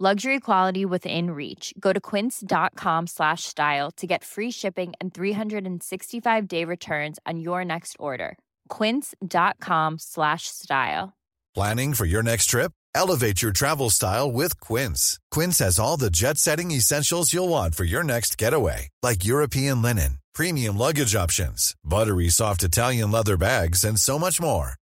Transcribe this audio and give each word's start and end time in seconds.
Luxury 0.00 0.40
quality 0.40 0.84
within 0.84 1.30
reach. 1.30 1.72
Go 1.78 1.92
to 1.92 2.00
quince.com 2.00 3.06
slash 3.06 3.44
style 3.44 3.92
to 3.92 4.08
get 4.08 4.24
free 4.24 4.50
shipping 4.50 4.92
and 5.00 5.14
365-day 5.14 6.64
returns 6.64 7.20
on 7.24 7.38
your 7.38 7.64
next 7.64 7.94
order. 8.00 8.36
quince.com 8.68 10.00
slash 10.00 10.48
style. 10.48 11.14
Planning 11.54 11.94
for 11.94 12.06
your 12.06 12.24
next 12.24 12.46
trip? 12.46 12.72
Elevate 12.96 13.40
your 13.40 13.52
travel 13.52 13.88
style 13.88 14.32
with 14.32 14.58
Quince. 14.58 15.20
Quince 15.30 15.60
has 15.60 15.78
all 15.78 15.96
the 15.96 16.10
jet 16.10 16.38
setting 16.38 16.72
essentials 16.72 17.32
you'll 17.32 17.48
want 17.48 17.76
for 17.76 17.84
your 17.84 18.02
next 18.02 18.36
getaway, 18.36 18.88
like 19.00 19.24
European 19.24 19.80
linen, 19.80 20.18
premium 20.34 20.76
luggage 20.76 21.14
options, 21.14 21.76
buttery 21.84 22.30
soft 22.30 22.64
Italian 22.64 23.12
leather 23.12 23.36
bags, 23.36 23.84
and 23.84 24.00
so 24.00 24.18
much 24.18 24.40
more. 24.40 24.74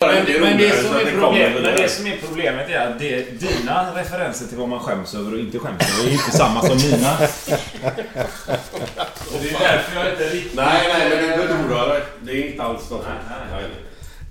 Men, 0.00 0.40
men, 0.40 0.58
det, 0.58 0.82
som 0.82 0.96
är 0.96 1.04
det 1.04 1.10
problem, 1.10 1.20
kommer 1.20 1.50
men 1.54 1.62
det 1.62 1.70
det 1.70 1.76
där. 1.76 1.88
som 1.88 2.06
är 2.06 2.16
problemet 2.26 2.68
är 2.70 2.86
att 2.86 2.98
det, 2.98 3.40
dina 3.40 3.94
referenser 4.00 4.46
till 4.46 4.56
vad 4.58 4.68
man 4.68 4.80
skäms 4.80 5.14
över 5.14 5.32
och 5.32 5.38
inte 5.38 5.58
skäms 5.58 5.98
över 5.98 6.08
är 6.08 6.12
inte 6.12 6.30
samma 6.30 6.60
som 6.62 6.76
mina. 6.90 7.12
Och 9.32 9.38
det 9.42 9.48
är 9.48 9.58
därför 9.60 10.00
jag 10.00 10.12
inte 10.12 10.24
riktigt... 10.24 10.54
Nej, 10.54 10.88
nej, 10.98 11.08
men 11.10 11.38
det 11.40 11.46
tror 11.46 11.78
jag. 11.78 12.02
Det 12.22 12.32
är 12.32 12.50
inte 12.50 12.62
alls 12.62 12.90
något. 12.90 13.04
Nej, 13.28 13.38
nej. 13.52 13.64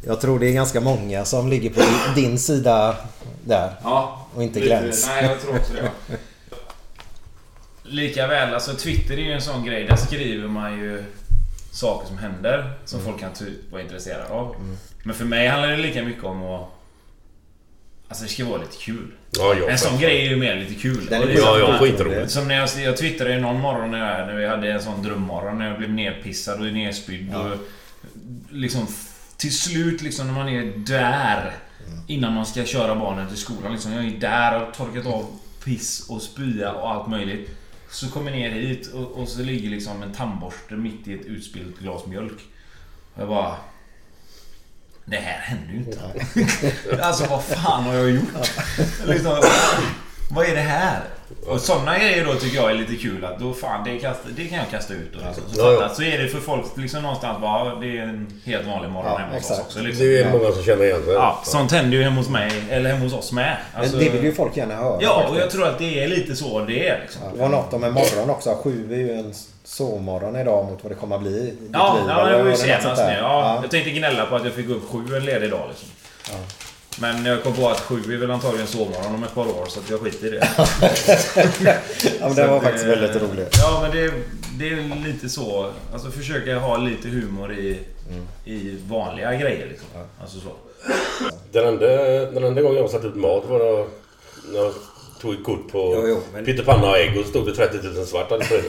Jag 0.07 0.21
tror 0.21 0.39
det 0.39 0.47
är 0.47 0.53
ganska 0.53 0.81
många 0.81 1.25
som 1.25 1.49
ligger 1.49 1.69
på 1.69 1.81
din- 2.15 2.39
sida 2.39 2.95
där. 3.45 3.71
Ja, 3.83 4.27
Och 4.35 4.43
inte 4.43 4.59
gräns. 4.59 5.07
Nej, 5.07 5.25
jag 5.25 5.41
tror 5.41 5.55
också 5.55 5.73
det. 5.73 5.91
Likaväl, 7.83 8.53
alltså 8.53 8.73
Twitter 8.75 9.13
är 9.13 9.21
ju 9.21 9.31
en 9.31 9.41
sån 9.41 9.65
grej. 9.65 9.83
Där 9.83 9.95
skriver 9.95 10.47
man 10.47 10.79
ju 10.79 11.03
saker 11.75 12.07
som 12.07 12.17
händer 12.17 12.73
som 12.85 12.99
folk 13.01 13.19
kan 13.19 13.33
typ 13.33 13.71
vara 13.71 13.81
intresserade 13.81 14.29
av. 14.29 14.55
Men 15.03 15.15
för 15.15 15.25
mig 15.25 15.47
handlar 15.47 15.69
det 15.69 15.77
lika 15.77 16.03
mycket 16.03 16.23
om 16.23 16.43
att... 16.43 16.69
Alltså 18.07 18.23
det 18.23 18.29
ska 18.29 18.45
vara 18.45 18.61
lite 18.61 18.77
kul. 18.77 19.11
Ja, 19.31 19.55
en 19.69 19.77
sån 19.77 19.99
grej 19.99 20.25
är 20.25 20.29
ju 20.29 20.35
mer 20.35 20.55
lite 20.55 20.73
kul. 20.75 21.05
Den 21.05 21.13
är 21.13 21.21
Och 21.21 21.27
det 21.27 21.33
är 21.33 21.37
Ja, 21.37 21.45
som- 21.45 21.59
ja, 21.59 21.77
skitroligt. 21.79 22.31
Som 22.31 22.47
när 22.47 22.55
jag, 22.55 22.69
jag 22.85 22.97
twittrade 22.97 23.33
ju 23.33 23.39
någon 23.39 23.59
morgon 23.61 23.91
när 23.91 24.17
jag, 24.19 24.27
när 24.27 24.35
vi 24.35 24.47
hade 24.47 24.71
en 24.71 24.81
sån 24.81 25.03
drömmorgon 25.03 25.57
när 25.57 25.67
jag 25.69 25.77
blev 25.77 25.89
nerpissad 25.89 26.59
och 26.59 26.73
nerspydd 26.73 27.35
och 27.35 27.57
liksom 28.51 28.87
till 29.37 29.57
slut 29.57 30.01
liksom 30.01 30.27
när 30.27 30.33
man 30.33 30.49
är 30.49 30.73
där 30.77 31.51
innan 32.07 32.33
man 32.33 32.45
ska 32.45 32.65
köra 32.65 32.95
barnen 32.95 33.27
till 33.27 33.37
skolan 33.37 33.71
liksom. 33.71 33.91
Jag 33.93 34.05
är 34.05 34.19
där 34.19 34.61
och 34.67 34.73
torkat 34.73 35.05
av 35.05 35.25
piss 35.65 36.09
och 36.09 36.21
spya 36.21 36.71
och 36.71 36.91
allt 36.91 37.07
möjligt. 37.09 37.49
Så 37.95 38.09
kommer 38.09 38.31
jag 38.31 38.39
ner 38.39 38.49
hit 38.49 38.93
och, 38.93 39.11
och 39.11 39.27
så 39.27 39.41
ligger 39.41 39.69
liksom 39.69 40.03
en 40.03 40.13
tandborste 40.13 40.73
mitt 40.73 41.07
i 41.07 41.13
ett 41.13 41.25
utspillt 41.25 41.79
glas 41.79 42.05
mjölk. 42.05 42.39
Och 43.13 43.21
jag 43.21 43.29
bara... 43.29 43.55
Det 45.05 45.15
här 45.15 45.39
händer 45.39 45.73
ju 45.73 45.79
inte. 45.79 47.01
alltså 47.01 47.25
vad 47.25 47.43
fan 47.43 47.83
har 47.83 47.93
jag 47.93 48.09
gjort? 48.09 48.51
liksom, 49.05 49.43
vad 50.31 50.45
är 50.45 50.55
det 50.55 50.61
här? 50.61 50.99
Och 51.47 51.61
sådana 51.61 51.97
grejer 51.99 52.25
då 52.25 52.33
tycker 52.33 52.57
jag 52.57 52.71
är 52.71 52.75
lite 52.75 52.95
kul 52.95 53.25
att 53.25 53.39
då 53.39 53.53
fan 53.53 53.83
det, 53.83 53.99
kast, 53.99 54.19
det 54.35 54.45
kan 54.45 54.57
jag 54.57 54.69
kasta 54.71 54.93
ut 54.93 55.13
då 55.13 55.19
liksom. 55.27 55.43
Så, 55.53 55.61
Ja, 55.61 55.71
ja. 55.81 55.89
så 55.89 56.03
är 56.03 56.17
det 56.17 56.27
för 56.27 56.39
folk 56.39 56.65
liksom 56.77 57.01
någonstans 57.01 57.41
bara 57.41 57.65
ja, 57.69 57.75
det 57.81 57.97
är 57.97 58.01
en 58.01 58.41
helt 58.45 58.67
vanlig 58.67 58.89
morgon 58.91 59.11
Ja, 59.11 59.17
hemma 59.17 59.33
hos 59.33 59.51
oss 59.51 59.59
också 59.59 59.79
liksom. 59.79 60.05
Det 60.05 60.21
är 60.21 60.31
många 60.31 60.51
som 60.51 60.63
känner 60.63 60.83
igen 60.83 61.01
det. 61.05 61.13
Ja, 61.13 61.41
sånt 61.45 61.71
händer 61.71 61.97
ju 61.97 62.03
hemma 62.03 62.15
hos 62.15 62.29
mig, 62.29 62.51
eller 62.69 62.89
hemma 62.89 63.03
hos 63.03 63.13
oss 63.13 63.31
med. 63.31 63.57
Alltså, 63.73 63.95
Men 63.95 64.05
det 64.05 64.11
vill 64.11 64.23
ju 64.23 64.33
folk 64.33 64.57
gärna 64.57 64.75
höra. 64.75 64.97
Ja, 65.01 65.25
och 65.29 65.37
jag 65.39 65.49
tror 65.49 65.67
att 65.67 65.79
det 65.79 66.03
är 66.03 66.07
lite 66.07 66.35
så 66.35 66.59
det 66.59 66.87
är 66.89 66.99
liksom. 67.01 67.21
Det 67.33 67.39
var 67.41 67.49
något 67.49 67.73
om 67.73 67.83
en 67.83 67.93
morgon 67.93 68.29
också. 68.29 68.57
Sju 68.63 68.93
är 68.93 68.97
ju 68.97 69.11
en 69.11 69.33
sovmorgon 69.63 70.35
idag 70.35 70.65
mot 70.65 70.83
vad 70.83 70.91
det 70.91 70.95
kommer 70.95 71.15
att 71.15 71.21
bli. 71.21 71.53
Ja, 71.73 71.93
liv, 71.99 72.03
ja 72.09 72.25
det 72.25 72.43
var 72.43 72.49
ju 72.49 72.55
senast 72.55 72.85
nu. 72.85 73.03
där? 73.03 73.17
Ja, 73.21 73.59
Jag 73.61 73.71
tänkte 73.71 73.89
gnälla 73.91 74.25
på 74.25 74.35
att 74.35 74.43
jag 74.45 74.53
fick 74.53 74.67
gå 74.67 74.73
upp 74.73 74.89
sju 74.91 75.15
en 75.17 75.25
ledig 75.25 75.51
dag 75.51 75.69
liksom. 75.69 75.89
Men 76.99 77.25
jag 77.25 77.43
kom 77.43 77.53
på 77.53 77.69
att 77.69 77.79
sju 77.79 78.13
är 78.13 78.17
väl 78.17 78.31
antagligen 78.31 78.67
sovmorgon 78.67 79.15
om 79.15 79.23
ett 79.23 79.33
par 79.35 79.47
år 79.47 79.65
så 79.67 79.79
att 79.79 79.89
jag 79.89 79.99
skiter 79.99 80.27
i 80.27 80.29
det. 80.29 80.47
Ja, 82.19 82.27
men 82.27 82.35
det 82.35 82.47
var 82.47 82.59
faktiskt 82.61 82.85
eh, 82.85 82.89
väldigt 82.89 83.21
roligt. 83.21 83.55
Ja, 83.57 83.79
men 83.81 83.91
det, 83.91 84.13
det 84.59 84.69
är 84.69 85.05
lite 85.05 85.29
så. 85.29 85.71
Alltså 85.93 86.11
försöka 86.11 86.55
ha 86.59 86.77
lite 86.77 87.07
humor 87.07 87.53
i, 87.53 87.79
i 88.45 88.77
vanliga 88.87 89.35
grejer 89.35 89.67
liksom. 89.67 89.87
Alltså 90.21 90.37
så. 90.39 90.49
Den 91.51 91.67
enda, 91.67 91.87
den 92.31 92.43
enda 92.43 92.61
gången 92.61 92.77
jag 92.77 92.89
satt 92.89 93.05
ut 93.05 93.15
mat 93.15 93.43
var 93.49 93.59
när, 93.59 93.85
när 94.51 94.59
jag 94.59 94.73
tog 95.21 95.33
ett 95.33 95.43
kort 95.43 95.71
på 95.71 95.93
Jo, 95.95 96.07
jo, 96.07 96.21
men- 96.33 96.45
pyttipanna 96.45 96.89
och 96.89 96.97
ägg 96.97 97.17
och 97.19 97.23
så 97.25 97.29
stod 97.29 97.45
det 97.45 97.55
30 97.55 97.77
000 97.87 98.05
svart. 98.05 98.29
Hade 98.29 98.45
det. 98.45 98.63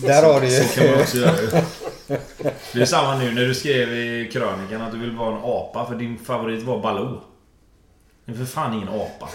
Där 0.06 0.22
har 0.22 0.40
du 0.40 0.46
ju... 0.48 0.62
Så 0.64 0.80
kan 0.80 0.90
man 0.90 1.00
också 1.00 1.16
göra 1.16 1.40
ju. 1.42 1.48
Det 2.72 2.80
är 2.80 2.84
samma 2.84 3.18
nu 3.18 3.32
när 3.32 3.44
du 3.44 3.54
skrev 3.54 3.92
i 3.92 4.30
krönikan 4.32 4.82
att 4.82 4.92
du 4.92 4.98
vill 4.98 5.10
vara 5.10 5.36
en 5.36 5.42
apa 5.44 5.86
för 5.86 5.94
din 5.94 6.18
favorit 6.18 6.62
var 6.62 6.78
Baloo. 6.78 7.20
Det 8.24 8.32
är 8.32 8.36
för 8.36 8.44
fan 8.44 8.74
ingen 8.74 8.88
apa. 8.88 9.28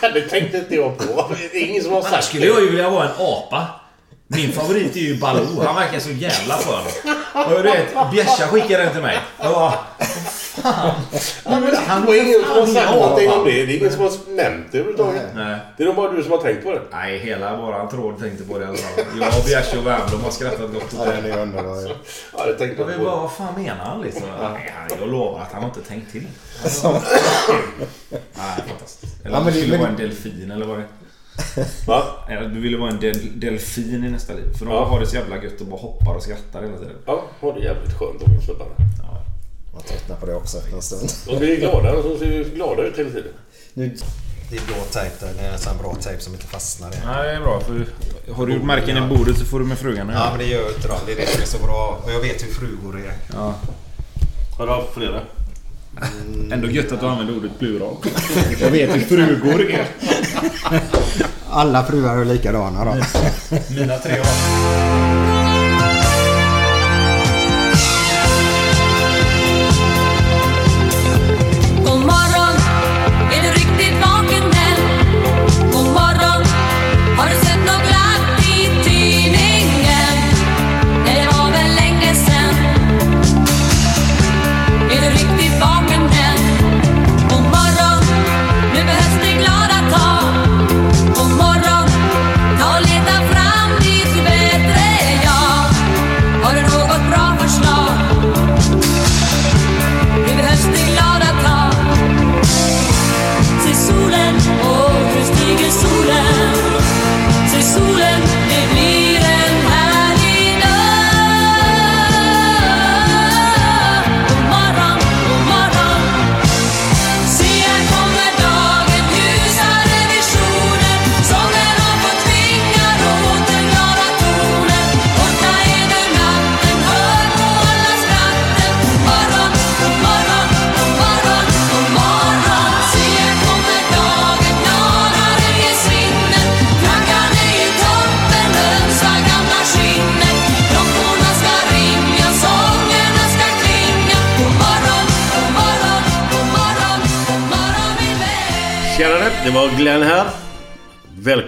det 0.14 0.20
tänkte 0.20 0.58
inte 0.58 0.74
jag 0.74 0.98
på. 0.98 1.34
Det 1.52 1.56
är 1.56 1.66
ingen 1.66 1.82
som 1.82 1.92
har 1.92 1.98
Annars 1.98 2.10
sagt 2.10 2.24
skulle 2.24 2.46
jag 2.46 2.60
ju 2.60 2.68
vilja 2.68 2.90
vara 2.90 3.04
en 3.04 3.14
apa. 3.18 3.66
Min 4.30 4.52
favorit 4.52 4.96
är 4.96 5.00
ju 5.00 5.18
Baloo. 5.18 5.62
Han 5.66 5.74
verkar 5.74 5.98
så 6.00 6.10
jävla 6.10 6.54
skön. 6.54 6.84
Och 7.46 7.50
du 7.50 7.62
vet, 7.62 8.10
Bjärsa 8.12 8.46
skickade 8.48 8.84
den 8.84 8.92
till 8.92 9.02
mig. 9.02 9.18
Jag 9.42 9.52
bara... 9.54 9.72
Fan? 10.62 10.94
Ja, 11.44 11.60
men 11.60 11.60
det 11.60 12.06
var 12.06 12.14
ingen 12.14 12.40
som 12.42 12.50
har 12.60 12.66
sagt 12.66 12.90
någonting 12.94 13.30
om 13.30 13.44
det. 13.44 13.50
Det 13.66 13.72
är 13.72 13.76
ingen 13.78 13.92
som 13.92 14.00
har 14.02 14.10
nämnt 14.36 14.66
det 14.72 14.78
överhuvudtaget. 14.78 15.22
Nej. 15.34 15.58
Det 15.76 15.82
är 15.82 15.86
nog 15.86 15.96
bara 15.96 16.12
du 16.12 16.22
som 16.22 16.30
har 16.32 16.38
tänkt 16.38 16.64
på 16.64 16.72
det. 16.72 16.80
Nej, 16.92 17.18
hela 17.18 17.56
våran 17.56 17.88
tråd 17.88 18.18
tänkte 18.20 18.44
på 18.44 18.58
det 18.58 18.64
i 18.64 18.68
alla 18.68 18.76
fall. 18.76 19.04
Jag 19.20 19.38
och 19.38 19.44
Bjärsa 19.46 19.78
och 19.78 19.86
Wernbloom 19.86 20.22
har 20.24 20.30
skrattat 20.30 20.72
gott 20.72 20.94
åt 20.94 21.06
det. 21.22 21.30
är 21.30 21.38
underbar 21.38 21.80
ju. 21.80 21.88
Ja, 22.38 22.46
det 22.46 22.52
tänkte 22.54 22.82
Jag 22.82 22.86
vill 22.88 22.98
bara, 22.98 23.10
på. 23.14 23.20
vad 23.20 23.32
fan 23.32 23.54
menar 23.62 23.84
han 23.84 24.00
liksom? 24.02 24.22
Nej, 24.54 24.74
jag 25.00 25.08
lovar 25.08 25.40
att 25.40 25.52
han 25.52 25.62
har 25.62 25.68
inte 25.68 25.80
tänkt 25.88 26.12
till. 26.12 26.26
Nej, 28.36 28.62
fantastiskt. 28.68 29.24
Eller 29.24 29.40
du 29.40 29.50
det- 29.50 29.52
skulle 29.60 29.78
vara 29.78 29.88
en 29.88 29.96
delfin 29.96 30.50
eller 30.50 30.66
vad 30.66 30.78
det 30.78 30.84
Va? 31.86 32.02
Eller 32.28 32.48
du 32.48 32.60
ville 32.60 32.76
vara 32.76 32.90
en 32.90 33.00
del, 33.00 33.40
delfin 33.40 34.04
i 34.04 34.10
nästa 34.10 34.32
liv. 34.34 34.52
För 34.58 34.64
de 34.66 34.74
Ja. 34.74 34.84
har 34.84 35.00
det 35.00 35.06
så 35.06 35.16
jävla 35.16 35.42
gött 35.42 35.60
och 35.60 35.66
bara 35.66 35.80
hoppar 35.80 36.14
och 36.14 36.22
skrattar 36.22 36.62
hela 36.62 36.76
tiden. 36.78 36.96
Ja, 37.06 37.24
har 37.40 37.52
det 37.52 37.60
jävligt 37.60 37.92
skönt 37.98 38.20
de 38.20 38.42
snubbarna. 38.44 38.70
Man 39.74 39.82
tröttnar 39.82 40.16
på 40.16 40.26
det 40.26 40.34
också 40.34 40.58
efter 40.58 40.76
en 40.76 40.82
stund. 40.82 41.10
De 41.26 41.38
blir 41.38 41.56
glada. 41.56 42.02
De 42.02 42.18
ser 42.18 42.44
glada 42.54 42.82
ut 42.82 42.98
hela 42.98 43.10
tiden. 43.10 43.32
Nu, 43.74 43.96
det 44.50 44.56
är 44.56 44.60
blå 44.66 44.74
tejp 44.92 45.14
där. 45.20 45.32
Det 45.40 45.46
är 45.48 45.52
en 45.52 45.58
sån 45.58 45.78
bra 45.78 45.94
tejp 46.00 46.20
som 46.22 46.32
inte 46.32 46.46
fastnar 46.46 46.88
i. 46.88 46.94
Nej, 47.06 47.26
det 47.28 47.32
är 47.34 47.40
bra. 47.40 47.60
För 47.60 47.86
har 48.32 48.46
du 48.46 48.52
gjort 48.54 48.64
märken 48.64 48.96
i 49.04 49.16
bordet 49.16 49.38
så 49.38 49.44
får 49.44 49.58
du 49.58 49.64
med 49.64 49.78
frugan 49.78 50.08
Ja, 50.08 50.26
men 50.30 50.38
det 50.38 50.44
gör 50.46 50.68
inte 50.76 50.88
de. 50.88 50.94
Det 51.06 51.12
är 51.12 51.16
det 51.16 51.26
som 51.26 51.42
är 51.42 51.46
så 51.46 51.58
bra. 51.58 52.00
Och 52.04 52.12
jag 52.12 52.20
vet 52.20 52.42
hur 52.42 52.52
frugor 52.52 52.98
är. 53.00 53.12
Ja. 53.32 53.54
Har 54.58 54.66
du 54.66 54.72
haft 54.72 54.94
flera? 54.94 55.20
Ändå 56.52 56.68
gött 56.68 56.92
att 56.92 57.00
du 57.00 57.06
använder 57.06 57.36
ordet 57.36 57.58
plural. 57.58 57.96
Jag 58.60 58.70
vet 58.70 58.96
hur 58.96 59.00
frugor 59.00 59.70
är. 59.70 59.86
Alla 61.50 61.84
fruar 61.84 62.16
är 62.16 62.24
likadana 62.24 62.84
då. 62.84 62.94
Mina 63.74 63.98
tre 63.98 64.20
år. 64.20 65.17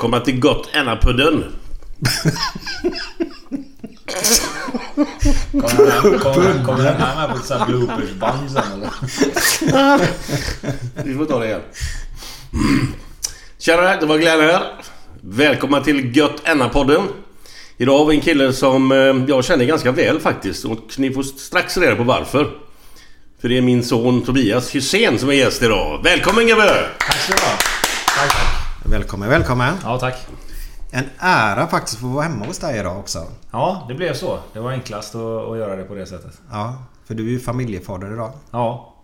Välkomna 0.01 0.21
till 0.21 0.41
Gott 0.41 0.69
Enna-pudden. 0.73 1.45
Kommer 5.53 5.77
den 5.77 5.91
här- 5.91 6.19
kommer- 6.19 6.65
kommer 6.65 6.85
den 6.85 6.97
här 7.01 7.17
med 7.29 7.31
på 7.31 7.37
ett 7.43 7.47
sånt 7.47 7.61
här 7.61 7.67
bloopersband 7.67 8.51
sen 8.51 8.63
eller? 8.73 10.01
Vi 11.05 11.15
får 11.15 11.25
ta 11.27 11.39
det 11.39 11.47
igen. 11.47 11.61
Tjenare, 13.59 13.97
det 14.01 14.07
var 14.07 14.19
Glenn 14.19 14.41
här. 14.41 14.63
Välkomna 15.21 15.81
till 15.81 16.17
Gött 16.17 16.41
Enna-podden. 16.45 17.03
Idag 17.77 17.99
har 17.99 18.07
vi 18.07 18.15
en 18.17 18.23
kille 18.23 18.53
som 18.53 18.93
eh, 18.93 18.99
jag 19.29 19.45
känner 19.45 19.65
ganska 19.65 19.93
väl 19.93 20.21
faktiskt 20.21 20.65
och 20.65 20.95
ni 20.97 21.13
får 21.13 21.23
strax 21.23 21.77
reda 21.77 21.97
på 21.97 22.03
varför. 22.05 22.51
För 23.41 23.49
det 23.49 23.59
är 23.59 23.63
min 23.63 23.85
son 23.85 24.23
Tobias 24.23 24.71
Hysén 24.75 25.19
som 25.19 25.29
är 25.29 25.33
gäst 25.35 25.63
idag. 25.63 26.01
Välkommen 26.05 26.47
gubbe! 26.47 26.87
Tack 26.99 27.17
så. 27.27 27.33
Tack, 27.33 28.31
tack. 28.31 28.60
Välkommen, 28.85 29.29
välkommen. 29.29 29.75
Ja, 29.83 29.99
tack. 29.99 30.27
En 30.91 31.05
ära 31.19 31.67
faktiskt 31.67 31.97
att 31.97 32.01
få 32.01 32.07
vara 32.07 32.23
hemma 32.23 32.47
hos 32.47 32.59
dig 32.59 32.79
idag 32.79 32.99
också. 32.99 33.27
Ja, 33.51 33.85
det 33.89 33.95
blev 33.95 34.15
så. 34.15 34.39
Det 34.53 34.61
var 34.61 34.71
enklast 34.71 35.15
att, 35.15 35.49
att 35.51 35.59
göra 35.59 35.77
det 35.77 35.85
på 35.85 35.95
det 35.95 36.07
sättet. 36.07 36.41
Ja, 36.51 36.83
för 37.05 37.15
du 37.15 37.27
är 37.27 37.31
ju 37.31 37.41
familjefader 37.41 38.13
idag. 38.13 38.33
Ja, 38.51 38.95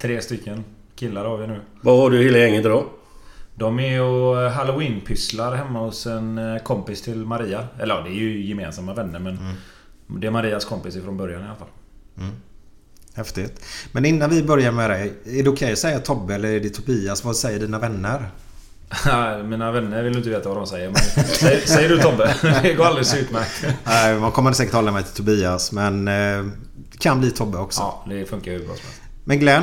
tre 0.00 0.20
stycken 0.20 0.64
killar 0.96 1.24
har 1.24 1.36
vi 1.36 1.46
nu. 1.46 1.60
Vad 1.80 1.98
har 1.98 2.10
du 2.10 2.22
hela 2.22 2.38
gänget 2.38 2.64
idag? 2.64 2.84
De 3.54 3.80
är 3.80 4.02
och 4.02 4.50
halloween-pysslar 4.50 5.54
hemma 5.54 5.80
hos 5.80 6.06
en 6.06 6.38
eh, 6.38 6.62
kompis 6.62 7.02
till 7.02 7.26
Maria. 7.26 7.64
Eller 7.78 7.94
ja, 7.94 8.00
det 8.00 8.10
är 8.10 8.14
ju 8.14 8.46
gemensamma 8.46 8.94
vänner 8.94 9.18
men 9.18 9.38
det 10.20 10.26
är 10.26 10.30
Marias 10.30 10.64
kompis 10.64 10.96
ifrån 10.96 11.16
början 11.16 11.42
i 11.42 11.44
alla 11.44 11.54
fall. 11.54 11.68
Häftigt. 13.14 13.64
Men 13.92 14.04
innan 14.04 14.30
vi 14.30 14.42
börjar 14.42 14.72
med 14.72 14.90
dig. 14.90 15.12
Är 15.24 15.42
det 15.42 15.50
okej 15.50 15.72
att 15.72 15.78
säga 15.78 15.98
Tobbe 15.98 16.34
eller 16.34 16.48
är 16.48 16.60
det 16.60 16.68
Tobias? 16.68 17.24
Vad 17.24 17.36
säger 17.36 17.60
dina 17.60 17.78
vänner? 17.78 18.30
Mina 19.44 19.72
vänner 19.72 20.02
vill 20.02 20.16
inte 20.16 20.28
veta 20.30 20.48
vad 20.48 20.58
de 20.58 20.66
säger 20.66 20.86
men 20.90 21.24
säg, 21.24 21.60
säger 21.66 21.88
du 21.88 21.98
Tobbe. 21.98 22.34
Det 22.62 22.74
går 22.74 22.84
alldeles 22.84 23.14
utmärkt. 23.14 23.64
Nej, 23.84 24.18
man 24.20 24.32
kommer 24.32 24.52
säkert 24.52 24.74
hålla 24.74 24.92
mig 24.92 25.02
till 25.04 25.12
Tobias 25.14 25.72
men 25.72 26.08
eh, 26.08 26.44
kan 26.98 27.20
bli 27.20 27.30
Tobbe 27.30 27.58
också. 27.58 27.80
Ja, 27.80 28.04
det 28.08 28.26
funkar 28.26 28.52
ju 28.52 28.58
bra 28.58 28.66
som 28.66 28.84
helst. 28.84 29.00
Men 29.24 29.38
Glenn, 29.38 29.62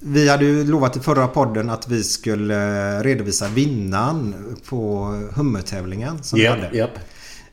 vi 0.00 0.28
hade 0.28 0.44
ju 0.44 0.64
lovat 0.64 0.96
i 0.96 1.00
förra 1.00 1.28
podden 1.28 1.70
att 1.70 1.88
vi 1.88 2.04
skulle 2.04 2.96
eh, 2.98 3.02
redovisa 3.02 3.48
vinnaren 3.48 4.56
på 4.68 5.04
hummertävlingen 5.34 6.22
som 6.22 6.38
vi 6.38 6.44
Japp, 6.44 6.60
hade. 6.60 6.76
japp. 6.76 6.98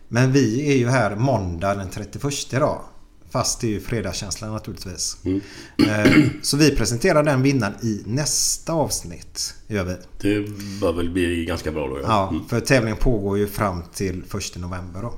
Men 0.07 0.31
vi 0.31 0.71
är 0.73 0.77
ju 0.77 0.89
här 0.89 1.15
måndag 1.15 1.75
den 1.75 1.89
31 1.89 2.33
idag. 2.53 2.81
Fast 3.29 3.61
det 3.61 3.67
är 3.67 3.71
ju 3.71 3.79
fredagskänslan 3.79 4.51
naturligtvis. 4.53 5.17
Mm. 5.25 5.41
Eh, 5.87 6.23
Så 6.41 6.57
vi 6.57 6.75
presenterar 6.75 7.23
den 7.23 7.41
vinnaren 7.41 7.73
i 7.81 8.03
nästa 8.05 8.73
avsnitt. 8.73 9.55
Gör 9.67 9.83
vi. 9.83 9.95
Det 10.21 10.49
bör 10.81 10.93
väl 10.93 11.09
bli 11.09 11.45
ganska 11.45 11.71
bra 11.71 11.87
då 11.87 11.99
Ja, 12.03 12.29
Mm. 12.31 12.47
för 12.47 12.59
tävlingen 12.59 12.97
pågår 12.97 13.37
ju 13.37 13.47
fram 13.47 13.83
till 13.93 14.23
1 14.23 14.55
november 14.59 15.01
då. 15.01 15.13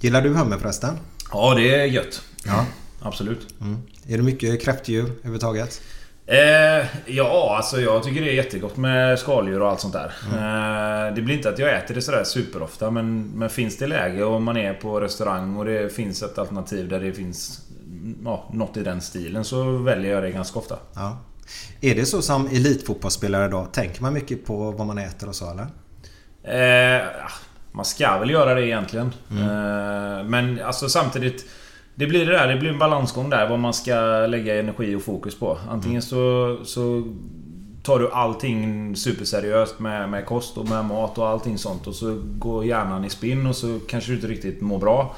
Gillar 0.00 0.22
du 0.22 0.28
hummer 0.34 0.58
förresten? 0.58 0.94
Ja, 1.32 1.54
det 1.54 1.74
är 1.74 1.84
gött. 1.84 2.22
Ja. 2.44 2.66
Absolut. 3.00 3.46
Mm. 3.60 3.76
Är 4.08 4.16
det 4.16 4.22
mycket 4.22 4.62
kräftdjur 4.62 5.04
överhuvudtaget? 5.04 5.80
Eh, 6.28 6.86
ja, 7.06 7.56
alltså 7.56 7.80
jag 7.80 8.02
tycker 8.02 8.20
det 8.20 8.30
är 8.30 8.34
jättegott 8.34 8.76
med 8.76 9.18
skaldjur 9.18 9.62
och 9.62 9.68
allt 9.68 9.80
sånt 9.80 9.94
där. 9.94 10.12
Eh, 10.32 11.14
det 11.14 11.22
blir 11.22 11.36
inte 11.36 11.48
att 11.48 11.58
jag 11.58 11.76
äter 11.76 11.94
det 11.94 12.02
sådär 12.02 12.24
superofta 12.24 12.90
men, 12.90 13.30
men 13.34 13.50
finns 13.50 13.78
det 13.78 13.86
läge 13.86 14.24
och 14.24 14.42
man 14.42 14.56
är 14.56 14.74
på 14.74 15.00
restaurang 15.00 15.56
och 15.56 15.64
det 15.64 15.94
finns 15.94 16.22
ett 16.22 16.38
alternativ 16.38 16.88
där 16.88 17.00
det 17.00 17.12
finns 17.12 17.60
ja, 18.24 18.50
något 18.52 18.76
i 18.76 18.82
den 18.82 19.00
stilen 19.00 19.44
så 19.44 19.76
väljer 19.76 20.12
jag 20.12 20.22
det 20.22 20.30
ganska 20.30 20.58
ofta. 20.58 20.78
Ja. 20.94 21.18
Är 21.80 21.94
det 21.94 22.06
så 22.06 22.22
som 22.22 22.46
elitfotbollsspelare 22.46 23.48
då? 23.48 23.64
Tänker 23.64 24.02
man 24.02 24.12
mycket 24.12 24.46
på 24.46 24.70
vad 24.70 24.86
man 24.86 24.98
äter 24.98 25.28
och 25.28 25.34
så 25.34 25.50
eller? 25.50 25.66
Eh, 26.98 27.06
man 27.72 27.84
ska 27.84 28.18
väl 28.18 28.30
göra 28.30 28.54
det 28.54 28.66
egentligen. 28.66 29.12
Eh, 29.30 30.24
men 30.24 30.60
alltså 30.64 30.88
samtidigt... 30.88 31.44
Det 31.98 32.06
blir 32.06 32.26
det 32.26 32.32
där, 32.32 32.48
det 32.48 32.56
blir 32.56 32.70
en 32.70 32.78
balansgång 32.78 33.30
där 33.30 33.48
vad 33.48 33.58
man 33.58 33.74
ska 33.74 34.26
lägga 34.26 34.60
energi 34.60 34.94
och 34.94 35.02
fokus 35.02 35.38
på. 35.38 35.58
Antingen 35.68 36.02
så, 36.02 36.56
så 36.64 37.02
tar 37.82 37.98
du 37.98 38.10
allting 38.10 38.96
superseriöst 38.96 39.78
med, 39.78 40.08
med 40.08 40.26
kost 40.26 40.58
och 40.58 40.68
med 40.68 40.84
mat 40.84 41.18
och 41.18 41.28
allting 41.28 41.58
sånt 41.58 41.86
och 41.86 41.94
så 41.94 42.18
går 42.38 42.64
hjärnan 42.64 43.04
i 43.04 43.10
spinn 43.10 43.46
och 43.46 43.56
så 43.56 43.78
kanske 43.88 44.10
du 44.10 44.14
inte 44.14 44.26
riktigt 44.26 44.60
mår 44.60 44.78
bra. 44.78 45.16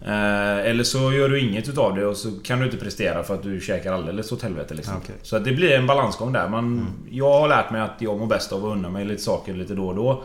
Eh, 0.00 0.58
eller 0.70 0.84
så 0.84 1.12
gör 1.12 1.28
du 1.28 1.40
inget 1.40 1.68
utav 1.68 1.94
det 1.96 2.06
och 2.06 2.16
så 2.16 2.30
kan 2.44 2.58
du 2.58 2.64
inte 2.64 2.76
prestera 2.76 3.22
för 3.22 3.34
att 3.34 3.42
du 3.42 3.60
käkar 3.60 3.92
alldeles 3.92 4.32
åt 4.32 4.42
helvete 4.42 4.74
liksom. 4.74 4.94
Okej. 4.96 5.14
Så 5.22 5.36
att 5.36 5.44
det 5.44 5.52
blir 5.52 5.70
en 5.70 5.86
balansgång 5.86 6.32
där. 6.32 6.48
Man, 6.48 6.86
Jag 7.10 7.40
har 7.40 7.48
lärt 7.48 7.70
mig 7.70 7.80
att 7.80 7.96
jag 7.98 8.18
mår 8.18 8.26
bäst 8.26 8.52
av 8.52 8.66
att 8.66 8.72
unna 8.72 8.90
mig 8.90 9.04
lite 9.04 9.22
saker 9.22 9.54
lite 9.54 9.74
då 9.74 9.88
och 9.88 9.94
då. 9.94 10.22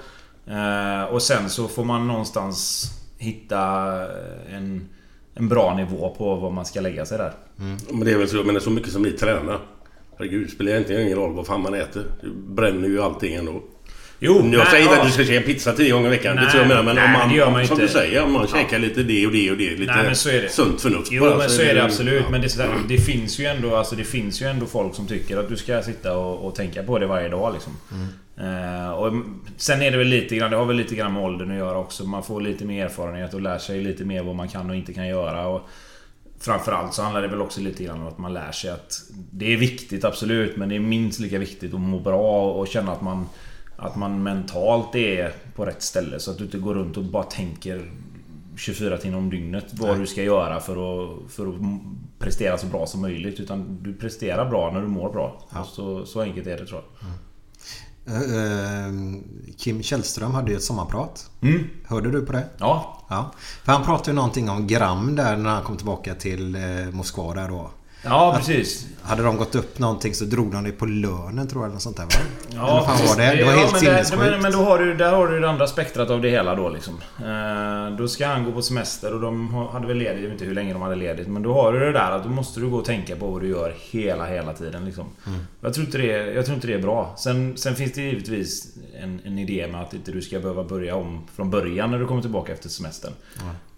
Eh, 0.53 1.03
och 1.03 1.21
sen 1.21 1.49
så 1.49 1.67
får 1.67 1.83
man 1.85 2.07
någonstans 2.07 2.85
hitta 3.17 3.61
en, 4.51 4.89
en 5.35 5.49
bra 5.49 5.75
nivå 5.75 6.15
på 6.17 6.35
vad 6.35 6.51
man 6.53 6.65
ska 6.65 6.81
lägga 6.81 7.05
sig 7.05 7.17
där. 7.17 7.33
Men 7.91 7.99
det 7.99 8.11
är 8.11 8.17
väl 8.17 8.27
så, 8.27 8.35
men 8.35 8.47
det 8.47 8.57
är 8.57 8.59
så 8.59 8.69
mycket 8.69 8.91
som 8.91 9.01
ni 9.01 9.11
tränar. 9.11 9.59
Herregud, 10.17 10.49
spelar 10.49 10.71
egentligen 10.71 11.01
ingen 11.01 11.17
roll 11.17 11.33
vad 11.33 11.47
fan 11.47 11.61
man 11.61 11.73
äter. 11.73 12.03
Du 12.21 12.29
bränner 12.53 12.87
ju 12.87 13.01
allting 13.01 13.35
ändå. 13.35 13.63
Jo, 14.19 14.35
Jag 14.35 14.45
nej, 14.45 14.65
säger 14.65 14.83
inte 14.83 14.95
ja. 14.95 15.01
att 15.01 15.07
du 15.07 15.13
ska 15.13 15.23
käka 15.23 15.45
pizza 15.45 15.73
tio 15.73 15.91
gånger 15.93 16.07
i 16.07 16.09
veckan. 16.09 16.35
Nej, 16.35 16.45
det 16.45 16.51
tror 16.51 16.61
jag 16.61 16.67
menar. 16.67 16.83
Men 16.83 16.95
nej, 16.95 17.05
om 17.05 17.11
man, 17.11 17.29
det 17.29 17.35
gör 17.35 17.51
man 17.51 17.67
som 17.67 17.73
inte. 17.73 17.85
du 17.85 17.91
säger, 17.91 18.23
om 18.23 18.33
man 18.33 18.47
käkar 18.47 18.79
lite 18.79 19.03
det 19.03 19.25
och 19.25 19.31
det 19.31 19.51
och 19.51 19.57
det. 19.57 19.69
Lite 19.69 19.95
Nej, 19.95 20.03
men 20.05 20.15
så 20.15 20.29
är 20.29 20.41
det. 20.41 20.49
sunt 20.49 20.81
förnuft 20.81 21.07
Jo 21.11 21.23
bara, 21.23 21.37
men 21.37 21.49
så 21.49 21.61
är 21.61 21.75
det 21.75 21.83
absolut. 21.83 22.21
ja. 22.23 22.29
Men 22.29 22.41
det, 22.41 22.67
det 22.87 22.97
finns 22.97 23.39
ju 23.39 23.45
ändå 23.45 23.75
alltså, 23.75 23.95
det 23.95 24.03
finns 24.03 24.41
ju 24.41 24.45
ändå 24.45 24.65
folk 24.65 24.95
som 24.95 25.07
tycker 25.07 25.37
att 25.37 25.49
du 25.49 25.57
ska 25.57 25.81
sitta 25.81 26.17
och, 26.17 26.47
och 26.47 26.55
tänka 26.55 26.83
på 26.83 26.99
det 26.99 27.07
varje 27.07 27.29
dag 27.29 27.53
liksom. 27.53 27.73
Eh, 28.37 28.91
och 28.91 29.13
sen 29.57 29.81
är 29.81 29.91
det 29.91 29.97
väl 29.97 30.07
lite 30.07 30.35
grann, 30.35 30.51
det 30.51 30.57
har 30.57 30.65
väl 30.65 30.75
lite 30.75 30.95
grann 30.95 31.13
med 31.13 31.23
åldern 31.23 31.51
att 31.51 31.57
göra 31.57 31.77
också. 31.77 32.03
Man 32.03 32.23
får 32.23 32.41
lite 32.41 32.65
mer 32.65 32.85
erfarenhet 32.85 33.33
och 33.33 33.41
lär 33.41 33.57
sig 33.57 33.81
lite 33.81 34.05
mer 34.05 34.23
vad 34.23 34.35
man 34.35 34.47
kan 34.47 34.69
och 34.69 34.75
inte 34.75 34.93
kan 34.93 35.07
göra. 35.07 35.47
Och 35.47 35.61
framförallt 36.39 36.93
så 36.93 37.01
handlar 37.01 37.21
det 37.21 37.27
väl 37.27 37.41
också 37.41 37.61
lite 37.61 37.83
grann 37.83 38.01
om 38.01 38.07
att 38.07 38.17
man 38.17 38.33
lär 38.33 38.51
sig 38.51 38.69
att 38.69 39.01
det 39.31 39.53
är 39.53 39.57
viktigt 39.57 40.05
absolut 40.05 40.57
men 40.57 40.69
det 40.69 40.75
är 40.75 40.79
minst 40.79 41.19
lika 41.19 41.39
viktigt 41.39 41.73
att 41.73 41.79
må 41.79 41.99
bra 41.99 42.51
och 42.51 42.67
känna 42.67 42.91
att 42.91 43.01
man 43.01 43.27
att 43.77 43.95
man 43.95 44.23
mentalt 44.23 44.95
är 44.95 45.31
på 45.55 45.65
rätt 45.65 45.81
ställe 45.81 46.19
så 46.19 46.31
att 46.31 46.37
du 46.37 46.43
inte 46.43 46.57
går 46.57 46.73
runt 46.73 46.97
och 46.97 47.03
bara 47.03 47.23
tänker 47.23 47.91
24 48.57 48.97
timmar 48.97 49.17
om 49.17 49.29
dygnet 49.29 49.65
vad 49.71 49.99
du 49.99 50.07
ska 50.07 50.23
göra 50.23 50.59
för 50.59 50.73
att, 50.73 51.31
för 51.31 51.47
att 51.47 51.55
prestera 52.19 52.57
så 52.57 52.67
bra 52.67 52.85
som 52.85 53.01
möjligt. 53.01 53.39
Utan 53.39 53.79
du 53.83 53.93
presterar 53.93 54.49
bra 54.49 54.71
när 54.71 54.81
du 54.81 54.87
mår 54.87 55.11
bra. 55.11 55.41
Och 55.49 55.65
Så, 55.65 56.05
så 56.05 56.21
enkelt 56.21 56.47
är 56.47 56.57
det 56.57 56.65
tror 56.65 56.81
jag. 56.81 57.09
Eh, 57.09 57.15
Kim 59.57 59.83
Källström 59.83 60.31
hade 60.31 60.51
ju 60.51 60.57
ett 60.57 60.63
sommarprat. 60.63 61.29
Mm. 61.41 61.63
Hörde 61.85 62.11
du 62.11 62.25
på 62.25 62.33
det? 62.33 62.45
Ja, 62.57 62.99
Ja. 63.09 63.31
För 63.63 63.71
han 63.71 63.83
pratade 63.83 64.11
ju 64.11 64.15
någonting 64.15 64.49
om 64.49 64.67
gram 64.67 65.15
där 65.15 65.37
när 65.37 65.49
han 65.49 65.63
kom 65.63 65.77
tillbaka 65.77 66.15
till 66.15 66.55
eh, 66.55 66.61
Moskva 66.91 67.33
där 67.33 67.49
då. 67.49 67.71
Ja 68.03 68.33
precis. 68.37 68.87
Hade 69.05 69.23
de 69.23 69.37
gått 69.37 69.55
upp 69.55 69.79
någonting 69.79 70.13
så 70.13 70.25
drog 70.25 70.51
de 70.51 70.63
det 70.63 70.71
på 70.71 70.85
lönen 70.85 71.47
tror 71.47 71.61
jag 71.61 71.65
eller 71.65 71.73
något 71.73 71.81
sånt 71.81 71.97
där 71.97 72.03
va? 72.03 72.09
Ja, 72.55 72.83
fan 72.87 73.07
var 73.07 73.15
det? 73.15 73.35
Det 73.35 73.43
var 73.43 73.51
ja, 73.51 73.57
helt 73.57 73.77
sinnessjukt. 73.77 74.17
men, 74.17 74.41
men 74.41 74.51
då 74.51 74.57
har 74.63 74.79
du, 74.79 74.93
där 74.95 75.11
har 75.11 75.27
du 75.27 75.39
det 75.39 75.49
andra 75.49 75.67
spektrat 75.67 76.09
av 76.09 76.21
det 76.21 76.29
hela 76.29 76.55
då 76.55 76.69
liksom. 76.69 76.93
Eh, 77.19 77.97
då 77.97 78.07
ska 78.07 78.27
han 78.27 78.45
gå 78.45 78.51
på 78.51 78.61
semester 78.61 79.13
och 79.13 79.21
de 79.21 79.53
hade 79.53 79.87
väl 79.87 79.97
ledigt, 79.97 80.15
jag 80.15 80.23
vet 80.23 80.31
inte 80.31 80.45
hur 80.45 80.53
länge 80.55 80.73
de 80.73 80.81
hade 80.81 80.95
ledigt. 80.95 81.27
Men 81.27 81.43
då 81.43 81.53
har 81.53 81.73
du 81.73 81.79
det 81.79 81.91
där 81.91 82.11
att 82.11 82.23
då 82.23 82.29
måste 82.29 82.59
du 82.59 82.69
gå 82.69 82.77
och 82.77 82.85
tänka 82.85 83.15
på 83.15 83.27
vad 83.27 83.41
du 83.41 83.47
gör 83.47 83.75
hela, 83.91 84.25
hela 84.25 84.53
tiden 84.53 84.85
liksom. 84.85 85.05
Mm. 85.27 85.39
Jag, 85.61 85.73
tror 85.73 85.85
inte 85.85 85.97
det, 85.97 86.11
är- 86.11 86.31
jag 86.35 86.45
tror 86.45 86.55
inte 86.55 86.67
det 86.67 86.73
är 86.73 86.81
bra. 86.81 87.15
Sen, 87.17 87.57
sen 87.57 87.75
finns 87.75 87.93
det 87.93 88.01
givetvis 88.01 88.67
en, 89.01 89.19
en 89.25 89.39
idé 89.39 89.67
med 89.71 89.81
att 89.81 89.93
inte 89.93 90.11
du 90.11 90.21
ska 90.21 90.39
behöva 90.39 90.63
börja 90.63 90.95
om 90.95 91.27
från 91.35 91.49
början 91.49 91.91
när 91.91 91.99
du 91.99 92.05
kommer 92.07 92.21
tillbaka 92.21 92.53
efter 92.53 92.69
semestern. 92.69 93.13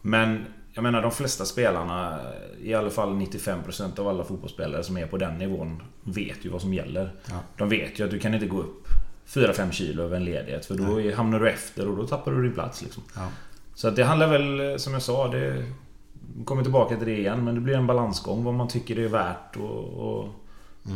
Men 0.01 0.45
jag 0.75 0.83
menar 0.83 1.01
de 1.01 1.11
flesta 1.11 1.45
spelarna, 1.45 2.19
i 2.61 2.73
alla 2.73 2.89
fall 2.89 3.09
95% 3.09 3.99
av 3.99 4.07
alla 4.07 4.23
fotbollsspelare 4.23 4.83
som 4.83 4.97
är 4.97 5.05
på 5.05 5.17
den 5.17 5.37
nivån, 5.37 5.81
vet 6.03 6.45
ju 6.45 6.49
vad 6.49 6.61
som 6.61 6.73
gäller. 6.73 7.11
Ja. 7.29 7.33
De 7.57 7.69
vet 7.69 7.99
ju 7.99 8.03
att 8.05 8.11
du 8.11 8.19
kan 8.19 8.33
inte 8.33 8.45
gå 8.45 8.59
upp 8.59 8.87
4-5 9.27 9.71
kilo 9.71 10.03
över 10.03 10.17
en 10.17 10.25
ledighet 10.25 10.65
för 10.65 10.75
då 10.75 11.01
är- 11.01 11.15
hamnar 11.15 11.39
du 11.39 11.49
efter 11.49 11.87
och 11.89 11.97
då 11.97 12.07
tappar 12.07 12.31
du 12.31 12.43
din 12.43 12.53
plats. 12.53 12.81
Liksom. 12.81 13.03
Ja. 13.15 13.27
Så 13.73 13.87
att 13.87 13.95
det 13.95 14.03
handlar 14.03 14.27
väl, 14.27 14.79
som 14.79 14.93
jag 14.93 15.01
sa, 15.01 15.27
det... 15.27 15.65
kommer 16.45 16.63
tillbaka 16.63 16.95
till 16.97 17.07
det 17.07 17.17
igen, 17.19 17.43
men 17.43 17.55
det 17.55 17.61
blir 17.61 17.75
en 17.75 17.87
balansgång 17.87 18.43
vad 18.43 18.53
man 18.53 18.67
tycker 18.67 18.95
det 18.95 19.03
är 19.03 19.07
värt 19.07 19.55
och, 19.57 19.83
och, 19.93 20.29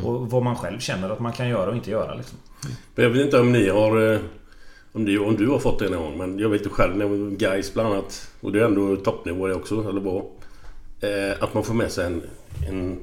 och 0.04 0.30
vad 0.32 0.44
man 0.44 0.56
själv 0.56 0.80
känner 0.80 1.10
att 1.10 1.20
man 1.20 1.34
kan 1.34 1.50
göra 1.50 1.70
och 1.70 1.76
inte 1.76 1.92
göra. 1.92 2.14
Liksom. 2.16 2.38
Men 2.96 3.04
Jag 3.06 3.12
vet 3.12 3.26
inte 3.26 3.40
om 3.40 3.52
ni 3.52 3.70
har... 3.70 4.20
Om 4.92 5.06
du, 5.06 5.20
om 5.20 5.36
du 5.36 5.48
har 5.48 5.60
fått 5.60 5.80
det 5.80 5.90
någon 5.90 6.04
gång. 6.04 6.18
Men 6.18 6.40
jag 6.40 6.50
vet 6.50 6.66
ju 6.66 6.70
själv 6.70 6.98
när 6.98 7.36
guys 7.36 7.74
bland 7.74 7.94
annat. 7.94 8.32
Och 8.42 8.52
det 8.52 8.60
är 8.60 8.66
ändå 8.66 8.96
toppnivå 8.96 9.48
det 9.48 9.54
också, 9.54 9.90
eller 9.90 10.02
var. 10.02 10.26
Eh, 11.02 11.44
att 11.44 11.54
man 11.54 11.64
får 11.64 11.74
med 11.74 11.92
sig 11.92 12.06
en... 12.06 12.22
en 12.70 13.00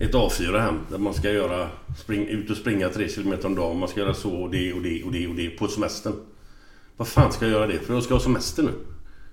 ett 0.00 0.12
A4 0.12 0.58
hem 0.58 0.80
där 0.90 0.98
man 0.98 1.14
ska 1.14 1.32
göra... 1.32 1.68
Spring, 1.98 2.26
ut 2.26 2.50
och 2.50 2.56
springa 2.56 2.88
3 2.88 3.08
km 3.08 3.34
om 3.44 3.54
dagen. 3.54 3.78
Man 3.78 3.88
ska 3.88 4.00
göra 4.00 4.14
så 4.14 4.30
och 4.30 4.50
det 4.50 4.72
och 4.72 4.82
det 4.82 5.02
och 5.04 5.12
det 5.12 5.26
och 5.26 5.34
det 5.34 5.50
på 5.50 5.68
semestern. 5.68 6.12
Vad 6.96 7.08
fan 7.08 7.32
ska 7.32 7.44
jag 7.44 7.52
göra 7.52 7.66
det 7.66 7.78
för? 7.78 7.94
Jag 7.94 8.02
ska 8.02 8.14
ha 8.14 8.20
semester 8.20 8.62
nu. 8.62 8.70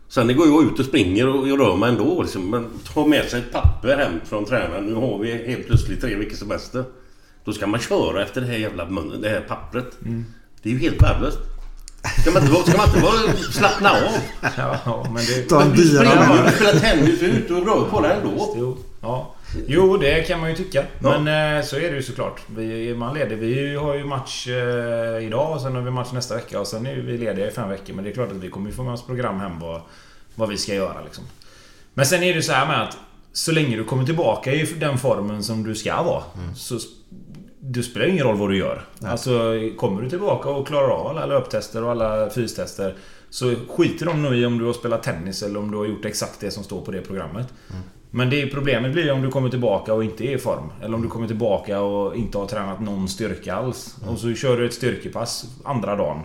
Sen 0.08 0.28
det 0.28 0.34
går 0.34 0.48
jag 0.48 0.64
ut 0.64 0.80
och 0.80 0.86
springer 0.86 1.28
och 1.28 1.48
jag 1.48 1.60
rör 1.60 1.76
mig 1.76 1.90
ändå 1.90 2.22
liksom. 2.22 2.50
Men 2.50 2.70
ta 2.94 3.08
med 3.08 3.26
sig 3.26 3.40
ett 3.40 3.52
papper 3.52 3.98
hem 3.98 4.20
från 4.26 4.46
tränaren. 4.46 4.86
Nu 4.86 4.94
har 4.94 5.20
vi 5.20 5.48
helt 5.48 5.68
plötsligt 5.68 6.02
tre 6.02 6.16
veckors 6.16 6.40
semester. 6.40 6.84
Då 7.46 7.54
ska 7.54 7.68
man 7.68 7.80
köra 7.80 8.24
efter 8.24 8.42
det 8.42 8.48
här 8.48 8.58
jävla 8.58 8.86
det 9.22 9.30
här 9.30 9.42
pappret. 9.42 9.98
Det 10.62 10.70
är 10.70 10.74
ju 10.74 10.80
helt 10.80 11.02
värdelöst. 11.02 11.40
Ska 12.22 12.32
man 12.32 12.44
inte, 12.44 12.72
ska 12.72 12.78
man 12.78 12.88
inte 12.88 13.02
bara 13.02 13.34
slappna 13.52 13.90
av? 13.92 13.98
Ja, 14.58 15.06
men 15.14 15.16
det... 15.26 15.50
Ta 15.50 15.62
en 15.62 15.72
bira 15.72 16.04
med. 16.04 16.46
du 16.46 16.52
spelar 16.52 16.80
tennis, 16.80 17.22
ute 17.22 17.54
och 17.54 17.66
rör 17.66 17.90
på 17.90 18.02
dig 18.02 18.12
ändå. 18.18 18.54
Jo, 18.58 18.78
ja. 19.02 19.34
jo, 19.68 19.98
det 19.98 20.28
kan 20.28 20.40
man 20.40 20.50
ju 20.50 20.56
tycka. 20.56 20.84
Men 21.00 21.58
eh, 21.58 21.66
så 21.66 21.76
är 21.76 21.82
det 21.92 21.96
ju 21.96 22.04
såklart. 22.04 22.42
Vi, 22.56 22.96
man 22.96 23.14
ledig. 23.14 23.38
Vi 23.38 23.76
har 23.76 23.94
ju 23.96 24.04
match 24.06 24.48
eh, 24.48 25.26
idag 25.28 25.52
och 25.56 25.62
sen 25.62 25.76
har 25.76 25.82
vi 25.82 25.92
match 25.92 26.12
nästa 26.14 26.36
vecka 26.36 26.60
och 26.60 26.68
sen 26.68 26.86
är 26.86 26.96
vi 26.96 27.18
lediga 27.18 27.48
i 27.48 27.52
fem 27.52 27.70
veckor. 27.70 27.94
Men 27.94 28.04
det 28.04 28.10
är 28.10 28.14
klart 28.14 28.32
att 28.32 28.38
vi 28.38 28.50
kommer 28.50 28.70
ju 28.70 28.76
få 28.76 28.84
med 28.84 28.94
oss 28.94 29.06
program 29.06 29.40
hem 29.40 29.60
vad, 29.60 29.82
vad 30.36 30.50
vi 30.50 30.58
ska 30.58 30.74
göra 30.74 31.02
liksom. 31.04 31.24
Men 31.94 32.06
sen 32.06 32.24
är 32.24 32.28
det 32.28 32.34
ju 32.36 32.42
så 32.42 32.54
här 32.54 32.68
med 32.68 32.82
att 32.84 32.98
så 33.34 33.52
länge 33.52 33.78
du 33.78 33.84
kommer 33.84 34.06
tillbaka 34.06 34.54
i 34.54 34.66
den 34.80 34.98
formen 34.98 35.44
som 35.44 35.64
du 35.64 35.76
ska 35.76 36.04
vara. 36.04 36.24
Så 36.56 36.76
sp- 36.76 36.86
det 37.66 37.84
spelar 37.84 38.06
ingen 38.06 38.26
roll 38.26 38.38
vad 38.38 38.50
du 38.50 38.58
gör. 38.58 38.86
Alltså 39.02 39.60
kommer 39.78 40.02
du 40.02 40.10
tillbaka 40.10 40.50
och 40.50 40.68
klarar 40.68 40.90
av 40.90 41.08
alla 41.08 41.26
löptester 41.26 41.84
och 41.84 41.92
alla 41.92 42.30
fystester. 42.30 42.96
Så 43.30 43.56
skiter 43.70 44.06
de 44.06 44.24
nog 44.24 44.36
i 44.36 44.46
om 44.46 44.58
du 44.58 44.66
har 44.66 44.74
spelat 44.74 45.04
tennis 45.04 45.44
eller 45.44 45.60
om 45.60 45.72
du 45.72 45.78
har 45.78 45.86
gjort 45.86 46.06
exakt 46.06 46.40
det 46.40 46.52
som 46.52 46.64
står 46.64 46.82
på 46.82 46.92
det 46.92 47.02
programmet. 47.02 47.54
Men 48.12 48.30
det 48.30 48.48
problemet 48.48 48.94
blir 48.94 49.12
om 49.12 49.22
du 49.22 49.30
kommer 49.30 49.50
tillbaka 49.50 49.94
och 49.94 50.04
inte 50.04 50.28
är 50.28 50.36
i 50.36 50.38
form. 50.38 50.72
Eller 50.82 50.96
om 50.96 51.02
du 51.02 51.08
kommer 51.08 51.28
tillbaka 51.28 51.82
och 51.82 52.16
inte 52.16 52.38
har 52.38 52.46
tränat 52.46 52.82
någon 52.82 53.08
styrka 53.08 53.56
alls. 53.56 53.98
Och 54.08 54.20
så 54.20 54.34
kör 54.34 54.58
du 54.58 54.66
ett 54.66 54.74
styrkepass 54.74 55.46
andra 55.64 55.96
dagen. 55.96 56.20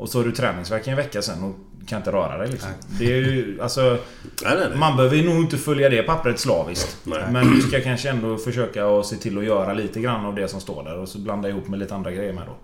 Och 0.00 0.08
så 0.08 0.18
har 0.18 0.24
du 0.24 0.32
träningsvärk 0.32 0.86
i 0.86 0.90
en 0.90 0.96
vecka 0.96 1.22
sen 1.22 1.44
och 1.44 1.54
kan 1.86 1.98
inte 1.98 2.12
röra 2.12 2.38
dig 2.38 2.48
liksom. 2.48 2.70
Det 2.98 3.04
är 3.04 3.16
ju, 3.16 3.60
alltså... 3.62 3.80
Nej, 3.80 3.98
nej, 4.42 4.66
nej. 4.68 4.78
Man 4.78 4.96
behöver 4.96 5.16
ju 5.16 5.24
nog 5.24 5.42
inte 5.42 5.58
följa 5.58 5.88
det 5.88 6.02
pappret 6.02 6.40
slaviskt. 6.40 6.96
Nej. 7.04 7.22
Men 7.30 7.54
du 7.54 7.60
ska 7.60 7.80
kanske 7.80 8.10
ändå 8.10 8.36
försöka 8.36 8.86
att 8.86 9.06
se 9.06 9.16
till 9.16 9.38
att 9.38 9.44
göra 9.44 9.74
lite 9.74 10.00
grann 10.00 10.26
av 10.26 10.34
det 10.34 10.48
som 10.48 10.60
står 10.60 10.84
där 10.84 10.98
och 10.98 11.08
så 11.08 11.18
blanda 11.18 11.48
ihop 11.48 11.68
med 11.68 11.78
lite 11.78 11.94
andra 11.94 12.10
grejer 12.10 12.32
med 12.32 12.42
då. 12.46 12.56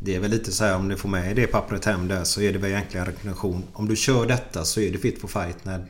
Det 0.00 0.16
är 0.16 0.20
väl 0.20 0.30
lite 0.30 0.52
så 0.52 0.64
här 0.64 0.76
om 0.76 0.88
du 0.88 0.96
får 0.96 1.08
med 1.08 1.36
det 1.36 1.46
pappret 1.46 1.84
hem 1.84 2.08
där 2.08 2.24
så 2.24 2.40
är 2.40 2.52
det 2.52 2.58
väl 2.58 2.70
egentligen 2.70 3.06
en 3.06 3.12
rekommendation. 3.12 3.64
Om 3.72 3.88
du 3.88 3.96
kör 3.96 4.26
detta 4.26 4.64
så 4.64 4.80
är 4.80 4.92
det 4.92 4.98
fit 4.98 5.20
for 5.20 5.28
fight 5.28 5.64
när 5.64 5.84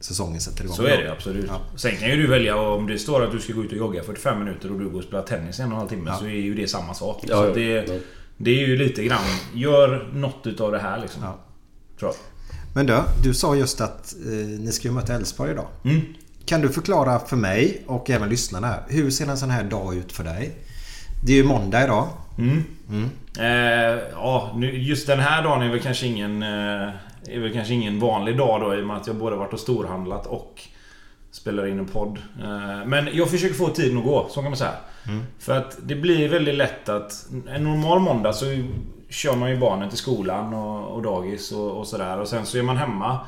säsongen 0.00 0.40
sätter 0.40 0.64
igång. 0.64 0.76
Så 0.76 0.86
är 0.86 1.02
det 1.02 1.12
absolut. 1.12 1.50
Sen 1.76 1.96
kan 1.96 2.08
ju 2.08 2.16
du 2.16 2.26
välja 2.26 2.56
om 2.56 2.86
det 2.86 2.98
står 2.98 3.24
att 3.24 3.32
du 3.32 3.40
ska 3.40 3.52
gå 3.52 3.64
ut 3.64 3.72
och 3.72 3.78
jogga 3.78 4.02
45 4.02 4.38
minuter 4.38 4.72
och 4.72 4.78
du 4.78 4.88
går 4.88 4.98
och 4.98 5.04
spelar 5.04 5.22
tennis 5.22 5.60
en 5.60 5.66
och 5.66 5.72
en 5.72 5.78
halv 5.78 5.88
timme 5.88 6.12
så 6.18 6.24
är 6.24 6.30
ju 6.30 6.54
det 6.54 6.68
samma 6.68 6.94
sak. 6.94 7.24
Ja, 7.28 7.36
så 7.36 7.48
ja, 7.48 7.54
det, 7.54 7.92
ja. 7.92 7.94
Det 8.38 8.50
är 8.50 8.66
ju 8.68 8.76
lite 8.76 9.04
grann... 9.04 9.24
Gör 9.54 10.10
något 10.12 10.46
utav 10.46 10.72
det 10.72 10.78
här 10.78 11.00
liksom. 11.00 11.22
Ja. 11.22 11.38
Tror 11.98 12.10
jag. 12.10 12.16
Men 12.74 12.86
du, 12.86 13.02
du 13.22 13.34
sa 13.34 13.56
just 13.56 13.80
att 13.80 14.14
eh, 14.26 14.48
ni 14.60 14.72
ska 14.72 14.88
ju 14.88 14.94
möta 14.94 15.14
Elfsborg 15.14 15.50
idag. 15.50 15.66
Mm. 15.84 16.00
Kan 16.46 16.60
du 16.60 16.68
förklara 16.68 17.18
för 17.18 17.36
mig 17.36 17.82
och 17.86 18.10
även 18.10 18.28
lyssnarna. 18.28 18.74
Hur 18.88 19.10
ser 19.10 19.26
en 19.26 19.38
sån 19.38 19.50
här 19.50 19.64
dag 19.64 19.94
ut 19.94 20.12
för 20.12 20.24
dig? 20.24 20.54
Det 21.26 21.32
är 21.32 21.36
ju 21.36 21.44
måndag 21.44 21.84
idag. 21.84 22.08
Eh, 23.38 24.02
ja, 24.12 24.54
nu, 24.56 24.78
just 24.78 25.06
den 25.06 25.20
här 25.20 25.42
dagen 25.42 25.62
är 25.62 25.68
väl 25.70 25.80
kanske 25.80 26.06
ingen... 26.06 26.42
Eh, 26.42 26.88
är 27.30 27.40
väl 27.40 27.52
kanske 27.52 27.74
ingen 27.74 28.00
vanlig 28.00 28.36
dag 28.36 28.60
då 28.60 28.74
i 28.74 28.82
och 28.82 28.86
med 28.86 28.96
att 28.96 29.06
jag 29.06 29.16
både 29.16 29.36
varit 29.36 29.52
och 29.52 29.60
storhandlat 29.60 30.26
och 30.26 30.62
spelar 31.30 31.66
in 31.66 31.78
en 31.78 31.86
podd. 31.86 32.18
Eh, 32.42 32.86
men 32.86 33.08
jag 33.12 33.30
försöker 33.30 33.54
få 33.54 33.68
tiden 33.68 33.98
att 33.98 34.04
gå, 34.04 34.26
så 34.30 34.34
kan 34.34 34.50
man 34.50 34.56
säga. 34.56 34.74
För 35.38 35.56
att 35.56 35.78
det 35.82 35.94
blir 35.94 36.28
väldigt 36.28 36.54
lätt 36.54 36.88
att... 36.88 37.26
En 37.48 37.64
normal 37.64 38.00
måndag 38.00 38.32
så 38.32 38.44
kör 39.08 39.36
man 39.36 39.50
ju 39.50 39.56
barnen 39.56 39.88
till 39.88 39.98
skolan 39.98 40.54
och, 40.54 40.94
och 40.94 41.02
dagis 41.02 41.52
och, 41.52 41.70
och 41.70 41.86
sådär. 41.86 42.20
Och 42.20 42.28
sen 42.28 42.46
så 42.46 42.58
är 42.58 42.62
man 42.62 42.76
hemma. 42.76 43.20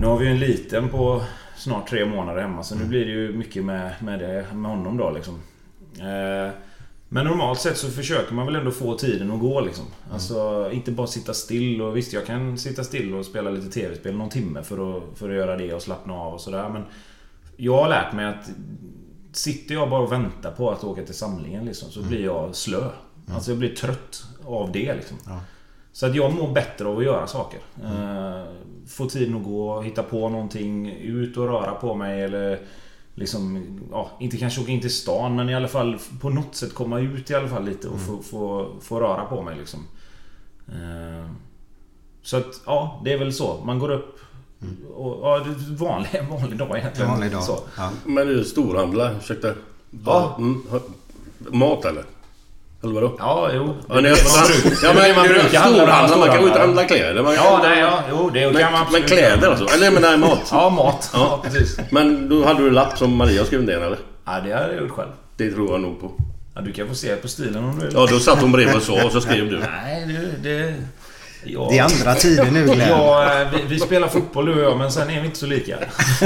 Nu 0.00 0.06
har 0.06 0.18
vi 0.18 0.28
en 0.28 0.38
liten 0.38 0.88
på 0.88 1.22
snart 1.56 1.88
tre 1.88 2.04
månader 2.04 2.42
hemma 2.42 2.62
så 2.62 2.74
nu 2.74 2.84
blir 2.84 3.04
det 3.04 3.12
ju 3.12 3.32
mycket 3.32 3.64
med, 3.64 3.94
med, 4.00 4.18
det, 4.18 4.46
med 4.54 4.70
honom 4.70 4.96
då 4.96 5.10
liksom. 5.10 5.34
Eh, 5.98 6.52
men 7.08 7.24
normalt 7.26 7.60
sett 7.60 7.76
så 7.76 7.90
försöker 7.90 8.34
man 8.34 8.46
väl 8.46 8.56
ändå 8.56 8.70
få 8.70 8.94
tiden 8.94 9.30
att 9.30 9.40
gå 9.40 9.60
liksom. 9.60 9.84
Alltså 10.12 10.70
inte 10.72 10.92
bara 10.92 11.06
sitta 11.06 11.34
still 11.34 11.82
och 11.82 11.96
visst 11.96 12.12
jag 12.12 12.26
kan 12.26 12.58
sitta 12.58 12.84
still 12.84 13.14
och 13.14 13.26
spela 13.26 13.50
lite 13.50 13.70
tv-spel 13.80 14.16
någon 14.16 14.28
timme 14.28 14.62
för 14.62 14.96
att, 14.96 15.18
för 15.18 15.30
att 15.30 15.36
göra 15.36 15.56
det 15.56 15.74
och 15.74 15.82
slappna 15.82 16.14
av 16.14 16.34
och 16.34 16.40
sådär 16.40 16.68
men 16.68 16.84
Jag 17.56 17.82
har 17.82 17.88
lärt 17.88 18.12
mig 18.12 18.26
att 18.26 18.50
Sitter 19.36 19.74
jag 19.74 19.90
bara 19.90 20.00
och 20.00 20.12
väntar 20.12 20.50
på 20.50 20.70
att 20.70 20.84
åka 20.84 21.02
till 21.02 21.14
samlingen 21.14 21.64
liksom, 21.64 21.90
så 21.90 22.02
blir 22.02 22.24
jag 22.24 22.54
slö. 22.54 22.88
Alltså 23.34 23.50
jag 23.50 23.58
blir 23.58 23.74
trött 23.74 24.24
av 24.46 24.72
det 24.72 24.94
liksom. 24.94 25.16
Så 25.92 26.06
att 26.06 26.14
jag 26.14 26.34
mår 26.34 26.52
bättre 26.52 26.88
av 26.88 26.98
att 26.98 27.04
göra 27.04 27.26
saker. 27.26 27.60
Eh, 27.84 28.44
få 28.88 29.06
tiden 29.06 29.36
att 29.36 29.44
gå, 29.44 29.80
hitta 29.80 30.02
på 30.02 30.28
någonting, 30.28 30.90
ut 30.90 31.36
och 31.36 31.46
röra 31.46 31.74
på 31.74 31.94
mig 31.94 32.22
eller 32.22 32.60
Liksom, 33.16 33.64
ja, 33.90 34.10
inte 34.20 34.36
kanske 34.36 34.60
åka 34.60 34.72
in 34.72 34.80
till 34.80 34.94
stan 34.94 35.36
men 35.36 35.48
i 35.48 35.54
alla 35.54 35.68
fall 35.68 35.98
på 36.20 36.30
något 36.30 36.54
sätt 36.54 36.74
komma 36.74 37.00
ut 37.00 37.30
i 37.30 37.34
alla 37.34 37.48
fall 37.48 37.64
lite 37.64 37.88
och 37.88 38.00
få, 38.00 38.22
få, 38.22 38.72
få 38.80 39.00
röra 39.00 39.24
på 39.24 39.42
mig 39.42 39.56
liksom. 39.58 39.80
Eh, 40.68 41.30
Så 42.22 42.36
att, 42.36 42.60
ja, 42.66 43.00
det 43.04 43.12
är 43.12 43.18
väl 43.18 43.32
så. 43.32 43.64
Man 43.64 43.78
går 43.78 43.90
upp 43.90 44.18
och, 44.94 45.18
ja, 45.22 45.38
det 45.38 45.50
är 45.50 45.54
en 45.54 45.76
vanlig, 45.76 46.22
vanlig 46.30 46.58
dag 46.58 46.78
egentligen. 46.78 47.10
En 47.10 47.14
vanlig 47.14 47.32
dag. 47.32 47.42
Så. 47.42 47.60
Ja. 47.76 47.90
Men 48.04 48.26
du 48.26 48.44
storhandla, 48.44 49.10
ursäkta. 49.20 49.48
Ja. 50.04 50.34
Mm, 50.38 50.62
mat 51.38 51.84
eller? 51.84 52.04
Eller 52.82 52.94
vadå? 52.94 53.16
Ja, 53.18 53.50
jo. 53.54 53.74
Ja, 53.88 53.94
ni, 53.94 54.02
det 54.02 54.08
är 54.08 54.94
man 54.94 54.96
ja, 54.96 55.08
men 55.08 55.16
man 55.16 55.26
brukar 55.28 55.48
storhandla, 55.48 56.16
man 56.16 56.28
kan 56.28 56.40
ju 56.40 56.46
inte 56.46 56.54
storhandlar. 56.54 56.60
handla 56.60 56.84
kläder. 56.84 57.22
Man 57.22 57.34
Ja, 57.34 57.60
nej, 57.62 57.78
ja, 57.78 58.02
jo, 58.10 58.30
det 58.30 58.40
kan 58.40 58.52
man 58.52 58.62
men, 58.62 58.72
men 58.72 58.82
absolut 58.82 59.06
kläder 59.06 59.48
alltså? 59.50 59.74
Eller 59.74 59.90
men 59.90 60.02
nej, 60.02 60.18
mat. 60.18 60.48
Ja, 60.50 60.70
mat. 60.70 61.10
Ja, 61.12 61.40
precis. 61.44 61.78
Men 61.90 62.28
då 62.28 62.44
hade 62.44 62.62
du 62.62 62.70
lapp 62.70 62.98
som 62.98 63.16
Maria 63.16 63.44
skrev 63.44 63.62
ner 63.62 63.80
eller? 63.80 63.98
Ja, 64.24 64.40
det 64.44 64.52
har 64.52 64.60
jag 64.60 64.76
gjort 64.76 64.90
själv. 64.90 65.08
Det 65.36 65.50
tror 65.50 65.70
jag 65.70 65.80
nog 65.80 66.00
på. 66.00 66.12
Ja, 66.54 66.60
du 66.60 66.72
kan 66.72 66.88
få 66.88 66.94
se 66.94 67.16
på 67.16 67.28
stilen 67.28 67.64
om 67.64 67.78
du 67.78 67.86
vill. 67.86 67.94
Ja, 67.94 68.06
då 68.10 68.18
satt 68.18 68.40
hon 68.40 68.52
bredvid 68.52 68.76
och 68.76 68.82
så 68.82 69.06
och 69.06 69.12
så 69.12 69.20
skrev 69.20 69.50
du. 69.50 69.58
Nej, 69.58 70.06
det... 70.42 70.48
det 70.50 70.74
ja. 71.46 71.68
Det 71.70 71.78
är 71.78 71.82
andra 71.82 72.14
tider 72.14 72.50
nu 72.50 72.64
Glenn. 72.64 72.88
Ja, 72.88 73.40
eh, 73.40 73.48
vi, 73.52 73.62
vi 73.68 73.80
spelar 73.80 74.08
fotboll 74.08 74.46
du 74.46 74.52
och 74.54 74.70
jag, 74.72 74.78
men 74.78 74.92
sen 74.92 75.10
är 75.10 75.20
vi 75.20 75.26
inte 75.26 75.38
så 75.38 75.46
lika. 75.46 75.78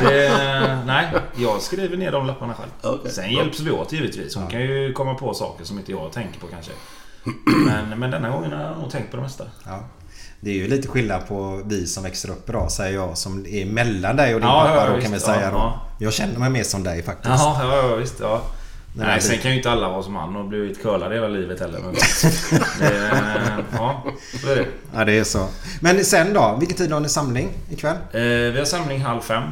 Det, 0.00 0.78
nej, 0.86 1.08
jag 1.36 1.62
skriver 1.62 1.96
ner 1.96 2.12
de 2.12 2.26
lapparna 2.26 2.54
själv. 2.54 2.70
Okej. 2.82 3.12
Sen 3.12 3.30
hjälps 3.30 3.60
vi 3.60 3.70
åt 3.70 3.92
givetvis. 3.92 4.34
Hon 4.36 4.46
kan 4.46 4.60
ju 4.60 4.92
komma 4.92 5.14
på 5.14 5.34
saker 5.34 5.64
som 5.64 5.78
inte 5.78 5.90
jag 5.92 6.12
tänker 6.12 6.40
på 6.40 6.46
kanske. 6.46 6.72
Men, 7.66 7.98
men 7.98 8.10
denna 8.10 8.30
gången 8.30 8.52
har 8.52 8.62
jag 8.62 8.78
nog 8.78 8.90
tänkt 8.90 9.10
på 9.10 9.16
det 9.16 9.22
mesta. 9.22 9.44
Ja. 9.66 9.84
Det 10.40 10.50
är 10.50 10.54
ju 10.54 10.68
lite 10.68 10.88
skillnad 10.88 11.28
på 11.28 11.62
vi 11.64 11.86
som 11.86 12.02
växer 12.02 12.30
upp 12.30 12.48
idag 12.48 12.72
säger 12.72 12.94
jag 12.94 13.18
som 13.18 13.46
är 13.48 13.64
mellan 13.66 14.16
dig 14.16 14.34
och 14.34 14.40
din 14.40 14.48
Ja, 14.48 14.64
pappa 14.66 14.86
ja, 14.86 14.94
då 14.96 15.02
kan 15.02 15.12
vi 15.12 15.20
säga 15.20 15.40
Ja, 15.42 15.50
då. 15.50 15.56
ja. 15.56 15.80
Jag 15.98 16.12
känner 16.12 16.38
mig 16.38 16.50
mer 16.50 16.62
som 16.62 16.82
dig 16.84 17.02
faktiskt. 17.02 17.28
Ja, 17.38 17.60
ja 17.88 17.94
visst. 17.96 18.14
Ja. 18.20 18.42
Nej, 18.94 19.20
sen 19.20 19.38
kan 19.38 19.50
ju 19.50 19.56
inte 19.56 19.70
alla 19.70 19.88
vara 19.88 20.02
som 20.02 20.16
han 20.16 20.36
och 20.36 20.44
blivit 20.44 20.82
curlade 20.82 21.14
hela 21.14 21.28
livet 21.28 21.60
heller. 21.60 21.78
Men 21.78 21.94
det, 21.94 22.00
ja, 23.72 24.04
så 24.40 24.48
är 24.48 24.56
det. 24.56 24.66
Ja 24.94 25.04
det 25.04 25.18
är 25.18 25.24
så. 25.24 25.48
Men 25.80 26.04
sen 26.04 26.34
då? 26.34 26.56
Vilken 26.60 26.76
tid 26.76 26.92
har 26.92 27.00
ni 27.00 27.08
samling 27.08 27.48
ikväll? 27.70 27.96
Eh, 28.12 28.20
vi 28.22 28.58
har 28.58 28.64
samling 28.64 29.00
halv 29.00 29.20
fem. 29.20 29.42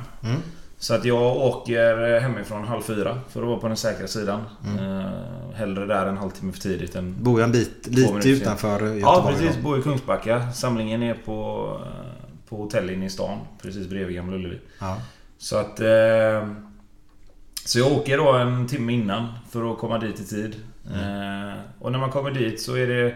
Så 0.79 0.95
att 0.95 1.05
jag 1.05 1.37
åker 1.37 2.21
hemifrån 2.21 2.65
halv 2.65 2.83
fyra 2.83 3.19
för 3.29 3.43
att 3.43 3.49
vara 3.49 3.59
på 3.59 3.69
den 3.69 3.77
säkra 3.77 4.07
sidan. 4.07 4.41
Eh, 4.79 5.57
hellre 5.57 5.87
där 5.87 6.07
en 6.07 6.17
halvtimme 6.17 6.53
för 6.53 6.61
tidigt 6.61 6.95
än... 6.95 7.17
Bor 7.23 7.41
jag 7.41 7.47
en 7.47 7.53
bit 7.53 7.87
lite 7.87 8.29
utanför 8.29 8.71
Göteborg? 8.71 9.01
Ja 9.01 9.31
precis, 9.31 9.57
då? 9.57 9.63
bor 9.63 9.79
i 9.79 9.83
Kungsbacka. 9.83 10.53
Samlingen 10.53 11.03
är 11.03 11.15
på, 11.15 11.71
eh, 11.85 12.49
på 12.49 12.57
hotell 12.57 12.91
inne 12.91 13.07
i 13.07 13.11
stan. 13.11 13.39
Precis 13.63 13.89
bredvid 13.89 14.17
Gamla 14.17 14.37
Ullevi. 14.37 14.61
Ja. 14.79 14.97
Så 15.39 15.57
att... 15.57 15.81
Eh, 15.81 16.49
så 17.69 17.79
jag 17.79 17.93
åker 17.93 18.19
då 18.19 18.33
en 18.33 18.67
timme 18.67 18.93
innan 18.93 19.29
för 19.51 19.73
att 19.73 19.79
komma 19.79 19.99
dit 19.99 20.21
i 20.21 20.25
tid. 20.25 20.57
Eh, 20.87 21.55
och 21.79 21.93
när 21.93 21.99
man 21.99 22.11
kommer 22.11 22.31
dit 22.31 22.63
så 22.63 22.75
är 22.75 22.87
det... 22.87 23.15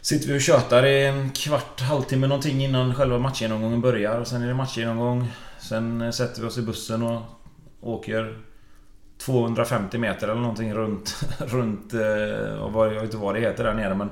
Sitter 0.00 0.28
vi 0.28 0.38
och 0.38 0.42
tjötar 0.42 0.86
i 0.86 1.06
en 1.06 1.30
kvart, 1.30 1.80
halvtimme 1.80 2.26
någonting 2.26 2.64
innan 2.64 2.94
själva 2.94 3.18
matchgenomgången 3.18 3.80
börjar. 3.80 4.20
Och 4.20 4.26
sen 4.26 4.42
är 4.42 4.48
det 4.48 4.54
matchgenomgång. 4.54 5.28
Sen 5.58 6.00
eh, 6.00 6.10
sätter 6.10 6.42
vi 6.42 6.48
oss 6.48 6.58
i 6.58 6.62
bussen 6.62 7.02
och 7.02 7.22
åker 7.80 8.38
250 9.18 9.98
meter 9.98 10.28
eller 10.28 10.40
någonting 10.40 10.74
runt... 10.74 11.24
runt 11.38 11.94
eh, 11.94 12.62
och 12.62 12.72
vad, 12.72 12.88
jag 12.88 12.94
vet 12.94 13.04
inte 13.04 13.16
vad 13.16 13.34
det 13.34 13.40
heter 13.40 13.64
där 13.64 13.74
nere 13.74 13.94
men... 13.94 14.10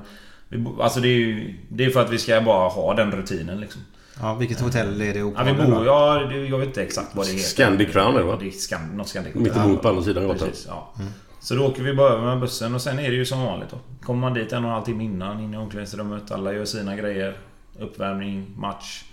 Vi, 0.49 0.65
alltså 0.79 0.99
det 0.99 1.07
är 1.07 1.19
ju... 1.19 1.55
Det 1.69 1.85
är 1.85 1.89
för 1.89 2.01
att 2.01 2.11
vi 2.11 2.17
ska 2.17 2.41
bara 2.41 2.69
ha 2.69 2.93
den 2.93 3.11
rutinen 3.11 3.59
liksom. 3.59 3.81
Ja, 4.19 4.35
vilket 4.35 4.59
hotell 4.59 5.01
är 5.01 5.13
det 5.13 5.19
Ja, 5.19 5.43
vi 5.43 5.53
bor... 5.53 5.85
Ja, 5.85 6.31
jag 6.31 6.57
vet 6.57 6.67
inte 6.67 6.83
exakt 6.83 7.15
vad 7.15 7.25
det 7.25 7.31
heter. 7.31 7.43
Scandic 7.43 7.91
Crown 7.91 8.15
är 8.15 8.19
det 8.19 8.25
va? 8.25 8.37
Det 8.39 8.47
är 8.47 8.51
Scan, 8.51 8.97
något 8.97 9.07
Scandic 9.07 9.35
Mitt 9.35 9.55
emot 9.55 9.81
på 9.81 9.89
andra 9.89 10.03
sidan 10.03 10.27
gatan. 10.27 10.47
Precis, 10.47 10.65
ja. 10.67 10.93
Så 11.41 11.55
då 11.55 11.65
åker 11.67 11.83
vi 11.83 11.93
bara 11.93 12.13
över 12.13 12.25
med 12.25 12.39
bussen 12.39 12.75
och 12.75 12.81
sen 12.81 12.99
är 12.99 13.09
det 13.09 13.15
ju 13.15 13.25
som 13.25 13.41
vanligt 13.41 13.69
då. 13.69 13.77
Kommer 14.05 14.21
man 14.21 14.33
dit 14.33 14.53
en 14.53 14.63
och 14.63 14.69
en 14.69 14.73
halv 14.75 14.85
timme 14.85 15.03
innan, 15.03 15.39
in 15.39 15.53
i 15.53 15.57
omklädningsrummet. 15.57 16.31
Alla 16.31 16.53
gör 16.53 16.65
sina 16.65 16.95
grejer. 16.95 17.37
Uppvärmning, 17.79 18.53
match. 18.57 19.03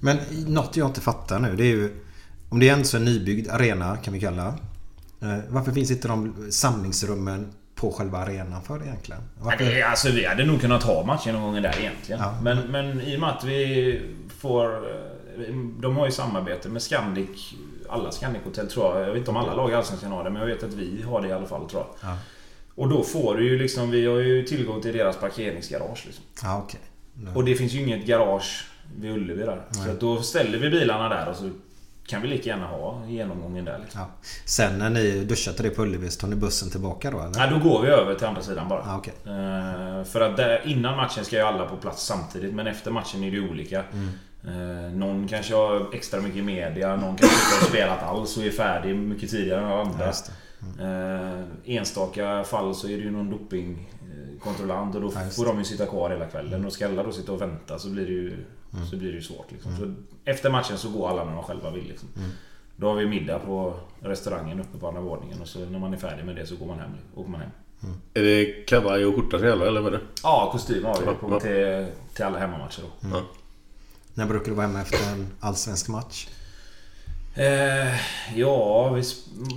Men 0.00 0.16
något 0.46 0.76
jag 0.76 0.88
inte 0.88 1.00
fattar 1.00 1.38
nu 1.38 1.56
det 1.56 1.64
är 1.64 1.76
ju... 1.76 2.02
Om 2.48 2.58
det 2.58 2.68
är 2.68 2.72
en 2.72 2.84
så 2.84 2.98
nybyggd 2.98 3.50
arena 3.50 3.96
kan 3.96 4.14
vi 4.14 4.20
kalla. 4.20 4.46
Eh, 5.20 5.38
varför 5.48 5.72
finns 5.72 5.90
inte 5.90 6.08
de 6.08 6.46
samlingsrummen 6.50 7.52
på 7.80 7.90
själva 7.92 8.18
arenan 8.18 8.62
för 8.62 8.82
egentligen? 8.82 9.22
Varför? 9.38 9.64
Nej, 9.64 9.82
alltså 9.82 10.10
vi 10.10 10.26
hade 10.26 10.44
nog 10.44 10.60
kunnat 10.60 10.82
ha 10.82 11.04
matchgenomgången 11.06 11.62
där 11.62 11.76
egentligen. 11.80 12.20
Ja. 12.20 12.38
Men, 12.42 12.58
men 12.58 13.00
i 13.00 13.16
och 13.16 13.20
med 13.20 13.28
att 13.28 13.44
vi 13.44 14.00
får... 14.38 14.74
eh, 14.74 15.54
De 15.80 15.96
har 15.96 16.06
ju 16.06 16.12
samarbete 16.12 16.68
med 16.68 16.82
Scandic. 16.82 17.54
Alla 17.88 18.10
Scandic-hotell 18.10 18.66
tror 18.68 18.86
jag. 18.96 19.02
Jag 19.08 19.12
vet 19.12 19.18
inte 19.18 19.30
om 19.30 19.36
alla 19.36 19.54
lag 19.54 19.70
i 19.70 19.74
Allsvenskan 19.74 20.12
har 20.12 20.24
det, 20.24 20.30
men 20.30 20.40
jag 20.42 20.48
vet 20.48 20.62
att 20.62 20.72
vi 20.74 21.02
har 21.02 21.20
det 21.22 21.28
i 21.28 21.32
alla 21.32 21.46
fall 21.46 21.68
tror 21.70 21.82
jag. 22.02 22.10
Ja. 22.10 22.16
Och 22.74 22.88
då 22.88 23.02
får 23.02 23.34
du 23.36 23.44
ju 23.48 23.58
liksom, 23.58 23.90
vi 23.90 24.06
har 24.06 24.18
ju 24.18 24.42
tillgång 24.42 24.80
till 24.82 24.96
deras 24.96 25.16
parkeringsgarage. 25.16 26.02
Liksom. 26.06 26.24
Ja, 26.42 26.62
okej. 26.64 26.80
Och 27.34 27.44
det 27.44 27.54
finns 27.54 27.72
ju 27.72 27.80
inget 27.80 28.06
garage 28.06 28.66
vid 28.96 29.10
Ullevi 29.10 29.42
där. 29.42 29.62
Så 29.70 29.90
att 29.90 30.00
då 30.00 30.22
ställer 30.22 30.58
vi 30.58 30.70
bilarna 30.70 31.08
där 31.08 31.28
och 31.28 31.36
så 31.36 31.50
kan 32.06 32.22
vi 32.22 32.28
lika 32.28 32.50
gärna 32.50 32.66
ha 32.66 33.06
genomgången 33.06 33.64
där. 33.64 33.78
Liksom. 33.78 34.00
Ja. 34.00 34.08
Sen 34.44 34.78
när 34.78 34.90
ni 34.90 35.24
duschar 35.24 35.52
till 35.52 35.64
det 35.64 35.70
på 35.70 35.82
Ullevi 35.82 36.10
så 36.10 36.20
tar 36.20 36.28
ni 36.28 36.36
bussen 36.36 36.70
tillbaka 36.70 37.10
då 37.10 37.18
eller? 37.20 37.34
Nej, 37.38 37.50
då 37.50 37.68
går 37.70 37.82
vi 37.82 37.88
över 37.88 38.14
till 38.14 38.26
andra 38.26 38.42
sidan 38.42 38.68
bara. 38.68 38.82
Ja, 38.86 38.96
okej. 38.96 39.14
Eh, 39.24 40.04
för 40.04 40.20
att 40.20 40.36
där, 40.36 40.62
innan 40.64 40.96
matchen 40.96 41.24
ska 41.24 41.36
ju 41.36 41.42
alla 41.42 41.66
på 41.66 41.76
plats 41.76 42.06
samtidigt, 42.06 42.54
men 42.54 42.66
efter 42.66 42.90
matchen 42.90 43.24
är 43.24 43.30
det 43.30 43.40
olika. 43.40 43.84
Mm. 43.92 44.08
Eh, 44.46 44.92
någon 44.92 45.28
kanske 45.28 45.54
har 45.54 45.94
extra 45.94 46.20
mycket 46.20 46.44
media, 46.44 46.96
någon 46.96 47.16
kanske 47.16 47.36
inte 47.36 47.64
har 47.64 47.68
spelat 47.68 48.02
alls 48.02 48.36
och 48.36 48.44
är 48.44 48.50
färdig 48.50 48.96
mycket 48.96 49.30
tidigare 49.30 49.60
än 49.60 49.72
andra. 49.72 50.06
Just 50.06 50.26
det. 50.26 50.32
Eh, 50.84 51.76
enstaka 51.76 52.44
fall 52.44 52.74
så 52.74 52.86
är 52.86 52.96
det 52.96 53.02
ju 53.02 53.10
någon 53.10 53.30
dopingkontrollant 54.36 54.94
och 54.94 55.00
då 55.00 55.12
Ja, 55.14 55.20
får 55.30 55.46
de 55.46 55.58
ju 55.58 55.64
sitta 55.64 55.86
kvar 55.86 56.10
hela 56.10 56.26
kvällen. 56.26 56.64
Och 56.64 56.72
ska 56.72 56.86
alla 56.86 57.02
då 57.02 57.12
sitta 57.12 57.32
och 57.32 57.40
vänta 57.40 57.78
så 57.78 57.88
blir 57.88 58.06
det 58.06 58.12
ju, 58.12 58.44
Mm. 58.74 58.86
så 58.88 58.96
blir 58.96 59.08
det 59.08 59.14
ju 59.16 59.22
svårt. 59.22 59.52
Liksom. 59.52 59.76
Så 59.76 59.94
efter 60.24 60.50
matchen 60.50 60.78
så 60.78 60.90
går 60.90 61.08
alla 61.08 61.24
när 61.24 61.32
de 61.34 61.42
själva 61.42 61.70
vill. 61.70 61.88
Liksom. 61.88 62.08
Mm. 62.16 62.30
Då 62.76 62.88
har 62.88 62.94
vi 62.94 63.06
middag 63.06 63.38
på 63.38 63.74
restaurangen 64.00 64.60
uppe 64.60 64.78
på 64.78 64.88
andra 64.88 65.00
våningen 65.00 65.40
och 65.40 65.48
så 65.48 65.58
när 65.58 65.78
man 65.78 65.92
är 65.94 65.98
färdig 65.98 66.24
med 66.24 66.36
det 66.36 66.46
så 66.46 66.56
går 66.56 66.66
man 66.66 66.78
hem, 66.78 66.90
åker 67.14 67.30
man 67.30 67.40
hem. 67.40 67.50
Är 68.14 68.22
det 68.22 68.66
kavaj 68.66 69.06
och 69.06 69.14
skjorta 69.14 69.38
som 69.38 69.46
gäller 69.48 69.66
eller 69.66 69.80
vad 69.80 69.94
är 69.94 69.98
det? 69.98 70.04
Ja, 70.22 70.48
kostym 70.52 70.84
har 70.84 71.00
vi 71.00 71.06
på, 71.06 71.40
till, 71.40 71.86
till 72.14 72.24
alla 72.24 72.38
hemmamatcher 72.38 72.82
då. 72.82 73.08
Ja. 73.12 73.22
När 74.14 74.26
brukar 74.26 74.46
du 74.46 74.52
vara 74.54 74.66
hemma 74.66 74.80
efter 74.80 75.12
en 75.12 75.26
allsvensk 75.40 75.88
match? 75.88 76.28
Eh, 77.34 77.94
ja, 78.38 78.88
vi, 78.88 79.02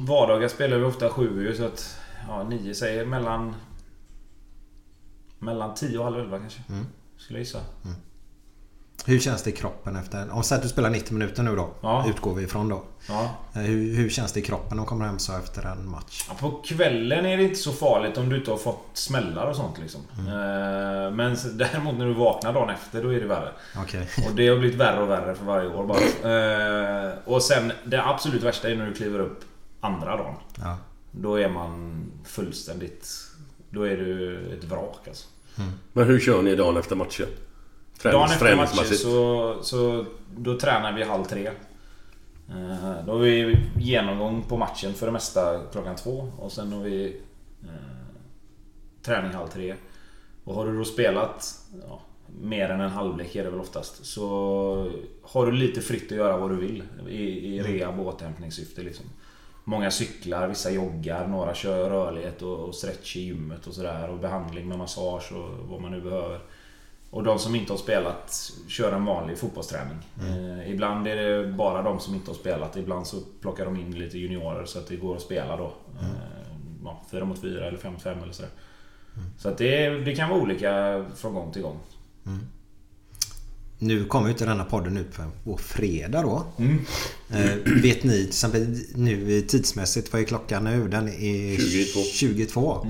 vardagar 0.07 0.47
spelar 0.47 0.77
vi 0.77 0.83
ofta 0.83 1.09
sju 1.09 1.43
ju, 1.47 1.55
så 1.55 1.65
att... 1.65 1.97
Ja, 2.27 2.43
nio 2.43 2.75
säger 2.75 3.05
mellan... 3.05 3.55
Mellan 5.39 5.75
tio 5.75 5.97
och 5.97 6.03
halv 6.05 6.19
elva 6.19 6.39
kanske. 6.39 6.61
Mm. 6.69 6.85
Skulle 7.17 7.39
jag 7.39 7.43
gissa. 7.45 7.59
Hur 9.05 9.19
känns 9.19 9.43
det 9.43 9.49
i 9.49 9.53
kroppen 9.53 9.95
efter... 9.95 10.31
Om 10.31 10.39
att 10.39 10.61
du 10.61 10.69
spelar 10.69 10.89
90 10.89 11.13
minuter 11.13 11.43
nu 11.43 11.55
då. 11.55 11.69
Ja. 11.81 12.05
Utgår 12.09 12.35
vi 12.35 12.43
ifrån 12.43 12.69
då. 12.69 12.83
Ja. 13.09 13.29
Eh, 13.53 13.61
Hur, 13.61 13.95
hur 13.95 14.09
känns 14.09 14.31
det 14.33 14.39
i 14.39 14.43
kroppen 14.43 14.67
när 14.69 14.75
man 14.75 14.85
kommer 14.85 15.05
hem 15.05 15.19
så 15.19 15.37
efter 15.37 15.63
en 15.63 15.89
match? 15.89 16.25
Ja, 16.29 16.35
På 16.39 16.51
kvällen 16.51 17.25
är 17.25 17.37
det 17.37 17.43
inte 17.43 17.55
så 17.55 17.71
farligt 17.71 18.17
om 18.17 18.29
du 18.29 18.37
inte 18.37 18.51
har 18.51 18.57
fått 18.57 18.89
smällar 18.93 19.45
och 19.45 19.55
sånt 19.55 19.77
liksom. 19.79 20.01
Eh, 20.17 21.11
men 21.11 21.37
däremot 21.53 21.97
när 21.97 22.05
du 22.05 22.13
vaknar 22.13 22.53
dagen 22.53 22.69
efter, 22.69 23.03
då 23.03 23.13
är 23.13 23.19
det 23.19 23.27
värre. 23.27 23.51
Okej. 23.77 24.07
Och 24.29 24.35
det 24.35 24.47
har 24.47 24.57
blivit 24.57 24.77
värre 24.79 25.01
och 25.01 25.09
värre 25.09 25.35
för 25.35 25.45
varje 25.45 25.69
år 25.69 25.85
bara. 25.85 27.09
Eh, 27.09 27.13
och 27.25 27.43
sen, 27.43 27.71
det 27.85 28.03
absolut 28.05 28.43
värsta 28.43 28.69
är 28.69 28.75
när 28.75 28.85
du 28.85 28.93
kliver 28.93 29.19
upp 29.19 29.39
andra 29.81 30.17
dagen. 30.17 30.35
Ja. 30.59 30.77
Då 31.11 31.35
är 31.35 31.49
man 31.49 32.03
fullständigt... 32.25 33.28
Då 33.69 33.83
är 33.83 33.97
du 33.97 34.37
ett 34.57 34.63
vrak 34.63 35.07
alltså. 35.07 35.27
Men 35.93 36.07
hur 36.07 36.19
kör 36.19 36.41
ni 36.41 36.55
dagen 36.55 36.77
efter 36.77 36.95
matchen? 36.95 37.27
Tränings, 38.01 38.21
Dagen 38.21 38.31
efter 38.31 38.55
matchen 38.55 38.97
så, 38.97 39.57
så 39.61 40.05
då 40.37 40.57
tränar 40.59 40.93
vi 40.93 41.03
halv 41.03 41.23
tre. 41.23 41.47
Eh, 42.49 43.05
Då 43.05 43.11
har 43.11 43.19
vi 43.19 43.57
genomgång 43.77 44.43
på 44.43 44.57
matchen 44.57 44.93
för 44.93 45.05
det 45.05 45.11
mesta 45.11 45.61
klockan 45.71 45.95
två 45.95 46.31
och 46.37 46.51
sen 46.51 46.73
har 46.73 46.83
vi 46.83 47.21
eh, 47.63 47.69
träning 49.01 49.31
halv 49.33 49.47
tre. 49.47 49.75
Och 50.43 50.55
har 50.55 50.65
du 50.65 50.77
då 50.77 50.85
spelat 50.85 51.55
ja, 51.87 52.01
mer 52.41 52.69
än 52.69 52.81
en 52.81 52.89
halvlek 52.89 53.35
är 53.35 53.43
det 53.43 53.49
väl 53.49 53.59
oftast 53.59 54.05
så 54.05 54.91
har 55.21 55.45
du 55.45 55.51
lite 55.51 55.81
fritt 55.81 56.11
att 56.11 56.17
göra 56.17 56.37
vad 56.37 56.49
du 56.49 56.55
vill 56.55 56.83
i, 57.09 57.23
i 57.55 57.61
rehab 57.63 57.99
och 57.99 58.05
återhämtningssyfte. 58.07 58.81
Liksom. 58.81 59.05
Många 59.69 59.91
cyklar, 59.91 60.47
vissa 60.47 60.71
joggar, 60.71 61.27
några 61.27 61.53
kör 61.53 61.89
rörlighet 61.89 62.41
och, 62.41 62.59
och 62.59 62.75
stretch 62.75 63.15
i 63.15 63.19
gymmet 63.19 63.67
och 63.67 63.73
sådär. 63.73 64.09
Och 64.09 64.19
behandling 64.19 64.67
med 64.67 64.77
massage 64.77 65.31
och 65.31 65.69
vad 65.69 65.81
man 65.81 65.91
nu 65.91 66.01
behöver. 66.01 66.39
Och 67.09 67.23
de 67.23 67.39
som 67.39 67.55
inte 67.55 67.73
har 67.73 67.77
spelat 67.77 68.51
kör 68.67 68.91
en 68.91 69.05
vanlig 69.05 69.37
fotbollsträning. 69.37 69.97
Eh, 70.19 70.71
ibland 70.71 71.07
är 71.07 71.15
det 71.15 71.47
bara 71.47 71.81
de 71.81 71.99
som 71.99 72.15
inte 72.15 72.31
har 72.31 72.35
spelat. 72.35 72.77
Ibland 72.77 73.07
så 73.07 73.17
plockar 73.41 73.65
de 73.65 73.75
in 73.75 73.99
lite 73.99 74.17
juniorer 74.17 74.65
så 74.65 74.79
att 74.79 74.87
det 74.87 74.95
går 74.95 75.15
att 75.15 75.21
spela 75.21 75.57
då. 75.57 75.73
Eh, 76.01 76.07
ja, 76.83 77.01
4 77.11 77.25
mot 77.25 77.41
4 77.41 77.65
eller 77.65 77.77
5 77.77 77.93
mot 77.93 78.01
5 78.01 78.23
eller 78.23 78.33
sådär. 78.33 78.51
Så 79.37 79.49
att 79.49 79.57
det, 79.57 79.89
det 79.89 80.15
kan 80.15 80.29
vara 80.29 80.41
olika 80.41 81.05
från 81.15 81.33
gång 81.33 81.51
till 81.51 81.61
gång. 81.61 81.79
Nu 83.79 84.05
kommer 84.05 84.27
ju 84.27 84.31
inte 84.31 84.45
denna 84.45 84.63
podden 84.63 84.97
ut 84.97 85.07
på, 85.43 85.57
fredag 85.57 86.21
då. 86.21 86.45
Mm. 86.57 86.85
Eh, 87.29 87.81
vet 87.81 88.03
ni 88.03 88.17
till 88.17 88.27
exempel 88.27 88.77
nu 88.95 89.41
tidsmässigt, 89.41 90.13
vad 90.13 90.21
är 90.21 90.25
klockan 90.25 90.63
nu? 90.63 90.87
Den 90.87 91.07
är 91.07 91.57
22. 91.57 91.99
22. 92.13 92.87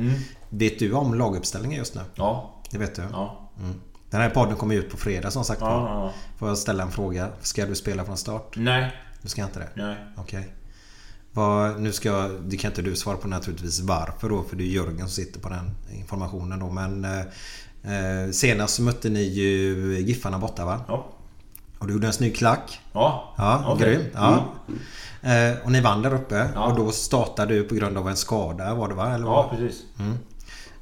Vet 0.49 0.79
du 0.79 0.93
om 0.93 1.13
laguppställningen 1.13 1.77
just 1.77 1.95
nu? 1.95 2.01
Ja. 2.15 2.61
Det 2.71 2.77
vet 2.77 2.95
du? 2.95 3.01
Ja. 3.11 3.51
Mm. 3.59 3.73
Den 4.09 4.21
här 4.21 4.29
podden 4.29 4.55
kommer 4.55 4.75
ut 4.75 4.89
på 4.89 4.97
fredag 4.97 5.31
som 5.31 5.43
sagt 5.43 5.61
Ja, 5.61 5.67
ja, 5.67 6.03
ja. 6.05 6.13
Får 6.37 6.47
jag 6.47 6.57
ställa 6.57 6.83
en 6.83 6.91
fråga? 6.91 7.29
Ska 7.41 7.65
du 7.65 7.75
spela 7.75 8.05
från 8.05 8.17
start? 8.17 8.53
Nej. 8.55 8.91
Du 9.21 9.29
ska 9.29 9.43
inte 9.43 9.59
det? 9.59 9.69
Nej. 9.75 9.95
Okej. 10.17 10.53
Vad, 11.31 11.81
nu 11.81 11.91
ska, 11.91 12.27
det 12.27 12.57
kan 12.57 12.71
inte 12.71 12.81
du 12.81 12.95
svara 12.95 13.17
på 13.17 13.27
naturligtvis 13.27 13.79
varför 13.79 14.29
då 14.29 14.43
för 14.43 14.55
det 14.55 14.63
är 14.63 14.67
Jörgen 14.67 14.99
som 14.99 15.09
sitter 15.09 15.39
på 15.39 15.49
den 15.49 15.71
informationen 15.93 16.59
då 16.59 16.69
men 16.69 17.05
eh, 17.05 17.25
Senast 18.31 18.75
så 18.75 18.81
mötte 18.81 19.09
ni 19.09 19.23
ju 19.23 19.75
Giffarna 19.99 20.39
borta 20.39 20.65
va? 20.65 20.81
Ja. 20.87 21.05
Och 21.79 21.87
du 21.87 21.93
gjorde 21.93 22.07
en 22.07 22.13
snygg 22.13 22.35
klack. 22.35 22.79
Ja. 22.93 23.33
Ja, 23.37 23.63
Okej. 23.67 23.95
grym. 23.95 24.03
Ja. 24.13 24.45
Eh, 25.21 25.57
och 25.65 25.71
ni 25.71 25.81
vann 25.81 26.01
där 26.01 26.13
uppe 26.13 26.49
Ja. 26.55 26.65
och 26.65 26.75
då 26.75 26.91
startade 26.91 27.53
du 27.53 27.63
på 27.63 27.75
grund 27.75 27.97
av 27.97 28.09
en 28.09 28.15
skada 28.15 28.73
var 28.73 28.87
det 28.87 28.93
va? 28.95 29.13
Eller 29.15 29.25
Ja, 29.25 29.51
precis. 29.55 29.81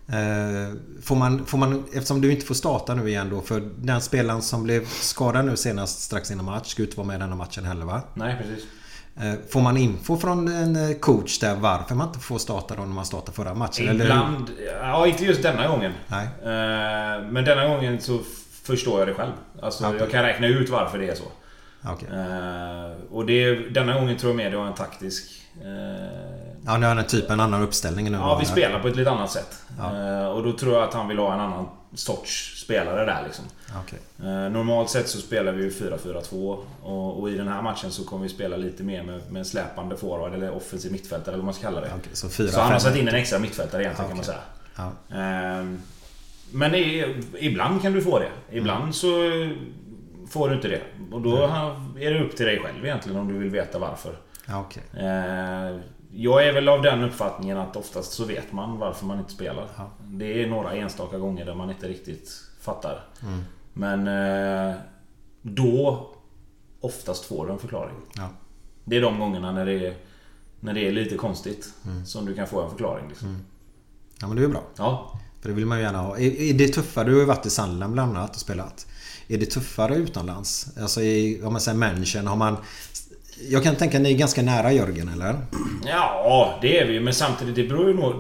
Eh, 0.10 0.76
får, 1.02 1.16
man, 1.16 1.46
får 1.46 1.58
man, 1.58 1.84
eftersom 1.94 2.22
du 2.22 2.32
inte 2.32 2.46
får 2.46 2.56
starta 2.56 2.94
nu 2.96 3.10
igen 3.10 3.30
då 3.30 3.42
för 3.42 3.64
den 3.78 4.02
spelaren 4.02 4.42
som 4.42 4.64
blev 4.64 4.86
skadad 4.86 5.46
nu 5.46 5.58
senast 5.58 6.00
strax 6.02 6.32
innan 6.32 6.46
match 6.46 6.68
ska 6.72 6.84
inte 6.84 6.98
vara 6.98 7.08
med 7.08 7.16
i 7.16 7.20
denna 7.20 7.36
matchen 7.36 7.66
heller 7.66 7.86
va? 7.86 8.02
Nej, 8.14 8.38
precis. 8.42 8.66
Eh, 9.22 9.34
Får 9.50 9.62
man 9.62 9.78
info 9.78 10.18
från 10.18 10.48
en 10.48 10.76
eh, 10.90 10.98
coach 10.98 11.40
där 11.40 11.56
varför 11.56 11.96
man 11.96 12.08
inte 12.08 12.20
får 12.20 12.38
starta 12.38 12.76
då 12.76 12.82
när 12.82 12.88
man 12.96 13.06
startade 13.06 13.32
förra 13.32 13.54
matchen? 13.54 13.88
eller? 13.90 14.06
Ibland... 14.06 14.50
Ja, 14.82 15.08
inte 15.08 15.26
just 15.26 15.44
denna 15.44 15.68
gången. 15.68 15.94
Nej. 16.08 16.26
Eh, 16.44 17.24
Men 17.32 17.46
denna 17.46 17.68
gången 17.68 18.02
så 18.02 18.20
förstår 18.64 19.00
jag 19.00 19.08
det 19.08 19.14
själv. 19.14 19.32
Alltså, 19.62 19.86
Okej. 19.88 20.00
jag 20.00 20.12
kan 20.12 20.24
räkna 20.24 20.48
ut 20.48 20.70
varför 20.70 20.98
det 21.00 21.10
är 21.10 21.16
så. 21.16 21.24
Eh, 21.84 22.92
Och 23.12 23.26
det, 23.26 23.56
denna 23.56 23.94
gången 23.94 24.18
tror 24.18 24.30
jag 24.32 24.38
mer 24.38 24.52
det 24.52 24.58
var 24.58 24.68
en 24.68 24.74
taktisk... 24.74 25.24
Ja, 26.66 26.78
nu 26.78 26.86
har 26.86 26.96
den 26.96 27.06
typ 27.06 27.30
en 27.30 27.40
annan 27.40 27.62
uppställning 27.64 28.12
nu. 28.12 28.18
Ja, 28.18 28.38
vi 28.40 28.46
spelar 28.46 28.80
på 28.80 28.88
ett 28.88 28.96
lite 28.96 29.12
annat 29.12 29.32
sätt. 29.32 29.62
Ja. 29.78 30.28
Och 30.28 30.44
då 30.44 30.52
tror 30.58 30.74
jag 30.74 30.84
att 30.84 30.94
han 30.94 31.08
vill 31.08 31.18
ha 31.20 31.34
en 31.34 31.40
annan 31.40 31.66
sorts 31.98 32.62
spelare 32.64 33.06
där 33.06 33.24
liksom. 33.26 33.46
Okej. 33.84 34.00
Eh, 34.20 34.50
Normalt 34.52 34.90
sett 34.90 35.10
så 35.10 35.18
spelar 35.18 35.52
vi 35.52 35.64
ju 35.64 35.70
4-4-2 35.70 36.58
och, 36.84 37.20
och 37.20 37.30
i 37.30 37.36
den 37.36 37.48
här 37.48 37.62
matchen 37.62 37.92
så 37.92 38.04
kommer 38.04 38.24
vi 38.24 38.30
spela 38.30 38.58
lite 38.58 38.84
mer 38.84 39.04
med, 39.04 39.32
med 39.32 39.48
släpande 39.48 39.98
forward 39.98 40.34
eller 40.34 40.52
offensiv 40.52 40.92
mittfältare 40.92 41.28
eller 41.34 41.38
vad 41.38 41.46
man 41.46 41.54
ska 41.54 41.64
kalla 41.64 41.82
det. 41.82 41.88
Okej, 42.00 42.10
så 42.14 42.30
fyra, 42.30 42.48
så 42.52 42.60
han 42.62 42.72
har 42.72 42.80
satt 42.80 42.96
in 42.96 43.08
en 43.08 43.16
extra 43.16 43.40
mittfältare 43.40 43.82
egentligen 43.84 44.10
kan 44.10 44.18
man 44.18 44.26
säga. 44.26 44.40
Ja. 44.76 44.92
Ehm, 45.18 45.82
Men 46.52 46.76
i, 46.76 47.16
ibland 47.40 47.82
kan 47.82 47.94
du 47.94 48.02
få 48.02 48.20
det. 48.20 48.30
Ibland 48.58 48.82
Mm. 48.82 48.94
så 48.94 49.08
får 50.30 50.50
du 50.50 50.56
inte 50.56 50.68
det. 50.68 50.82
Och 51.12 51.22
då 51.22 51.38
är 52.00 52.14
det 52.14 52.24
upp 52.24 52.36
till 52.36 52.46
dig 52.46 52.60
själv 52.60 52.86
egentligen 52.86 53.20
om 53.20 53.28
du 53.28 53.38
vill 53.40 53.50
veta 53.50 53.80
varför. 53.80 54.18
Ja, 54.48 54.60
okej. 54.60 54.84
Jag 56.12 56.48
är 56.48 56.54
väl 56.54 56.70
av 56.70 56.82
den 56.82 57.04
uppfattningen 57.04 57.58
att 57.58 57.76
oftast 57.76 58.14
så 58.14 58.26
vet 58.26 58.52
man 58.52 58.78
varför 58.78 59.06
man 59.06 59.20
inte 59.20 59.32
spelar. 59.32 59.68
Ja. 59.78 59.90
Det 60.08 60.44
är 60.44 60.48
några 60.48 60.74
enstaka 60.74 61.18
gånger 61.18 61.46
där 61.46 61.56
man 61.56 61.70
inte 61.70 61.88
riktigt 61.88 62.30
fattar. 62.62 63.06
Mm. 63.24 63.40
Men 63.74 64.08
eh, 64.70 64.76
då 65.42 66.08
oftast 66.80 67.26
får 67.26 67.46
du 67.48 67.54
en 67.54 67.60
förklaring. 67.60 67.96
Ja. 68.16 68.30
Det 68.86 68.98
är 68.98 69.02
de 69.02 69.20
gångerna 69.20 69.52
när 69.52 69.66
det 69.66 69.88
är, 69.88 69.96
när 70.60 70.74
det 70.74 70.88
är 70.88 70.92
lite 70.92 71.16
konstigt 71.18 71.74
Mm. 71.86 72.06
som 72.06 72.26
du 72.26 72.36
kan 72.36 72.48
få 72.48 72.62
en 72.62 72.70
förklaring. 72.70 73.08
Liksom. 73.10 73.46
ja, 74.22 74.28
men 74.28 74.38
det 74.38 74.44
är 74.44 74.48
bra. 74.48 74.64
Ja. 74.78 75.20
För 75.42 75.50
det 75.50 75.56
vill 75.56 75.66
man 75.66 75.78
ju 75.78 75.84
gärna 75.84 75.98
ha. 75.98 76.18
Är, 76.18 76.42
är 76.42 76.54
det 76.54 76.68
tuffare? 76.68 77.06
Du 77.06 77.14
har 77.14 77.20
ju 77.20 77.26
varit 77.26 77.46
i 77.46 77.50
Sunderland 77.50 77.94
bland 77.94 78.18
annat 78.18 78.36
och 78.36 78.42
spelat. 78.42 78.88
Är 79.28 79.38
det 79.38 79.46
tuffare 79.46 79.96
utomlands? 79.96 80.78
Alltså 80.82 81.02
i, 81.02 81.42
om 81.44 81.54
man 81.54 81.62
säger 81.62 81.78
människan, 81.78 82.28
har 82.28 82.36
man... 82.36 82.58
Jag 83.50 83.64
kan 83.64 83.76
tänka 83.76 83.98
att 83.98 84.04
ni 84.04 84.14
är 84.14 84.18
ganska 84.18 84.42
nära 84.42 84.72
Jörgen, 84.72 85.10
eller? 85.10 85.36
Ja, 85.86 86.60
det 86.62 86.80
är 86.80 86.88
vi 86.88 87.00
Men 87.00 87.14
samtidigt, 87.14 87.56
det 87.56 87.64
beror 87.64 87.88
ju 87.88 87.94
nog, 87.94 88.14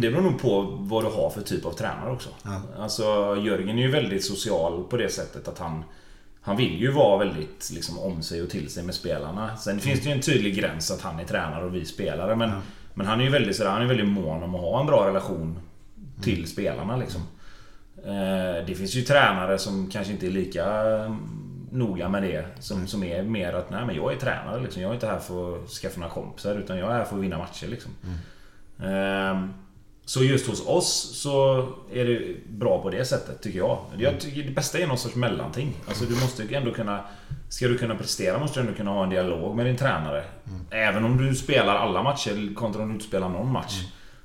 det 0.00 0.10
beror 0.10 0.22
nog 0.22 0.40
på 0.40 0.60
vad 0.80 1.04
du 1.04 1.08
har 1.08 1.30
för 1.30 1.40
typ 1.40 1.64
av 1.66 1.72
tränare 1.72 2.12
också. 2.12 2.28
Ja. 2.42 2.60
Alltså, 2.78 3.02
Jörgen 3.46 3.78
är 3.78 3.82
ju 3.82 3.90
väldigt 3.90 4.24
social 4.24 4.84
på 4.90 4.96
det 4.96 5.08
sättet 5.08 5.48
att 5.48 5.58
han... 5.58 5.84
Han 6.40 6.56
vill 6.56 6.80
ju 6.80 6.90
vara 6.90 7.18
väldigt 7.24 7.70
liksom, 7.74 7.98
om 7.98 8.22
sig 8.22 8.42
och 8.42 8.50
till 8.50 8.70
sig 8.70 8.82
med 8.82 8.94
spelarna. 8.94 9.56
Sen 9.56 9.80
finns 9.80 10.00
det 10.00 10.08
ju 10.08 10.12
en 10.12 10.20
tydlig 10.20 10.56
gräns 10.56 10.90
att 10.90 11.00
han 11.00 11.20
är 11.20 11.24
tränare 11.24 11.64
och 11.64 11.74
vi 11.74 11.84
spelare. 11.84 12.36
Men, 12.36 12.50
men 12.94 13.06
han 13.06 13.20
är 13.20 13.24
ju 13.24 13.30
väldigt, 13.30 13.56
sådär, 13.56 13.70
han 13.70 13.82
är 13.82 13.86
väldigt 13.86 14.08
mån 14.08 14.42
om 14.42 14.54
att 14.54 14.60
ha 14.60 14.80
en 14.80 14.86
bra 14.86 15.08
relation 15.08 15.58
till 16.22 16.46
spelarna. 16.46 16.96
Liksom. 16.96 17.20
Eh, 18.04 18.66
det 18.66 18.74
finns 18.74 18.94
ju 18.94 19.02
tränare 19.02 19.58
som 19.58 19.90
kanske 19.90 20.12
inte 20.12 20.26
är 20.26 20.30
lika 20.30 20.64
mm, 20.66 21.43
noga 21.74 22.08
med 22.08 22.22
det. 22.22 22.46
Som, 22.60 22.86
som 22.86 23.02
är 23.04 23.22
mer 23.22 23.52
att 23.52 23.70
nej 23.70 23.86
men 23.86 23.96
jag 23.96 24.12
är 24.12 24.16
tränare 24.16 24.62
liksom. 24.62 24.82
Jag 24.82 24.90
är 24.90 24.94
inte 24.94 25.06
här 25.06 25.18
för 25.18 25.56
att 25.64 25.70
skaffa 25.70 26.00
några 26.00 26.12
kompisar 26.14 26.54
utan 26.54 26.78
jag 26.78 26.90
är 26.90 26.94
här 26.98 27.04
för 27.04 27.16
att 27.16 27.22
vinna 27.22 27.38
matcher 27.38 27.66
liksom. 27.66 27.90
Ehm, 28.82 29.52
Så 30.06 30.24
just 30.24 30.46
hos 30.48 30.66
oss 30.66 31.18
så 31.22 31.66
är 31.92 32.04
det 32.04 32.36
bra 32.48 32.82
på 32.82 32.90
det 32.90 33.04
sättet, 33.04 33.42
tycker 33.42 33.58
jag. 33.58 33.78
Jag 33.98 34.20
tycker 34.20 34.42
det 34.42 34.50
bästa 34.50 34.78
är 34.78 34.86
någon 34.86 34.98
sorts 34.98 35.14
mellanting. 35.14 35.72
Alltså 35.88 36.04
du 36.04 36.14
måste 36.14 36.42
ändå 36.54 36.72
kunna... 36.72 37.00
Ska 37.48 37.68
du 37.68 37.78
kunna 37.78 37.94
prestera 37.94 38.38
måste 38.38 38.60
du 38.60 38.66
ändå 38.66 38.76
kunna 38.76 38.90
ha 38.90 39.04
en 39.04 39.10
dialog 39.10 39.56
med 39.56 39.66
din 39.66 39.76
tränare. 39.76 40.24
Även 40.70 41.04
om 41.04 41.16
du 41.16 41.34
spelar 41.34 41.74
alla 41.76 42.02
matcher 42.02 42.54
kontra 42.54 42.82
om 42.82 42.88
du 42.88 42.94
inte 42.94 43.06
spelar 43.06 43.28
någon 43.28 43.52
match. 43.52 43.82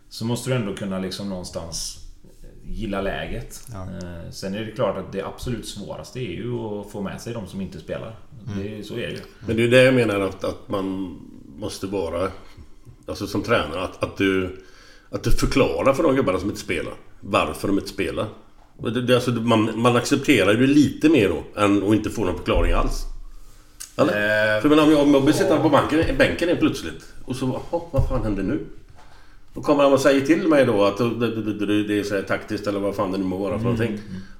Så 0.10 0.26
måste 0.26 0.50
du 0.50 0.56
ändå 0.56 0.76
kunna 0.76 1.00
liksom 1.00 1.30
någonstans 1.30 2.06
gilla 2.69 3.01
läget. 3.01 3.67
Ja. 3.73 3.82
Eh, 3.82 4.32
Sen 4.32 4.55
är 4.55 4.60
det 4.65 4.71
klart 4.71 4.97
att 4.97 5.12
det 5.12 5.21
absolut 5.25 5.67
svåraste 5.67 6.19
är 6.19 6.32
ju 6.32 6.53
att 6.60 6.91
få 6.91 7.01
med 7.01 7.21
sig 7.21 7.34
de 7.34 7.47
som 7.47 7.62
inte 7.62 7.79
spelar. 7.79 8.15
Det, 8.58 8.84
så 8.84 8.93
är 8.93 9.08
det 9.08 9.13
ju. 9.13 9.19
Men 9.47 9.55
det 9.58 9.63
är 9.63 9.67
det 9.67 9.84
jag 9.84 9.93
menar 9.93 10.19
att, 10.19 10.43
att 10.43 10.69
man 10.69 11.17
måste 11.58 11.88
vara... 11.88 12.32
Alltså 13.08 13.27
som 13.27 13.43
tränare, 13.43 13.82
att, 13.82 14.03
att 14.03 14.17
du... 14.17 14.60
Att 15.12 15.23
du 15.23 15.32
förklarar 15.32 15.93
för 15.93 16.03
de 16.03 16.15
gubbarna 16.15 16.39
som 16.39 16.49
inte 16.49 16.62
spelar 16.62 16.93
varför 17.19 17.67
de 17.67 17.77
inte 17.77 17.89
spelar. 17.89 18.25
Det, 18.84 19.01
det, 19.01 19.15
alltså, 19.15 19.32
man, 19.32 19.71
man 19.82 19.95
accepterar 19.95 20.53
ju 20.53 20.67
lite 20.67 21.10
mer 21.10 21.29
då 21.29 21.62
än 21.62 21.77
att 21.84 21.95
inte 21.95 22.10
få 22.10 22.23
någon 22.25 22.38
förklaring 22.38 22.71
alls. 22.71 23.03
Eller? 23.97 24.13
Eh, 24.55 24.62
För 24.62 24.69
men 24.69 24.79
om 24.79 24.91
jag, 24.91 25.01
om 25.01 25.13
jag 25.13 25.23
blir 25.23 25.34
sittande 25.34 25.63
på 25.63 25.69
banken, 25.69 26.17
bänken 26.17 26.47
helt 26.47 26.60
plötsligt 26.60 27.13
och 27.25 27.36
så 27.36 27.62
jaha, 27.71 27.82
vad 27.91 28.08
fan 28.08 28.23
händer 28.23 28.43
nu? 28.43 28.65
Då 29.54 29.62
kommer 29.62 29.84
han 29.84 29.94
och 29.94 30.00
säger 30.00 30.22
till 30.22 30.48
mig 30.48 30.66
då 30.66 30.86
att 30.86 30.98
det, 30.98 31.04
är 32.00 32.04
så 32.04 32.16
här 32.16 32.22
taktiskt 32.22 32.68
eller 32.68 32.80
vad 32.80 32.96
fan 32.96 33.12
det 33.12 33.18
nu 33.18 33.24
må 33.24 33.38
vara 33.38 33.58
för 33.58 33.64
någonting. 33.64 34.00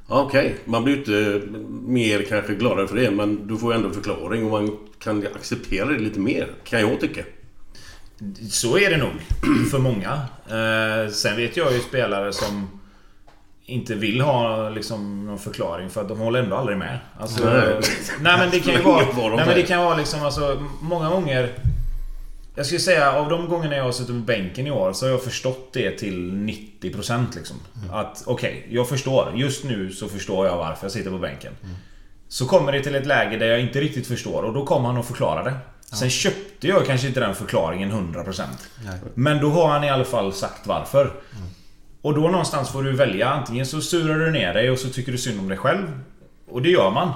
Ja, 0.10 0.22
Okej, 0.22 0.56
man 0.66 0.84
blir 0.84 0.94
ju 0.94 1.00
inte 1.00 1.48
mer 1.88 2.26
kanske 2.30 2.56
gladare 2.56 2.88
för 2.88 2.96
det 2.96 3.12
men 3.12 3.48
du 3.48 3.58
får 3.58 3.74
ju 3.74 3.78
ändå 3.78 3.90
förklaring 3.90 4.46
och 4.46 4.52
man 4.52 4.78
kan 5.00 5.28
acceptera 5.36 5.86
det 5.86 6.00
lite 6.00 6.20
mer. 6.20 6.48
Kan 6.64 6.80
jag 6.80 7.00
tycka. 7.00 7.22
Så 8.50 8.78
är 8.78 8.90
det 8.90 8.98
nog 8.98 9.12
för 9.72 9.80
många. 9.80 10.22
Eh, 10.50 11.12
sen 11.12 11.36
vet 11.36 11.58
jag 11.58 11.74
ju 11.74 11.80
spelare 11.80 12.34
som 12.34 12.80
inte 13.66 13.96
vill 13.96 14.22
ha 14.22 14.70
liksom 14.70 15.26
någon 15.26 15.40
förklaring 15.40 15.90
för 15.90 16.02
att 16.02 16.08
de 16.08 16.20
håller 16.20 16.44
ändå 16.44 16.56
aldrig 16.56 16.78
med. 16.78 17.00
Alltså, 17.20 17.46
Nej. 17.46 17.82
nej. 18.22 18.38
men 18.38 18.50
det 18.52 18.60
kan 18.60 18.74
ju 18.74 18.82
vara... 19.16 19.36
Nej 19.36 19.46
men 19.46 19.56
det 19.56 19.64
kan 19.64 19.84
vara 19.84 19.98
liksom 19.98 20.24
alltså 20.24 20.64
många 20.82 21.10
gånger... 21.10 21.54
Jag 22.60 22.66
skulle 22.66 22.80
säga 22.80 23.12
av 23.12 23.30
de 23.30 23.50
gångerna 23.50 23.76
jag 23.76 23.84
har 23.84 23.92
suttit 23.92 24.08
på 24.08 24.14
bänken 24.14 24.68
i 24.68 24.72
år 24.72 24.94
så 24.94 25.06
har 25.06 25.12
jag 25.12 25.24
förstått 25.24 25.70
det 25.74 25.92
till 25.92 26.32
90% 26.32 27.26
liksom. 27.36 27.58
Att 27.92 28.24
okej, 28.26 28.68
jag 28.70 28.90
förstår. 28.90 29.34
Just 29.36 29.64
nu 29.64 29.92
så 29.92 30.08
förstår 30.08 30.48
jag 30.48 30.58
varför 30.58 30.86
jag 30.86 30.92
sitter 30.92 31.12
på 31.12 31.18
bänken. 31.18 31.54
Så 32.28 32.46
kommer 32.46 32.72
det 32.72 32.84
till 32.84 32.96
ett 32.96 33.06
läge 33.06 33.38
där 33.38 33.46
jag 33.46 33.60
inte 33.62 33.82
riktigt 33.82 34.08
förstår 34.08 34.44
och 34.44 34.54
då 34.54 34.66
kommer 34.66 34.88
han 34.88 34.98
och 34.98 35.06
förklarar 35.06 35.44
det. 35.44 35.54
Sen 35.96 36.10
köpte 36.10 36.68
jag 36.68 36.86
kanske 36.86 37.08
inte 37.08 37.20
den 37.20 37.36
förklaringen 37.36 37.92
100%. 37.92 38.44
Nej. 38.86 39.00
Men 39.14 39.42
då 39.42 39.50
har 39.50 39.68
han 39.68 39.84
i 39.84 39.90
alla 39.90 40.06
fall 40.06 40.34
sagt 40.34 40.68
varför. 40.68 41.12
Och 42.02 42.14
då 42.14 42.22
någonstans 42.22 42.70
får 42.70 42.84
du 42.84 42.92
välja. 42.92 43.30
Antingen 43.30 43.66
så 43.66 43.82
surar 43.82 44.20
du 44.20 44.32
ner 44.32 44.54
dig 44.54 44.72
och 44.72 44.80
så 44.80 44.90
tycker 44.90 45.12
du 45.12 45.18
synd 45.18 45.40
om 45.40 45.48
dig 45.48 45.58
själv. 45.58 46.00
Och 46.50 46.62
det 46.62 46.70
gör 46.70 46.92
man. 46.92 47.14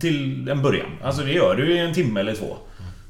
Till 0.00 0.48
en 0.48 0.62
början. 0.62 0.90
Alltså 1.02 1.22
det 1.22 1.32
gör 1.32 1.56
du 1.56 1.74
i 1.74 1.78
en 1.78 1.94
timme 1.94 2.20
eller 2.20 2.34
två. 2.34 2.56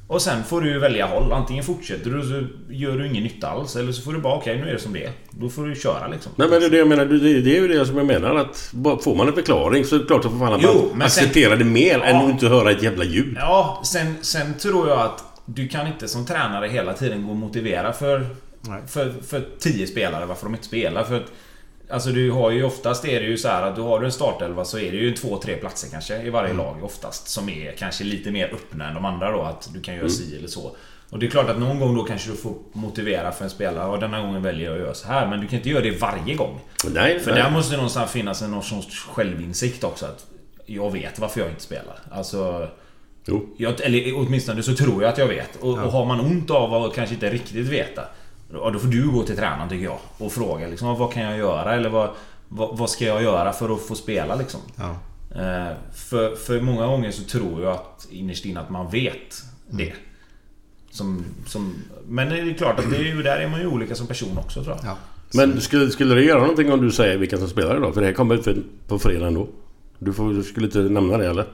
Och 0.07 0.21
sen 0.21 0.43
får 0.43 0.61
du 0.61 0.79
välja 0.79 1.05
håll. 1.07 1.33
Antingen 1.33 1.63
fortsätter 1.63 2.09
du 2.09 2.21
så 2.23 2.43
gör 2.73 2.97
du 2.97 3.07
ingen 3.07 3.23
nytta 3.23 3.47
alls. 3.49 3.75
Eller 3.75 3.91
så 3.91 4.01
får 4.01 4.13
du 4.13 4.19
bara 4.19 4.35
okej 4.35 4.57
nu 4.57 4.69
är 4.69 4.73
det 4.73 4.79
som 4.79 4.93
det 4.93 5.03
är. 5.03 5.11
Då 5.31 5.49
får 5.49 5.63
du 5.65 5.75
köra 5.75 6.07
liksom. 6.07 6.31
Nej 6.35 6.47
men 6.49 6.59
det 6.59 6.65
är 6.65 6.69
det 6.69 6.77
jag 6.77 6.87
menar. 6.87 7.05
Det, 7.05 7.29
är 7.57 7.61
ju 7.61 7.67
det 7.67 7.85
som 7.85 7.97
jag 7.97 8.05
menar 8.05 8.35
att 8.35 8.57
får 9.03 9.15
man 9.15 9.27
en 9.27 9.33
förklaring 9.33 9.85
så 9.85 9.95
är 9.95 9.99
det 9.99 10.05
klart 10.05 10.25
att 10.25 10.31
Jo, 10.31 10.39
man 10.39 10.51
men 10.61 10.61
sen- 10.61 11.01
accepterar 11.01 11.55
det 11.57 11.65
mer 11.65 11.99
än 11.99 12.15
Ja. 12.15 12.23
att 12.23 12.29
inte 12.29 12.47
höra 12.47 12.71
ett 12.71 12.83
jävla 12.83 13.03
ljud. 13.03 13.35
Ja, 13.39 13.81
sen, 13.85 14.15
sen 14.21 14.53
tror 14.53 14.89
jag 14.89 14.99
att 14.99 15.23
du 15.45 15.67
kan 15.67 15.87
inte 15.87 16.07
som 16.07 16.25
tränare 16.25 16.67
hela 16.67 16.93
tiden 16.93 17.23
gå 17.25 17.29
och 17.29 17.35
motivera 17.37 17.93
för, 17.93 18.27
Nej. 18.61 18.81
för, 18.87 19.13
för 19.27 19.43
tio 19.59 19.87
spelare 19.87 20.25
varför 20.25 20.43
de 20.45 20.53
inte 20.53 20.65
spelar. 20.67 21.03
För 21.03 21.15
att, 21.15 21.25
alltså 21.89 22.09
du 22.09 22.31
har 22.31 22.51
ju 22.51 22.63
oftast 22.63 23.05
är 23.05 23.19
det 23.19 23.25
ju 23.25 23.37
så 23.37 23.47
här 23.47 23.63
att 23.63 23.75
du 23.75 23.81
har 23.81 23.99
du 23.99 24.05
en 24.05 24.11
startelva 24.11 24.65
så 24.65 24.79
är 24.79 24.91
det 24.91 24.97
ju 24.97 25.13
två, 25.13 25.37
tre 25.37 25.55
platser 25.55 25.89
kanske 25.91 26.21
i 26.21 26.29
varje 26.29 26.53
lag 26.53 26.83
oftast. 26.83 27.27
Som 27.27 27.49
är 27.49 27.71
kanske 27.71 28.03
lite 28.03 28.31
mer 28.31 28.53
öppna 28.53 28.87
än 28.87 28.93
de 28.93 29.05
andra 29.05 29.31
då. 29.31 29.41
Att 29.41 29.69
du 29.73 29.81
kan 29.81 29.95
göra 29.95 30.09
si 30.09 30.37
eller 30.37 30.47
så. 30.47 30.75
Och 31.09 31.19
det 31.19 31.25
är 31.25 31.29
klart 31.29 31.49
att 31.49 31.59
någon 31.59 31.79
gång 31.79 31.95
då 31.95 32.03
kanske 32.03 32.31
du 32.31 32.37
får 32.37 32.53
motivera 32.73 33.31
för 33.31 33.43
en 33.43 33.49
spelare. 33.49 33.89
Och 33.89 33.99
denna 33.99 34.21
gången 34.21 34.43
väljer 34.43 34.65
jag 34.65 34.73
att 34.73 34.79
göra 34.79 34.93
så 34.93 35.07
här. 35.07 35.29
Men 35.29 35.41
du 35.41 35.47
kan 35.47 35.57
inte 35.57 35.69
göra 35.69 35.83
det 35.83 35.91
varje 35.91 36.35
gång. 36.35 36.59
Nej, 36.93 37.19
För 37.19 37.31
nej. 37.31 37.43
där 37.43 37.49
måste 37.51 37.73
det 37.73 37.77
någonstans 37.77 38.11
finnas 38.11 38.41
en 38.41 38.51
någon 38.51 38.63
sorts 38.63 38.99
självinsikt 38.99 39.83
också. 39.83 40.05
Att 40.05 40.25
jag 40.65 40.91
vet 40.91 41.19
varför 41.19 41.39
jag 41.39 41.49
inte 41.49 41.61
spelar. 41.61 41.99
Alltså... 42.11 42.67
Jo. 43.27 43.55
Jag, 43.57 43.81
eller 43.81 44.17
åtminstone 44.17 44.63
så 44.63 44.75
tror 44.75 45.03
jag 45.03 45.11
att 45.11 45.17
jag 45.17 45.27
vet. 45.27 45.55
Och, 45.55 45.69
och 45.69 45.91
har 45.91 46.05
man 46.05 46.19
ont 46.19 46.51
av 46.51 46.73
att 46.73 46.95
kanske 46.95 47.15
inte 47.15 47.29
riktigt 47.29 47.67
veta. 47.67 48.01
Då, 48.49 48.69
då 48.69 48.79
får 48.79 48.87
du 48.87 49.11
gå 49.11 49.23
till 49.23 49.35
tränaren 49.35 49.69
tycker 49.69 49.85
jag. 49.85 49.97
Och 50.17 50.31
fråga 50.31 50.67
liksom, 50.67 50.99
vad 50.99 51.13
kan 51.13 51.23
jag 51.23 51.37
göra? 51.37 51.73
Eller 51.73 51.89
vad, 51.89 52.09
vad, 52.47 52.77
vad 52.77 52.89
ska 52.89 53.05
jag 53.05 53.23
göra 53.23 53.53
för 53.53 53.73
att 53.75 53.81
få 53.81 53.95
spela 53.95 54.35
liksom? 54.35 54.59
Ja. 54.75 54.95
Eh, 55.41 55.73
för, 55.93 56.35
för 56.35 56.61
många 56.61 56.87
gånger 56.87 57.11
så 57.11 57.23
tror 57.23 57.63
jag 57.63 57.71
att 57.71 58.07
innerst 58.11 58.45
inne 58.45 58.59
att 58.59 58.69
man 58.69 58.89
vet 58.89 59.43
det. 59.69 59.93
Som, 60.91 61.25
som, 61.47 61.75
men 62.07 62.29
det 62.29 62.39
är 62.39 62.53
klart 62.53 62.79
att 62.79 62.89
det 62.91 62.97
är 62.97 63.03
ju, 63.03 63.23
där 63.23 63.37
är 63.37 63.47
man 63.49 63.59
ju 63.59 63.67
olika 63.67 63.95
som 63.95 64.07
person 64.07 64.37
också 64.37 64.63
tror 64.63 64.75
jag. 64.75 64.85
Ja. 64.85 64.97
Men 65.33 65.61
skulle, 65.61 65.91
skulle 65.91 66.15
det 66.15 66.23
göra 66.23 66.39
någonting 66.39 66.73
om 66.73 66.81
du 66.81 66.91
säger 66.91 67.17
vilka 67.17 67.37
som 67.37 67.47
spelar 67.47 67.77
idag? 67.77 67.93
För 67.93 68.01
det 68.01 68.07
här 68.07 68.13
kommer 68.13 68.37
för, 68.37 68.57
på 68.87 68.99
fredag 68.99 69.27
ändå. 69.27 69.47
Du, 69.99 70.13
får, 70.13 70.33
du 70.33 70.43
skulle 70.43 70.65
inte 70.65 70.79
nämna 70.79 71.17
det 71.17 71.27
eller? 71.27 71.45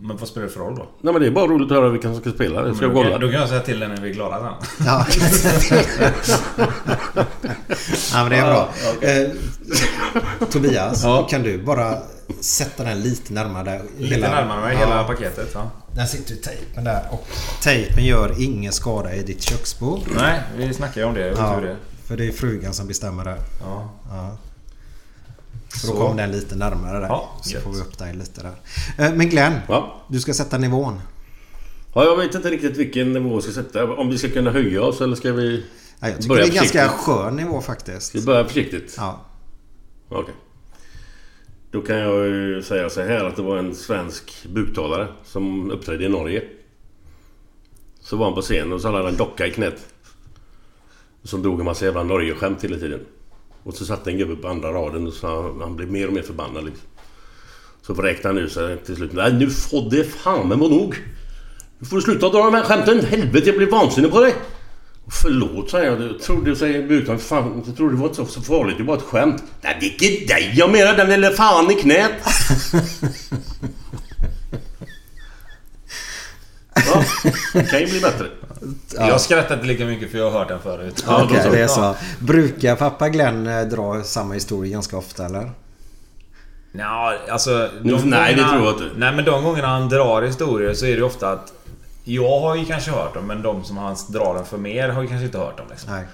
Men 0.00 0.16
vad 0.16 0.28
spelar 0.28 0.46
det 0.46 0.52
för 0.52 0.60
roll 0.60 0.74
då? 0.76 0.86
Nej 1.00 1.12
men 1.12 1.22
det 1.22 1.28
är 1.28 1.30
bara 1.30 1.46
roligt 1.46 1.70
att 1.72 1.76
höra 1.76 1.88
vilka 1.88 2.08
som 2.12 2.20
ska 2.20 2.30
spela. 2.30 2.66
Jag 2.66 2.76
ska 2.76 2.86
då, 2.86 2.94
kan, 2.94 3.02
kolla. 3.04 3.18
då 3.18 3.30
kan 3.30 3.40
jag 3.40 3.48
säga 3.48 3.60
till 3.60 3.80
dig 3.80 3.88
när 3.88 3.96
vi 3.96 4.10
är 4.10 4.14
klara 4.14 4.38
sen. 4.40 4.86
Ja. 4.86 5.06
ja 8.12 8.22
men 8.22 8.30
det 8.30 8.36
är 8.36 8.44
bra. 8.46 8.68
Eh, 9.00 9.28
Tobias, 10.50 11.02
Ja. 11.04 11.26
kan 11.30 11.42
du 11.42 11.62
bara 11.62 11.98
sätta 12.40 12.84
den 12.84 13.00
lite 13.02 13.32
närmare? 13.32 13.82
Lite 13.98 14.20
närmare 14.20 14.60
mig, 14.60 14.76
hela 14.76 15.04
paketet. 15.04 15.50
Ja. 15.54 15.70
Där 15.94 16.04
sitter 16.04 16.30
ju 16.30 16.36
tejpen 16.36 16.84
där. 16.84 17.02
Och 17.10 17.26
tejpen 17.62 18.04
gör 18.04 18.42
ingen 18.42 18.72
skada 18.72 19.14
i 19.14 19.22
ditt 19.22 19.42
köksbord. 19.42 20.00
Nej, 20.16 20.40
vi 20.56 20.74
snackade 20.74 21.00
ju 21.00 21.06
om 21.06 21.14
det. 21.14 21.26
Ja, 21.28 21.34
Ja. 21.54 21.60
det. 21.60 21.76
för 22.08 22.16
det 22.16 22.26
är 22.28 22.32
frugan 22.32 22.72
som 22.74 22.86
bestämmer 22.86 23.24
där. 23.24 23.36
Ja. 23.60 23.90
Så 25.80 25.86
då 25.92 25.98
kom 25.98 26.16
den 26.16 26.32
lite 26.32 26.56
närmare 26.56 27.00
där. 27.00 27.06
Ja, 27.06 27.38
så 27.42 27.50
gött. 27.54 27.62
får 27.62 27.72
vi 27.72 27.80
upp 27.80 27.98
dig 27.98 28.14
lite 28.14 28.42
där. 28.42 28.54
Eh, 29.06 29.14
Men 29.14 29.28
Glenn, 29.28 29.54
Ja. 29.68 30.02
du 30.08 30.20
ska 30.20 30.34
sätta 30.34 30.58
nivån. 30.58 31.00
ja, 31.94 32.04
jag 32.04 32.16
vet 32.16 32.34
inte 32.34 32.50
riktigt 32.50 32.76
vilken 32.76 33.12
nivå 33.12 33.36
vi 33.36 33.42
ska 33.42 33.52
sätta. 33.52 33.92
Om 33.92 34.08
vi 34.10 34.18
ska 34.18 34.28
kunna 34.28 34.50
höja 34.50 34.82
oss 34.82 35.00
eller 35.00 35.16
ska 35.16 35.32
vi... 35.32 35.64
Ja, 36.00 36.08
jag 36.08 36.16
tycker 36.16 36.28
Börja 36.28 36.44
det 36.44 36.50
är 36.50 36.54
ganska 36.54 36.78
försiktigt. 36.78 37.00
skön 37.04 37.36
nivå 37.36 37.60
faktiskt. 37.60 38.02
Ska 38.06 38.18
vi 38.18 38.24
börja 38.26 38.44
försiktigt? 38.44 38.94
Ja. 38.98 39.20
Okej. 40.08 40.34
Då 41.70 41.80
kan 41.82 41.96
jag 41.96 42.26
ju 42.26 42.62
säga 42.62 42.90
så 42.90 43.02
här 43.02 43.24
att 43.24 43.36
det 43.36 43.42
var 43.42 43.56
en 43.56 43.74
svensk 43.74 44.46
buktalare 44.54 45.08
som 45.24 45.70
uppträdde 45.70 46.04
i 46.04 46.08
Norge. 46.08 46.42
Så 48.00 48.16
var 48.16 48.24
han 48.26 48.34
på 48.34 48.40
scenen 48.42 48.72
och 48.72 48.80
så 48.80 48.88
hade 48.88 48.98
han 48.98 49.06
en 49.06 49.16
docka 49.16 49.46
i 49.46 49.50
knät. 49.50 49.86
Som 51.22 51.42
drog 51.42 51.58
en 51.58 51.64
massa 51.64 51.84
jävla 51.84 52.02
Norge-skämt 52.02 52.64
hela 52.64 52.76
tiden. 52.76 53.00
Och 53.66 53.74
så 53.74 53.84
satt 53.84 54.06
en 54.06 54.18
gubbe 54.18 54.36
på 54.36 54.48
andra 54.48 54.72
raden 54.72 55.06
och 55.06 55.12
så 55.12 55.56
han, 55.60 55.76
blev 55.76 55.90
mer 55.90 56.06
och 56.06 56.12
mer 56.12 56.22
förbannad 56.22 56.64
liksom. 56.64 56.84
Så 57.86 57.94
vräkte 57.94 58.28
han 58.28 58.38
ur 58.38 58.48
sig 58.48 58.76
till 58.76 58.96
slut. 58.96 59.12
Nej 59.12 59.32
nu 59.32 59.50
får 59.50 59.90
det 59.90 60.04
fan 60.04 60.48
med 60.48 60.58
må 60.58 60.68
nog. 60.68 60.94
Nu 61.78 61.86
får 61.86 61.96
du 61.96 62.02
sluta 62.02 62.28
dra 62.28 62.44
de 62.44 62.54
här 62.54 62.62
skämten. 62.62 63.04
Helvete 63.06 63.46
jag 63.46 63.56
blir 63.56 63.70
vansinnig 63.70 64.10
på 64.10 64.20
dig. 64.20 64.34
Förlåt 65.22 65.70
säger 65.70 65.90
jag. 65.90 66.02
Jag 66.02 66.20
trodde, 66.20 66.56
säger 66.56 66.88
buktalaren. 66.88 67.20
Fan, 67.20 67.62
jag 67.66 67.76
trodde 67.76 67.94
det 67.94 67.98
var 68.00 68.08
inte 68.08 68.16
så- 68.16 68.26
så 68.26 68.42
farligt. 68.42 68.78
Det 68.78 68.84
var 68.84 68.96
ett 68.96 69.02
skämt. 69.02 69.42
Nej 69.62 69.76
det 69.80 69.86
är 69.86 70.10
inte 70.12 70.34
dig 70.34 70.52
jag 70.56 70.70
menar. 70.72 70.94
Den 70.96 71.08
lille 71.08 71.30
fan 71.30 71.70
i 71.70 71.74
knät. 71.74 72.12
Ja, 76.74 77.04
det 77.52 77.70
kan 77.70 77.80
ju 77.80 77.86
bli 77.86 78.00
bättre. 78.00 78.26
Jag 78.96 79.20
skrattar 79.20 79.54
inte 79.54 79.66
lika 79.66 79.84
mycket 79.84 80.10
för 80.10 80.18
jag 80.18 80.30
har 80.30 80.38
hört 80.38 80.48
den 80.48 80.60
förut. 80.60 81.04
Ja, 81.06 81.28
så. 81.42 81.50
det 81.50 81.62
är 81.62 81.66
så. 81.66 81.96
Brukar 82.18 82.76
pappa 82.76 83.08
Glenn 83.08 83.46
eh, 83.46 83.60
dra 83.62 84.02
samma 84.02 84.34
historia 84.34 84.72
ganska 84.72 84.96
ofta 84.96 85.24
eller? 85.24 85.50
Ja, 86.72 87.14
alltså... 87.30 87.70
De 87.82 87.90
nej, 88.10 88.34
det 88.34 88.42
gångerna- 88.42 88.50
tror 88.50 88.64
jag 88.64 88.72
inte. 88.74 88.90
Nej, 88.96 89.12
men 89.12 89.24
de 89.24 89.44
gångerna 89.44 89.68
han 89.68 89.88
drar 89.88 90.22
historier 90.22 90.74
så 90.74 90.86
är 90.86 90.96
det 90.96 91.02
ofta 91.02 91.30
att... 91.32 91.52
Jag 92.04 92.40
har 92.40 92.56
ju 92.56 92.64
kanske 92.64 92.90
hört 92.90 93.14
dem, 93.14 93.26
men 93.26 93.42
de 93.42 93.64
som 93.64 93.76
han 93.76 93.96
drar 94.08 94.34
den 94.34 94.44
för 94.44 94.58
mer 94.58 94.88
har 94.88 95.02
ju 95.02 95.08
kanske 95.08 95.26
inte 95.26 95.38
hört 95.38 95.56
dem. 95.56 95.66
Liksom. 95.70 95.90
Nej, 95.92 96.04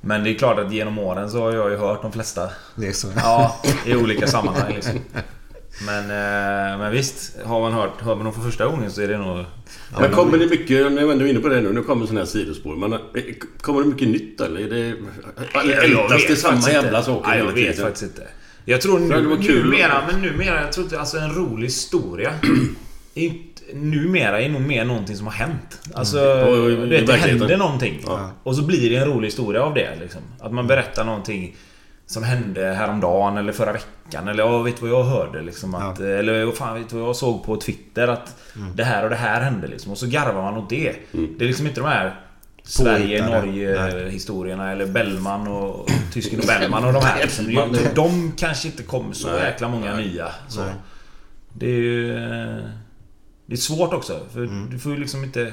Men 0.00 0.24
det 0.24 0.30
är 0.30 0.34
klart 0.38 0.58
att 0.58 0.72
genom 0.72 0.98
åren 0.98 1.30
så 1.30 1.40
har 1.42 1.52
jag 1.52 1.70
ju 1.70 1.76
hört 1.76 2.02
de 2.02 2.12
flesta. 2.12 2.50
det 2.74 2.86
är 2.88 2.92
så. 2.92 3.08
Ja, 3.16 3.56
i 3.86 3.94
olika 3.96 4.26
sammanhang 4.26 4.72
liksom. 4.74 4.98
Men, 5.86 6.02
eh, 6.04 6.78
men 6.78 6.92
visst, 6.92 7.36
har 7.44 7.60
man 7.60 7.72
hört, 7.72 8.00
hör 8.00 8.14
man 8.14 8.24
dem 8.24 8.34
för 8.34 8.40
första 8.40 8.66
gången 8.66 8.90
så 8.90 9.02
är 9.02 9.08
det 9.08 9.18
nog... 9.18 9.44
Men 10.00 10.10
kommer 10.10 10.38
det 10.38 10.46
mycket, 10.46 10.92
när 10.92 11.12
ändå 11.12 11.24
är 11.24 11.30
inne 11.30 11.40
på 11.40 11.48
det 11.48 11.60
nu, 11.60 11.72
nu 11.72 11.82
kommer 11.82 12.06
sådana 12.06 12.20
här 12.20 12.26
sidospår. 12.26 12.76
Men 12.76 12.92
eh, 12.92 12.98
kommer 13.60 13.80
det 13.80 13.86
mycket 13.86 14.08
nytt 14.08 14.40
eller? 14.40 14.60
Är 14.60 14.68
det... 14.68 14.94
Eller 15.60 15.82
ältas 15.82 16.26
det 16.28 16.36
samma 16.36 16.70
jävla 16.70 17.02
saker 17.02 17.28
Nej, 17.28 17.38
jag 17.38 17.52
vet 17.52 17.80
faktiskt 17.80 18.02
inte. 18.02 18.22
Jag 18.64 18.80
tror 18.80 18.98
det 18.98 19.20
nu, 19.20 19.26
var 19.26 19.36
kul. 19.36 19.64
numera, 19.64 20.02
men 20.12 20.22
numera, 20.22 20.62
jag 20.62 20.72
tror 20.72 20.84
inte, 20.84 21.00
alltså 21.00 21.18
en 21.18 21.34
rolig 21.34 21.66
historia. 21.66 22.32
numera 23.74 24.40
är 24.40 24.48
nog 24.48 24.62
mer 24.62 24.84
någonting 24.84 25.16
som 25.16 25.26
har 25.26 25.34
hänt. 25.34 25.80
Alltså, 25.94 26.18
Mm. 26.18 26.80
Du 26.80 26.86
vet, 26.86 27.06
det 27.06 27.12
händer 27.12 27.56
någonting. 27.56 28.02
Ja. 28.06 28.30
Och 28.42 28.56
så 28.56 28.62
blir 28.62 28.90
det 28.90 28.96
en 28.96 29.08
rolig 29.08 29.28
historia 29.28 29.62
av 29.62 29.74
det. 29.74 29.98
Liksom. 30.00 30.20
Att 30.40 30.52
man 30.52 30.66
berättar 30.66 31.04
någonting 31.04 31.56
som 32.12 32.22
hände 32.22 32.74
häromdagen 32.74 33.36
eller 33.36 33.52
förra 33.52 33.72
veckan. 33.72 34.28
Eller 34.28 34.44
ja, 34.44 34.58
vet 34.62 34.80
du 34.80 34.88
vad 34.88 34.98
jag 35.00 35.04
hörde? 35.04 35.42
Liksom, 35.42 35.74
att, 35.74 36.00
Eller 36.00 36.44
vad 36.44 36.54
fan, 36.56 36.74
vet 36.78 36.88
du 36.90 36.96
vad 36.96 37.08
jag 37.08 37.16
såg 37.16 37.44
på 37.44 37.56
Twitter? 37.56 38.08
Att 38.08 38.36
det 38.74 38.84
här 38.84 39.04
och 39.04 39.10
det 39.10 39.16
här 39.16 39.40
hände. 39.40 39.66
Liksom, 39.66 39.92
och 39.92 39.98
så 39.98 40.06
garvar 40.06 40.42
man 40.42 40.56
åt 40.56 40.70
det. 40.70 40.96
Det 41.12 41.44
är 41.44 41.46
liksom 41.46 41.66
inte 41.66 41.80
de 41.80 41.86
här 41.88 42.20
Sverige-Norge-historierna 42.64 44.72
eller 44.72 44.86
Bellman 44.86 45.48
och 45.48 45.88
tysken 46.12 46.40
och 46.40 46.46
Bellman 46.46 46.84
och 46.84 46.92
de 46.92 47.02
här. 47.04 47.22
Liksom. 47.22 47.52
Jag 47.52 47.76
de 47.94 48.32
kanske 48.36 48.68
inte 48.68 48.82
kommer 48.82 49.12
så 49.14 49.28
jäkla 49.28 49.68
många 49.68 49.96
nya. 49.96 50.28
Så. 50.48 50.60
Nej. 50.64 50.72
Det 51.52 51.66
är 51.66 51.70
ju... 51.80 52.16
eh, 52.16 52.64
Det 53.46 53.52
är 53.54 53.56
svårt 53.56 53.92
också. 53.92 54.20
För 54.32 54.68
du 54.70 54.78
får 54.78 54.92
ju 54.92 54.98
liksom 54.98 55.24
inte... 55.24 55.52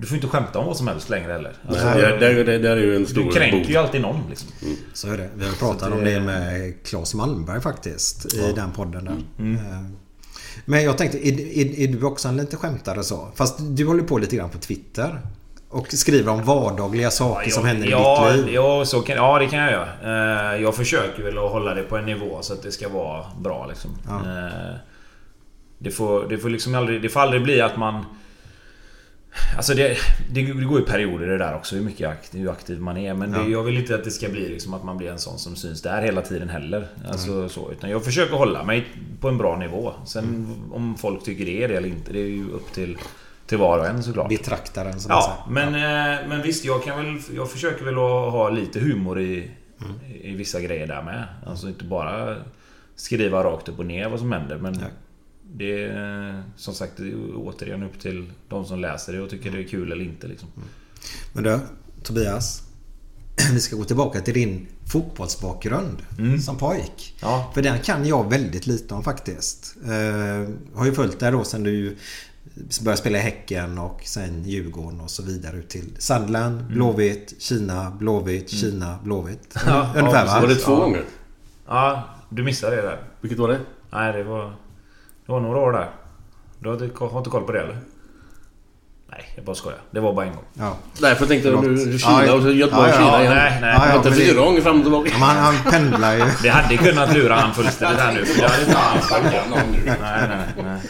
Du 0.00 0.06
får 0.06 0.14
inte 0.16 0.28
skämta 0.28 0.58
om 0.58 0.66
vad 0.66 0.76
som 0.76 0.88
helst 0.88 1.08
längre 1.10 1.32
heller. 1.32 1.52
Alltså, 1.68 1.84
Det, 1.86 2.16
det, 2.18 2.44
det, 2.44 2.58
det 2.58 2.68
är 2.70 2.76
ju 2.76 2.96
en 2.96 3.06
stor 3.06 3.24
du 3.24 3.30
kränker 3.30 3.58
bov. 3.58 3.70
ju 3.70 3.76
alltid 3.76 4.00
någon 4.00 4.20
liksom. 4.28 4.48
Så 4.92 5.08
är 5.12 5.16
det. 5.18 5.28
Vi 5.34 5.44
har 5.46 5.52
pratat 5.52 5.92
om 5.92 6.04
det- 6.04 6.20
med 6.20 6.74
Claes 6.84 7.14
Malmberg 7.14 7.60
faktiskt. 7.60 8.34
I 8.34 8.52
den 8.56 8.70
podden 8.72 9.04
där. 9.04 9.16
Mm. 9.38 9.56
Eh, 9.56 9.62
Men 10.64 10.82
jag 10.84 10.98
tänkte, 10.98 11.28
är, 11.28 11.32
är, 11.40 11.80
är 11.80 11.88
du 11.88 12.04
också 12.04 12.28
en 12.28 12.36
lite 12.36 12.56
skämtare 12.56 13.02
så? 13.02 13.28
Fast 13.34 13.56
du 13.60 13.86
håller 13.86 14.02
på 14.02 14.18
lite 14.18 14.36
grann 14.36 14.50
på 14.50 14.58
Twitter. 14.58 15.20
Och 15.68 15.86
skriver 15.92 16.32
om 16.32 16.44
vardagliga 16.44 17.10
saker 17.10 17.50
som 17.50 17.64
händer 17.64 17.88
ja, 17.90 18.30
i 18.34 18.36
ditt 18.36 18.46
liv. 18.46 18.54
Ja, 18.54 18.84
så 18.84 19.00
kan, 19.00 19.16
ja, 19.16 19.38
det 19.38 19.46
kan 19.46 19.58
jag 19.58 19.72
göra. 19.72 20.54
Eh, 20.54 20.62
Jag 20.62 20.74
försöker 20.74 21.22
väl 21.22 21.38
att 21.38 21.50
hålla 21.50 21.74
det 21.74 21.82
på 21.82 21.96
en 21.96 22.06
nivå 22.06 22.38
så 22.42 22.52
att 22.52 22.62
det 22.62 22.72
ska 22.72 22.88
vara 22.88 23.24
bra 23.40 23.66
liksom. 23.68 23.90
Ja. 24.08 24.16
Eh, 24.16 24.74
Det 25.78 25.90
får, 25.90 26.28
det 26.28 26.38
får 26.38 26.48
liksom 26.50 26.74
aldrig, 26.74 27.02
det 27.02 27.08
får 27.08 27.20
aldrig 27.20 27.42
bli 27.42 27.60
att 27.60 27.76
man... 27.76 28.04
Alltså 29.56 29.74
det, 29.74 29.96
det, 30.30 30.42
går 30.42 30.80
i 30.80 30.84
perioder 30.84 31.26
det 31.26 31.38
där 31.38 31.54
också 31.54 31.76
hur 31.76 31.82
mycket 31.82 32.08
aktiv, 32.10 32.40
hur 32.40 32.50
aktiv 32.50 32.80
man 32.80 32.96
är. 32.96 33.14
Men 33.14 33.32
det, 33.32 33.38
Ja. 33.38 33.48
jag 33.48 33.62
vill 33.62 33.76
inte 33.78 33.94
att 33.94 34.04
det 34.04 34.10
ska 34.10 34.28
bli 34.28 34.48
liksom 34.48 34.74
att 34.74 34.84
man 34.84 34.96
blir 34.98 35.10
en 35.10 35.18
sån 35.18 35.38
som 35.38 35.56
syns 35.56 35.82
där 35.82 36.02
hela 36.02 36.22
tiden 36.22 36.48
heller. 36.48 36.86
Alltså 37.08 37.48
så. 37.48 37.72
Utan 37.72 37.90
jag 37.90 38.04
försöker 38.04 38.36
hålla 38.36 38.64
mig 38.64 38.86
på 39.20 39.28
en 39.28 39.38
bra 39.38 39.56
nivå. 39.56 39.92
Sen 40.06 40.24
Mm. 40.24 40.72
om 40.72 40.96
folk 40.98 41.24
tycker 41.24 41.44
det 41.44 41.64
är 41.64 41.68
det 41.68 41.76
eller 41.76 41.88
inte, 41.88 42.12
det 42.12 42.18
är 42.20 42.26
ju 42.26 42.50
upp 42.50 42.72
till, 42.72 42.98
till 43.46 43.58
var 43.58 43.78
och 43.78 43.86
en 43.86 44.02
såklart. 44.02 44.28
Betraktaren 44.28 45.00
som 45.00 45.10
Ja, 45.10 45.46
men, 45.50 45.74
eh, 45.74 46.28
men 46.28 46.42
visst, 46.42 46.64
jag 46.64 46.84
kan 46.84 46.96
väl... 47.04 47.18
Jag 47.36 47.50
försöker 47.50 47.84
väl 47.84 47.94
att 47.94 48.32
ha 48.32 48.48
lite 48.50 48.80
humor 48.80 49.20
i, 49.20 49.50
i 50.22 50.34
vissa 50.34 50.60
grejer 50.60 50.86
där 50.86 51.02
med. 51.02 51.24
Alltså 51.46 51.68
inte 51.68 51.84
bara 51.84 52.36
skriva 52.96 53.44
rakt 53.44 53.68
upp 53.68 53.78
och 53.78 53.86
ner 53.86 54.08
vad 54.08 54.18
som 54.20 54.32
händer. 54.32 54.56
Men 54.58 54.72
Nej. 54.72 54.90
Det 55.54 55.84
är 55.84 56.42
som 56.56 56.74
sagt 56.74 56.92
det 56.96 57.02
är 57.08 57.14
återigen 57.36 57.82
upp 57.82 58.00
till 58.00 58.30
de 58.48 58.64
som 58.64 58.80
läser 58.80 59.12
det 59.12 59.20
och 59.20 59.30
tycker 59.30 59.50
det 59.50 59.58
är 59.58 59.68
kul 59.68 59.92
eller 59.92 60.04
inte. 60.04 60.26
Liksom. 60.26 60.48
Men 61.32 61.44
du, 61.44 61.58
Tobias. 62.02 62.62
Vi 63.52 63.60
ska 63.60 63.76
gå 63.76 63.84
tillbaka 63.84 64.20
till 64.20 64.34
din 64.34 64.66
fotbollsbakgrund 64.92 65.96
som 66.44 66.58
pojk. 66.58 67.14
Ja. 67.22 67.50
För 67.54 67.62
den 67.62 67.78
kan 67.80 68.06
jag 68.06 68.30
väldigt 68.30 68.66
lite 68.66 68.94
om 68.94 69.02
faktiskt. 69.02 69.76
Eh, 69.84 70.48
har 70.78 70.86
ju 70.86 70.92
följt 70.92 71.20
dig 71.20 71.32
då 71.32 71.44
sen 71.44 71.62
du 71.62 71.96
började 72.82 72.96
spela 73.00 73.18
i 73.18 73.20
Häcken 73.20 73.78
och 73.78 74.00
sen 74.04 74.44
Djurgården 74.44 75.00
och 75.00 75.10
så 75.10 75.22
vidare 75.22 75.56
ut 75.56 75.68
till 75.68 75.90
Sandland, 75.98 76.64
Blåvitt, 76.66 77.34
Kina, 77.38 77.90
Blåvitt, 77.90 78.50
Kina, 78.50 78.98
Blåvitt. 79.04 79.56
Ja, 79.66 79.92
Ungefär 79.96 80.26
ja, 80.26 80.32
va? 80.34 80.40
Var 80.40 80.48
det 80.48 80.54
två 80.54 80.72
Ja. 80.72 80.78
gånger? 80.78 81.04
ja, 81.66 82.04
du 82.28 82.42
missade 82.42 82.76
det 82.76 82.82
där. 82.82 83.02
Vilket 83.20 83.38
var 83.38 83.48
det? 83.48 83.60
Nej, 83.90 84.12
det 84.12 84.24
var... 84.24 84.54
Det 85.30 85.34
var 85.34 85.40
några 85.40 85.58
år 85.58 85.72
där. 85.72 85.90
Du 86.58 86.68
har 86.68 86.84
inte, 86.84 87.04
har 87.04 87.18
inte 87.18 87.30
koll 87.30 87.42
på 87.42 87.52
det 87.52 87.60
eller? 87.60 87.78
Nej, 89.10 89.32
jag 89.36 89.44
bara 89.44 89.56
skojar. 89.56 89.78
Det 89.90 90.00
var 90.00 90.12
bara 90.12 90.26
en 90.26 90.32
gång. 90.32 90.44
Ja. 90.54 90.76
Nej, 91.00 91.14
för 91.14 91.22
jag 91.22 91.28
tänkte 91.28 91.50
Förlåt. 91.50 91.64
nu 91.64 91.98
Kina 91.98 92.26
Ja, 92.26 92.34
och 92.34 92.42
så 92.42 92.50
Göteborg 92.50 92.90
ja, 92.90 92.96
Kina 92.96 93.06
ja, 93.08 93.20
igen. 93.20 93.34
nej, 93.34 93.58
nej. 93.60 93.74
Ja, 93.74 94.00
ja, 94.04 94.12
fyra 94.12 94.44
gånger 94.44 94.60
fram 94.60 94.76
och 94.76 94.82
tillbaka. 94.82 95.10
Men 95.10 95.22
han, 95.22 95.54
pendlar 95.70 96.14
ju. 96.14 96.24
Det 96.42 96.48
hade 96.48 96.76
kunnat 96.76 97.14
lura 97.14 97.34
han 97.34 97.54
fullständigt 97.54 98.00
här 98.00 98.14
nu. 98.14 98.24
för 98.24 98.42
Jag 98.42 98.48
hade 98.48 98.62
inte 98.62 98.78
alls 98.78 99.10
Nej, 99.10 99.98
nej, 100.00 100.46
nej. 100.56 100.80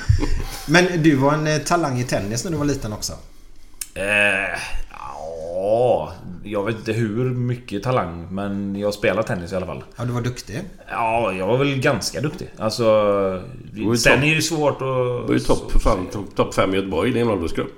Men 0.66 1.02
du 1.02 1.16
var 1.16 1.32
en 1.32 1.46
eh, 1.46 1.58
talang 1.58 1.98
i 1.98 2.04
tennis 2.04 2.44
när 2.44 2.50
du 2.50 2.56
var 2.56 2.64
liten 2.64 2.92
också. 2.92 3.12
Eh, 3.94 4.58
ja, 5.60 6.12
jag 6.44 6.64
vet 6.64 6.76
inte 6.76 6.92
hur 6.92 7.30
mycket 7.30 7.82
talang, 7.82 8.28
men 8.30 8.76
jag 8.76 8.94
spelar 8.94 9.22
tennis 9.22 9.52
i 9.52 9.56
alla 9.56 9.66
fall. 9.66 9.84
Ja, 9.96 10.04
du 10.04 10.12
var 10.12 10.20
duktig. 10.20 10.60
Ja, 10.90 11.32
jag 11.32 11.46
var 11.46 11.56
väl 11.58 11.80
ganska 11.80 12.20
duktig. 12.20 12.48
Alltså... 12.58 12.84
ju 13.74 13.96
Sen 13.96 14.14
topp. 14.14 14.24
är 14.24 14.34
det 14.34 14.42
svårt 14.42 14.72
att... 14.72 14.78
Det 14.78 15.26
var 15.26 15.32
ju 15.32 15.38
topp 15.38 15.82
fan. 15.82 16.06
Topp 16.12 16.34
top 16.36 16.54
fem 16.54 16.74
i 16.74 16.76
Göteborg 16.76 17.10
i 17.10 17.12
din 17.12 17.28
åldersgrupp. 17.28 17.72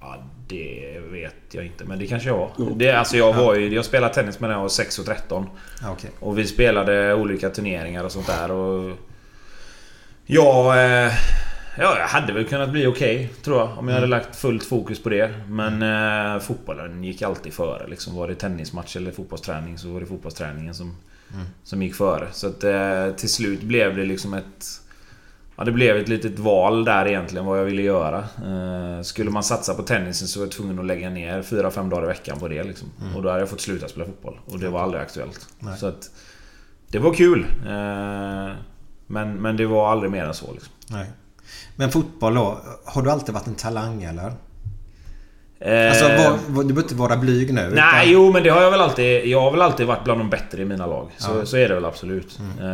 Ja, 0.00 0.16
det 0.48 1.00
vet 1.10 1.34
jag 1.52 1.66
inte, 1.66 1.84
men 1.84 1.98
det 1.98 2.06
kanske 2.06 2.28
jag 2.28 2.36
var. 2.36 2.74
Det, 2.76 2.92
alltså 2.92 3.16
jag 3.16 3.32
var 3.32 3.54
ju... 3.54 3.74
Jag 3.74 3.84
spelade 3.84 4.14
tennis 4.14 4.40
när 4.40 4.50
jag 4.50 4.60
var 4.60 4.68
6 4.68 4.98
och 4.98 5.06
13. 5.06 5.46
Ja, 5.82 5.90
okej. 5.92 6.10
Och 6.20 6.38
vi 6.38 6.46
spelade 6.46 7.14
olika 7.14 7.50
turneringar 7.50 8.04
och 8.04 8.12
sånt 8.12 8.26
där 8.26 8.50
och... 8.50 8.96
Ja, 10.26 10.80
eh, 10.80 11.12
ja, 11.78 11.98
jag 11.98 12.06
hade 12.06 12.32
väl 12.32 12.44
kunnat 12.44 12.70
bli 12.70 12.86
okej, 12.86 13.32
tror 13.42 13.58
jag. 13.58 13.78
Om 13.78 13.88
jag 13.88 13.94
hade 13.94 14.06
lagt 14.06 14.36
fullt 14.36 14.64
fokus 14.64 15.02
på 15.02 15.08
det. 15.08 15.34
Men 15.48 15.82
eh, 15.82 16.40
fotbollen 16.40 17.04
gick 17.04 17.22
alltid 17.22 17.52
före. 17.52 17.86
Liksom, 17.86 18.16
var 18.16 18.28
det 18.28 18.34
tennismatch 18.34 18.96
eller 18.96 19.12
fotbollsträning 19.12 19.78
så 19.78 19.88
var 19.88 20.00
det 20.00 20.06
fotbollsträningen 20.06 20.74
som, 20.74 20.96
som 21.64 21.82
gick 21.82 21.94
före. 21.94 22.28
Så 22.32 22.46
att 22.46 22.64
eh, 22.64 23.10
till 23.16 23.28
slut 23.28 23.62
blev 23.62 23.96
det 23.96 24.04
liksom 24.04 24.34
ett... 24.34 24.80
Ja, 25.56 25.64
det 25.64 25.72
blev 25.72 25.96
ett 25.96 26.08
litet 26.08 26.38
val 26.38 26.84
där 26.84 27.06
egentligen 27.06 27.46
vad 27.46 27.58
jag 27.58 27.64
ville 27.64 27.82
göra. 27.82 28.18
Eh, 28.18 29.02
skulle 29.02 29.30
man 29.30 29.42
satsa 29.42 29.74
på 29.74 29.82
tennisen 29.82 30.28
så 30.28 30.38
var 30.38 30.46
jag 30.46 30.52
tvungen 30.52 30.78
att 30.78 30.86
lägga 30.86 31.10
ner 31.10 31.42
4-5 31.42 31.90
dagar 31.90 32.04
i 32.04 32.06
veckan 32.06 32.38
på 32.38 32.48
det. 32.48 32.62
Liksom. 32.62 32.88
Och 33.16 33.22
då 33.22 33.28
hade 33.28 33.40
jag 33.40 33.48
fått 33.48 33.60
sluta 33.60 33.88
spela 33.88 34.06
fotboll. 34.06 34.38
Och 34.46 34.58
det 34.58 34.68
var 34.68 34.82
aldrig 34.82 35.02
aktuellt. 35.02 35.48
Nej. 35.58 35.78
Så 35.78 35.86
att... 35.86 36.10
Det 36.88 36.98
var 36.98 37.14
kul. 37.14 37.46
Eh, 37.66 38.52
men, 39.06 39.34
men 39.34 39.56
det 39.56 39.66
var 39.66 39.92
aldrig 39.92 40.10
mer 40.12 40.24
än 40.24 40.34
så. 40.34 40.52
Liksom. 40.52 40.72
Nej. 40.90 41.06
Men 41.76 41.90
fotboll 41.90 42.34
då? 42.34 42.58
Har 42.84 43.02
du 43.02 43.10
alltid 43.10 43.34
varit 43.34 43.46
en 43.46 43.54
talang 43.54 44.02
eller? 44.02 44.32
Eh, 45.60 45.88
Alltså, 45.90 46.04
var, 46.08 46.38
var, 46.48 46.62
du 46.62 46.68
behöver 46.68 46.82
inte 46.82 46.94
vara 46.94 47.16
blyg 47.16 47.54
nu. 47.54 47.60
Nej, 47.60 47.70
utan- 47.70 48.12
jo 48.12 48.32
men 48.32 48.42
det 48.42 48.48
har 48.50 48.62
jag 48.62 48.70
väl 48.70 48.80
alltid... 48.80 49.26
Jag 49.26 49.40
har 49.40 49.50
väl 49.50 49.62
alltid 49.62 49.86
varit 49.86 50.04
bland 50.04 50.20
de 50.20 50.30
bättre 50.30 50.62
i 50.62 50.64
mina 50.64 50.86
lag. 50.86 51.10
Så, 51.18 51.30
Ja. 51.30 51.34
Mm. 51.34 51.46
så 51.46 51.56
är 51.56 51.68
det 51.68 51.74
väl 51.74 51.84
absolut. 51.84 52.38
Eh, 52.60 52.66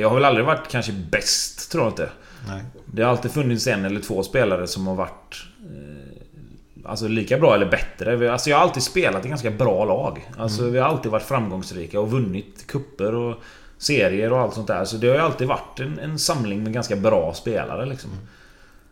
jag 0.00 0.08
har 0.08 0.14
väl 0.14 0.24
aldrig 0.24 0.46
varit 0.46 0.68
kanske 0.70 0.92
bäst, 0.92 1.72
tror 1.72 1.84
jag 1.84 1.92
inte. 1.92 2.08
Nej. 2.48 2.62
Det 2.86 3.02
har 3.02 3.10
alltid 3.10 3.30
funnits 3.30 3.66
en 3.66 3.84
eller 3.84 4.00
två 4.00 4.22
spelare 4.22 4.66
som 4.66 4.86
har 4.86 4.94
varit... 4.94 5.36
Eh, 5.60 6.90
alltså 6.90 7.08
lika 7.08 7.38
bra 7.38 7.54
eller 7.54 7.66
bättre. 7.70 8.32
Alltså 8.32 8.50
jag 8.50 8.56
har 8.56 8.62
alltid 8.62 8.82
spelat 8.82 9.26
i 9.26 9.28
ganska 9.28 9.50
bra 9.50 9.84
lag. 9.84 10.28
Alltså 10.38 10.60
Mm. 10.60 10.72
vi 10.72 10.78
har 10.78 10.88
alltid 10.88 11.12
varit 11.12 11.22
framgångsrika 11.22 12.00
och 12.00 12.10
vunnit 12.10 12.64
kupper 12.66 13.14
och 13.14 13.36
serier 13.78 14.32
och 14.32 14.38
allt 14.38 14.54
sånt 14.54 14.66
där. 14.66 14.84
Så 14.84 14.96
det 14.96 15.08
har 15.08 15.14
ju 15.14 15.20
alltid 15.20 15.48
varit 15.48 15.80
en, 15.80 15.98
en 15.98 16.18
samling 16.18 16.62
med 16.62 16.72
ganska 16.72 16.96
bra 16.96 17.34
spelare 17.34 17.86
liksom. 17.86 18.10
Mm. 18.10 18.24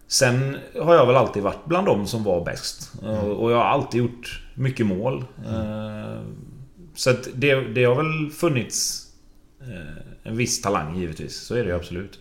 Sen 0.09 0.57
har 0.81 0.95
jag 0.95 1.07
väl 1.07 1.17
alltid 1.17 1.43
varit 1.43 1.65
bland 1.65 1.87
de 1.87 2.07
som 2.07 2.25
var 2.25 2.45
bäst. 2.45 2.93
Mm. 3.03 3.15
Och- 3.19 3.53
jag 3.53 3.57
har 3.57 3.65
alltid 3.65 3.99
gjort 4.01 4.43
mycket 4.55 4.87
mål. 4.87 5.25
Eh, 5.47 6.21
Så 6.95 7.11
att 7.11 7.29
det, 7.35 7.55
det 7.55 7.85
har 7.85 7.95
väl 7.95 8.31
funnits 8.31 9.07
eh, 9.61 10.29
en 10.31 10.37
viss 10.37 10.63
talang 10.63 10.97
givetvis. 10.99 11.37
Så 11.37 11.55
är 11.55 11.59
det 11.65 11.69
ju 11.71 11.77
absolut. 11.77 12.19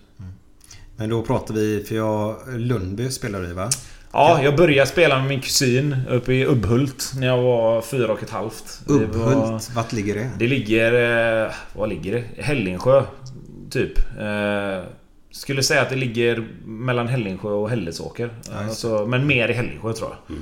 Men 0.98 1.10
då 1.10 1.22
pratar 1.22 1.54
vi, 1.54 1.84
för 1.88 1.96
jag... 1.96 2.36
Lundby 2.48 3.10
spelar 3.12 3.42
du 3.42 3.54
va? 3.54 3.70
Ja, 4.12 4.44
jag 4.44 4.56
började 4.56 4.90
spela 4.90 5.20
med 5.20 5.28
min 5.28 5.42
kusin 5.42 5.96
uppe 6.10 6.34
i 6.34 6.46
Ubbhult 6.46 7.12
när 7.20 7.28
jag 7.28 7.42
var 7.44 7.82
fyra 7.82 8.12
och 8.14 8.24
ett 8.24 8.30
halvt. 8.30 8.82
Det 8.88 8.94
var- 8.94 9.02
Ubbhult, 9.02 9.72
vart 9.76 9.94
ligger 9.94 10.16
det? 10.16 10.30
Det 10.40 10.48
ligger... 10.48 10.94
eh, 11.46 11.52
Var 11.76 11.88
ligger 11.88 12.12
det? 12.36 12.44
Hällingsjö. 12.44 13.04
Typ. 13.70 14.00
Skulle 15.36 15.64
säga 15.64 15.82
att 15.82 15.90
det 15.90 15.96
ligger 15.96 16.48
mellan 16.66 17.08
Hällingsjö 17.08 17.50
och 17.50 17.70
Hällesåker. 17.70 18.30
Alltså, 18.54 19.06
men 19.06 19.28
mer 19.28 19.50
i 19.50 19.54
Hällingsjö 19.54 19.94
tror 19.94 20.10
jag. 20.28 20.38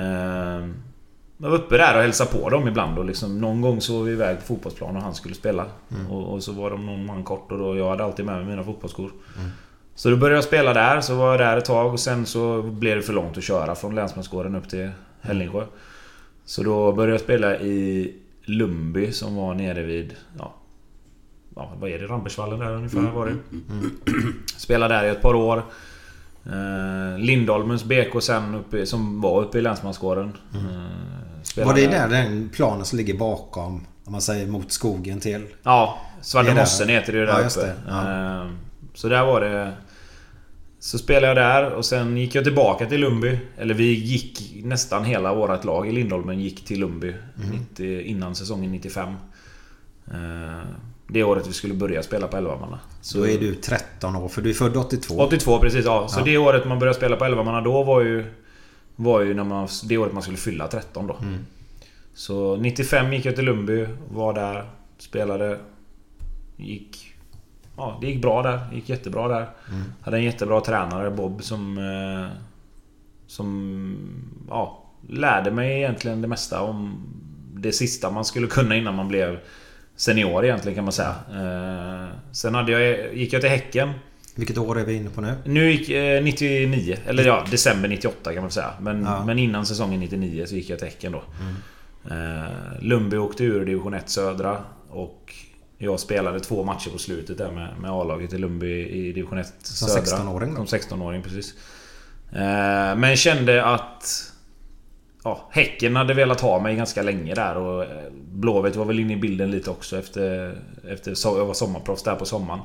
Eh, 0.00 0.68
Jag 1.38 1.50
var 1.50 1.56
uppe 1.58 1.76
där 1.76 1.96
och 1.96 2.02
hälsade 2.02 2.30
på 2.30 2.48
dem 2.50 2.68
ibland 2.68 2.98
och 2.98 3.04
liksom, 3.04 3.40
någon 3.40 3.60
gång 3.60 3.80
så 3.80 3.98
var 3.98 4.04
vi 4.04 4.12
iväg 4.12 4.36
på 4.38 4.44
fotbollsplan 4.44 4.96
och 4.96 5.02
han 5.02 5.14
skulle 5.14 5.34
spela. 5.34 5.64
Och, 6.10 6.32
och 6.34 6.42
så 6.42 6.52
var 6.52 6.70
de 6.70 6.86
någon 6.86 7.06
man 7.06 7.24
kort 7.24 7.52
och 7.52 7.58
då, 7.58 7.76
jag 7.76 7.90
hade 7.90 8.04
alltid 8.04 8.24
med 8.24 8.36
mig 8.36 8.44
mina 8.46 8.64
fotbollsskor. 8.64 9.10
Så 9.94 10.10
då 10.10 10.16
började 10.16 10.36
jag 10.36 10.44
spela 10.44 10.74
där, 10.74 11.00
så 11.00 11.14
var 11.14 11.30
jag 11.30 11.40
där 11.40 11.56
ett 11.56 11.64
tag 11.64 11.92
och 11.92 12.00
sen 12.00 12.26
så 12.26 12.62
blev 12.62 12.96
det 12.96 13.02
för 13.02 13.12
långt 13.12 13.38
att 13.38 13.44
köra 13.44 13.74
från 13.74 13.94
Länsmansgården 13.94 14.54
upp 14.54 14.68
till 14.68 14.90
Hällingsjö. 15.20 15.62
Så 16.44 16.62
då 16.62 16.92
började 16.92 17.12
jag 17.12 17.20
spela 17.20 17.56
i 17.60 18.14
Lumby 18.44 19.12
som 19.12 19.36
var 19.36 19.54
nere 19.54 19.82
vid... 19.82 20.14
Ja, 20.38 20.54
ja 21.56 21.72
vad 21.80 21.90
är 21.90 21.98
det? 21.98 22.06
Rambergsvallen 22.06 22.58
där 22.58 22.72
ungefär 22.74 23.00
var 23.00 23.26
det. 23.26 23.36
Spelade 24.56 24.94
där 24.94 25.04
i 25.04 25.08
ett 25.08 25.22
par 25.22 25.34
år. 25.34 25.62
Eh, 26.46 27.18
Lindholmens 27.18 27.84
BK 27.84 28.20
sen 28.22 28.54
uppe, 28.54 28.86
som 28.86 29.20
var 29.20 29.42
uppe 29.42 29.58
i 29.58 29.62
Länsmansgården. 29.62 30.32
Eh, 30.54 31.42
spelade 31.42 31.72
Var 31.72 31.80
det 31.80 31.86
där 31.96 32.08
den 32.08 32.48
planen 32.48 32.84
som 32.84 32.96
ligger 32.98 33.14
bakom, 33.18 33.86
om 34.04 34.12
man 34.12 34.20
säger 34.20 34.46
mot 34.46 34.72
skogen 34.72 35.20
till? 35.20 35.46
Ja, 35.62 35.98
Svarta 36.22 36.44
Det 36.44 36.50
är 36.50 36.54
där. 36.54 36.62
mossen 36.62 36.88
heter 36.88 37.12
det 37.12 37.18
ju 37.18 37.26
där 37.26 37.40
Ja, 37.40 37.46
uppe. 37.46 37.60
det. 37.66 37.74
Ja. 37.88 38.40
Eh, 38.42 38.50
Så 38.94 39.08
där 39.08 39.24
var 39.24 39.40
det... 39.40 39.72
Så 40.78 40.98
spelade 40.98 41.26
jag 41.26 41.36
där 41.36 41.70
och 41.72 41.84
sen 41.84 42.16
gick 42.16 42.34
jag 42.34 42.44
tillbaka 42.44 42.86
till 42.86 43.00
Lundby. 43.00 43.38
Eller 43.58 43.74
vi 43.74 43.92
gick 43.94 44.52
nästan 44.64 45.04
hela 45.04 45.34
vårt 45.34 45.64
lag 45.64 45.88
i 45.88 45.92
Lindholmen 45.92 46.40
gick 46.40 46.64
till 46.64 46.80
Lundby. 46.80 47.14
90, 47.52 48.00
innan 48.00 48.34
säsongen 48.34 48.72
95. 48.72 49.08
Eh, 50.10 50.14
det 51.08 51.24
året 51.24 51.46
vi 51.46 51.52
skulle 51.52 51.74
börja 51.74 52.02
spela 52.02 52.26
på 52.26 52.36
11 52.36 52.78
Så 53.00 53.18
då 53.18 53.26
är 53.26 53.38
du 53.38 53.54
13 53.54 54.16
år, 54.16 54.28
för 54.28 54.42
du 54.42 54.50
är 54.50 54.54
född 54.54 54.76
82. 54.76 55.14
82 55.14 55.58
precis, 55.58 55.84
ja. 55.84 56.08
Så 56.08 56.20
ja. 56.20 56.24
det 56.24 56.38
året 56.38 56.66
man 56.66 56.78
började 56.78 56.96
spela 56.96 57.16
på 57.16 57.24
11 57.24 57.60
då 57.60 57.82
var 57.82 58.00
ju... 58.00 58.24
Var 58.98 59.20
ju 59.20 59.34
när 59.34 59.44
man, 59.44 59.68
det 59.84 59.98
året 59.98 60.12
man 60.12 60.22
skulle 60.22 60.38
fylla 60.38 60.68
13 60.68 61.06
då. 61.06 61.16
Mm. 61.22 61.38
Så 62.14 62.56
95 62.56 63.12
gick 63.12 63.24
jag 63.24 63.34
till 63.34 63.44
Lundby, 63.44 63.86
var 64.10 64.32
där, 64.34 64.64
spelade. 64.98 65.58
Gick... 66.56 67.14
Ja, 67.76 67.98
det 68.00 68.06
gick 68.06 68.22
bra 68.22 68.42
där. 68.42 68.60
Gick 68.72 68.88
jättebra 68.88 69.28
där. 69.28 69.48
Mm. 69.68 69.82
Hade 70.02 70.16
en 70.16 70.24
jättebra 70.24 70.60
tränare, 70.60 71.10
Bob, 71.10 71.42
som... 71.42 71.78
Eh, 71.78 72.38
som... 73.26 73.96
Ja, 74.48 74.84
lärde 75.08 75.50
mig 75.50 75.76
egentligen 75.76 76.22
det 76.22 76.28
mesta 76.28 76.60
om 76.60 77.02
det 77.54 77.72
sista 77.72 78.10
man 78.10 78.24
skulle 78.24 78.46
kunna 78.46 78.76
innan 78.76 78.94
man 78.94 79.08
blev 79.08 79.38
senior 79.96 80.44
egentligen 80.44 80.74
kan 80.74 80.84
man 80.84 80.92
säga. 80.92 81.14
Eh, 81.30 82.08
sen 82.32 82.54
hade 82.54 82.72
jag, 82.72 83.14
gick 83.14 83.32
jag 83.32 83.40
till 83.40 83.50
Häcken. 83.50 83.92
Vilket 84.34 84.58
år 84.58 84.78
är 84.80 84.84
vi 84.84 84.94
inne 84.94 85.10
på 85.10 85.20
nu? 85.20 85.34
Nu 85.44 85.72
gick 85.72 85.90
eh, 85.90 86.22
99, 86.24 86.96
eller 87.06 87.24
ja, 87.24 87.44
december 87.50 87.88
98 87.88 88.32
kan 88.32 88.42
man 88.42 88.50
säga. 88.50 88.72
Men, 88.80 89.02
ja. 89.02 89.24
men 89.24 89.38
innan 89.38 89.66
säsongen 89.66 90.00
99 90.00 90.46
så 90.46 90.54
gick 90.54 90.70
jag 90.70 90.78
till 90.78 90.88
Häcken 90.88 91.12
då. 91.12 91.22
Mm. 91.40 91.54
Eh, 92.10 92.50
Lundby 92.80 93.16
åkte 93.16 93.44
ur 93.44 93.64
division 93.64 93.94
1 93.94 94.08
södra. 94.08 94.58
Och 94.90 95.34
jag 95.78 96.00
spelade 96.00 96.40
två 96.40 96.64
matcher 96.64 96.90
på 96.90 96.98
slutet 96.98 97.38
där 97.38 97.50
med, 97.50 97.68
med 97.80 97.90
A-laget 97.90 98.32
i 98.32 98.38
Lundby 98.38 98.86
i 98.88 99.12
division 99.12 99.38
1 99.38 99.54
södra. 99.62 100.04
Som 100.04 100.18
16-åring 100.18 100.54
då? 100.54 100.66
Som 100.66 100.78
16-åring 100.78 101.22
precis. 101.22 101.54
Eh, 102.32 102.96
men 102.96 103.16
kände 103.16 103.64
att 103.64 104.32
ja, 105.26 105.48
Häcken 105.50 105.96
hade 105.96 106.14
velat 106.14 106.40
ha 106.40 106.60
mig 106.60 106.76
ganska 106.76 107.02
länge 107.02 107.34
där 107.34 107.56
och 107.56 107.82
eh, 107.82 108.12
Blåvitt 108.12 108.76
var 108.76 108.84
väl 108.84 109.00
inne 109.00 109.12
i 109.12 109.16
bilden 109.16 109.50
lite 109.50 109.70
också 109.70 109.98
efter... 109.98 110.54
efter 110.88 111.14
jag 111.24 111.46
var 111.46 111.54
sommarproffs 111.54 112.02
där 112.02 112.14
på 112.14 112.24
sommaren. 112.24 112.60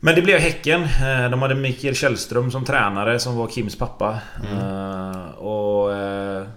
Men 0.00 0.14
det 0.14 0.22
blev 0.22 0.38
Häcken. 0.38 0.82
Eh, 0.82 1.30
de 1.30 1.42
hade 1.42 1.54
Mikael 1.54 1.94
Källström 1.94 2.50
som 2.50 2.64
tränare 2.64 3.18
som 3.18 3.36
var 3.36 3.48
Kims 3.48 3.76
pappa. 3.76 4.18
Mm. 4.50 4.58
Uh, 4.58 5.30
och... 5.30 5.90
Uh, 5.90 6.48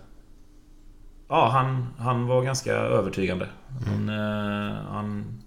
ja, 1.30 1.50
han, 1.50 1.88
han 1.98 2.28
var 2.28 2.44
ganska 2.44 2.74
övertygande. 2.74 3.48
Mm. 3.88 4.10
Han, 4.10 4.10
uh, 4.10 4.76
han 4.92 5.42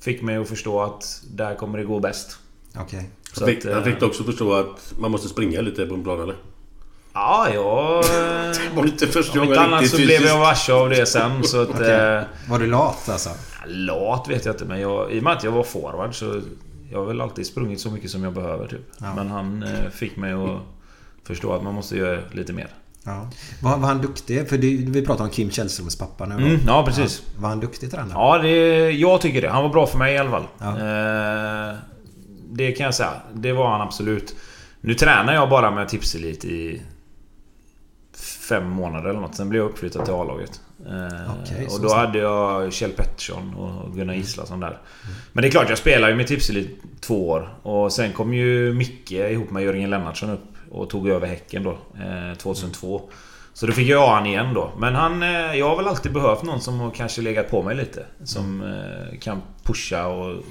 fick 0.00 0.22
mig 0.22 0.36
att 0.36 0.48
förstå 0.48 0.82
att 0.82 1.22
där 1.30 1.54
kommer 1.54 1.78
det 1.78 1.84
gå 1.84 2.00
bäst. 2.00 2.38
Okej. 2.76 3.10
Okay. 3.36 3.60
Han, 3.64 3.74
han 3.74 3.84
fick 3.84 4.02
också 4.02 4.24
förstå 4.24 4.54
att 4.54 4.94
man 4.98 5.10
måste 5.10 5.28
springa 5.28 5.60
lite 5.60 5.86
på 5.86 5.94
en 5.94 6.02
plan 6.02 6.20
eller? 6.20 6.36
Ja, 7.12 7.48
jag... 7.54 8.04
Det 8.70 8.76
var 8.76 8.84
inte 8.84 9.06
första 9.06 9.38
gången 9.38 9.58
Om 9.58 9.64
annat 9.64 9.88
så 9.88 9.96
blev 9.96 10.22
jag 10.22 10.38
varse 10.38 10.72
av 10.72 10.90
det 10.90 11.06
sen 11.06 11.44
så 11.44 11.62
att... 11.62 11.70
okay. 11.70 11.90
eh, 11.90 12.22
var 12.48 12.58
du 12.58 12.66
lat 12.66 13.08
alltså? 13.08 13.30
Lat 13.66 14.28
vet 14.28 14.44
jag 14.44 14.54
inte 14.54 14.64
men 14.64 14.80
jag, 14.80 15.12
i 15.12 15.18
och 15.18 15.22
med 15.22 15.32
att 15.32 15.44
jag 15.44 15.52
var 15.52 15.62
forward 15.62 16.14
så... 16.14 16.40
Jag 16.90 16.98
har 16.98 17.06
väl 17.06 17.20
alltid 17.20 17.46
sprungit 17.46 17.80
så 17.80 17.90
mycket 17.90 18.10
som 18.10 18.24
jag 18.24 18.32
behöver 18.32 18.68
typ. 18.68 18.90
Ja. 18.98 19.14
Men 19.14 19.30
han 19.30 19.62
eh, 19.62 19.90
fick 19.92 20.16
mig 20.16 20.32
att 20.32 20.58
förstå 21.24 21.52
att 21.52 21.62
man 21.62 21.74
måste 21.74 21.96
göra 21.96 22.20
lite 22.32 22.52
mer. 22.52 22.68
Ja. 23.04 23.30
Var, 23.62 23.78
var 23.78 23.88
han 23.88 24.00
duktig? 24.00 24.48
För 24.48 24.58
det, 24.58 24.76
vi 24.76 25.06
pratar 25.06 25.24
om 25.24 25.30
Kim 25.30 25.50
Källströms 25.50 25.98
pappa 25.98 26.26
nu 26.26 26.34
mm, 26.34 26.60
Ja, 26.66 26.86
precis. 26.86 27.22
Ja, 27.26 27.40
var 27.42 27.48
han 27.48 27.60
duktig 27.60 27.90
tränare? 27.90 28.12
Ja, 28.14 28.38
det, 28.38 28.90
jag 28.90 29.20
tycker 29.20 29.42
det. 29.42 29.48
Han 29.48 29.62
var 29.62 29.70
bra 29.70 29.86
för 29.86 29.98
mig 29.98 30.14
i 30.14 30.18
alla 30.18 30.30
fall. 30.30 30.46
Ja. 30.58 30.70
Eh, 30.70 31.76
det 32.50 32.72
kan 32.72 32.84
jag 32.84 32.94
säga. 32.94 33.12
Det 33.34 33.52
var 33.52 33.70
han 33.70 33.80
absolut. 33.80 34.34
Nu 34.80 34.94
tränar 34.94 35.34
jag 35.34 35.48
bara 35.48 35.70
med 35.70 35.88
Tipselit 35.88 36.44
i 36.44 36.82
fem 38.48 38.70
månader 38.70 39.10
eller 39.10 39.20
något. 39.20 39.34
Sen 39.34 39.48
blev 39.48 39.62
jag 39.62 39.70
uppflyttad 39.70 40.04
till 40.04 40.14
A-laget. 40.14 40.60
Okay, 41.42 41.66
och 41.66 41.80
då 41.80 41.88
så 41.88 41.96
hade 41.96 42.18
jag 42.18 42.72
Kjell 42.72 42.90
Pettersson 42.90 43.54
och 43.54 43.96
Gunnar 43.96 44.14
Islason 44.14 44.60
där. 44.60 44.68
Mm. 44.68 44.80
Men 45.32 45.42
det 45.42 45.48
är 45.48 45.50
klart, 45.50 45.68
jag 45.68 45.78
spelade 45.78 46.12
ju 46.12 46.16
med 46.16 46.26
Tipselit 46.26 46.82
två 47.00 47.28
år. 47.28 47.54
Och 47.62 47.92
sen 47.92 48.12
kom 48.12 48.34
ju 48.34 48.74
Micke 48.74 49.12
ihop 49.12 49.50
med 49.50 49.62
Jörgen 49.62 49.90
Lennartsson 49.90 50.30
upp 50.30 50.52
och 50.70 50.90
tog 50.90 51.08
över 51.08 51.26
Häcken 51.26 51.62
då. 51.62 51.78
2002. 52.38 52.96
Eh, 52.96 53.02
så 53.54 53.66
då 53.66 53.72
fick 53.72 53.88
jag 53.88 54.08
han 54.08 54.26
igen 54.26 54.54
då. 54.54 54.72
Men 54.78 54.94
han... 54.94 55.22
Eh, 55.22 55.54
jag 55.54 55.68
har 55.68 55.76
väl 55.76 55.88
alltid 55.88 56.12
behövt 56.12 56.42
någon 56.42 56.60
som 56.60 56.80
har 56.80 56.90
kanske 56.90 57.22
legat 57.22 57.50
på 57.50 57.62
mig 57.62 57.76
lite. 57.76 58.06
Som 58.24 58.62
mm. 58.62 59.20
kan 59.20 59.42
pusha 59.64 60.06
och 60.06 60.42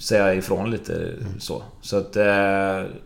säga 0.00 0.34
ifrån 0.34 0.70
lite 0.70 0.94
mm. 0.94 1.40
så. 1.40 1.62
Så 1.80 1.96
att 1.96 2.12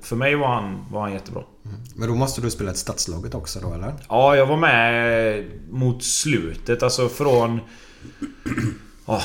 för 0.00 0.16
mig 0.16 0.35
var 0.35 0.48
han, 0.48 0.85
var 0.90 1.00
han 1.00 1.12
jättebra. 1.12 1.42
Mm. 1.64 1.77
Men 1.94 2.09
då 2.09 2.14
måste 2.14 2.40
du 2.40 2.50
spela 2.50 2.70
ett 2.70 2.77
stadslaget 2.77 3.35
också 3.35 3.61
då 3.61 3.74
eller? 3.74 3.94
Ja, 4.09 4.37
jag 4.37 4.46
var 4.46 4.57
med 4.57 5.44
mot 5.70 6.05
slutet. 6.05 6.83
Alltså 6.83 7.09
från... 7.09 7.61
Oh, 9.07 9.22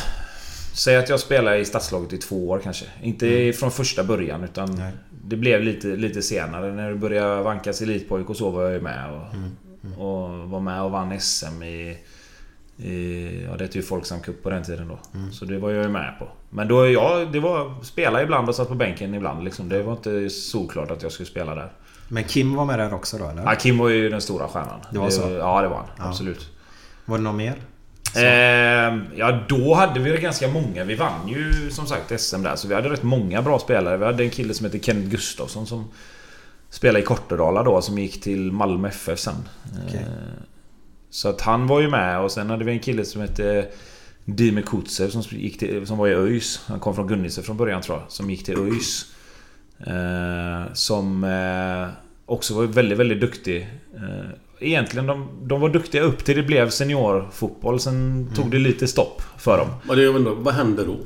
säg 0.73 0.97
att 0.97 1.09
jag 1.09 1.19
spelade 1.19 1.57
i 1.57 1.65
stadslaget 1.65 2.13
i 2.13 2.17
två 2.17 2.49
år 2.49 2.59
kanske. 2.63 2.85
Inte 3.01 3.41
mm. 3.41 3.53
från 3.53 3.71
första 3.71 4.03
början 4.03 4.43
utan 4.43 4.75
Nej. 4.75 4.91
det 5.23 5.35
blev 5.35 5.63
lite, 5.63 5.87
lite 5.87 6.21
senare. 6.21 6.73
När 6.73 6.89
det 6.89 6.95
började 6.95 7.43
vankas 7.43 7.81
elitpojk 7.81 8.29
och 8.29 8.37
så 8.37 8.49
var 8.49 8.63
jag 8.63 8.73
ju 8.73 8.81
med. 8.81 9.11
Och, 9.11 9.33
mm. 9.33 9.51
Mm. 9.83 9.97
och 9.99 10.49
var 10.49 10.59
med 10.59 10.81
och 10.81 10.91
vann 10.91 11.19
SM 11.19 11.63
i... 11.63 11.97
i 12.79 13.45
ja, 13.49 13.57
det 13.57 13.63
hette 13.63 13.77
ju 13.77 13.83
Folksam 13.83 14.19
Cup 14.19 14.43
på 14.43 14.49
den 14.49 14.63
tiden 14.63 14.87
då. 14.87 14.99
Mm. 15.19 15.31
Så 15.31 15.45
det 15.45 15.57
var 15.57 15.71
jag 15.71 15.83
ju 15.83 15.89
med 15.89 16.15
på. 16.19 16.27
Men 16.49 16.67
då, 16.67 16.89
ja, 16.89 17.25
det 17.31 17.39
var... 17.39 17.83
Spela 17.83 18.23
ibland 18.23 18.49
och 18.49 18.55
satt 18.55 18.67
på 18.67 18.75
bänken 18.75 19.13
ibland 19.13 19.43
liksom. 19.43 19.69
Det 19.69 19.83
var 19.83 19.93
inte 19.93 20.29
solklart 20.29 20.91
att 20.91 21.03
jag 21.03 21.11
skulle 21.11 21.27
spela 21.27 21.55
där. 21.55 21.71
Men 22.07 22.23
Kim 22.23 22.55
var 22.55 22.65
med 22.65 22.79
där 22.79 22.93
också 22.93 23.17
då 23.17 23.29
eller? 23.29 23.43
Ja, 23.43 23.55
Kim 23.55 23.77
var 23.77 23.89
ju 23.89 24.09
den 24.09 24.21
stora 24.21 24.47
stjärnan. 24.47 24.79
Det 24.91 24.99
var 24.99 25.09
så? 25.09 25.21
Ja, 25.21 25.61
det 25.61 25.67
var 25.67 25.77
han. 25.77 25.85
Ja. 25.97 26.07
Absolut. 26.07 26.49
Var 27.05 27.17
det 27.17 27.23
någon 27.23 27.37
mer? 27.37 27.55
Eh, 28.15 28.97
ja, 29.15 29.39
då 29.49 29.73
hade 29.73 29.99
vi 29.99 30.11
det 30.11 30.17
ganska 30.17 30.47
många. 30.47 30.83
Vi 30.83 30.95
vann 30.95 31.27
ju 31.27 31.71
som 31.71 31.85
sagt 31.85 32.21
SM 32.21 32.43
där. 32.43 32.55
Så 32.55 32.67
vi 32.67 32.75
hade 32.75 32.89
rätt 32.89 33.03
många 33.03 33.41
bra 33.41 33.59
spelare. 33.59 33.97
Vi 33.97 34.05
hade 34.05 34.23
en 34.23 34.29
kille 34.29 34.53
som 34.53 34.65
heter 34.65 34.79
Kenneth 34.79 35.09
Gustafsson 35.09 35.67
som 35.67 35.91
spelade 36.69 36.99
i 36.99 37.05
Kortedala 37.05 37.63
då. 37.63 37.81
Som 37.81 37.97
gick 37.97 38.21
till 38.21 38.51
Malmö 38.51 38.87
FF 38.87 39.19
sen. 39.19 39.49
Okay. 39.87 39.99
Eh, 39.99 40.05
så 41.09 41.29
att 41.29 41.41
han 41.41 41.67
var 41.67 41.81
ju 41.81 41.89
med. 41.89 42.19
Och 42.19 42.31
sen 42.31 42.49
hade 42.49 42.65
vi 42.65 42.71
en 42.71 42.79
kille 42.79 43.05
som 43.05 43.21
hette 43.21 43.67
Dime 44.25 44.61
Kutsev 44.61 45.09
som, 45.09 45.21
gick 45.29 45.59
till, 45.59 45.87
som 45.87 45.97
var 45.97 46.07
i 46.07 46.13
ÖIS. 46.13 46.61
Han 46.65 46.79
kom 46.79 46.95
från 46.95 47.07
Gunnise 47.07 47.43
från 47.43 47.57
början 47.57 47.81
tror 47.81 47.97
jag. 47.97 48.11
Som 48.11 48.29
gick 48.29 48.45
till 48.45 48.59
ÖIS. 48.59 49.05
Eh, 49.79 50.73
som 50.73 51.23
eh, 51.23 51.87
också 52.25 52.53
var 52.53 52.63
väldigt, 52.63 52.97
väldigt 52.97 53.21
duktig. 53.21 53.69
Eh, 53.95 54.29
egentligen, 54.59 55.07
de, 55.07 55.27
de 55.43 55.61
var 55.61 55.69
duktiga 55.69 56.01
upp 56.01 56.25
till 56.25 56.35
det 56.35 56.43
blev 56.43 56.69
seniorfotboll. 56.69 57.79
Sen 57.79 57.93
mm. 57.93 58.33
tog 58.33 58.51
det 58.51 58.59
lite 58.59 58.87
stopp 58.87 59.21
för 59.37 59.57
dem. 59.57 59.67
Men 59.83 59.97
det, 59.97 60.07
undrar, 60.07 60.31
vad 60.31 60.53
hände 60.53 60.85
då? 60.85 60.97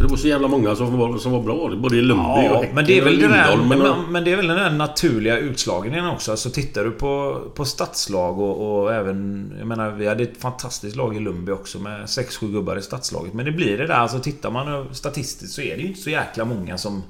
För 0.00 0.06
det 0.06 0.10
var 0.10 0.18
så 0.18 0.28
jävla 0.28 0.48
många 0.48 0.76
som 0.76 0.98
var, 0.98 1.18
som 1.18 1.32
var 1.32 1.42
bra. 1.42 1.76
Både 1.76 1.96
i 1.96 2.02
Lundby 2.02 2.24
ja, 2.24 2.50
och 2.50 2.60
Häcken 2.60 2.74
men 2.74 2.84
det 2.84 2.98
är 2.98 3.04
väl 3.04 3.14
och 3.14 3.20
Lindholm, 3.20 3.68
men, 3.68 3.78
men, 3.78 4.12
men, 4.12 4.24
det 4.24 4.32
är 4.32 4.36
väl 4.36 4.46
den 4.46 4.56
där 4.56 4.70
naturliga 4.70 5.38
utslagningen 5.38 6.06
också. 6.06 6.30
Alltså 6.30 6.50
tittar 6.50 6.84
du 6.84 6.90
på, 6.90 7.42
på 7.54 7.64
stadslag 7.64 8.40
och, 8.40 8.82
och, 8.82 8.94
även... 8.94 9.52
Jag 9.58 9.66
menar, 9.66 9.90
vi 9.90 10.06
hade 10.06 10.22
ett 10.22 10.36
fantastiskt 10.40 10.96
lag 10.96 11.16
i 11.16 11.20
Lundby 11.20 11.52
också 11.52 11.78
med 11.78 12.04
6-7 12.04 12.52
gubbar 12.52 12.76
i 12.76 12.82
stadslaget. 12.82 13.34
Men 13.34 13.44
det 13.44 13.52
blir 13.52 13.78
det 13.78 13.86
där. 13.86 13.94
Alltså 13.94 14.18
tittar 14.18 14.50
man 14.50 14.94
statistiskt 14.94 15.54
så 15.54 15.60
är 15.60 15.76
det 15.76 15.82
ju 15.82 15.88
inte 15.88 16.00
så 16.00 16.10
jäkla 16.10 16.44
många 16.44 16.78
som 16.78 17.02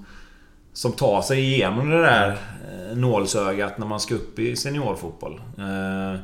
som 0.73 0.93
tar 0.93 1.23
sig 1.23 1.41
igenom 1.41 1.91
det 1.91 2.03
där 2.03 2.29
eh, 2.31 2.97
nålsögat 2.97 3.79
när 3.79 3.87
man 3.87 4.01
ska 4.01 4.15
upp 4.15 4.39
i 4.39 4.57
seniorfotboll. 4.57 5.41
Eh, 5.59 6.21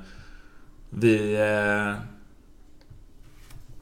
vi... 0.90 1.34
Eh, 1.34 2.15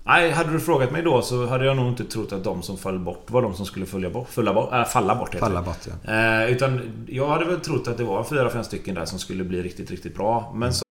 nej, 0.04 0.30
hade 0.30 0.52
du 0.52 0.60
frågat 0.60 0.92
mig 0.92 1.02
då 1.02 1.22
så 1.22 1.46
hade 1.46 1.64
jag 1.64 1.76
nog 1.76 1.88
inte 1.88 2.04
trott 2.04 2.32
att 2.32 2.44
de 2.44 2.62
som 2.62 2.78
föll 2.78 2.98
bort 2.98 3.30
var 3.30 3.42
de 3.42 3.54
som 3.54 3.66
skulle 3.66 3.86
följa 3.86 4.10
bort, 4.10 4.28
falla 4.28 4.54
bort. 4.54 4.72
Äh, 4.72 4.84
falla 4.84 5.14
bort, 5.14 5.34
falla 5.34 5.62
bort 5.62 5.88
ja. 6.04 6.46
Utan 6.46 6.80
jag 7.08 7.28
hade 7.28 7.44
väl 7.44 7.60
trott 7.60 7.88
att 7.88 7.96
det 7.96 8.04
var 8.04 8.24
fyra, 8.24 8.50
fem 8.50 8.64
stycken 8.64 8.94
där 8.94 9.04
som 9.04 9.18
skulle 9.18 9.44
bli 9.44 9.62
riktigt, 9.62 9.90
riktigt 9.90 10.14
bra. 10.14 10.52
Men 10.54 10.74
så... 10.74 10.84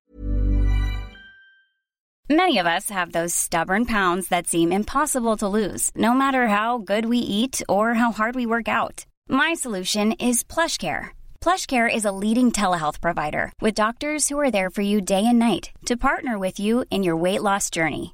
Many 2.30 2.58
of 2.58 2.66
us 2.66 2.90
have 2.90 3.12
those 3.12 3.36
stubborn 3.36 3.86
pounds 3.86 4.30
that 4.30 4.48
seem 4.48 4.72
impossible 4.72 5.36
to 5.38 5.48
lose. 5.48 5.92
No 5.96 6.14
matter 6.14 6.48
how 6.48 6.78
good 6.78 7.06
we 7.06 7.18
eat 7.18 7.62
or 7.68 7.94
how 7.94 8.12
hard 8.12 8.36
we 8.36 8.46
work 8.46 8.68
out. 8.68 9.06
My 9.30 9.56
solution 9.56 10.14
is 10.14 10.44
PlushCare. 10.44 11.08
PlushCare 11.42 11.94
is 11.94 12.06
a 12.06 12.12
leading 12.12 12.52
telehealth 12.52 13.02
provider 13.02 13.52
with 13.62 13.76
doctors 13.76 14.30
who 14.30 14.40
are 14.40 14.52
there 14.52 14.70
for 14.70 14.82
you 14.82 15.02
day 15.02 15.26
and 15.26 15.38
night 15.38 15.72
to 15.86 15.98
partner 15.98 16.40
with 16.40 16.60
you 16.60 16.86
in 16.90 17.04
your 17.04 17.18
weight 17.18 17.42
loss 17.44 17.70
journey. 17.70 18.14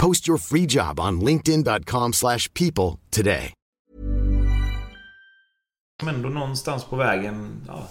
Post 0.00 0.28
your 0.28 0.38
free 0.38 0.66
job 0.66 1.00
on 1.00 1.20
linkedin.com/people 1.20 2.12
slash 2.12 2.54
people 2.54 3.00
today. 3.10 3.52
Men 6.02 6.14
ändå 6.14 6.28
någonstans 6.28 6.84
på 6.84 6.96
vägen... 6.96 7.50
Ja, 7.66 7.88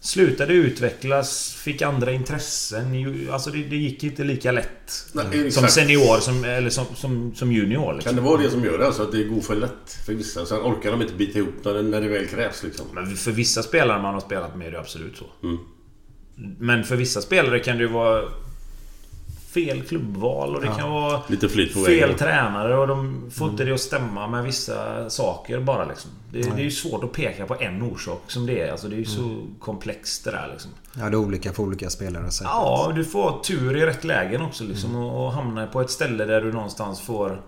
slutade 0.00 0.52
utvecklas, 0.52 1.54
fick 1.54 1.82
andra 1.82 2.12
intressen. 2.12 3.06
Alltså 3.32 3.50
det, 3.50 3.62
det 3.62 3.76
gick 3.76 4.04
inte 4.04 4.24
lika 4.24 4.52
lätt. 4.52 4.92
Nej, 5.12 5.50
som 5.50 5.68
senior 5.68 6.20
som, 6.20 6.44
eller 6.44 6.70
som, 6.70 6.86
som, 6.94 7.34
som 7.34 7.52
junior. 7.52 7.94
Liksom. 7.94 8.10
Kan 8.10 8.24
det 8.24 8.30
vara 8.30 8.42
det 8.42 8.50
som 8.50 8.64
gör 8.64 8.78
det? 8.78 8.86
Alltså 8.86 9.02
att 9.02 9.12
det 9.12 9.24
går 9.24 9.40
för 9.40 9.56
lätt 9.56 9.98
för 10.06 10.12
vissa? 10.12 10.46
Sen 10.46 10.58
orkar 10.58 10.90
de 10.90 11.02
inte 11.02 11.14
bita 11.14 11.38
ihop 11.38 11.54
när 11.64 11.74
det, 11.74 11.82
när 11.82 12.00
det 12.00 12.08
väl 12.08 12.26
krävs 12.26 12.62
liksom. 12.62 12.86
Men 12.92 13.16
för 13.16 13.32
vissa 13.32 13.62
spelare 13.62 14.02
man 14.02 14.14
har 14.14 14.20
spelat 14.20 14.56
med 14.56 14.66
är 14.66 14.70
det 14.70 14.80
absolut 14.80 15.16
så. 15.16 15.46
Mm. 15.46 15.58
Men 16.58 16.84
för 16.84 16.96
vissa 16.96 17.20
spelare 17.20 17.58
kan 17.58 17.76
det 17.76 17.82
ju 17.82 17.90
vara 17.90 18.22
fel 19.54 19.82
klubbval 19.82 20.56
och 20.56 20.62
det 20.62 20.66
kan 20.78 20.90
vara 20.90 21.20
Lite 21.26 21.48
flyt 21.48 21.74
på 21.74 21.80
fel 21.80 22.00
vägen. 22.00 22.16
tränare 22.16 22.76
och 22.78 22.86
de 22.86 23.30
får 23.30 23.50
inte 23.50 23.64
det 23.64 23.72
att 23.72 23.80
stämma 23.80 24.26
med 24.26 24.44
vissa 24.44 25.10
saker 25.10 25.60
bara 25.60 25.84
liksom. 25.84 26.10
Det, 26.32 26.42
det 26.42 26.60
är 26.60 26.64
ju 26.64 26.70
svårt 26.70 27.04
att 27.04 27.12
peka 27.12 27.46
på 27.46 27.56
en 27.60 27.82
orsak 27.82 28.22
som 28.26 28.46
det 28.46 28.60
är. 28.60 28.70
Alltså 28.70 28.88
det 28.88 28.96
är 28.96 28.98
ju 28.98 29.04
så 29.04 29.46
komplext 29.58 30.24
det 30.24 30.30
där 30.30 30.48
liksom. 30.52 30.70
Ja, 30.98 31.10
det 31.10 31.16
är 31.16 31.16
olika 31.16 31.52
för 31.52 31.62
olika 31.62 31.90
spelare 31.90 32.30
säkert. 32.30 32.52
Ja, 32.52 32.92
du 32.94 33.04
får 33.04 33.42
tur 33.42 33.76
i 33.76 33.86
rätt 33.86 34.04
lägen 34.04 34.42
också 34.42 34.64
liksom 34.64 34.96
och, 34.96 35.26
och 35.26 35.32
hamna 35.32 35.66
på 35.66 35.80
ett 35.80 35.90
ställe 35.90 36.24
där 36.24 36.40
du 36.40 36.52
någonstans 36.52 37.00
får 37.00 37.42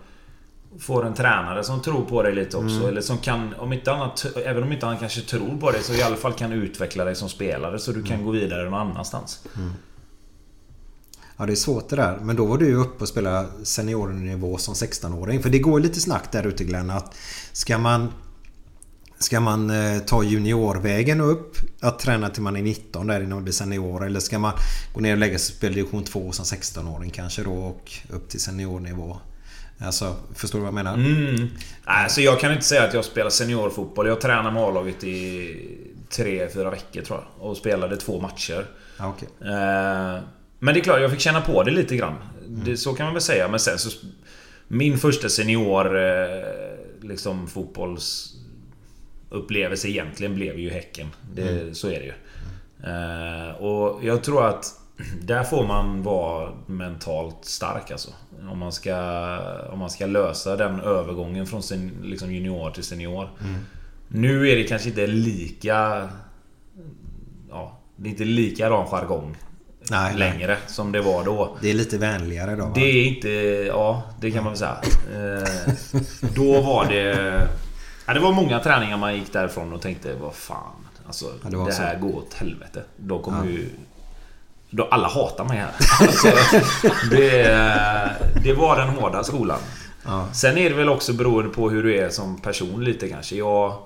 Får 0.79 1.07
en 1.07 1.15
tränare 1.15 1.65
som 1.65 1.83
tror 1.83 2.05
på 2.05 2.23
dig 2.23 2.35
lite 2.35 2.57
också. 2.57 2.89
Eller 2.89 3.01
som 3.01 3.19
kan, 3.19 3.55
om 3.59 3.73
inte 3.73 3.93
annat, 3.93 4.27
även 4.45 4.63
om 4.63 4.73
inte 4.73 4.87
han 4.87 4.99
kanske 4.99 5.21
tror 5.21 5.57
på 5.61 5.71
dig, 5.71 5.83
så 5.83 5.95
i 5.95 6.03
alla 6.03 6.17
fall 6.17 6.33
kan 6.33 6.53
utveckla 6.53 7.05
dig 7.05 7.15
som 7.15 7.29
spelare. 7.29 7.79
Så 7.79 7.93
du 7.93 8.03
kan 8.03 8.25
gå 8.25 8.31
vidare 8.31 8.65
någon 8.65 8.75
annanstans. 8.75 9.45
Ja, 11.43 11.47
det 11.47 11.53
är 11.53 11.57
svårt 11.57 11.89
det 11.89 11.97
där. 11.97 12.19
Men 12.23 12.37
då 12.37 12.47
var 12.47 12.59
du 12.59 12.67
ju 12.67 12.77
uppe 12.77 13.03
och 13.03 13.09
spelade 13.09 13.49
seniornivå 13.63 14.59
som 14.59 14.75
16-åring. 14.75 15.43
För 15.43 15.51
det 15.51 15.59
går 15.59 15.81
ju 15.81 15.87
lite 15.87 16.01
snack 16.01 16.33
där 16.33 16.47
ute 16.47 16.65
Glenn 16.65 16.91
att 16.91 17.15
ska 17.53 17.79
man 17.79 18.13
Ska 19.19 19.41
man 19.41 19.71
eh, 19.71 19.99
ta 19.99 20.23
juniorvägen 20.23 21.21
upp 21.21 21.57
att 21.81 21.99
träna 21.99 22.29
till 22.29 22.43
man 22.43 22.57
är 22.57 22.63
19 22.63 23.07
där 23.07 23.21
innan 23.21 23.31
man 23.31 23.45
blir 23.45 23.53
senior 23.53 24.07
eller 24.07 24.21
ska 24.21 24.39
man 24.39 24.53
gå 24.95 25.01
ner 25.01 25.13
och 25.13 25.19
lägga 25.19 25.39
sig 25.39 25.53
och 25.53 25.57
spela 25.57 25.75
division 25.75 26.05
2 26.05 26.33
som 26.33 26.45
16-åring 26.45 27.11
kanske 27.11 27.43
då 27.43 27.53
och 27.53 27.93
upp 28.11 28.29
till 28.29 28.41
seniornivå? 28.41 29.17
Alltså, 29.79 30.17
förstår 30.35 30.59
du 30.59 30.63
vad 30.63 30.69
jag 30.69 30.85
menar? 30.85 30.95
Mm. 30.95 31.49
Alltså 31.85 32.21
jag 32.21 32.41
kan 32.41 32.53
inte 32.53 32.65
säga 32.65 32.85
att 32.85 32.95
jag 32.95 33.05
spelar 33.05 33.31
seniorfotboll. 33.31 34.07
Jag 34.07 34.21
tränade 34.21 34.51
med 34.51 34.63
A-laget 34.63 35.05
i 35.05 35.79
tre, 36.11 36.49
fyra 36.55 36.71
veckor 36.71 37.03
tror 37.03 37.19
jag. 37.19 37.49
Och 37.49 37.57
spelade 37.57 37.97
två 37.97 38.21
matcher. 38.21 38.67
Ja, 38.99 39.15
okej. 39.17 39.29
Eh, 39.53 40.23
Men 40.65 40.75
det 40.75 40.81
är 40.81 40.85
klart, 40.85 41.01
jag 41.01 41.11
fick 41.11 41.21
känna 41.21 41.41
på 41.41 41.63
det 41.63 41.71
lite 41.71 41.97
grann. 41.97 42.15
Det, 42.49 42.77
så 42.77 42.95
kan 42.95 43.05
man 43.07 43.15
väl 43.15 43.23
säga. 43.23 43.49
Men 43.49 43.61
sen 43.61 43.79
så... 43.79 44.07
Min 44.69 44.99
första 44.99 45.29
senior... 45.29 45.97
eh, 46.05 46.45
Liksom 47.01 47.47
fotbolls... 47.49 48.35
Upplevelse 49.31 49.89
egentligen 49.89 50.35
blev 50.35 50.59
ju 50.59 50.71
Häcken. 50.71 51.07
Det, 51.35 51.77
Så 51.77 51.89
är 51.89 52.01
det 52.01 52.05
ju. 52.05 52.13
Eh, 52.91 53.55
Och 53.57 54.05
jag 54.05 54.23
tror 54.25 54.47
att... 54.47 54.65
Där 55.23 55.43
får 55.43 55.67
man 55.67 56.03
vara 56.03 56.53
mentalt 56.67 57.37
stark 57.45 57.91
alltså. 57.91 58.11
Om 58.51 58.59
man 58.59 58.73
ska, 58.73 58.97
om 59.73 59.79
man 59.79 59.91
ska 59.91 60.07
lösa 60.07 60.57
den 60.57 60.81
övergången 60.81 61.47
från 61.47 61.63
sen, 61.63 61.91
liksom 62.03 62.33
junior 62.33 62.71
till 62.71 62.85
senior. 62.85 63.29
Nu 64.09 64.49
är 64.51 64.57
det 64.57 64.65
kanske 64.65 64.89
inte 64.89 65.07
lika... 65.07 66.09
Ja, 67.51 67.81
det 67.97 68.09
är 68.09 68.11
inte 68.11 68.25
likadan 68.25 68.87
jargong 68.87 69.37
Nej, 69.91 70.11
nej. 70.11 70.19
längre 70.19 70.57
som 70.67 70.93
det 70.93 71.01
var 71.01 71.25
då. 71.25 71.57
Det 71.61 71.71
är 71.71 71.75
lite 71.75 71.99
vänligare 71.99 72.57
då 72.57 72.65
va? 72.65 72.73
Det 72.75 72.81
är 72.81 73.05
inte... 73.07 73.29
Ja, 73.69 74.03
det 74.21 74.31
kan 74.31 74.45
man 74.45 74.53
väl 74.53 74.59
säga. 74.59 74.77
Eh, 75.15 75.73
då 76.35 76.61
var 76.61 76.87
det... 76.89 77.49
Ja, 78.07 78.15
det 78.15 78.21
var 78.21 78.33
många 78.33 78.61
träningar 78.61 78.97
man 78.97 79.15
gick 79.15 79.33
därifrån 79.33 79.73
och 79.73 79.83
tänkte 79.83 80.15
vad 80.15 80.35
fan. 80.35 80.87
Alltså, 81.07 81.25
Ja, 81.43 81.51
det 81.51 81.57
det, 81.57 81.73
här 81.75 81.95
så. 82.01 82.07
går 82.07 82.17
åt 82.17 82.35
helvete. 82.35 82.83
Då 82.97 83.19
kommer 83.19 83.45
ju... 83.47 83.69
Då 84.71 84.89
alla 84.91 85.09
hatar 85.09 85.45
mig 85.45 85.59
här. 85.59 85.71
Alltså, 86.07 86.29
det, 87.11 87.43
det 88.45 88.53
var 88.53 88.77
den 88.77 88.89
hårda 88.89 89.25
skolan. 89.25 89.59
Ja. 90.05 90.29
Sen 90.33 90.59
är 90.59 90.71
det 90.71 90.77
väl 90.77 90.89
också 90.89 91.13
beroende 91.13 91.51
på 91.51 91.71
hur 91.71 91.83
du 91.83 91.99
är 91.99 92.09
som 92.09 92.41
person 92.41 92.85
lite 92.85 93.09
kanske. 93.09 93.37
Jag 93.37 93.77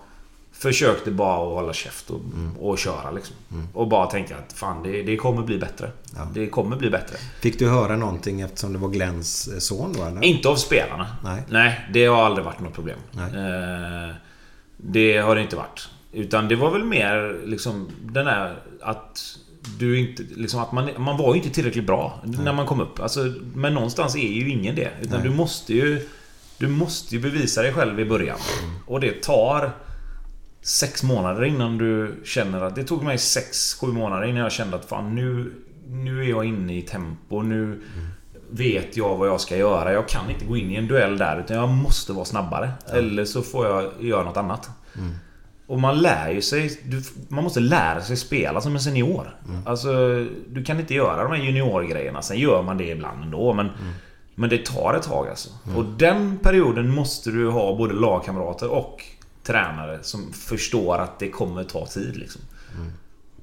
försökte 0.58 1.10
bara 1.10 1.34
att 1.34 1.54
hålla 1.54 1.72
käft 1.72 2.10
och, 2.10 2.20
och 2.60 2.78
köra 2.78 3.10
liksom. 3.10 3.36
Och 3.72 3.88
bara 3.88 4.06
tänka 4.06 4.36
att 4.36 4.52
fan 4.52 4.82
det, 4.82 5.02
det 5.02 5.16
kommer 5.16 5.42
bli 5.42 5.58
bättre. 5.58 5.90
Ja. 6.16 6.28
Det 6.34 6.46
kommer 6.46 6.76
bli 6.76 6.90
bättre. 6.90 7.16
Fick 7.40 7.58
du 7.58 7.68
höra 7.68 7.96
någonting 7.96 8.40
eftersom 8.40 8.72
det 8.72 8.78
var 8.78 8.88
Glenns 8.88 9.48
eh, 9.48 9.58
son 9.58 9.92
då 9.92 10.04
eller? 10.04 10.24
Inte 10.24 10.48
av 10.48 10.56
spelarna. 10.56 11.06
Nej. 11.48 11.88
det 11.92 12.06
har 12.06 12.22
aldrig 12.22 12.44
varit 12.44 12.60
något 12.60 12.74
problem. 12.74 12.98
Nej. 13.12 13.26
Eh, 13.26 14.14
det 14.76 15.18
har 15.18 15.34
det 15.34 15.42
inte 15.42 15.56
varit. 15.56 15.88
Utan 16.12 16.48
det 16.48 16.56
var 16.56 16.70
väl 16.70 16.84
mer 16.84 17.40
liksom 17.44 17.90
den 18.02 18.24
där 18.24 18.56
att 18.80 19.38
du 19.78 19.98
inte... 19.98 20.22
Liksom 20.22 20.60
att 20.60 20.72
man, 20.72 20.90
man 20.98 21.16
var 21.16 21.34
ju 21.34 21.40
inte 21.40 21.54
tillräckligt 21.54 21.86
bra 21.86 22.20
när 22.24 22.52
man 22.52 22.66
kom 22.66 22.80
upp. 22.80 23.00
Alltså, 23.00 23.32
men 23.54 23.74
någonstans 23.74 24.16
är 24.16 24.28
ju 24.28 24.50
ingen 24.50 24.74
det. 24.74 24.90
Utan 25.02 25.22
du 25.22 25.30
måste 25.30 25.74
ju... 25.74 26.08
Du 26.58 26.68
måste 26.68 27.14
ju 27.14 27.20
bevisa 27.20 27.62
dig 27.62 27.72
själv 27.72 28.00
i 28.00 28.04
början. 28.04 28.38
Och 28.86 29.00
det 29.00 29.22
tar... 29.22 29.72
Sex 30.66 31.02
månader 31.02 31.44
innan 31.44 31.78
du 31.78 32.20
känner 32.24 32.60
att... 32.60 32.74
Det 32.74 32.84
tog 32.84 33.02
mig 33.02 33.18
sex, 33.18 33.74
sju 33.74 33.86
månader 33.86 34.26
innan 34.26 34.42
jag 34.42 34.52
kände 34.52 34.76
att 34.76 34.84
fan 34.84 35.14
nu... 35.14 35.52
Nu 35.88 36.24
är 36.24 36.28
jag 36.28 36.44
inne 36.44 36.76
i 36.76 36.82
tempo. 36.82 37.42
Nu 37.42 37.82
vet 38.50 38.96
jag 38.96 39.16
vad 39.16 39.28
jag 39.28 39.40
ska 39.40 39.56
göra. 39.56 39.92
Jag 39.92 40.08
kan 40.08 40.30
inte 40.30 40.44
gå 40.44 40.56
in 40.56 40.70
i 40.70 40.74
en 40.74 40.86
duell 40.86 41.18
där 41.18 41.40
utan 41.40 41.56
jag 41.56 41.68
måste 41.68 42.12
vara 42.12 42.24
snabbare. 42.24 42.70
Eller 42.92 43.24
så 43.24 43.42
får 43.42 43.66
jag 43.66 43.92
göra 44.00 44.24
något 44.24 44.36
annat. 44.36 44.70
Och 45.66 45.80
man 45.80 45.98
lär 45.98 46.30
ju 46.30 46.42
sig... 46.42 46.80
Du, 46.84 47.02
man 47.28 47.44
måste 47.44 47.60
lära 47.60 48.00
sig 48.00 48.16
spela 48.16 48.60
som 48.60 48.74
en 48.74 48.80
senior. 48.80 49.36
Alltså, 49.66 49.88
du 50.48 50.64
kan 50.64 50.80
inte 50.80 50.94
göra 50.94 51.22
de 51.22 51.32
här 51.32 51.44
juniorgrejerna. 51.44 52.22
Sen 52.22 52.38
gör 52.38 52.62
man 52.62 52.78
det 52.78 52.88
ibland 52.88 53.22
ändå. 53.22 53.52
Men, 53.52 53.70
men 54.34 54.50
det 54.50 54.66
tar 54.66 54.94
ett 54.94 55.02
tag 55.02 55.28
alltså. 55.28 55.50
Och 55.76 55.84
den 55.84 56.38
perioden 56.38 56.94
måste 56.94 57.30
du 57.30 57.50
ha 57.50 57.76
både 57.76 57.94
lagkamrater 57.94 58.68
och 58.68 59.04
tränare 59.46 59.98
som 60.02 60.32
förstår 60.32 60.98
att 60.98 61.18
det 61.18 61.30
kommer 61.30 61.64
ta 61.64 61.86
tid 61.86 62.16
liksom. 62.16 62.40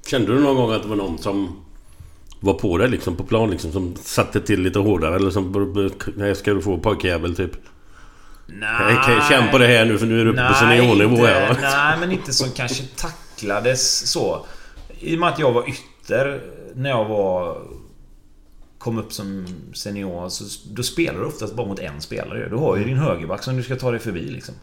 Kände 0.08 0.34
du 0.34 0.40
någon 0.40 0.56
gång 0.56 0.72
att 0.72 0.82
det 0.82 0.88
var 0.88 0.96
någon 0.96 1.18
som 1.18 1.66
var 2.40 2.54
på 2.54 2.78
dig 2.78 2.90
liksom 2.90 3.16
på 3.16 3.24
plan 3.24 3.50
liksom 3.50 3.72
som 3.72 3.96
satte 3.96 4.42
till 4.42 4.62
lite 4.62 4.80
hårdare 4.80 5.16
eller 5.16 5.32
som... 5.32 5.92
Nej, 6.16 6.36
ska 6.36 6.54
du 6.54 6.62
få 6.62 6.78
pojkjävel 6.78 7.36
typ? 7.36 7.52
Nej, 8.48 9.22
känn 9.30 9.52
på 9.52 9.58
det 9.58 9.68
här 9.68 9.86
nu 9.86 9.98
för 9.98 10.06
nu 10.06 10.22
är 10.22 10.26
du 10.26 10.32
uppe 10.32 10.48
på 10.48 10.54
seniornivå 10.54 11.26
här 11.26 11.50
va? 11.50 11.58
Nej, 11.62 12.00
men 12.00 12.12
inte 12.12 12.34
som 12.34 12.52
kanske 12.52 12.84
tacklades 12.84 14.12
så. 14.12 14.46
I 15.00 15.16
och 15.16 15.20
med 15.20 15.30
att 15.30 15.40
jag 15.40 15.52
var 15.52 15.70
ytter 15.70 16.42
när 16.76 16.90
jag 16.90 17.06
var... 17.06 17.58
Kom 18.78 18.98
upp 18.98 19.14
som 19.14 19.48
senior 19.74 20.30
så 20.30 20.44
då 20.74 20.84
spelar 20.84 21.20
du 21.20 21.26
oftast 21.26 21.56
bara 21.56 21.68
mot 21.68 21.80
en 21.80 22.02
spelare. 22.02 22.50
Du 22.50 22.56
har 22.56 22.78
ju 22.78 22.84
din 22.84 22.98
högerback 22.98 23.44
som 23.44 23.58
du 23.58 23.64
ska 23.64 23.76
ta 23.76 23.92
dig 23.92 24.00
förbi 24.00 24.30
liksom. 24.30 24.56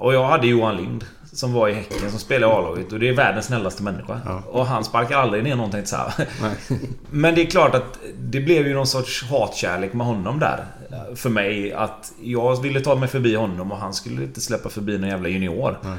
Och 0.00 0.14
jag 0.14 0.26
hade 0.26 0.46
Johan 0.46 0.76
Lind 0.76 1.04
som 1.32 1.52
var 1.52 1.68
i 1.68 1.74
Häcken 1.74 2.10
som 2.10 2.18
spelade 2.18 2.52
i 2.52 2.56
A-laget 2.56 2.92
och 2.92 2.98
det 2.98 3.08
är 3.08 3.12
världens 3.12 3.46
snällaste 3.46 3.82
människa. 3.82 4.42
Och 4.50 4.66
han 4.66 4.84
sparkar 4.84 5.16
aldrig 5.16 5.44
ner 5.44 5.56
någon 5.56 5.70
tänkte 5.70 5.90
så. 5.90 5.96
Nej. 6.42 6.78
Men 7.10 7.34
det 7.34 7.42
är 7.42 7.46
klart 7.46 7.74
att 7.74 7.98
det 8.18 8.40
blev 8.40 8.66
ju 8.66 8.74
någon 8.74 8.86
sorts 8.86 9.24
hatkärlek 9.24 9.92
med 9.92 10.06
honom 10.06 10.38
där. 10.38 10.64
För 11.14 11.30
mig 11.30 11.72
att 11.72 12.12
jag 12.22 12.62
ville 12.62 12.80
ta 12.80 12.94
mig 12.94 13.08
förbi 13.08 13.34
honom 13.34 13.72
och 13.72 13.78
han 13.78 13.94
skulle 13.94 14.22
inte 14.22 14.40
släppa 14.40 14.68
förbi 14.68 14.98
någon 14.98 15.10
jävla 15.10 15.28
junior. 15.28 15.78
Eh, 15.84 15.94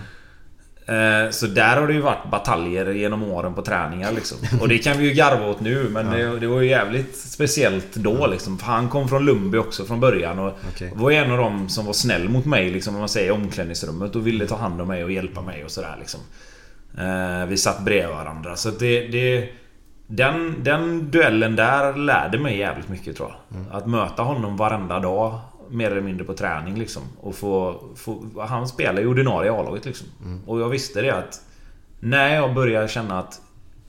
Så 1.31 1.47
där 1.47 1.77
har 1.79 1.87
det 1.87 1.93
ju 1.93 2.01
varit 2.01 2.31
bataljer 2.31 2.91
genom 2.91 3.23
åren 3.23 3.53
på 3.53 3.61
träningar 3.61 4.11
liksom. 4.11 4.37
Och 4.61 4.67
det 4.67 4.77
kan 4.77 4.97
vi 4.97 5.07
ju 5.07 5.13
garva 5.13 5.47
åt 5.47 5.59
nu 5.59 5.89
men 5.89 6.09
det, 6.09 6.39
det 6.39 6.47
var 6.47 6.61
ju 6.61 6.69
jävligt 6.69 7.17
speciellt 7.17 7.95
då 7.95 8.27
liksom. 8.27 8.57
För 8.57 8.65
han 8.65 8.89
kom 8.89 9.09
från 9.09 9.25
Lundby 9.25 9.57
också 9.57 9.85
från 9.85 9.99
början 9.99 10.39
och 10.39 10.57
Okej. 10.73 10.91
var 10.95 11.11
en 11.11 11.31
av 11.31 11.37
dem 11.37 11.69
som 11.69 11.85
var 11.85 11.93
snäll 11.93 12.29
mot 12.29 12.45
mig 12.45 12.69
liksom, 12.69 12.93
om 12.93 12.99
man 12.99 13.09
säger 13.09 13.27
i 13.27 13.31
omklädningsrummet 13.31 14.15
och 14.15 14.27
ville 14.27 14.47
ta 14.47 14.55
hand 14.55 14.81
om 14.81 14.87
mig 14.87 15.03
och 15.03 15.11
hjälpa 15.11 15.41
mig 15.41 15.63
och 15.65 15.71
sådär 15.71 15.95
liksom. 15.99 16.19
Eh, 16.97 17.45
Vi 17.45 17.57
satt 17.57 17.81
bredvid 17.85 18.15
varandra 18.15 18.55
så 18.55 18.69
det... 18.69 19.07
det 19.07 19.49
den, 20.13 20.63
den 20.63 21.11
duellen 21.11 21.55
där 21.55 21.93
lärde 21.93 22.39
mig 22.39 22.57
jävligt 22.57 22.89
mycket 22.89 23.17
tror 23.17 23.31
jag. 23.49 23.77
Att 23.77 23.87
möta 23.87 24.23
honom 24.23 24.57
varenda 24.57 24.99
dag 24.99 25.39
mer 25.71 25.91
eller 25.91 26.01
mindre 26.01 26.25
på 26.25 26.33
träning 26.33 26.79
liksom. 26.79 27.03
Och 27.19 27.35
få, 27.35 27.83
få, 27.95 28.25
han 28.47 28.67
spelar 28.67 29.01
ju 29.01 29.07
ordinarie 29.07 29.51
i 29.51 29.55
A-laget 29.55 29.85
liksom. 29.85 30.07
Och 30.45 30.61
jag 30.61 30.69
visste 30.69 31.01
det 31.01 31.15
att 31.15 31.41
när 31.99 32.35
jag 32.35 32.53
började 32.53 32.87
känna 32.87 33.19
att 33.19 33.41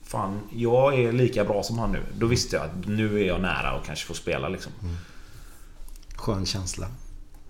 Fan, 0.05 0.39
jag 0.55 0.99
är 0.99 1.11
lika 1.11 1.45
bra 1.45 1.63
som 1.63 1.79
han 1.79 1.91
nu. 1.91 1.99
Då 2.17 2.25
visste 2.25 2.55
jag 2.55 2.65
att 2.65 2.87
nu 2.87 3.21
är 3.21 3.27
jag 3.27 3.41
nära 3.41 3.73
och 3.73 3.85
kanske 3.85 4.05
får 4.05 4.13
spela 4.13 4.49
liksom. 4.49 4.71
Skön 6.15 6.45
känsla. 6.45 6.87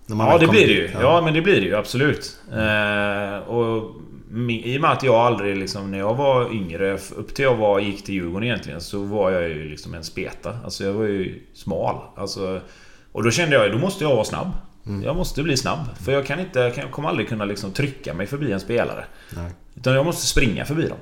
Ja, 0.06 0.38
det 0.38 0.46
blir 0.46 0.66
det 0.66 0.72
ju. 0.72 0.90
Ja, 1.00 1.20
men 1.24 1.34
det 1.34 1.42
blir 1.42 1.60
det 1.60 1.66
ju 1.66 1.76
absolut. 1.76 2.38
Eh, 2.52 3.48
och 3.48 3.94
i 4.48 4.76
och 4.76 4.80
med 4.80 4.90
att 4.90 5.02
jag 5.02 5.14
aldrig 5.14 5.56
liksom, 5.56 5.90
när 5.90 5.98
jag 5.98 6.14
var 6.14 6.54
yngre, 6.54 6.98
upp 7.16 7.34
till 7.34 7.44
jag 7.44 7.56
var, 7.56 7.80
gick 7.80 8.04
till 8.04 8.14
Djurgården 8.14 8.44
egentligen, 8.44 8.80
så 8.80 8.98
var 8.98 9.30
jag 9.30 9.48
ju 9.48 9.68
liksom 9.68 9.94
en 9.94 10.04
speta. 10.04 10.58
Alltså 10.64 10.84
jag 10.84 10.92
var 10.92 11.04
ju 11.04 11.42
smal. 11.54 11.96
Alltså, 12.16 12.60
och 13.14 13.22
då 13.22 13.30
kände 13.30 13.56
jag, 13.56 13.72
då 13.72 13.78
måste 13.78 14.04
jag 14.04 14.14
vara 14.14 14.24
snabb. 14.24 14.50
Jag 15.04 15.16
måste 15.16 15.42
bli 15.42 15.56
snabb. 15.56 15.78
För 16.00 16.12
jag 16.12 16.26
kan 16.26 16.40
inte, 16.40 16.58
jag 16.76 16.90
kommer 16.90 17.08
aldrig 17.08 17.28
kunna 17.28 17.44
liksom 17.44 17.72
trycka 17.72 18.14
mig 18.14 18.26
förbi 18.26 18.52
en 18.52 18.60
spelare. 18.60 19.04
Nej. 19.36 19.50
Utan 19.74 19.94
jag 19.94 20.04
måste 20.04 20.26
springa 20.26 20.64
förbi 20.64 20.88
dem. 20.88 20.98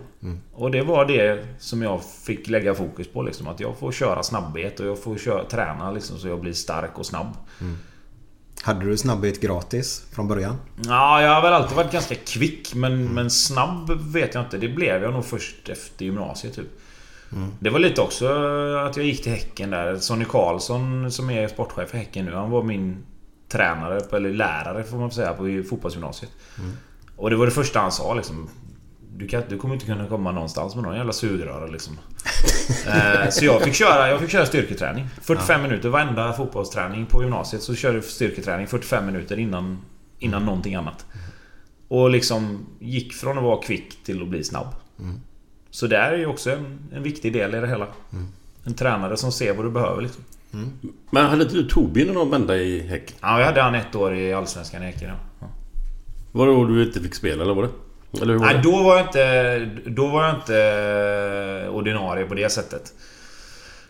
Och 0.53 0.71
det 0.71 0.83
var 0.83 1.05
det 1.05 1.45
som 1.59 1.83
jag 1.83 2.01
fick 2.05 2.49
lägga 2.49 2.75
fokus 2.75 3.09
på. 3.09 3.23
Liksom, 3.23 3.49
att 3.49 3.61
jag 3.61 3.79
får 3.79 3.93
köra 3.93 4.23
snabbhet 4.23 4.81
och 4.81 4.87
jag 4.87 5.03
får 5.03 5.19
köra, 5.19 5.45
träna 5.45 5.91
liksom, 5.91 6.19
så 6.19 6.29
jag 6.29 6.41
blir 6.41 6.53
stark 6.53 6.99
och 6.99 7.07
snabb. 7.07 7.37
Hade 8.63 8.85
du 8.85 8.97
snabbhet 8.97 9.41
gratis 9.41 10.05
från 10.13 10.29
början? 10.29 10.57
Ja, 10.85 11.23
jag 11.23 11.35
har 11.35 11.43
väl 11.43 11.53
alltid 11.53 11.77
varit 11.77 11.93
ganska 11.93 12.15
kvick 12.15 12.75
men, 12.75 13.15
men 13.15 13.31
snabb 13.31 13.91
vet 14.13 14.35
jag 14.35 14.45
inte. 14.45 14.59
Det 14.59 14.69
blev 14.69 15.03
jag 15.03 15.13
nog 15.13 15.25
först 15.25 15.69
efter 15.69 16.05
gymnasiet 16.05 16.55
typ. 16.55 16.69
Det 17.61 17.71
var 17.71 17.79
lite 17.79 18.01
också 18.01 18.27
att 18.87 18.97
jag 18.97 19.07
gick 19.07 19.23
till 19.23 19.33
Häcken 19.33 19.71
där. 19.71 19.97
Sonny 19.97 20.25
Karlsson 20.25 21.13
som 21.13 21.31
är 21.31 21.49
sportchef 21.49 21.91
för 21.91 21.99
Häcken 21.99 22.25
nu. 22.25 22.35
Han 22.35 22.51
var 22.51 22.63
min 22.63 23.05
tränare, 23.49 24.01
eller 24.17 24.33
lärare 24.33 24.85
får 24.85 24.97
man 24.97 25.11
säga, 25.11 25.33
på 25.33 25.63
fotbollsgymnasiet. 25.71 26.31
Och 27.17 27.31
det 27.31 27.37
var 27.37 27.47
det 27.47 27.53
första 27.53 27.81
han 27.81 27.93
sa 27.93 28.15
liksom. 28.15 28.49
Du, 29.17 29.29
kan, 29.29 29.43
du 29.49 29.59
kommer 29.59 29.75
inte 29.75 29.87
kunna 29.87 30.07
komma 30.07 30.33
någonstans 30.33 30.75
med 30.75 30.85
någon 30.85 30.97
jävla 30.97 31.13
sugröra 31.13 31.67
liksom. 31.67 31.99
Eh, 32.87 33.29
så 33.31 33.45
jag 33.45 33.63
fick, 33.63 33.75
köra, 33.75 34.09
jag 34.09 34.21
fick 34.21 34.31
köra 34.31 34.47
styrketräning. 34.47 35.09
45 35.23 35.63
minuter 35.63 35.89
varenda 35.89 36.33
fotbollsträning 36.33 37.07
på 37.07 37.23
gymnasiet 37.23 37.63
så 37.63 37.75
körde 37.75 37.95
jag 37.95 38.05
styrketräning 38.05 38.67
45 38.67 39.07
minuter 39.07 39.39
innan, 39.39 39.79
innan 40.19 40.45
någonting 40.45 40.75
annat. 40.75 41.07
Och 41.89 42.11
liksom 42.11 42.67
gick 42.81 43.13
från 43.13 43.39
att 43.39 43.45
vara 43.45 43.63
kvick 43.63 44.05
till 44.05 44.23
att 44.23 44.29
bli 44.29 44.45
snabb. 44.45 44.67
Så 45.73 45.87
det 45.87 45.97
är 45.97 46.17
ju 46.17 46.27
också 46.27 46.51
en, 46.51 46.79
en 46.93 47.03
viktig 47.03 47.33
del 47.33 47.55
i 47.55 47.61
det 47.61 47.69
hela. 47.69 47.87
En 48.65 48.75
tränare 48.75 49.17
som 49.17 49.33
ser 49.33 49.55
vad 49.55 49.65
du 49.65 49.71
behöver 49.71 50.03
liksom. 50.03 50.25
Men 51.11 51.27
hade 51.27 51.43
inte 51.43 51.55
du 51.55 51.69
Torbjörn 51.69 52.15
någon 52.15 52.31
vända 52.31 52.57
i 52.57 52.81
Häcken? 52.81 53.17
Ja, 53.21 53.39
jag 53.39 53.47
hade 53.47 53.63
han 53.63 53.75
ett 53.75 53.95
år 53.95 54.15
i 54.15 54.33
Allsvenskan 54.33 54.83
i 54.83 54.87
Häcken. 54.87 55.11
Ja. 55.41 55.47
Var 56.33 56.47
det 56.47 56.53
då 56.53 56.65
du 56.65 56.83
inte 56.83 57.01
fick 57.01 57.15
spela 57.15 57.43
eller 57.43 57.55
var 57.55 57.63
det? 57.63 58.23
Eller 58.23 58.35
var 58.35 58.47
Nej, 58.47 58.55
det? 58.55 58.63
då 58.63 58.83
var 58.83 58.97
jag 58.97 59.07
inte... 59.07 59.71
Då 59.87 60.07
var 60.07 60.25
jag 60.25 60.35
inte 60.35 60.57
eh, 61.67 61.75
ordinarie 61.75 62.25
på 62.25 62.35
det 62.35 62.53
sättet. 62.53 62.93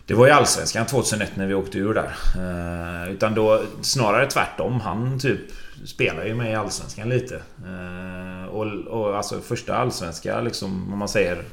Det 0.05 0.13
var 0.13 0.27
i 0.27 0.31
Allsvenskan 0.31 0.85
2001 0.85 1.35
när 1.35 1.47
vi 1.47 1.53
åkte 1.53 1.77
ur 1.77 1.93
där. 1.93 2.15
Eh, 2.35 3.13
utan 3.13 3.35
då 3.35 3.61
snarare 3.81 4.29
tvärtom. 4.29 4.81
Han 4.81 5.19
typ 5.19 5.39
spelar 5.85 6.25
ju 6.25 6.35
med 6.35 6.51
i 6.51 6.55
Allsvenskan 6.55 7.09
lite. 7.09 7.35
Eh, 7.35 8.45
och, 8.45 8.65
och 8.87 9.17
alltså 9.17 9.39
första 9.41 9.75
allsvenska 9.75 10.41
liksom, 10.41 10.93
om 10.93 10.99
man 10.99 11.07
säger 11.09 11.43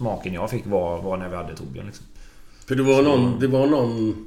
smaken 0.00 0.34
jag 0.34 0.50
fick 0.50 0.66
var, 0.66 1.02
var 1.02 1.16
när 1.16 1.28
vi 1.28 1.36
hade 1.36 1.56
Torbjörn 1.56 1.86
liksom. 1.86 2.04
För 2.68 2.74
det 2.74 2.82
var 2.82 3.02
någon... 3.02 3.40
Det 3.40 3.46
var 3.46 3.66
någon... 3.66 4.26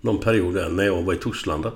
Någon 0.00 0.18
period 0.18 0.54
där 0.54 0.68
när 0.68 0.84
jag 0.84 1.02
var 1.02 1.12
i 1.14 1.16
Torslanda. 1.16 1.70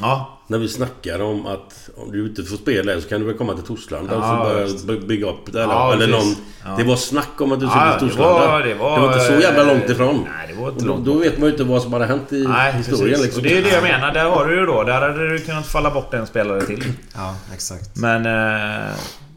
Ja, 0.00 0.38
När 0.46 0.58
vi 0.58 0.68
snackade 0.68 1.24
om 1.24 1.46
att 1.46 1.90
om 1.96 2.12
du 2.12 2.26
inte 2.28 2.42
får 2.42 2.56
spela 2.56 3.00
så 3.00 3.08
kan 3.08 3.20
du 3.20 3.26
väl 3.26 3.36
komma 3.36 3.54
till 3.54 3.62
Torslanda 3.64 4.16
och 4.16 4.22
Ja, 4.22 4.50
så 4.54 4.60
just. 4.60 4.86
börja 4.86 5.00
by- 5.00 5.06
bygga 5.06 5.26
upp 5.30 5.52
det. 5.52 5.62
Eller, 5.62 5.72
Ja, 5.74 5.92
eller 5.92 6.08
någon, 6.08 6.34
Ja. 6.64 6.74
Det 6.78 6.84
var 6.84 6.96
snack 6.96 7.40
om 7.40 7.52
att 7.52 7.60
du 7.60 7.66
skulle 7.66 7.84
Ja, 7.86 7.98
till 7.98 8.08
det 8.08 8.14
Torslanda. 8.14 8.46
var- 8.48 8.60
det 8.62 8.74
var- 8.74 9.06
inte 9.06 9.20
så 9.20 9.32
jävla 9.32 9.64
långt 9.64 9.90
ifrån. 9.90 10.26
Nej, 10.36 10.46
det 10.54 10.60
var 10.60 10.68
inte 10.68 10.80
Och 10.80 10.86
då, 10.88 10.94
långt 10.94 11.04
då 11.06 11.14
vet 11.18 11.38
man 11.38 11.46
ju 11.46 11.52
inte 11.52 11.64
vad 11.64 11.82
som 11.82 11.92
hade 11.92 12.06
hänt 12.06 12.32
i 12.32 12.44
Nej, 12.48 12.72
historien. 12.72 13.20
Liksom. 13.20 13.38
Och 13.40 13.42
det 13.48 13.58
är 13.58 13.62
det 13.62 13.70
jag 13.70 13.82
menar. 13.82 14.14
Där 14.14 14.24
har 14.30 14.46
du 14.46 14.54
ju 14.60 14.66
då. 14.66 14.82
Där 14.82 15.00
hade 15.00 15.28
du 15.32 15.38
kunnat 15.38 15.66
falla 15.66 15.90
bort 15.90 16.14
en 16.14 16.26
spelare 16.26 16.60
till. 16.62 16.84
Ja, 17.14 17.34
exakt. 17.54 17.96
Men... 17.96 18.26
Eh, 18.26 18.90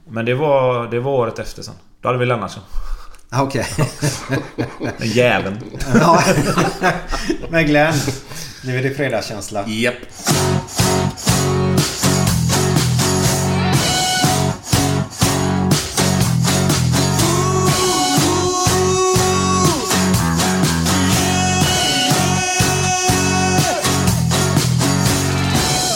men 0.10 0.26
det 0.26 0.34
var, 0.36 0.88
det 0.88 1.00
var 1.00 1.12
året 1.12 1.39
efter 1.39 1.64
sen. 1.64 1.74
Då 2.06 2.10
hade 2.10 2.20
vi 2.20 2.26
Lennartsson. 2.26 2.64
Ah, 3.30 3.41
Okej. 3.41 3.66
Den 4.97 5.10
jäveln. 5.10 5.58
ja. 5.93 6.24
Men 7.49 7.66
Glenn, 7.66 7.93
nu 8.64 8.78
är 8.80 8.84
det 8.84 8.91
fredagskänsla. 8.95 9.64
Japp. 9.68 9.95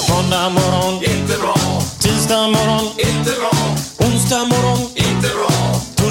Måndag 0.09 0.49
morgon, 0.49 0.93
inte 1.03 1.37
bra. 1.41 1.55
Tisdag 1.99 2.47
morgon, 2.47 2.88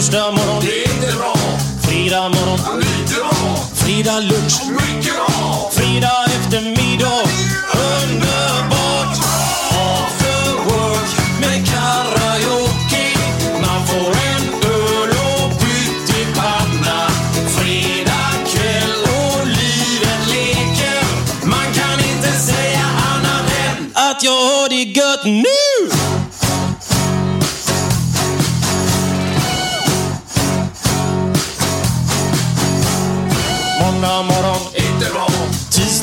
Torsdag 0.09 0.31
morgon, 0.31 0.63
det 0.65 0.85
är 0.85 0.95
inte 0.95 1.17
bra. 1.17 1.35
Fredag 1.83 2.29
morgon, 2.29 2.81
lite 2.81 3.15
bra. 3.15 3.57
Fredag 3.75 4.21
lunch, 4.21 4.63
mycket 4.71 5.15
bra. 5.15 5.71
Fredag 5.73 6.28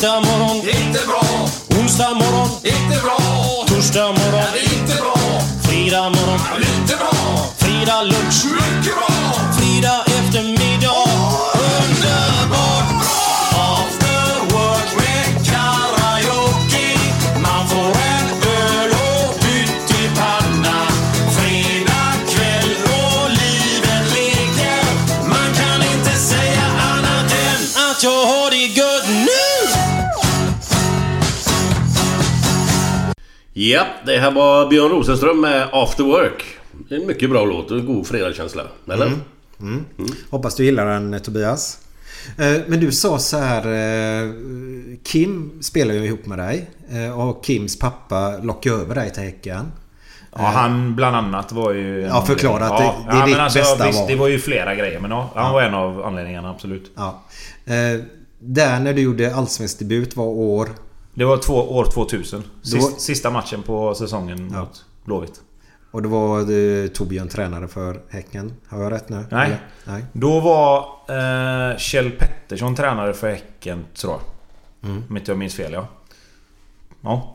Tisdag 0.06 0.22
morgon, 0.22 0.56
inte 0.58 1.06
bra. 1.08 1.50
Onsdag 1.80 2.14
morgon, 2.14 2.50
inte 2.64 3.02
bra. 3.04 3.18
Torsdag 3.68 4.08
morgon, 4.08 4.48
inte 4.74 4.96
bra. 4.96 5.16
Fredag 5.64 6.10
morgon, 6.10 6.40
lite 6.58 6.98
bra. 6.98 7.12
Fredag 7.58 8.04
lunch, 8.04 8.46
mycket 8.46 8.96
bra. 8.96 9.15
Japp, 33.70 33.88
det 34.06 34.18
här 34.18 34.32
var 34.32 34.70
Björn 34.70 34.90
Rosenström 34.92 35.42
med 35.42 35.68
After 35.72 36.04
Work. 36.04 36.44
En 36.90 37.08
mycket 37.08 37.30
bra 37.30 37.46
låt 37.46 37.72
och 37.72 37.78
en 37.80 37.86
god 37.86 38.08
fredagskänsla. 38.08 38.64
Eller? 38.92 39.12
Hoppas 40.30 40.56
du 40.56 40.66
gillar 40.66 40.86
den 40.86 41.20
Tobias. 41.22 41.80
Eh, 42.38 42.62
Men 42.68 42.80
du 42.80 42.92
sa 42.92 43.20
så 43.20 43.38
här 43.38 43.66
eh, 44.24 44.30
Kim 45.04 45.52
spelar 45.62 45.94
ju 45.94 46.06
ihop 46.06 46.26
med 46.26 46.38
dig. 46.38 46.70
eh, 46.92 47.20
Och 47.20 47.46
Kims 47.46 47.80
pappa 47.80 48.38
lockade 48.38 48.76
över 48.76 48.96
dig 48.96 49.12
till 49.14 49.24
Häcken. 49.24 49.72
Ja, 50.38 50.42
han 50.42 50.96
bland 50.96 51.16
annat 51.16 51.52
var 51.52 51.72
ju... 51.74 52.02
Ja, 52.02 52.26
förklara 52.26 52.66
att 52.66 52.78
det- 52.78 52.88
anledning. 52.88 53.08
det 53.10 53.16
är 53.16 53.20
ja, 53.20 53.26
ditt 53.26 53.38
alltså, 53.38 53.60
bästa 53.60 53.88
visst, 53.88 54.00
val. 54.00 54.08
Det 54.10 54.16
var 54.16 54.28
ju 54.28 54.40
flera 54.40 54.76
grejer, 54.76 55.00
men 55.00 55.12
ja, 55.12 55.32
han 55.36 55.54
var 55.54 55.62
en 55.62 55.74
av 55.74 56.06
anledningarna, 56.06 56.50
absolut. 56.50 56.92
Ja. 56.96 57.24
Eh, 57.66 58.02
Där 58.40 58.80
när 58.80 58.94
du 58.94 59.02
gjorde 59.02 59.36
allsvensk 59.36 59.80
debut 59.80 60.16
var 60.16 60.26
år 60.26 60.70
Det 61.16 61.26
var 61.26 61.38
två, 61.38 61.54
år 61.54 61.86
2000. 61.86 62.44
Sist, 62.62 62.92
Då- 62.94 63.00
Sista 63.00 63.30
matchen 63.30 63.64
på 63.64 63.96
säsongen 63.96 64.50
Ja. 64.54 64.60
mot 64.60 64.86
Blåvitt. 65.06 65.42
Och 65.92 66.02
då 66.02 66.10
var 66.10 66.40
eh, 66.40 66.88
Torbjörn 66.88 67.28
tränare 67.28 67.68
för 67.68 68.02
Häcken. 68.10 68.54
Har 68.68 68.84
jag 68.84 68.92
rätt 68.92 69.10
nu? 69.10 69.26
Nej. 69.32 69.46
Eller? 69.46 69.60
Nej. 69.86 70.06
Då 70.14 70.40
var 70.40 70.80
eh, 71.72 71.78
Kjell 71.78 72.12
Pettersson 72.12 72.76
tränare 72.76 73.14
för 73.14 73.30
Häcken, 73.30 73.86
tror 73.94 74.14
jag. 74.14 74.22
Mm. 74.90 75.04
Om 75.10 75.18
inte 75.18 75.32
jag 75.32 75.38
minns 75.38 75.56
fel, 75.56 75.74
ja. 75.74 75.88
Ja. 77.02 77.35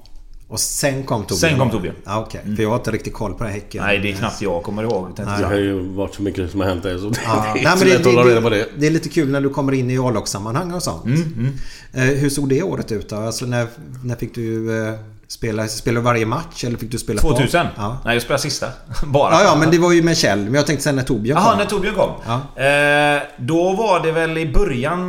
Och 0.50 0.60
sen 0.60 1.02
kom 1.04 1.24
Torbjörn? 1.24 1.50
Sen 1.50 1.58
kom 1.58 1.70
Torbjörn. 1.70 1.94
Ja, 2.04 2.24
Okej. 2.26 2.40
För 2.56 2.62
jag 2.62 2.70
har 2.70 2.76
inte 2.76 2.90
riktigt 2.90 3.14
koll 3.14 3.34
på 3.34 3.44
det 3.44 3.50
Häcken. 3.50 3.82
Nej, 3.84 3.98
det 3.98 4.10
är 4.10 4.14
knappt 4.16 4.42
jag 4.42 4.62
kommer 4.62 4.82
ihåg. 4.82 5.08
Det 5.16 5.22
jag 5.40 5.48
har 5.48 5.54
ju 5.54 5.80
varit 5.94 6.14
så 6.14 6.22
mycket 6.22 6.50
som 6.50 6.60
har 6.60 6.68
hänt 6.68 6.82
där 6.82 6.98
så 6.98 7.08
det 7.10 7.18
Ja, 7.24 7.46
är 7.46 7.54
nej, 7.54 7.62
men 7.64 7.78
det, 7.78 7.84
lätt 7.84 8.00
att 8.00 8.06
hålla 8.06 8.24
det, 8.24 8.30
reda 8.30 8.40
på 8.40 8.50
det, 8.50 8.56
det. 8.56 8.66
det 8.76 8.86
är 8.86 8.90
lite 8.90 9.08
kul 9.08 9.28
när 9.30 9.40
du 9.40 9.48
kommer 9.50 9.72
in 9.72 9.90
i 9.90 9.98
A-lagssammanhang 9.98 10.72
och 10.72 10.82
sånt. 10.82 11.04
Mm, 11.04 11.52
Eh, 11.92 12.02
hur 12.02 12.30
såg 12.30 12.48
det 12.48 12.62
året 12.62 12.92
ut 12.92 13.08
då? 13.08 13.16
Alltså 13.16 13.46
när, 13.46 13.66
när 14.04 14.16
fick 14.16 14.34
du 14.34 14.78
eh, 14.88 14.94
spela? 15.28 15.68
Spelade 15.68 16.00
du 16.00 16.04
varje 16.04 16.26
match 16.26 16.64
eller 16.64 16.78
fick 16.78 16.90
du 16.90 16.98
spela 16.98 17.20
2000? 17.20 17.66
Ja. 17.76 17.98
Nej, 18.04 18.14
jag 18.14 18.22
spelade 18.22 18.42
sista. 18.42 18.66
Bara. 19.06 19.32
Ja, 19.32 19.42
ja, 19.42 19.56
men 19.56 19.70
det 19.70 19.78
var 19.78 19.92
ju 19.92 20.02
med 20.02 20.16
Kjell. 20.16 20.38
Men 20.44 20.54
jag 20.54 20.66
tänkte 20.66 20.84
sen 20.84 20.96
när 20.96 21.02
Torbjörn 21.02 21.38
Jaha, 21.38 21.50
kom. 21.50 21.58
när 21.58 21.66
Torbjörn 21.66 21.94
kom? 21.94 22.10
Ja. 22.26 22.62
Eh, 22.64 23.22
då 23.38 23.72
var 23.72 24.00
det 24.02 24.12
väl 24.12 24.38
i 24.38 24.52
början... 24.52 25.00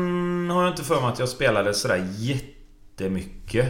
Har 0.50 0.64
jag 0.64 0.72
inte 0.74 0.84
för 0.84 1.02
mig 1.02 1.10
att 1.12 1.20
jag 1.20 1.30
spelade 1.30 1.74
sådär 1.74 2.08
jättemycket. 2.18 3.66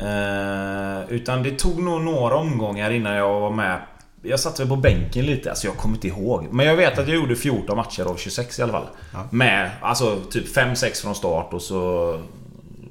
Eh, 0.00 1.12
utan 1.12 1.42
det 1.42 1.58
tog 1.58 1.82
nog 1.82 2.00
några 2.00 2.36
omgångar 2.36 2.90
innan 2.90 3.14
jag 3.14 3.40
var 3.40 3.50
med. 3.50 3.80
Jag 4.22 4.40
satt 4.40 4.60
väl 4.60 4.68
på 4.68 4.76
bänken 4.76 5.26
lite, 5.26 5.50
alltså 5.50 5.66
jag 5.66 5.76
kommer 5.76 5.94
inte 5.94 6.08
ihåg. 6.08 6.48
Men 6.50 6.66
jag 6.66 6.76
vet 6.76 6.98
att 6.98 7.08
jag 7.08 7.16
gjorde 7.16 7.36
14 7.36 7.76
matcher 7.76 8.02
av 8.02 8.16
26 8.16 8.58
i 8.58 8.62
alla 8.62 8.72
fall. 8.72 8.86
Ja. 9.12 9.28
Med 9.30 9.70
alltså 9.80 10.20
typ 10.30 10.56
5-6 10.56 11.02
från 11.02 11.14
start 11.14 11.52
och 11.52 11.62
så 11.62 12.20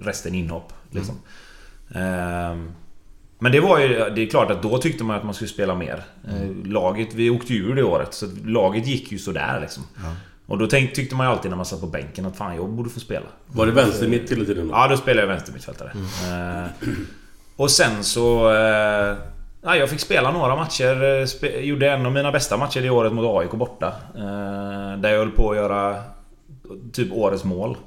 resten 0.01 0.35
inhopp. 0.35 0.73
Liksom. 0.91 1.15
Ehm, 1.95 2.71
men 3.39 3.51
det 3.51 3.59
var 3.59 3.79
ju... 3.79 3.87
Det 3.87 4.21
är 4.21 4.29
klart 4.29 4.51
att 4.51 4.63
då 4.63 4.77
tyckte 4.77 5.03
man 5.03 5.17
att 5.17 5.23
man 5.23 5.33
skulle 5.33 5.49
spela 5.49 5.75
mer. 5.75 6.03
Eh, 6.27 6.65
Laget, 6.65 7.13
vi 7.13 7.29
åkte 7.29 7.53
ju 7.53 7.63
ur 7.63 7.75
det 7.75 7.83
året, 7.83 8.13
så 8.13 8.25
laget 8.45 8.87
gick 8.87 9.11
ju 9.11 9.17
sådär 9.17 9.59
liksom. 9.61 9.83
Och 10.51 10.57
då 10.57 10.67
tänk, 10.67 10.93
tyckte 10.93 11.15
man 11.15 11.27
ju 11.27 11.31
alltid 11.31 11.51
när 11.51 11.57
man 11.57 11.65
satt 11.65 11.81
på 11.81 11.87
bänken 11.87 12.25
att 12.25 12.35
fan, 12.35 12.55
jag 12.55 12.69
borde 12.69 12.89
få 12.89 12.99
spela. 12.99 13.25
Var 13.47 13.65
det 13.65 13.71
vänster 13.71 14.07
mitt 14.07 14.31
hela 14.31 14.45
tiden 14.45 14.67
då? 14.67 14.73
Ja, 14.73 14.87
då 14.87 14.97
spelade 14.97 15.21
jag 15.21 15.27
vänstermittfältare. 15.27 15.91
Eh, 16.27 16.87
och 17.55 17.71
sen 17.71 18.03
så... 18.03 18.51
Eh, 18.53 19.15
ja, 19.61 19.75
jag 19.75 19.89
fick 19.89 19.99
spela 19.99 20.31
några 20.31 20.55
matcher. 20.55 21.19
eh, 21.19 21.25
Spe, 21.25 21.47
gjorde 21.59 21.89
en 21.91 22.05
av 22.05 22.11
mina 22.11 22.31
bästa 22.31 22.57
matcher 22.57 22.81
det 22.81 22.89
året 22.89 23.13
mot 23.13 23.41
AIK 23.41 23.51
borta. 23.51 23.87
Eh, 24.15 24.97
där 24.99 25.09
jag 25.09 25.17
höll 25.17 25.31
på 25.31 25.51
att 25.51 25.57
göra 25.57 25.95
typ 26.93 27.11
årets 27.13 27.43
mål. 27.43 27.77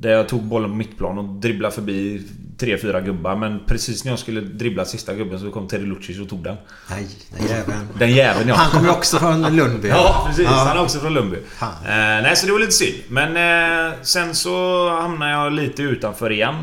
Där 0.00 0.10
jag 0.10 0.28
tog 0.28 0.42
bollen 0.42 0.70
på 0.70 0.76
mittplan 0.76 1.18
och 1.18 1.24
dribblade 1.24 1.74
förbi 1.74 2.22
tre 2.58 2.78
fyra 2.78 3.00
gubbar. 3.00 3.36
Men 3.36 3.60
precis 3.66 4.04
när 4.04 4.12
jag 4.12 4.18
skulle 4.18 4.40
dribbla 4.40 4.84
sista 4.84 5.14
gubben 5.14 5.40
så 5.40 5.50
kom 5.50 5.68
Teddy 5.68 5.86
Lucic 5.86 6.20
och 6.20 6.28
tog 6.28 6.44
den. 6.44 6.56
Nej, 6.90 7.08
den 7.38 7.46
jäveln. 7.48 7.88
Den 7.98 8.10
jäveln 8.10 8.48
ja. 8.48 8.54
Han 8.54 8.70
kom 8.70 8.84
ju 8.84 8.90
också 8.90 9.18
från 9.18 9.56
Lundby. 9.56 9.88
Ja, 9.88 10.24
precis. 10.26 10.44
Ja. 10.44 10.50
Han 10.50 10.76
är 10.76 10.82
också 10.82 10.98
från 10.98 11.14
Lundby. 11.14 11.36
Eh, 11.36 11.66
nej, 11.86 12.36
så 12.36 12.46
det 12.46 12.52
var 12.52 12.58
lite 12.58 12.72
synd. 12.72 12.96
Men 13.08 13.36
eh, 13.36 13.92
sen 14.02 14.34
så 14.34 14.88
hamnade 14.90 15.32
jag 15.32 15.52
lite 15.52 15.82
utanför 15.82 16.32
igen. 16.32 16.54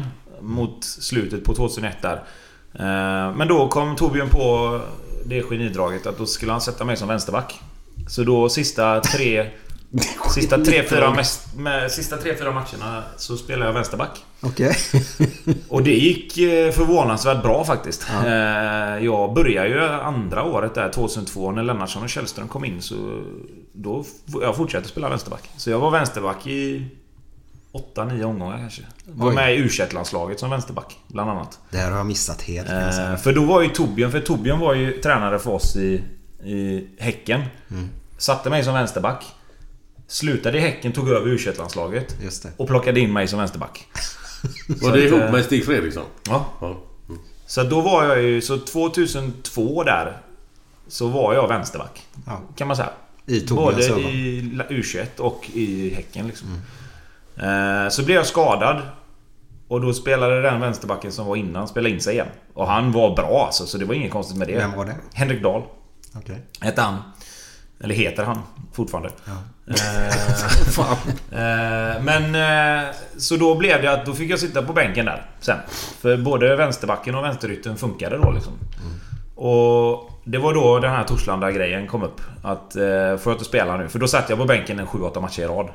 Mot 0.41 0.83
slutet 0.83 1.43
på 1.43 1.53
2001 1.55 1.97
där. 2.01 2.23
Eh, 2.73 3.35
men 3.35 3.47
då 3.47 3.67
kom 3.67 3.95
Torbjörn 3.95 4.29
på 4.29 4.79
det 5.25 5.41
genidraget 5.41 6.07
att 6.07 6.17
då 6.17 6.25
skulle 6.25 6.51
han 6.51 6.61
sätta 6.61 6.85
mig 6.85 6.97
som 6.97 7.07
vänsterback. 7.07 7.59
Så 8.07 8.23
då 8.23 8.49
sista 8.49 8.99
tre... 8.99 9.45
Sista 10.33 10.57
tre, 10.57 10.83
fyra, 10.89 11.13
mest, 11.13 11.55
med, 11.55 11.91
sista 11.91 12.17
tre, 12.17 12.35
fyra 12.37 12.51
matcherna 12.51 13.03
så 13.17 13.37
spelade 13.37 13.65
jag 13.65 13.73
vänsterback. 13.73 14.25
Okej. 14.41 14.77
Och 15.69 15.83
det 15.83 15.95
gick 15.95 16.37
eh, 16.37 16.71
förvånansvärt 16.71 17.43
bra 17.43 17.65
faktiskt. 17.65 18.05
Eh, 18.25 19.05
Jag 19.05 19.33
började 19.33 19.69
ju 19.69 19.81
andra 19.89 20.43
året 20.43 20.75
där, 20.75 20.89
2002, 20.89 21.51
när 21.51 21.63
Lennartsson 21.63 22.03
och 22.03 22.09
Källström 22.09 22.47
kom 22.47 22.65
in. 22.65 22.81
Så 22.81 23.23
då 23.73 24.05
jag 24.41 24.55
fortsatte 24.55 24.87
spela 24.87 25.09
vänsterback. 25.09 25.49
Så 25.57 25.69
jag 25.69 25.79
var 25.79 25.91
vänsterback 25.91 26.47
i 26.47 26.85
8-9 27.95 28.23
omgångar 28.23 28.57
kanske. 28.57 28.81
Var 29.05 29.29
Oj. 29.29 29.35
med 29.35 29.53
i 29.55 29.57
u 29.57 29.69
landslaget 29.91 30.39
som 30.39 30.49
vänsterback, 30.49 30.97
bland 31.07 31.29
annat. 31.29 31.59
Det 31.69 31.77
här 31.77 31.91
har 31.91 31.97
jag 31.97 32.05
missat 32.05 32.41
helt 32.41 32.69
Eh. 32.69 33.17
För 33.17 33.33
då 33.33 33.45
var 33.45 33.61
ju 33.61 33.69
Torbjörn, 33.69 34.11
för 34.11 34.19
Torbjörn 34.19 34.59
var 34.59 34.73
ju 34.73 34.91
tränare 34.91 35.39
för 35.39 35.51
oss 35.51 35.75
i, 35.75 36.03
i 36.43 36.87
Häcken. 36.99 37.41
Mm. 37.71 37.89
Satte 38.17 38.49
mig 38.49 38.63
som 38.63 38.73
vänsterback. 38.73 39.25
Slutade 40.11 40.57
i 40.57 40.61
Häcken, 40.61 40.91
tog 40.91 41.09
över 41.09 41.27
u 41.27 41.37
landslaget 41.57 42.15
Just 42.23 42.43
det. 42.43 42.49
Och 42.57 42.67
plockade 42.67 42.99
in 42.99 43.13
mig 43.13 43.27
som 43.27 43.39
vänsterback. 43.39 43.87
Var 44.81 44.91
det 44.91 45.03
ihop 45.03 45.21
eh, 45.21 45.31
med 45.31 45.45
Stig 45.45 45.65
Fredriksson? 45.65 46.03
Ja. 46.29 46.45
Ja. 46.61 46.77
Så 47.45 47.63
då 47.63 47.81
var 47.81 48.03
jag 48.03 48.21
ju... 48.21 48.41
Så 48.41 48.57
2002 48.57 49.83
där 49.83 50.17
Så 50.87 51.07
var 51.07 51.33
jag 51.33 51.47
vänsterback. 51.47 52.01
Ja. 52.25 52.41
Kan 52.55 52.67
man 52.67 52.77
säga. 52.77 52.89
I 53.25 53.45
Både 53.45 53.83
i 53.83 54.41
la- 54.53 54.67
U21 54.69 55.19
och 55.19 55.49
i 55.53 55.93
Häcken 55.93 56.27
liksom. 56.27 56.47
Eh, 57.37 57.89
Så 57.89 58.03
blev 58.05 58.17
jag 58.17 58.25
skadad. 58.25 58.81
Och 59.67 59.81
då 59.81 59.93
spelade 59.93 60.41
den 60.41 60.61
vänsterbacken 60.61 61.11
som 61.11 61.25
var 61.27 61.35
innan 61.35 61.67
spelade 61.67 61.93
in 61.95 62.01
sig 62.01 62.13
igen. 62.13 62.27
Och 62.53 62.67
han 62.67 62.91
var 62.91 63.15
bra 63.15 63.43
alltså, 63.45 63.65
så 63.65 63.77
det 63.77 63.85
var 63.85 63.93
inget 63.93 64.11
konstigt 64.11 64.37
med 64.37 64.47
det. 64.47 64.55
Vem 64.57 64.71
var 64.77 64.85
det? 64.85 64.95
Henrik 65.13 65.43
Dahl. 65.43 65.61
Okej. 66.15 66.41
Hette 66.59 66.81
han. 66.81 66.97
Eller 67.83 67.95
heter 67.95 68.23
han 68.23 68.37
fortfarande. 68.73 69.09
Eh, 69.67 69.75
eh, 71.39 72.01
men 72.03 72.35
eh, 72.35 72.85
så 73.17 73.37
då 73.37 73.55
blev 73.55 73.81
det 73.81 73.91
att 73.91 74.05
då 74.05 74.13
fick 74.13 74.31
jag 74.31 74.39
sitta 74.39 74.61
på 74.61 74.73
bänken 74.73 75.05
där 75.05 75.25
sen. 75.39 75.57
För 76.01 76.17
både 76.17 76.55
vänsterbacken 76.55 77.15
och 77.15 77.23
vänsterytten 77.23 77.77
funkade 77.77 78.17
då 78.17 78.31
liksom. 78.31 78.53
Och 79.35 80.11
det 80.23 80.37
var 80.37 80.53
då 80.53 80.79
den 80.79 80.91
här 80.91 81.03
Torslanda-grejen 81.03 81.87
kom 81.87 82.03
upp. 82.03 82.21
Att 82.43 82.75
eh, 82.75 83.17
får 83.17 83.31
jag 83.31 83.33
inte 83.33 83.45
spela 83.45 83.77
nu? 83.77 83.89
För 83.89 83.99
då 83.99 84.07
satt 84.07 84.29
jag 84.29 84.39
på 84.39 84.45
bänken 84.45 84.79
en 84.79 84.87
7-8 84.87 85.21
matcher 85.21 85.41
i 85.41 85.45
rad. 85.45 85.69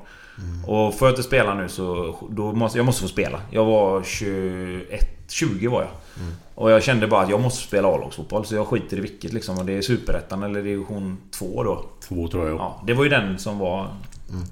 Och 0.66 0.95
får 0.95 1.09
jag 1.09 1.12
inte 1.12 1.22
spela 1.22 1.55
nu 1.55 1.68
så... 1.68 2.16
Då 2.30 2.53
måste, 2.53 2.78
jag 2.78 2.87
måste 2.87 3.03
få 3.03 3.09
spela. 3.09 3.41
Jag 3.51 3.64
var 3.64 4.03
21... 4.03 5.12
20 5.28 5.66
var 5.68 5.80
jag. 5.82 5.91
Och 6.55 6.70
jag 6.70 6.82
kände 6.82 7.07
bara 7.07 7.22
att 7.22 7.30
jag 7.30 7.41
måste 7.41 7.62
spela 7.62 7.89
A-lagsfotboll. 7.89 8.45
Så 8.45 8.55
jag 8.55 8.66
skiter 8.66 8.97
i 8.97 9.01
vilket 9.01 9.32
liksom. 9.32 9.59
Och 9.59 9.66
det 9.66 9.72
är 9.72 9.82
Superettan 9.82 10.43
eller 10.43 10.62
division 10.62 11.18
2 11.30 11.62
då. 11.62 11.84
Två 12.09 12.28
tror 12.28 12.49
jag. 12.49 12.57
Ja, 12.57 12.82
det 12.87 12.95
var 12.95 13.05
ju 13.05 13.11
den 13.11 13.39
som 13.39 13.59
var 13.59 13.89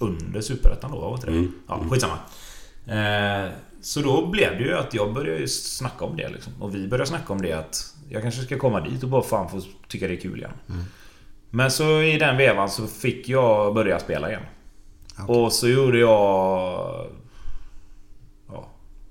under 0.01 0.41
Superettan 0.41 0.93
då, 0.93 1.01
var 1.01 1.15
inte 1.15 1.31
det? 1.31 1.47
Ja, 1.69 1.81
skitsamma. 1.91 2.19
Eh, 2.87 3.51
så 3.83 4.01
då 4.01 4.27
blev 4.27 4.59
det 4.59 4.65
ju 4.65 4.75
att 4.75 4.95
jag 4.95 5.15
började 5.15 5.49
snacka 5.49 6.05
om 6.05 6.17
det 6.17 6.29
liksom. 6.29 6.53
Och 6.61 6.75
vi 6.75 6.89
började 6.89 7.09
snacka 7.09 7.33
om 7.33 7.43
det 7.43 7.53
att 7.53 7.95
jag 8.09 8.23
kanske 8.23 8.43
ska 8.43 8.59
komma 8.59 8.81
dit 8.81 9.03
och 9.03 9.09
bara 9.09 9.23
fan 9.23 9.51
få 9.51 9.61
tycka 9.89 10.09
det 10.09 10.15
är 10.15 10.21
kul 10.21 10.39
igen. 10.39 10.53
Men 11.51 11.71
så 11.71 12.03
i 12.03 12.19
den 12.19 12.37
vevan 12.37 12.71
så 12.71 12.87
fick 12.87 13.29
jag 13.29 13.75
börja 13.75 13.99
spela 13.99 14.29
igen. 14.29 14.43
Och 15.29 15.53
så 15.53 15.69
gjorde 15.69 15.99
jag... 15.99 17.07
Ja, 18.53 18.69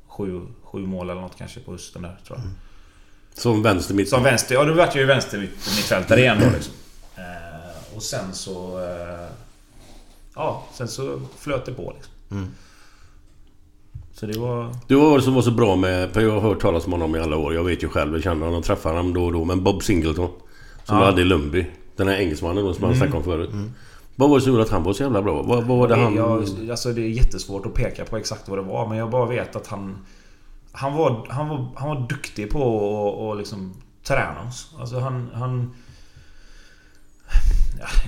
sju, 0.07 0.41
sju 0.63 0.85
mål 0.85 1.09
eller 1.09 1.21
något 1.21 1.37
kanske 1.37 1.59
på 1.59 1.71
hösten 1.71 2.01
där 2.01 2.19
tror 2.27 2.39
jag. 2.39 2.47
Som 3.41 3.63
vänster 3.63 3.93
mitt. 3.93 4.09
Som 4.09 4.23
vänster... 4.23 4.55
Ja, 4.55 4.63
då 4.63 4.73
vart 4.73 4.95
jag 4.95 5.01
ju 5.01 5.07
vänster 5.07 5.39
mittfältare 5.39 6.19
igen 6.19 6.37
då 6.41 6.49
liksom. 6.49 6.73
Eh, 7.15 7.95
och 7.95 8.03
sen 8.03 8.33
så... 8.33 8.79
Eh, 8.79 9.27
ja, 10.35 10.65
sen 10.73 10.87
så 10.87 11.21
flöt 11.37 11.65
det 11.65 11.73
på 11.73 11.93
liksom. 11.95 12.53
Så 14.13 14.25
det 14.25 14.39
var... 14.39 14.75
Du 14.87 14.95
var 14.95 15.17
det 15.17 15.23
som 15.23 15.33
var 15.33 15.41
så 15.41 15.51
bra 15.51 15.75
med... 15.75 16.11
För 16.11 16.21
jag 16.21 16.31
har 16.31 16.41
hört 16.41 16.61
talas 16.61 16.85
om 16.85 16.91
honom 16.91 17.15
i 17.15 17.19
alla 17.19 17.37
år. 17.37 17.53
Jag 17.53 17.63
vet 17.63 17.83
ju 17.83 17.89
själv. 17.89 18.13
Jag 18.13 18.23
känner 18.23 18.45
honom 18.45 18.61
träffar 18.61 18.89
honom 18.89 19.13
då 19.13 19.25
och 19.25 19.33
då. 19.33 19.45
Men 19.45 19.63
Bob 19.63 19.83
Singleton. 19.83 20.29
Som 20.83 20.97
vi 20.97 21.03
hade 21.03 21.21
i 21.21 21.25
Lundby. 21.25 21.65
Den 21.95 22.07
här 22.07 22.15
engelsmannen 22.15 22.65
då, 22.65 22.73
som 22.73 22.83
han 22.83 22.95
snackade 22.95 23.17
om 23.17 23.23
förut. 23.23 23.49
Vad 24.15 24.29
var 24.29 24.37
det 24.37 24.41
som 24.41 24.51
gjorde 24.51 24.63
att 24.63 24.69
han 24.69 24.83
var 24.83 24.93
så 24.93 25.03
jävla 25.03 25.21
bra? 25.21 25.41
Vad, 25.41 25.63
vad 25.63 25.77
var 25.77 25.87
det 25.87 25.95
han... 25.95 26.15
Jag, 26.15 26.69
alltså 26.69 26.93
det 26.93 27.01
är 27.01 27.09
jättesvårt 27.09 27.65
att 27.65 27.73
peka 27.73 28.05
på 28.05 28.17
exakt 28.17 28.49
vad 28.49 28.57
det 28.57 28.61
var 28.61 28.87
men 28.87 28.97
jag 28.97 29.09
bara 29.09 29.25
vet 29.25 29.55
att 29.55 29.67
han... 29.67 29.97
Han 30.71 30.93
var, 30.93 31.27
han 31.29 31.49
var, 31.49 31.67
han 31.75 31.89
var 31.89 32.07
duktig 32.09 32.49
på 32.49 32.59
att 32.59 33.19
och 33.19 33.37
liksom 33.37 33.73
träna 34.03 34.47
oss. 34.47 34.75
Alltså 34.79 34.99
han... 34.99 35.29
han 35.33 35.75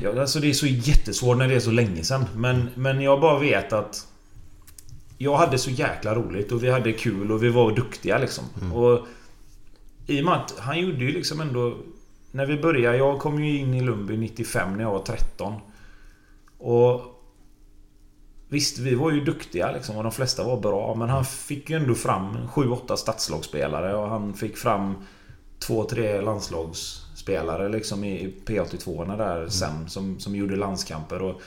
ja, 0.04 0.22
alltså 0.22 0.40
det 0.40 0.50
är 0.50 0.54
så 0.54 0.68
jättesvårt 0.68 1.38
när 1.38 1.48
det 1.48 1.56
är 1.56 1.60
så 1.60 1.72
länge 1.72 2.04
sedan. 2.04 2.26
Men, 2.36 2.70
men 2.76 3.02
jag 3.02 3.22
bara 3.22 3.40
vet 3.40 3.74
att... 3.74 4.08
Jag 5.18 5.38
hade 5.38 5.58
så 5.58 5.70
jäkla 5.70 6.16
roligt 6.16 6.52
och 6.52 6.64
vi 6.64 6.72
hade 6.72 6.94
kul 6.94 7.32
och 7.32 7.44
vi 7.44 7.50
var 7.50 7.72
duktiga 7.72 8.18
liksom. 8.18 8.44
Och 8.74 9.08
I 10.08 10.22
och 10.22 10.26
med 10.26 10.34
att 10.34 10.56
han 10.60 10.80
gjorde 10.80 10.98
ju 10.98 11.12
liksom 11.12 11.42
ändå... 11.42 11.78
När 12.32 12.46
vi 12.46 12.58
började, 12.58 12.98
jag 12.98 13.20
kom 13.20 13.44
ju 13.44 13.58
in 13.58 13.74
i 13.74 13.82
Lundby 13.82 14.18
95 14.18 14.74
när 14.74 14.84
jag 14.84 14.92
var 14.92 15.00
13. 15.00 15.54
Och 16.58 17.12
Visst, 18.50 18.80
vi 18.80 18.96
var 18.96 19.12
ju 19.12 19.24
duktiga 19.24 19.72
liksom 19.72 19.98
och 19.98 20.04
de 20.04 20.12
flesta 20.12 20.44
var 20.44 20.58
bra. 20.60 20.96
Men 20.96 21.10
han 21.10 21.26
fick 21.26 21.70
ju 21.70 21.76
ändå 21.76 21.96
fram 21.96 22.38
7-8 22.48 22.96
stadslagsspelare 22.96 23.96
och 23.96 24.10
han 24.10 24.34
fick 24.34 24.58
fram 24.58 24.96
2-3 25.60 26.22
landslagsspelare 26.22 27.70
liksom 27.70 28.04
i 28.04 28.34
P82 28.46 29.18
där 29.18 29.48
sen 29.48 29.90
som, 29.90 30.20
som 30.20 30.36
gjorde 30.36 30.56
landskamper. 30.56 31.22
Och 31.22 31.42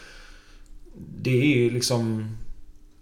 det 0.94 1.40
är 1.40 1.56
ju 1.56 1.70
liksom... 1.70 2.36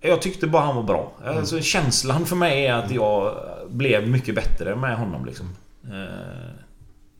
Jag 0.00 0.22
tyckte 0.22 0.46
bara 0.46 0.62
han 0.62 0.76
var 0.76 0.82
bra. 0.82 1.12
Alltså, 1.24 1.60
känslan 1.60 2.26
för 2.26 2.36
mig 2.36 2.66
är 2.66 2.74
att 2.74 2.90
jag 2.90 3.36
blev 3.68 4.08
mycket 4.08 4.34
bättre 4.34 4.76
med 4.76 4.98
honom 4.98 5.24
liksom. 5.24 5.46
Eh, 5.84 6.50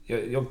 Jag, 0.05 0.33
jag, 0.33 0.47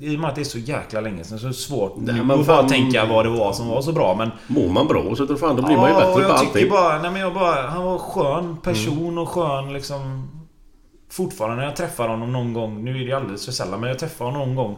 I 0.00 0.16
och 0.16 0.20
med 0.20 0.28
att 0.28 0.34
det 0.34 0.40
är 0.40 0.44
så 0.44 0.58
jäkla 0.58 1.00
länge 1.00 1.24
sedan 1.24 1.38
så 1.38 1.46
är 1.46 1.48
det 1.48 1.54
svårt 1.54 1.92
Nej, 1.96 2.14
men 2.24 2.40
att 2.40 2.46
bara 2.46 2.68
tänka 2.68 3.06
vad 3.06 3.24
det 3.24 3.30
var 3.30 3.52
som 3.52 3.68
var 3.68 3.82
så 3.82 3.92
bra 3.92 4.14
men... 4.14 4.30
Mår 4.46 4.68
man 4.68 4.86
bra 4.86 5.16
så 5.16 5.26
tror 5.26 5.36
fan 5.36 5.56
då 5.56 5.62
blir 5.62 5.76
man 5.76 5.90
ju 5.90 5.94
Ja, 5.94 6.06
bättre 6.06 6.24
på 6.28 6.32
allting. 6.32 6.70
bara... 6.70 7.02
Nej 7.02 7.10
men 7.10 7.20
jag 7.20 7.34
bara... 7.34 7.66
Han 7.68 7.84
var 7.84 7.98
skön 7.98 8.56
person 8.56 9.18
och 9.18 9.28
skön 9.28 9.72
liksom... 9.72 10.30
Fortfarande 11.10 11.56
när 11.56 11.64
jag 11.64 11.76
träffar 11.76 12.08
honom 12.08 12.32
någon 12.32 12.52
gång, 12.52 12.84
nu 12.84 13.02
är 13.02 13.06
det 13.06 13.12
alldeles 13.12 13.44
för 13.44 13.52
sällan, 13.52 13.80
men 13.80 13.88
jag 13.88 13.98
träffar 13.98 14.24
honom 14.24 14.40
någon 14.40 14.54
gång. 14.54 14.76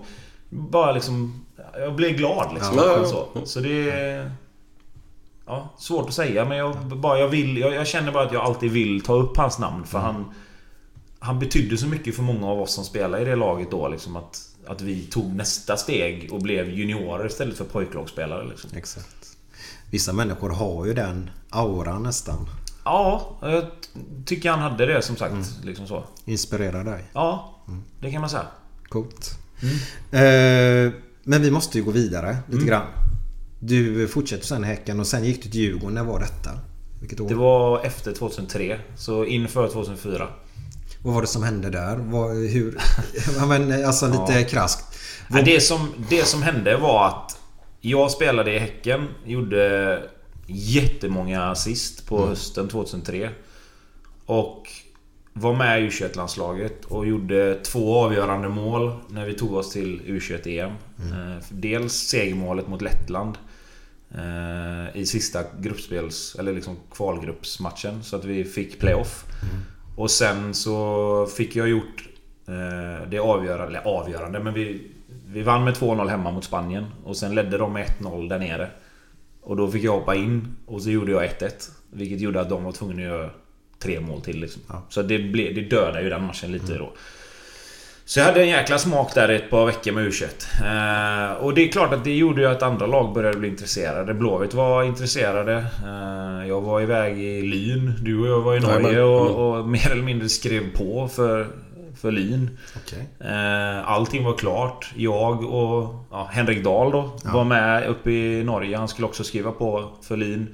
Bara 0.50 0.92
liksom... 0.92 1.44
Jag 1.78 1.94
blir 1.94 2.10
glad 2.10 2.54
liksom. 2.54 2.76
Ja, 2.76 2.84
ja, 2.86 2.98
ja. 3.02 3.04
Så, 3.04 3.26
så 3.44 3.60
det 3.60 3.90
är... 3.90 4.30
Ja, 5.46 5.68
svårt 5.78 6.08
att 6.08 6.14
säga 6.14 6.44
men 6.44 6.58
jag, 6.58 6.76
bara, 6.76 7.18
jag, 7.18 7.28
vill, 7.28 7.58
jag, 7.58 7.74
jag 7.74 7.86
känner 7.86 8.12
bara 8.12 8.24
att 8.24 8.32
jag 8.32 8.42
alltid 8.42 8.70
vill 8.70 9.00
ta 9.00 9.14
upp 9.14 9.36
hans 9.36 9.58
namn 9.58 9.84
för 9.84 9.98
han... 9.98 10.24
Han 11.18 11.38
betydde 11.38 11.76
så 11.76 11.86
mycket 11.86 12.16
för 12.16 12.22
många 12.22 12.50
av 12.50 12.60
oss 12.60 12.74
som 12.74 12.84
spelade 12.84 13.22
i 13.22 13.24
det 13.24 13.36
laget 13.36 13.70
då 13.70 13.88
liksom 13.88 14.16
att... 14.16 14.38
Att 14.66 14.80
vi 14.80 15.02
tog 15.02 15.34
nästa 15.34 15.76
steg 15.76 16.32
och 16.32 16.40
blev 16.40 16.70
juniorer 16.70 17.26
istället 17.26 17.56
för 17.56 17.64
pojklagsspelare 17.64 18.48
liksom. 18.48 18.70
Exakt. 18.76 19.36
Vissa 19.90 20.12
människor 20.12 20.50
har 20.50 20.86
ju 20.86 20.94
den 20.94 21.30
auran 21.50 22.02
nästan. 22.02 22.48
Ja, 22.84 23.38
jag 23.42 23.64
tycker 24.24 24.50
han 24.50 24.58
hade 24.58 24.86
det 24.86 25.02
som 25.02 25.16
sagt. 25.16 25.64
Liksom 25.64 25.86
så. 25.86 26.04
Inspirerar 26.24 26.84
dig. 26.84 27.04
Ja, 27.12 27.58
det 28.00 28.10
kan 28.10 28.20
man 28.20 28.30
säga. 28.30 28.46
Coolt. 28.88 29.30
Mm. 29.62 30.86
Eh, 30.86 30.92
men 31.22 31.42
vi 31.42 31.50
måste 31.50 31.78
ju 31.78 31.84
gå 31.84 31.90
vidare 31.90 32.36
lite 32.48 32.66
grann. 32.66 32.86
Du 33.60 34.08
fortsätter 34.08 34.46
sen 34.46 34.64
Häcken 34.64 35.00
och 35.00 35.06
sen 35.06 35.24
gick 35.24 35.42
du 35.42 35.50
till 35.50 35.60
Djurgården. 35.60 35.94
När 35.94 36.04
var 36.04 36.20
detta? 36.20 36.50
Vilket 37.00 37.20
år? 37.20 37.28
Det 37.28 37.34
var 37.34 37.84
efter 37.84 38.12
2003, 38.12 38.78
så 38.96 39.24
inför 39.24 39.68
2004. 39.68 40.28
Vad 41.02 41.14
var 41.14 41.20
det 41.20 41.26
som 41.28 41.42
hände 41.42 41.70
där? 41.70 41.96
Vad, 41.96 42.36
hur... 42.36 42.78
men, 43.48 43.84
alltså 43.84 44.06
lite 44.06 44.40
Ja. 44.40 44.48
krasst. 44.48 44.98
Ja, 45.30 45.42
det, 45.42 45.60
som, 45.60 45.88
det 46.10 46.24
som 46.24 46.42
hände 46.42 46.76
var 46.76 47.08
att 47.08 47.38
jag 47.80 48.10
spelade 48.10 48.54
i 48.54 48.58
Häcken, 48.58 49.08
gjorde 49.24 50.02
jättemånga 50.46 51.42
assist 51.44 52.06
på 52.06 52.26
hösten 52.26 52.68
2003. 52.68 53.30
Och 54.26 54.68
var 55.32 55.54
med 55.56 55.82
i 55.82 55.88
U21-landslaget 55.88 56.84
och 56.84 57.06
gjorde 57.06 57.54
två 57.54 57.98
avgörande 57.98 58.48
mål 58.48 58.92
när 59.08 59.26
vi 59.26 59.34
tog 59.34 59.54
oss 59.54 59.70
till 59.72 60.00
U21-EM. 60.06 60.70
Eh, 60.98 61.44
Dels 61.48 61.92
segermålet 61.92 62.68
mot 62.68 62.82
Lettland 62.82 63.38
eh, 64.14 64.96
i 65.00 65.06
sista 65.06 65.40
gruppspels... 65.60 66.36
Eller 66.38 66.52
liksom 66.52 66.76
kvalgruppsmatchen 66.94 68.02
så 68.04 68.16
att 68.16 68.24
vi 68.24 68.44
fick 68.44 68.80
playoff. 68.80 69.24
Och 69.96 70.10
sen 70.10 70.54
så 70.54 71.26
fick 71.36 71.56
jag 71.56 71.68
gjort 71.68 72.08
eh, 72.48 73.08
det 73.08 73.18
avgörande, 73.18 73.66
eller 73.66 73.88
avgörande, 73.88 74.40
men 74.40 74.54
vi, 74.54 74.90
vi 75.26 75.42
vann 75.42 75.64
med 75.64 75.74
2-0 75.74 76.08
hemma 76.08 76.30
mot 76.30 76.44
Spanien. 76.44 76.86
Och 77.04 77.16
sen 77.16 77.34
ledde 77.34 77.58
de 77.58 77.72
med 77.72 77.86
1-0 77.86 78.28
där 78.28 78.38
nere. 78.38 78.70
Och 79.42 79.56
då 79.56 79.70
fick 79.70 79.84
jag 79.84 79.92
hoppa 79.92 80.14
in 80.14 80.56
och 80.66 80.82
så 80.82 80.90
gjorde 80.90 81.12
jag 81.12 81.22
1-1. 81.22 81.70
Vilket 81.90 82.20
gjorde 82.20 82.40
att 82.40 82.48
de 82.48 82.64
var 82.64 82.72
tvungna 82.72 83.02
att 83.02 83.08
göra 83.08 83.30
tre 83.78 84.00
mål 84.00 84.20
till 84.20 84.40
liksom. 84.40 84.62
Så 84.88 85.02
det, 85.02 85.18
blev, 85.18 85.54
det 85.54 85.60
dödade 85.60 86.02
ju 86.02 86.10
den 86.10 86.26
matchen 86.26 86.52
lite 86.52 86.78
då. 86.78 86.92
Så 88.04 88.20
jag 88.20 88.26
hade 88.26 88.42
en 88.42 88.48
jäkla 88.48 88.78
smak 88.78 89.14
där 89.14 89.30
i 89.30 89.36
ett 89.36 89.50
par 89.50 89.66
veckor 89.66 89.92
med 89.92 90.04
U21. 90.04 90.26
Eh, 90.60 91.32
och 91.32 91.54
det 91.54 91.68
är 91.68 91.72
klart 91.72 91.92
att 91.92 92.04
det 92.04 92.14
gjorde 92.14 92.40
ju 92.40 92.46
att 92.46 92.62
andra 92.62 92.86
lag 92.86 93.14
började 93.14 93.38
bli 93.38 93.48
intresserade. 93.48 94.14
Blåvitt 94.14 94.54
var 94.54 94.84
intresserade. 94.84 95.64
Eh, 95.84 96.48
jag 96.48 96.60
var 96.60 96.80
iväg 96.80 97.18
i 97.18 97.42
Lyn. 97.42 97.92
Du 98.00 98.20
och 98.20 98.28
jag 98.28 98.40
var 98.40 98.56
i 98.56 98.60
Norge 98.60 99.02
och, 99.02 99.58
och 99.58 99.68
mer 99.68 99.90
eller 99.90 100.02
mindre 100.02 100.28
skrev 100.28 100.76
på 100.76 101.08
för, 101.08 101.46
för 102.00 102.12
Lyn. 102.12 102.58
Okej. 102.76 103.08
Eh, 103.20 103.90
allting 103.90 104.24
var 104.24 104.36
klart. 104.36 104.92
Jag 104.96 105.44
och 105.44 106.06
ja, 106.10 106.28
Henrik 106.32 106.64
Dahl 106.64 106.92
då 106.92 107.12
var 107.24 107.44
med 107.44 107.88
uppe 107.88 108.10
i 108.10 108.44
Norge. 108.44 108.76
Han 108.76 108.88
skulle 108.88 109.06
också 109.06 109.24
skriva 109.24 109.52
på 109.52 109.88
för 110.02 110.16
Lyn. 110.16 110.48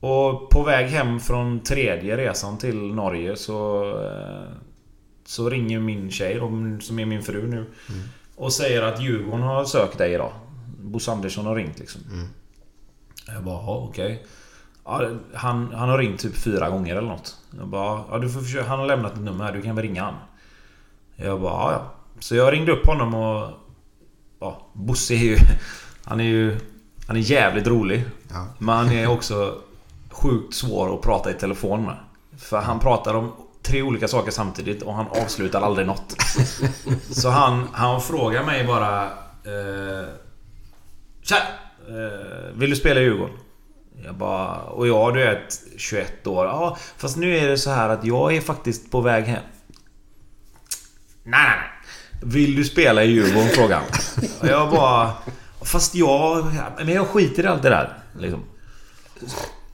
Och 0.00 0.50
på 0.50 0.62
väg 0.62 0.86
hem 0.86 1.20
från 1.20 1.60
tredje 1.60 2.16
resan 2.16 2.58
till 2.58 2.76
Norge 2.76 3.36
så... 3.36 3.84
Så 5.24 5.50
ringer 5.50 5.80
min 5.80 6.10
tjej 6.10 6.38
som 6.80 6.98
är 6.98 7.06
min 7.06 7.22
fru 7.22 7.46
nu. 7.46 7.66
Och 8.36 8.52
säger 8.52 8.82
att 8.82 9.02
Djurgården 9.02 9.42
har 9.42 9.64
sökt 9.64 9.98
dig 9.98 10.12
idag. 10.12 10.32
Bosse 10.80 11.12
Andersson 11.12 11.46
har 11.46 11.54
ringt 11.54 11.78
liksom. 11.78 12.00
Jag 13.26 13.44
bara, 13.44 13.76
okej. 13.76 14.26
Ja, 14.84 15.08
han, 15.34 15.72
han 15.74 15.88
har 15.88 15.98
ringt 15.98 16.20
typ 16.20 16.36
fyra 16.36 16.70
gånger 16.70 16.96
eller 16.96 17.08
något. 17.08 17.38
Jag 17.58 17.68
bara, 17.68 18.04
ja 18.10 18.18
du 18.18 18.28
får 18.30 18.40
försöka, 18.40 18.68
han 18.68 18.78
har 18.78 18.86
lämnat 18.86 19.12
ett 19.12 19.20
nummer 19.20 19.44
här, 19.44 19.52
du 19.52 19.62
kan 19.62 19.76
väl 19.76 19.84
ringa 19.84 20.02
han. 20.02 20.14
Jag 21.16 21.40
bara, 21.40 21.52
ja 21.52 21.72
ja. 21.72 21.94
Så 22.18 22.34
jag 22.34 22.52
ringde 22.52 22.72
upp 22.72 22.86
honom 22.86 23.14
och... 23.14 23.50
Ja, 24.40 24.66
Bosse 24.72 25.14
är 25.14 25.18
ju... 25.18 25.38
Han 26.04 26.20
är 26.20 26.24
ju... 26.24 26.58
Han 27.06 27.16
är 27.16 27.20
jävligt 27.20 27.66
rolig. 27.66 28.04
Ja. 28.30 28.46
Men 28.58 28.76
han 28.76 28.90
är 28.90 29.06
också 29.06 29.58
sjukt 30.10 30.54
svår 30.54 30.94
att 30.94 31.02
prata 31.02 31.30
i 31.30 31.34
telefon 31.34 31.84
med. 31.84 31.96
För 32.36 32.60
han 32.60 32.80
pratar 32.80 33.14
om 33.14 33.32
tre 33.66 33.82
olika 33.82 34.08
saker 34.08 34.30
samtidigt 34.30 34.82
och 34.82 34.94
han 34.94 35.06
avslutar 35.06 35.62
aldrig 35.62 35.86
något. 35.86 36.16
Så 37.10 37.28
han, 37.28 37.68
han 37.72 38.00
frågar 38.00 38.44
mig 38.44 38.64
bara... 38.64 39.04
Eh, 39.44 40.08
Tja! 41.22 41.36
Eh, 41.88 42.54
vill 42.54 42.70
du 42.70 42.76
spela 42.76 43.00
i 43.00 43.02
Djurgården? 43.02 43.36
Jag 44.04 44.14
bara... 44.14 44.56
Och 44.56 44.88
jag 44.88 45.14
du 45.14 45.20
vet 45.20 45.60
21 45.76 46.26
år. 46.26 46.46
Ja, 46.46 46.76
fast 46.96 47.16
nu 47.16 47.36
är 47.36 47.48
det 47.48 47.58
så 47.58 47.70
här 47.70 47.88
att 47.88 48.04
jag 48.04 48.36
är 48.36 48.40
faktiskt 48.40 48.90
på 48.90 49.00
väg 49.00 49.24
hem. 49.24 49.42
Nej, 51.24 51.46
nej, 51.46 51.56
nej. 51.56 51.70
Vill 52.22 52.56
du 52.56 52.64
spela 52.64 53.04
i 53.04 53.10
Djurgården? 53.10 53.82
Och 54.40 54.46
jag 54.46 54.70
bara... 54.70 55.12
Fast 55.62 55.94
jag... 55.94 56.46
Men 56.78 56.88
jag 56.88 57.06
skiter 57.06 57.42
i 57.42 57.46
allt 57.46 57.62
det 57.62 57.68
där. 57.68 57.98
Liksom. 58.18 58.44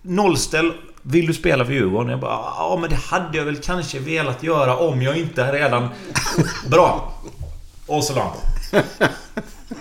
Nollställ. 0.02 0.72
Vill 1.02 1.26
du 1.26 1.34
spela 1.34 1.64
för 1.64 1.72
Djurgården? 1.72 2.10
Jag 2.10 2.20
bara... 2.20 2.30
Ja, 2.30 2.78
men 2.80 2.90
det 2.90 2.96
hade 2.96 3.38
jag 3.38 3.44
väl 3.44 3.56
kanske 3.56 3.98
velat 3.98 4.42
göra 4.42 4.76
om 4.76 5.02
jag 5.02 5.18
inte 5.18 5.52
redan... 5.52 5.88
Bra. 6.70 7.14
Och 7.86 8.04
så 8.04 8.14
på. 8.14 8.32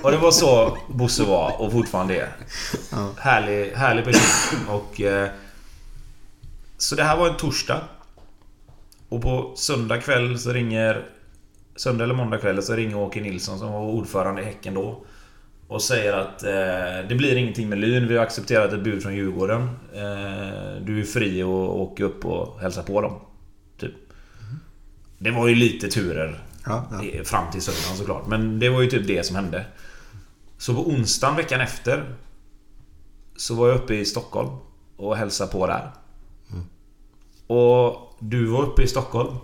Och 0.01 0.11
det 0.11 0.17
var 0.17 0.31
så 0.31 0.77
Bosse 0.87 1.23
var 1.23 1.61
och 1.61 1.71
fortfarande 1.71 2.15
är. 2.15 2.29
Härlig, 3.17 3.71
härlig 3.71 4.05
person. 4.05 4.67
Och... 4.69 5.01
Eh, 5.01 5.29
så 6.77 6.95
det 6.95 7.03
här 7.03 7.17
var 7.17 7.29
en 7.29 7.37
torsdag. 7.37 7.81
Och 9.09 9.21
på 9.21 9.53
söndag 9.55 10.01
kväll 10.01 10.39
så 10.39 10.53
ringer... 10.53 11.05
Söndag 11.75 12.03
eller 12.03 12.13
måndag 12.13 12.37
kväll 12.37 12.63
så 12.63 12.75
ringer 12.75 12.97
Åke 12.97 13.21
Nilsson 13.21 13.59
som 13.59 13.71
var 13.71 13.79
ordförande 13.79 14.41
i 14.41 14.45
Häcken 14.45 14.73
då. 14.73 15.03
Och 15.69 15.81
säger 15.81 16.13
att 16.13 16.43
eh, 16.43 17.09
det 17.09 17.15
blir 17.17 17.35
ingenting 17.35 17.69
med 17.69 17.77
Lyn. 17.77 18.07
Vi 18.07 18.17
har 18.17 18.23
accepterat 18.23 18.73
ett 18.73 18.83
bud 18.83 19.03
från 19.03 19.15
Djurgården. 19.15 19.61
Eh, 19.93 20.81
du 20.85 20.99
är 20.99 21.03
fri 21.03 21.41
att 21.41 21.47
åka 21.47 22.03
upp 22.03 22.25
och 22.25 22.59
hälsa 22.59 22.83
på 22.83 23.01
dem. 23.01 23.19
Typ. 23.77 23.93
Det 25.17 25.31
var 25.31 25.47
ju 25.47 25.55
lite 25.55 25.87
turer. 25.87 26.43
Ja, 26.65 26.85
ja. 26.91 27.23
Fram 27.23 27.51
till 27.51 27.61
söndagen 27.61 27.97
såklart. 27.97 28.27
Men 28.27 28.59
det 28.59 28.69
var 28.69 28.81
ju 28.81 28.89
typ 28.89 29.07
det 29.07 29.25
som 29.25 29.35
hände. 29.35 29.65
Så 30.57 30.75
på 30.75 30.89
onsdagen 30.89 31.35
veckan 31.35 31.61
efter 31.61 32.15
Så 33.35 33.55
var 33.55 33.67
jag 33.67 33.75
uppe 33.75 33.95
i 33.95 34.05
Stockholm 34.05 34.49
och 34.97 35.17
hälsade 35.17 35.51
på 35.51 35.67
där. 35.67 35.91
Och 37.47 38.15
du 38.19 38.45
var 38.45 38.63
uppe 38.63 38.83
i 38.83 38.87
Stockholm. 38.87 39.35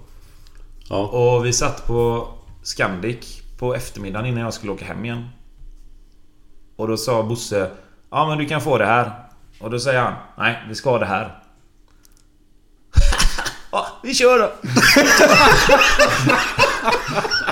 Ja. 0.89 1.07
Och 1.07 1.45
vi 1.45 1.53
satt 1.53 1.87
på 1.87 2.27
Scandic 2.63 3.41
på 3.57 3.75
eftermiddagen 3.75 4.25
innan 4.25 4.43
jag 4.43 4.53
skulle 4.53 4.71
åka 4.71 4.85
hem 4.85 5.05
igen. 5.05 5.29
Och 6.75 6.87
då 6.87 6.97
sa 6.97 7.23
Bosse 7.23 7.69
Ja 8.11 8.27
men 8.27 8.37
du 8.37 8.45
kan 8.45 8.61
få 8.61 8.77
det 8.77 8.85
här. 8.85 9.11
Och 9.59 9.71
då 9.71 9.79
säger 9.79 10.01
han 10.01 10.13
Nej, 10.37 10.63
vi 10.69 10.75
ska 10.75 10.89
ha 10.89 10.99
det 10.99 11.05
här. 11.05 11.39
ja, 13.71 13.87
vi 14.03 14.13
kör 14.13 14.39
då! 14.39 14.51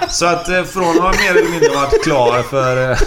Så 0.09 0.26
att 0.26 0.49
eh, 0.49 0.63
från 0.63 1.05
att 1.05 1.19
mer 1.19 1.32
eller 1.38 1.49
mindre 1.51 1.69
varit 1.76 2.03
klar 2.03 2.41
för... 2.43 2.91
eh, 2.91 2.97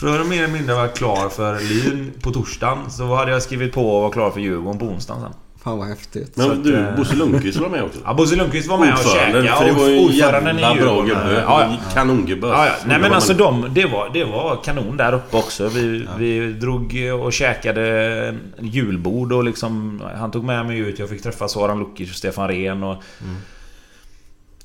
Från 0.00 0.20
att 0.20 0.26
mer 0.26 0.42
eller 0.44 0.52
mindre 0.52 0.74
varit 0.74 0.96
klar 0.98 1.28
för 1.28 1.60
Lyn 1.60 2.12
på 2.22 2.30
torsdagen 2.32 2.90
så 2.90 3.14
hade 3.14 3.30
jag 3.32 3.42
skrivit 3.42 3.74
på 3.74 3.96
och 3.96 4.02
var 4.02 4.10
klar 4.10 4.30
för 4.30 4.40
Djurgården 4.40 4.78
på 4.78 4.84
onsdagen 4.86 5.22
sen. 5.22 5.32
Fan 5.66 5.78
vad 5.78 5.88
häftigt. 5.88 6.36
Men 6.36 6.50
att, 6.50 6.64
du, 6.64 6.76
eh, 6.76 6.96
Bosse 6.96 7.16
Lundqvist 7.16 7.58
var 7.58 7.68
med 7.68 7.82
också. 7.82 7.98
Ja, 8.04 8.14
Bosse 8.14 8.36
Lundqvist 8.36 8.68
var 8.68 8.78
med 8.78 8.92
och 8.92 8.98
Ordföranden, 8.98 9.42
käkade. 9.42 9.58
för 9.58 9.64
det 9.64 9.72
var 9.72 9.88
ju 9.88 9.98
en 9.98 10.04
Ordföranden 10.04 10.58
i 10.58 10.62
jävla 10.62 10.82
bra 10.82 11.02
gubbe. 11.02 11.42
Ja, 11.46 11.62
ja. 11.62 11.76
Kanongubbe. 11.94 12.46
Ja, 12.46 12.66
ja. 12.66 12.72
Nej 12.86 12.98
men 12.98 13.12
alltså 13.12 13.34
de, 13.34 13.66
det 13.74 13.86
var, 13.86 14.10
det 14.12 14.24
var 14.24 14.60
kanon 14.64 14.96
där 14.96 15.12
uppe 15.12 15.36
också. 15.36 15.68
Vi, 15.68 16.08
vi 16.18 16.52
drog 16.52 16.96
och 17.22 17.32
käkade 17.32 18.34
julbord 18.60 19.32
och 19.32 19.44
liksom... 19.44 20.02
Han 20.16 20.30
tog 20.30 20.44
med 20.44 20.66
mig 20.66 20.78
ut. 20.78 20.98
Jag 20.98 21.08
fick 21.08 21.22
träffa 21.22 21.48
Soran 21.48 21.78
Lukic 21.78 22.10
och 22.10 22.16
Stefan 22.16 22.48
Rehn 22.48 22.82
och... 22.82 23.02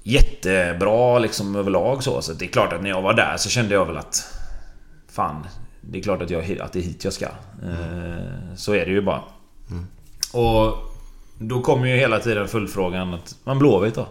Jättebra 0.04 1.20
liksom 1.20 1.56
överlag 1.56 2.04
så. 2.04 2.22
Så 2.22 2.34
det 2.34 2.46
är 2.46 2.50
klart 2.50 2.74
att 2.74 2.82
när 2.82 2.90
jag 2.90 3.02
var 3.02 3.14
där 3.14 3.38
så 3.38 3.50
kände 3.50 3.74
jag 3.74 3.86
väl 3.86 3.98
att... 3.98 4.34
Fan, 5.12 5.48
det 5.82 6.00
är 6.00 6.04
klart 6.04 6.22
att, 6.22 6.30
jag, 6.30 6.60
att 6.60 6.74
det 6.74 6.80
är 6.80 6.84
hit 6.84 7.04
jag 7.04 7.14
ska. 7.14 7.26
Eh, 7.26 8.56
Så 8.56 8.74
är 8.74 8.86
det 8.86 8.92
ju 8.92 9.02
bara. 9.02 9.22
Och 10.34 10.91
då 11.42 11.62
kommer 11.62 11.88
ju 11.88 11.96
hela 11.96 12.20
tiden 12.20 12.48
följdfrågan 12.48 13.14
att 13.14 13.36
man 13.44 13.60
Blåvitt 13.60 13.96
då? 13.96 14.08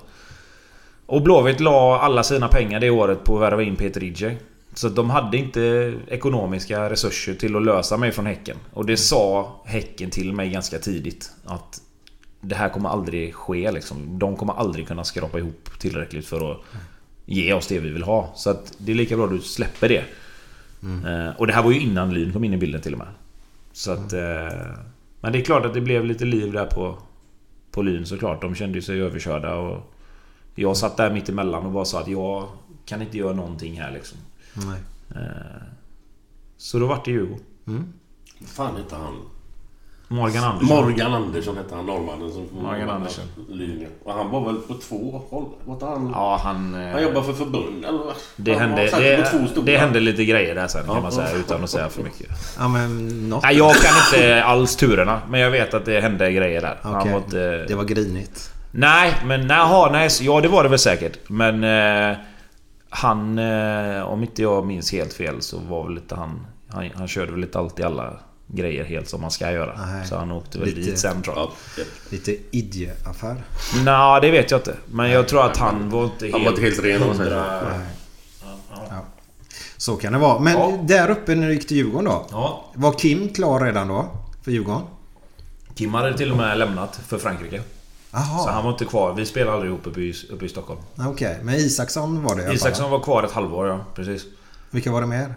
Och 1.07 1.22
Blåvitt 1.22 1.61
la 1.61 2.01
alla 2.01 2.22
sina 2.22 2.49
pengar 2.49 2.81
det 2.81 2.91
året 2.91 3.24
på 3.24 3.37
att 3.37 3.43
värva 3.43 3.62
in 3.62 3.76
Peter 3.76 4.05
Ije. 4.05 4.37
Så 4.74 4.89
de 4.89 5.11
hade 5.11 5.37
inte 5.37 5.95
ekonomiska 6.09 6.91
resurser 6.91 7.35
till 7.35 7.57
att 7.57 7.64
lösa 7.64 7.97
mig 7.97 8.12
från 8.12 8.26
Häcken. 8.26 8.57
Och 8.72 8.87
det 8.87 8.97
sa 8.97 9.53
Häcken 9.64 10.11
till 10.11 10.33
mig 10.33 10.51
ganska 10.51 10.78
tidigt. 10.78 11.31
Att 11.45 11.81
det 12.41 12.55
här 12.55 12.68
kommer 12.68 12.89
aldrig 12.89 13.35
ske 13.35 13.72
liksom. 13.72 14.18
De 14.18 14.37
kommer 14.37 14.53
aldrig 14.53 14.89
kunna 14.89 15.05
skrapa 15.05 15.39
ihop 15.39 15.70
tillräckligt 15.78 16.26
för 16.26 16.53
att 16.53 16.59
ge 17.26 17.53
oss 17.53 17.66
det 17.66 17.78
vi 17.78 17.91
vill 17.91 18.03
ha. 18.03 18.33
Så 18.35 18.51
att 18.51 18.72
det 18.78 18.93
är 18.93 18.97
lika 18.97 19.16
bra 19.16 19.24
att 19.24 19.31
du 19.31 19.41
släpper 19.41 19.89
det. 19.89 20.05
Eh, 20.83 21.37
och 21.39 21.47
det 21.47 21.53
här 21.53 21.62
var 21.62 21.70
ju 21.70 21.81
innan 21.81 22.14
Lyn 22.14 22.33
kom 22.33 22.45
in 22.45 22.55
i 22.55 22.57
bilden 22.57 22.81
till 22.81 22.93
och 22.93 22.99
med. 22.99 23.09
Så 23.72 23.93
att... 23.93 24.12
Eh, 24.12 24.59
men 25.20 25.33
det 25.33 25.39
är 25.39 25.45
klart 25.45 25.64
att 25.64 25.74
det 25.74 25.81
blev 25.81 26.05
lite 26.05 26.24
liv 26.24 26.53
där 26.53 26.66
på, 26.66 26.99
på 27.71 27.83
Lyn 27.83 28.07
såklart. 28.07 28.41
De 28.41 28.55
kände 28.55 28.83
sig 28.83 29.01
överkörda 29.03 29.55
och... 29.55 29.95
Jag 30.55 30.77
satt 30.77 30.97
där 30.97 31.12
mitt 31.12 31.29
emellan 31.29 31.66
och 31.66 31.73
bara 31.73 31.85
sa 31.85 32.01
att 32.01 32.09
jag 32.09 32.49
kan 32.85 33.03
inte 33.03 33.18
göra 33.18 33.33
någonting 33.33 33.81
här 33.81 33.93
liksom. 33.93 34.18
Nej. 34.55 34.81
Eh, 35.11 35.62
så 36.57 36.79
då 36.79 36.87
vart 36.87 37.05
det 37.05 37.11
Djurgården. 37.11 37.93
fan 38.47 38.77
hette 38.77 38.97
han? 38.97 39.14
Morgan 40.12 40.44
Andersson. 40.44 40.76
Morgan 40.76 41.12
Andersson 41.14 41.56
hette 41.56 41.74
han, 41.74 41.86
norrmannen 41.86 42.30
som... 42.32 42.48
Morgan 42.62 42.90
Andersson. 42.90 43.24
Lyn, 43.48 43.80
ja. 43.82 43.88
Och 44.04 44.12
han 44.18 44.30
var 44.30 44.44
väl 44.46 44.56
på 44.56 44.74
två 44.74 45.22
håll? 45.30 45.44
Var 45.64 45.74
inte 45.74 45.86
han... 45.86 46.11
Ja, 46.14 46.40
han... 46.44 46.74
eh, 46.74 46.92
Han 46.92 47.02
jobbar 47.02 47.22
för 47.22 47.32
förbund 47.32 47.84
eller? 47.84 47.98
vad? 47.98 48.14
Det 48.36 48.52
Han 48.54 48.61
hände, 48.68 48.82
det, 48.90 49.62
det 49.64 49.76
hände 49.76 50.00
lite 50.00 50.24
grejer 50.24 50.54
där 50.54 50.66
sen 50.68 50.86
kan 50.86 50.94
Ja. 50.94 51.00
man 51.00 51.12
säga 51.12 51.32
utan 51.36 51.64
att 51.64 51.70
säga 51.70 51.88
för 51.88 52.02
mycket. 52.02 52.28
Ja 52.58 52.68
men 52.68 53.08
något. 53.28 53.42
Nej, 53.42 53.56
jag 53.56 53.74
kan 53.74 53.94
inte 54.20 54.44
alls 54.44 54.76
turerna. 54.76 55.20
Men 55.28 55.40
jag 55.40 55.50
vet 55.50 55.74
att 55.74 55.84
det 55.84 56.00
hände 56.00 56.32
grejer 56.32 56.61
där. 56.61 56.78
Han 56.82 56.96
Okej. 56.96 57.12
var 57.12 57.18
inte... 57.18 57.64
Det 57.68 57.74
var 57.74 57.84
grinigt. 57.84 58.52
Nej, 58.72 59.14
men 59.24 59.46
naha, 59.46 59.90
nej, 59.92 60.08
ja 60.20 60.40
det 60.40 60.48
var 60.48 60.62
det 60.62 60.68
väl 60.68 60.78
säkert. 60.78 61.18
Men 61.28 61.64
eh, 61.64 62.16
han, 62.90 63.38
eh, 63.38 64.02
om 64.02 64.22
inte 64.22 64.42
jag 64.42 64.66
minns 64.66 64.92
helt 64.92 65.12
fel 65.12 65.42
så 65.42 65.58
var 65.58 65.84
väl 65.84 65.94
lite 65.94 66.14
han... 66.14 66.46
Han, 66.72 66.90
han 66.94 67.08
körde 67.08 67.32
väl 67.32 67.42
inte 67.42 67.58
alltid 67.58 67.84
alla 67.84 68.12
grejer 68.53 68.84
helt 68.84 69.09
som 69.09 69.20
man 69.20 69.30
ska 69.30 69.53
göra. 69.53 69.80
Nej. 69.86 70.07
Så 70.07 70.16
han 70.16 70.30
åkte 70.32 70.59
väl 70.59 70.68
Lite- 70.68 70.80
dit 70.80 70.98
sen 70.98 71.22
tror 71.22 71.36
jag. 71.36 71.51
Ja, 71.78 71.84
Lite 72.09 72.36
idje-affär. 72.51 73.42
Nej, 73.84 74.20
det 74.20 74.30
vet 74.30 74.51
jag 74.51 74.59
inte. 74.61 74.74
Men 74.92 75.11
jag 75.11 75.28
tror 75.28 75.46
att 75.46 75.57
han 75.57 75.90
var 75.90 76.05
inte 76.05 76.24
helt... 76.24 76.32
Han 76.34 76.44
var 76.44 76.51
inte 76.51 76.62
helt 76.62 76.84
ren, 76.84 77.03
om 77.03 77.09
man 77.09 77.16
säger 77.16 77.30
så. 77.30 78.46
Så 79.76 79.96
kan 79.96 80.12
det 80.12 80.18
vara. 80.18 80.38
Men 80.38 80.53
Ja. 80.53 80.78
där 80.82 81.11
uppe 81.11 81.34
när 81.34 81.46
du 81.48 81.55
gick 81.55 81.68
till 81.68 81.76
Djurgården 81.76 82.05
då? 82.05 82.26
Ja. 82.30 82.64
Var 82.74 82.92
Kim 82.92 83.28
klar 83.28 83.61
redan 83.61 83.88
då? 83.88 84.09
För 84.42 84.51
Djurgården? 84.51 84.82
Kim 85.74 85.94
hade 85.94 86.16
till 86.18 86.30
och 86.30 86.36
med 86.36 86.59
lämnat 86.59 87.01
för 87.07 87.18
Frankrike. 87.18 87.62
Jaha. 88.12 88.44
Så 88.44 88.51
han 88.51 88.64
var 88.64 88.70
inte 88.72 88.84
kvar. 88.84 89.14
Vi 89.14 89.26
spelade 89.26 89.53
aldrig 89.53 89.72
ihop 89.72 89.86
uppe 89.86 90.01
i, 90.01 90.14
uppe 90.30 90.44
i 90.44 90.48
Stockholm. 90.48 90.80
Okej, 90.98 91.38
men 91.42 91.55
Isaksson 91.55 92.22
var 92.22 92.36
det 92.36 92.53
Isaksson 92.53 92.90
var 92.90 93.01
kvar 93.01 93.22
ett 93.22 93.32
halvår, 93.32 93.68
ja. 93.68 93.78
Precis. 93.94 94.22
Vilka 94.70 94.92
var 94.92 95.01
det 95.01 95.07
mer? 95.07 95.34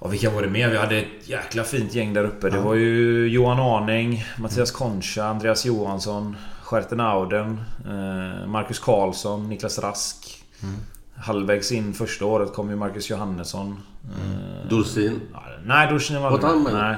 Och 0.00 0.12
vilka 0.12 0.30
var 0.30 0.42
det 0.42 0.48
mer? 0.48 0.68
Vi 0.68 0.76
hade 0.76 0.96
ett 0.96 1.28
jäkla 1.28 1.64
fint 1.64 1.94
gäng 1.94 2.12
där 2.14 2.24
uppe. 2.24 2.50
Det 2.50 2.60
var 2.60 2.74
ju 2.74 3.28
Johan 3.28 3.60
Arning, 3.60 4.24
Mattias 4.38 4.70
Concha, 4.70 5.24
Andreas 5.24 5.66
Johansson, 5.66 6.36
Stjärten 6.62 7.00
Auden, 7.00 7.60
eh, 7.84 8.46
Marcus 8.46 8.78
Karlsson, 8.78 9.48
Niklas 9.48 9.78
Rask. 9.78 10.44
Halvvägs 11.16 11.72
in 11.72 11.94
första 11.94 12.24
året 12.24 12.52
kom 12.52 12.70
ju 12.70 12.76
Marcus 12.76 13.10
Johannesson. 13.10 13.82
Eh, 14.04 14.68
Dorsin. 14.68 15.20
nej, 15.64 15.92
Dorsin 15.92 16.22
var 16.22 16.30
Var 16.30 16.48
han 16.48 16.62
med. 16.62 16.72
Nej. 16.72 16.96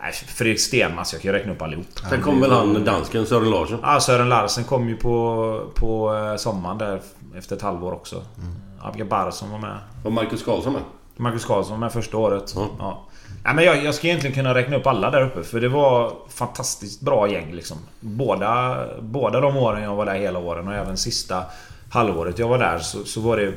Nej, 0.00 0.12
Fredrik 0.12 0.60
Stenmas. 0.60 1.12
Jag 1.12 1.22
kan 1.22 1.32
ju 1.32 1.38
räkna 1.38 1.52
upp 1.52 1.62
allihop. 1.62 1.86
Sen 2.10 2.22
kom 2.22 2.40
väl 2.40 2.50
han 2.50 2.84
dansken 2.84 3.26
Sören 3.26 3.50
Larsson. 3.50 3.78
Ja, 3.82 4.00
Sören 4.00 4.28
Larsen 4.28 4.64
kom 4.64 4.88
ju 4.88 4.96
på, 4.96 5.72
på 5.74 6.16
eh, 6.16 6.36
sommaren 6.36 6.78
där 6.78 7.00
efter 7.36 7.56
ett 7.56 7.62
halvår 7.62 7.92
också. 7.92 8.16
Mm. 8.16 8.54
Abga 8.82 9.04
Barsson 9.04 9.50
var 9.50 9.58
med. 9.58 9.78
Och 10.04 10.12
Marcus 10.12 10.42
Karlsson 10.42 10.72
med. 10.72 10.82
Marcus 11.20 11.44
Karlsson 11.44 11.80
med 11.80 11.92
första 11.92 12.16
året. 12.16 12.52
Ja. 12.56 12.68
Ja. 12.78 13.06
Ja, 13.44 13.52
men 13.52 13.64
jag, 13.64 13.84
jag 13.84 13.94
ska 13.94 14.06
egentligen 14.06 14.34
kunna 14.34 14.54
räkna 14.54 14.76
upp 14.76 14.86
alla 14.86 15.10
där 15.10 15.22
uppe 15.22 15.42
för 15.42 15.60
det 15.60 15.68
var 15.68 16.12
fantastiskt 16.28 17.00
bra 17.00 17.28
gäng 17.28 17.52
liksom. 17.54 17.76
Båda, 18.00 18.78
båda 19.00 19.40
de 19.40 19.56
åren 19.56 19.82
jag 19.82 19.96
var 19.96 20.06
där 20.06 20.14
hela 20.14 20.38
åren 20.38 20.68
och 20.68 20.74
även 20.74 20.96
sista 20.96 21.44
halvåret 21.90 22.38
jag 22.38 22.48
var 22.48 22.58
där 22.58 22.78
så, 22.78 23.04
så 23.04 23.20
var 23.20 23.36
det 23.36 23.54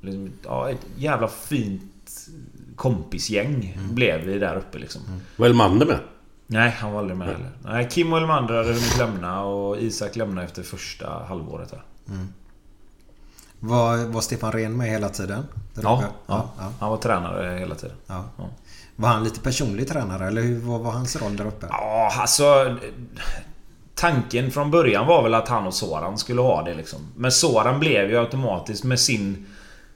liksom, 0.00 0.32
ja, 0.44 0.70
ett 0.70 0.86
jävla 0.96 1.28
fint 1.28 1.82
kompisgäng 2.76 3.78
blev 3.90 4.20
vi 4.20 4.38
där 4.38 4.56
uppe 4.56 4.78
liksom. 4.78 5.02
Var 5.36 5.46
Elmander 5.46 5.86
med? 5.86 5.98
Nej, 6.46 6.70
han 6.70 6.92
var 6.92 6.98
aldrig 7.00 7.16
med 7.18 7.26
heller. 7.28 7.50
Nej, 7.64 7.88
Kim 7.90 8.12
och 8.12 8.18
Elmander 8.18 8.54
hade 8.54 8.68
hunnit 8.68 8.98
lämna 8.98 9.44
och 9.44 9.78
Isak 9.78 10.16
lämnade 10.16 10.46
efter 10.46 10.62
första 10.62 11.24
halvåret 11.28 11.70
där. 11.70 11.82
Var, 13.60 13.96
var 14.06 14.20
Stefan 14.20 14.52
Rehn 14.52 14.76
med 14.76 14.90
hela 14.90 15.08
tiden? 15.08 15.46
Ja, 15.74 16.04
ja, 16.26 16.50
ja. 16.58 16.72
han 16.80 16.90
var 16.90 16.96
tränare 16.96 17.58
hela 17.58 17.74
tiden. 17.74 17.96
ja. 18.06 18.24
Var 18.96 19.08
han 19.08 19.24
lite 19.24 19.40
personlig 19.40 19.88
tränare 19.88 20.26
eller 20.26 20.42
hur, 20.42 20.60
vad 20.60 20.80
var 20.80 20.92
hans 20.92 21.16
roll 21.16 21.36
där 21.36 21.46
uppe? 21.46 21.66
Ja, 21.70 22.12
alltså... 22.18 22.76
Tanken 23.94 24.50
från 24.50 24.70
början 24.70 25.06
var 25.06 25.22
väl 25.22 25.34
att 25.34 25.48
han 25.48 25.66
och 25.66 25.74
Soran 25.74 26.18
skulle 26.18 26.40
ha 26.40 26.62
det 26.62 26.74
liksom. 26.74 27.00
Men 27.16 27.32
Soran 27.32 27.80
blev 27.80 28.10
ju 28.10 28.18
automatiskt 28.18 28.84
med 28.84 29.00
sin... 29.00 29.46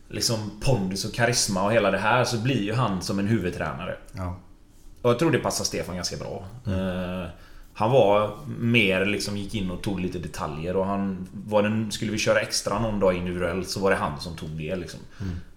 Liksom 0.08 0.50
pondus 0.64 1.04
och 1.04 1.14
karisma 1.14 1.64
och 1.64 1.72
hela 1.72 1.90
det 1.90 1.98
här 1.98 2.24
så 2.24 2.38
blir 2.38 2.62
ju 2.62 2.74
han 2.74 3.02
som 3.02 3.18
en 3.18 3.26
huvudtränare. 3.26 3.96
Ja. 4.12 4.36
Och 5.02 5.10
jag 5.10 5.18
tror 5.18 5.30
det 5.30 5.38
passar 5.38 5.64
Stefan 5.64 5.96
ganska 5.96 6.16
bra. 6.16 6.44
Eh, 6.66 7.28
han 7.74 7.90
var 7.90 8.30
mer 8.58 9.04
liksom 9.06 9.36
gick 9.36 9.54
in 9.54 9.70
och 9.70 9.82
tog 9.82 10.00
lite 10.00 10.18
detaljer 10.18 10.76
och 10.76 10.86
han... 10.86 11.26
Var 11.46 11.62
den, 11.62 11.92
skulle 11.92 12.12
vi 12.12 12.18
köra 12.18 12.40
extra 12.40 12.78
någon 12.78 13.00
dag 13.00 13.14
individuellt 13.16 13.68
så 13.68 13.80
var 13.80 13.90
det 13.90 13.96
han 13.96 14.20
som 14.20 14.36
tog 14.36 14.48
det 14.50 14.76
liksom. 14.76 15.00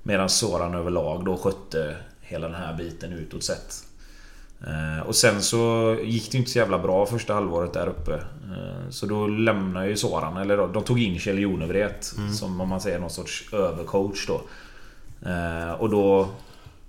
Medan 0.03 0.29
Soran 0.29 0.75
överlag 0.75 1.25
då 1.25 1.37
skötte 1.37 1.95
hela 2.21 2.47
den 2.47 2.55
här 2.61 2.73
biten 2.77 3.13
utåt 3.13 3.43
sett. 3.43 3.83
Eh, 4.67 5.07
Och 5.07 5.15
sen 5.15 5.41
så 5.41 5.95
gick 6.03 6.31
det 6.31 6.37
inte 6.37 6.49
så 6.51 6.57
jävla 6.57 6.79
bra 6.79 7.05
första 7.05 7.33
halvåret 7.33 7.73
där 7.73 7.87
uppe. 7.87 8.13
Eh, 8.13 8.89
Så 8.89 9.05
då 9.05 9.27
lämnade 9.27 9.87
ju 9.89 9.95
Soran, 9.97 10.37
eller 10.37 10.57
då- 10.57 10.67
de 10.67 10.83
tog 10.83 11.01
in 11.01 11.19
Kjell 11.19 11.39
Jonevret 11.39 12.13
som 12.33 12.61
om 12.61 12.69
man 12.69 12.81
säger 12.81 12.99
någon 12.99 13.09
sorts 13.09 13.53
övercoach 13.53 14.27
då. 14.27 14.41
Eh, 15.29 15.71
Och 15.71 15.89
då 15.89 16.29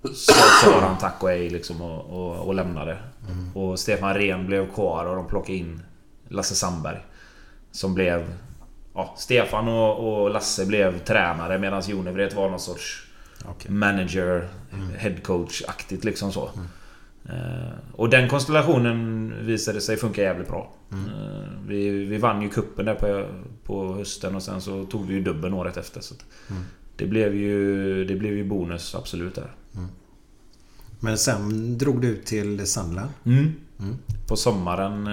sa 0.03 0.33
Soran 0.63 0.97
tack 0.97 1.23
och 1.23 1.29
hej 1.29 1.49
liksom 1.49 1.81
och, 1.81 2.05
och, 2.05 2.47
och 2.47 2.53
lämnade. 2.53 2.97
Och 3.53 3.79
Stefan 3.79 4.13
Rehn 4.13 4.45
blev 4.45 4.73
kvar 4.73 5.05
och 5.05 5.15
de 5.15 5.27
plockade 5.27 5.57
in 5.57 5.81
Lasse 6.27 6.55
Sandberg. 6.55 6.99
Som 7.71 7.93
blev... 7.93 8.33
Ja, 8.93 9.15
Stefan 9.17 9.67
och, 9.67 10.21
och 10.23 10.29
Lasse 10.29 10.65
blev 10.65 10.99
tränare 10.99 11.59
medan 11.59 11.81
Jonevret 11.87 12.33
var 12.35 12.49
någon 12.49 12.59
sorts 12.59 13.07
Okej. 13.45 13.71
manager, 13.71 14.47
headcoach-aktigt 14.97 16.05
liksom 16.05 16.31
så. 16.31 16.49
Eh, 17.29 17.71
Och 17.91 18.09
den 18.09 18.29
konstellationen 18.29 19.33
visade 19.45 19.81
sig 19.81 19.97
funka 19.97 20.21
jävligt 20.21 20.47
bra. 20.47 20.71
Eh, 20.91 20.97
Vi, 21.67 21.89
vi 22.05 22.17
vann 22.17 22.41
ju 22.41 22.49
kuppen 22.49 22.85
där 22.85 22.95
på, 22.95 23.25
på 23.63 23.93
hösten 23.95 24.35
och 24.35 24.43
sen 24.43 24.61
så 24.61 24.83
tog 24.85 25.07
vi 25.07 25.13
ju 25.13 25.21
dubben 25.21 25.53
året 25.53 25.77
efter. 25.77 26.01
Så 26.01 26.13
att 26.13 26.25
det, 26.95 27.05
blev 27.05 27.35
ju, 27.35 28.05
det 28.05 28.15
blev 28.15 28.33
ju 28.33 28.43
bonus 28.43 28.95
absolut 28.95 29.35
där. 29.35 29.51
Men 30.99 31.17
sen 31.17 31.77
drog 31.77 32.01
du 32.01 32.07
ut 32.07 32.25
till 32.25 32.67
Sandland. 32.67 33.09
Mm. 33.25 33.53
På 34.27 34.35
sommaren 34.35 35.07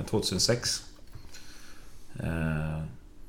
eh, 0.00 0.04
2006. 0.06 0.82
Eh, 2.20 2.82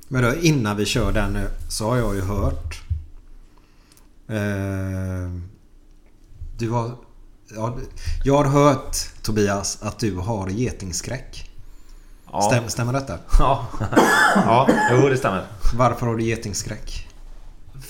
Men 0.08 0.24
då 0.24 0.36
innan 0.36 0.78
vi 0.78 0.86
kör 0.86 1.12
den 1.12 1.34
nu 1.34 1.48
så 1.70 1.90
har 1.90 1.98
jag 1.98 2.16
ju 2.16 2.22
hört... 2.22 2.82
Eh, 4.28 5.32
du 6.58 6.70
har... 6.70 6.92
Ja, 7.56 7.78
jag 8.24 8.38
har 8.44 8.46
hört 8.46 8.98
Tobias 9.22 9.78
att 9.82 10.00
du 10.00 10.16
har 10.18 10.50
getingskräck. 10.50 11.52
ja. 12.32 12.42
Stäm, 12.42 12.70
stämmer 12.70 12.94
detta? 12.94 13.18
Ja. 13.40 13.68
ja, 14.36 14.68
jo 14.92 15.10
det 15.10 15.18
stämmer. 15.18 15.46
Varför 15.74 16.06
har 16.06 16.16
du 16.16 16.24
getingskräck? 16.24 17.03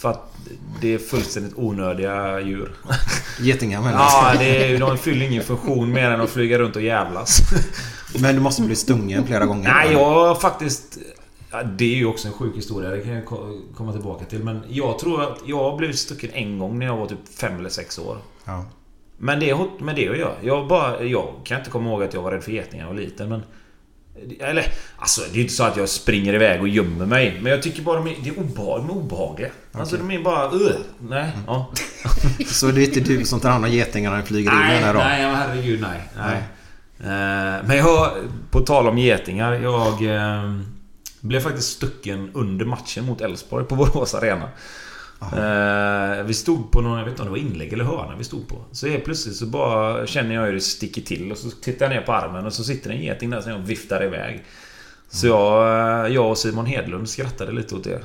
För 0.04 0.10
att 0.10 0.36
det 0.82 0.94
är 0.94 0.98
fullständigt 0.98 1.54
onödiga 1.56 2.40
djur. 2.40 2.72
Getingar 3.40 3.82
menar 3.82 4.00
Ja, 4.00 4.30
jag. 4.32 4.40
det 4.40 4.74
är, 4.74 4.80
de 4.80 4.98
fyller 4.98 5.26
ingen 5.26 5.44
funktion 5.44 5.92
mer 5.92 6.10
än 6.12 6.22
att 6.22 6.30
flyga 6.30 6.60
runt 6.60 6.76
och 6.76 6.82
jävlas. 6.82 7.40
Men 8.22 8.36
du 8.36 8.42
måste 8.42 8.62
bli 8.62 8.76
stungen 8.76 9.28
flera 9.28 9.46
gånger. 9.46 9.70
Nej, 9.74 9.92
jag 9.94 10.06
har 10.10 10.36
faktiskt... 10.36 10.98
Ja, 11.52 11.64
det 11.64 11.86
är 11.86 11.96
ju 11.98 12.06
också 12.06 12.28
en 12.28 12.34
sjuk 12.34 12.58
historia, 12.58 12.90
det 12.90 13.02
kan 13.02 13.14
jag 13.14 13.26
ko- 13.26 13.62
komma 13.78 13.92
tillbaka 13.92 14.26
till. 14.26 14.44
Men 14.44 14.62
jag 14.70 15.00
tror 15.00 15.22
att 15.24 15.38
jag 15.46 15.78
blivit 15.78 16.00
stucken 16.00 16.30
en 16.34 16.60
gång 16.60 16.80
när 16.80 16.86
jag 16.86 16.98
var 16.98 17.06
typ 17.08 17.18
fem 17.40 17.60
eller 17.60 17.70
sex 17.70 18.00
år. 18.00 18.18
Ja. 18.46 18.66
Men 19.18 19.40
det 19.40 19.50
har 19.50 19.68
med 19.80 19.96
det 19.96 20.10
att 20.10 20.18
göra. 20.18 20.34
Jag, 20.42 20.68
bara, 20.68 21.04
jag 21.04 21.28
kan 21.44 21.58
inte 21.60 21.70
komma 21.70 21.90
ihåg 21.90 22.04
att 22.04 22.14
jag 22.14 22.22
var 22.22 22.32
rädd 22.32 22.44
för 22.44 22.52
getingar 22.52 22.88
och 22.88 22.96
liten 22.96 23.30
men... 23.30 23.44
Eller, 24.40 24.66
alltså 24.98 25.22
det 25.34 25.40
är 25.40 25.42
inte 25.42 25.54
så 25.54 25.64
att 25.64 25.78
jag 25.78 25.90
springer 25.90 26.34
iväg 26.34 26.62
och 26.62 26.68
gömmer 26.68 27.06
mig. 27.06 27.40
Men 27.42 27.52
jag 27.52 27.64
tycker 27.64 27.82
bara 27.82 27.98
de 27.98 28.08
är, 28.08 28.16
det 28.24 28.30
är 28.30 28.40
obehag, 28.40 28.80
de 28.80 28.90
är 28.90 28.94
obehagliga. 28.94 29.50
Alltså 29.72 29.98
de 29.98 30.12
är 30.12 30.20
bara... 30.20 30.52
Uh, 30.52 30.72
nej. 31.00 31.32
Ja. 31.48 31.72
Så 32.46 32.68
det 32.68 32.82
är 32.82 32.86
inte 32.86 33.00
du 33.00 33.26
som 33.26 33.40
tar 33.40 33.50
hand 33.50 33.66
om 33.66 33.72
getingarna 33.72 34.16
när 34.16 34.22
de 34.22 34.28
flyger 34.28 34.52
in 34.52 34.58
Nej, 34.58 34.82
här 34.82 34.94
då? 34.94 35.00
nej, 35.00 35.36
herregud 35.36 35.82
nej. 35.82 36.02
nej. 36.18 36.44
Eh, 37.00 37.64
Men 37.66 37.78
jag, 37.78 38.12
på 38.52 38.62
tal 38.62 38.88
om 38.88 38.98
getingar, 38.98 39.54
jag 39.54 40.16
eh, 40.16 40.60
blev 41.20 41.40
faktiskt 41.40 41.70
stucken 41.70 42.32
under 42.34 42.66
matchen 42.66 43.06
mot 43.06 43.22
Elfsborg 43.22 43.66
på 43.66 43.76
Borås 43.76 44.14
Arena. 44.16 44.50
Eh, 45.34 46.24
vi 46.24 46.34
stod 46.34 46.72
på 46.72 46.82
någon, 46.82 46.98
jag 46.98 47.06
vet 47.06 47.12
inte 47.12 47.22
om 47.22 47.28
det 47.28 47.32
var 47.32 47.38
inlägg 47.48 47.74
eller 47.74 47.84
hörna 47.84 48.16
vi 48.18 48.24
stod 48.24 48.48
på. 48.48 48.56
Så 48.72 48.88
helt 48.88 49.06
plötsligt 49.06 49.36
så 49.36 49.46
bara 49.46 50.08
känner 50.08 50.36
jag 50.36 50.46
hur 50.46 50.54
det 50.54 50.62
sticker 50.62 51.02
till 51.02 51.32
och 51.32 51.38
så 51.38 51.50
tittar 51.50 51.86
jag 51.86 51.96
ner 51.96 52.02
på 52.02 52.14
armen 52.14 52.46
och 52.46 52.54
så 52.54 52.64
sitter 52.64 52.90
en 52.90 53.02
geting 53.02 53.30
där 53.30 53.42
som 53.42 53.52
jag 53.52 53.60
viftar 53.60 54.04
iväg. 54.04 54.44
Så 55.10 55.28
jag, 55.28 55.64
eh, 56.06 56.14
jag 56.14 56.30
och 56.30 56.38
Simon 56.38 56.66
Hedlund 56.66 57.10
skrattade 57.10 57.52
lite 57.52 57.76
åt 57.76 57.84
det. 57.84 58.02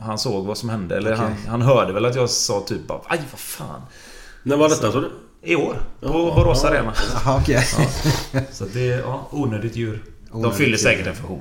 Han 0.00 0.18
såg 0.18 0.46
vad 0.46 0.58
som 0.58 0.68
hände, 0.68 0.96
eller 0.96 1.12
Okej. 1.12 1.24
han, 1.24 1.36
han 1.48 1.62
hörde 1.62 1.92
väl 1.92 2.04
att 2.04 2.14
jag 2.16 2.30
sa 2.30 2.60
typ 2.60 2.86
bara 2.86 3.00
Aj 3.06 3.20
vad 3.30 3.40
fan. 3.40 3.80
När 4.42 4.56
var 4.56 4.68
detta 4.68 4.92
sa 4.92 5.00
du? 5.00 5.10
I 5.42 5.56
år. 5.56 5.76
På 6.00 6.08
Borås 6.12 6.64
Arena. 6.64 6.92
Jaha, 7.24 7.38
okej. 7.42 7.64
Så 8.52 8.64
att 8.64 8.72
det 8.72 8.80
ja, 8.86 9.28
onödigt 9.30 9.76
djur. 9.76 10.02
De 10.30 10.36
Onödigt 10.38 10.56
fyller 10.56 10.70
djur. 10.70 10.76
säkert 10.76 11.06
en 11.06 11.14
funktion. 11.14 11.40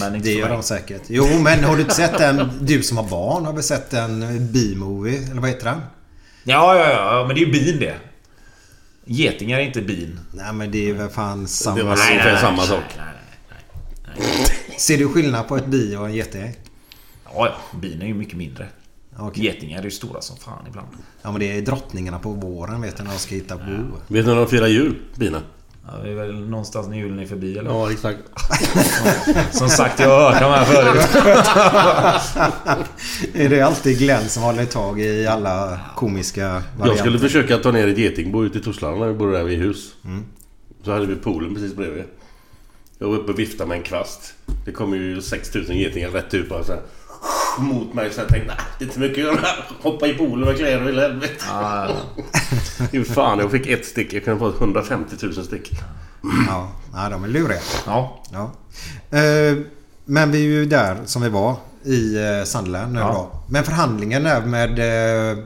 Men 0.00 0.14
inte 0.14 0.28
Det 0.28 0.34
gör 0.34 0.48
de 0.48 0.62
säkert. 0.62 1.02
Jo, 1.08 1.26
men 1.40 1.64
har 1.64 1.76
du 1.76 1.82
inte 1.82 1.94
sett 1.94 2.18
den? 2.18 2.50
Du 2.60 2.82
som 2.82 2.96
har 2.96 3.08
barn, 3.08 3.44
har 3.44 3.52
du 3.52 3.62
sett 3.62 3.92
en 3.94 4.20
B-movie? 4.52 5.22
Eller 5.30 5.40
vad 5.40 5.50
heter 5.50 5.64
den? 5.64 5.80
Ja, 6.44 6.78
ja, 6.78 6.90
ja. 6.90 7.24
Men 7.26 7.36
det 7.36 7.42
är 7.42 7.46
ju 7.46 7.52
bin 7.52 7.80
det. 7.80 7.94
Getingar 9.04 9.58
är 9.58 9.62
inte 9.62 9.82
bin. 9.82 10.20
Nej, 10.32 10.52
men 10.52 10.70
det 10.70 10.90
är 10.90 10.94
väl 10.94 11.08
fan 11.08 11.48
samma 11.48 11.76
Det 11.76 11.82
var 11.82 11.96
sak. 11.96 12.10
ungefär 12.10 12.36
samma 12.36 12.62
sak. 12.62 12.82
Nej, 12.96 13.06
nej. 14.16 14.78
Ser 14.78 14.98
du 14.98 15.08
skillnad 15.08 15.48
på 15.48 15.56
ett 15.56 15.66
bi 15.66 15.96
och 15.96 16.06
en 16.06 16.14
geting? 16.14 16.54
Ja, 17.24 17.32
ja. 17.72 17.78
Bin 17.78 18.02
är 18.02 18.06
ju 18.06 18.14
mycket 18.14 18.36
mindre. 18.36 18.68
Okej. 19.18 19.44
Getingar 19.44 19.78
är 19.78 19.84
ju 19.84 19.90
stora 19.90 20.20
som 20.20 20.36
fan 20.36 20.64
ibland. 20.68 20.88
Ja, 21.22 21.30
men 21.30 21.40
det 21.40 21.56
är 21.58 21.62
drottningarna 21.62 22.18
på 22.18 22.30
våren 22.30 22.80
vet 22.82 22.96
du 22.96 23.02
när 23.02 23.10
de 23.10 23.18
ska 23.18 23.34
hitta 23.34 23.56
bo. 23.56 23.62
Vet 24.08 24.26
ni 24.26 24.32
när 24.32 24.36
de 24.36 24.46
firar 24.48 24.66
jul? 24.66 24.96
Bina? 25.14 25.42
Ja, 25.88 25.92
det 26.02 26.10
är 26.10 26.14
väl 26.14 26.48
någonstans 26.48 26.88
när 26.88 26.96
julen 26.96 27.18
är 27.18 27.26
förbi 27.26 27.58
eller? 27.58 27.70
Ja, 27.70 27.92
exakt. 27.92 28.18
Som 29.56 29.68
sagt, 29.68 30.00
jag 30.00 30.08
har 30.08 30.30
hört 30.30 30.40
de 30.40 30.50
här 30.50 30.64
förut. 30.64 31.06
är 33.34 33.48
det 33.48 33.60
alltid 33.60 33.98
Glenn 33.98 34.28
som 34.28 34.42
håller 34.42 34.64
tag 34.64 35.00
i 35.00 35.26
alla 35.26 35.80
komiska 35.96 36.48
varianter? 36.48 36.86
Jag 36.86 36.98
skulle 36.98 37.18
försöka 37.18 37.58
ta 37.58 37.72
ner 37.72 37.88
ett 37.88 37.98
getingbo 37.98 38.44
ute 38.44 38.58
i 38.58 38.60
Torslanda 38.60 38.98
när 38.98 39.06
vi 39.06 39.14
bodde 39.14 39.32
där 39.32 39.44
vid 39.44 39.58
hus. 39.58 39.94
Så 40.84 40.92
hade 40.92 41.06
vi 41.06 41.16
poolen 41.16 41.54
precis 41.54 41.74
bredvid. 41.74 42.04
Jag 42.98 43.08
var 43.08 43.14
uppe 43.14 43.32
och 43.32 43.38
viftade 43.38 43.68
med 43.68 43.76
en 43.76 43.82
kvast. 43.82 44.34
Det 44.64 44.72
kom 44.72 44.94
ju 44.94 45.22
6000 45.22 45.76
getingar 45.76 46.10
rätt 46.10 46.34
ut 46.34 46.48
bara 46.48 46.64
så 46.64 46.72
här, 46.72 46.80
Mot 47.58 47.94
mig 47.94 48.10
så 48.12 48.20
jag 48.20 48.28
tänkte 48.28 48.48
nej, 48.48 48.64
det 48.78 48.84
är 48.84 48.86
inte 48.88 48.98
mycket 49.00 49.26
att 49.28 49.34
göra. 49.34 49.46
Hoppa 49.82 50.06
i 50.06 50.14
poolen 50.14 50.48
med 50.48 50.56
kläder 50.56 50.90
i 50.98 51.00
helvete. 51.00 51.34
Ja, 51.48 51.88
Hur 52.92 53.04
fan, 53.14 53.38
jag 53.38 53.50
fick 53.50 53.66
ett 53.66 53.86
stick. 53.86 54.12
Jag 54.12 54.24
kunde 54.24 54.38
få 54.40 54.48
150 54.48 55.16
000 55.22 55.34
stick. 55.44 55.70
Ja, 56.48 56.68
ja 56.94 57.08
de 57.08 57.24
är 57.24 57.28
luriga. 57.28 57.58
ja. 57.86 58.22
Ja. 58.32 58.50
Eh, 59.18 59.56
Men 60.04 60.30
vi 60.30 60.38
är 60.38 60.42
ju 60.50 60.66
där 60.66 60.96
som 61.04 61.22
vi 61.22 61.28
var 61.28 61.56
i 61.84 62.16
eh, 62.38 62.44
Sunderland 62.44 62.92
nu 62.92 63.00
Ja. 63.00 63.12
då. 63.12 63.40
Men 63.52 63.64
förhandlingen 63.64 64.22
där 64.22 64.40
med 64.42 64.78
eh, 64.78 65.38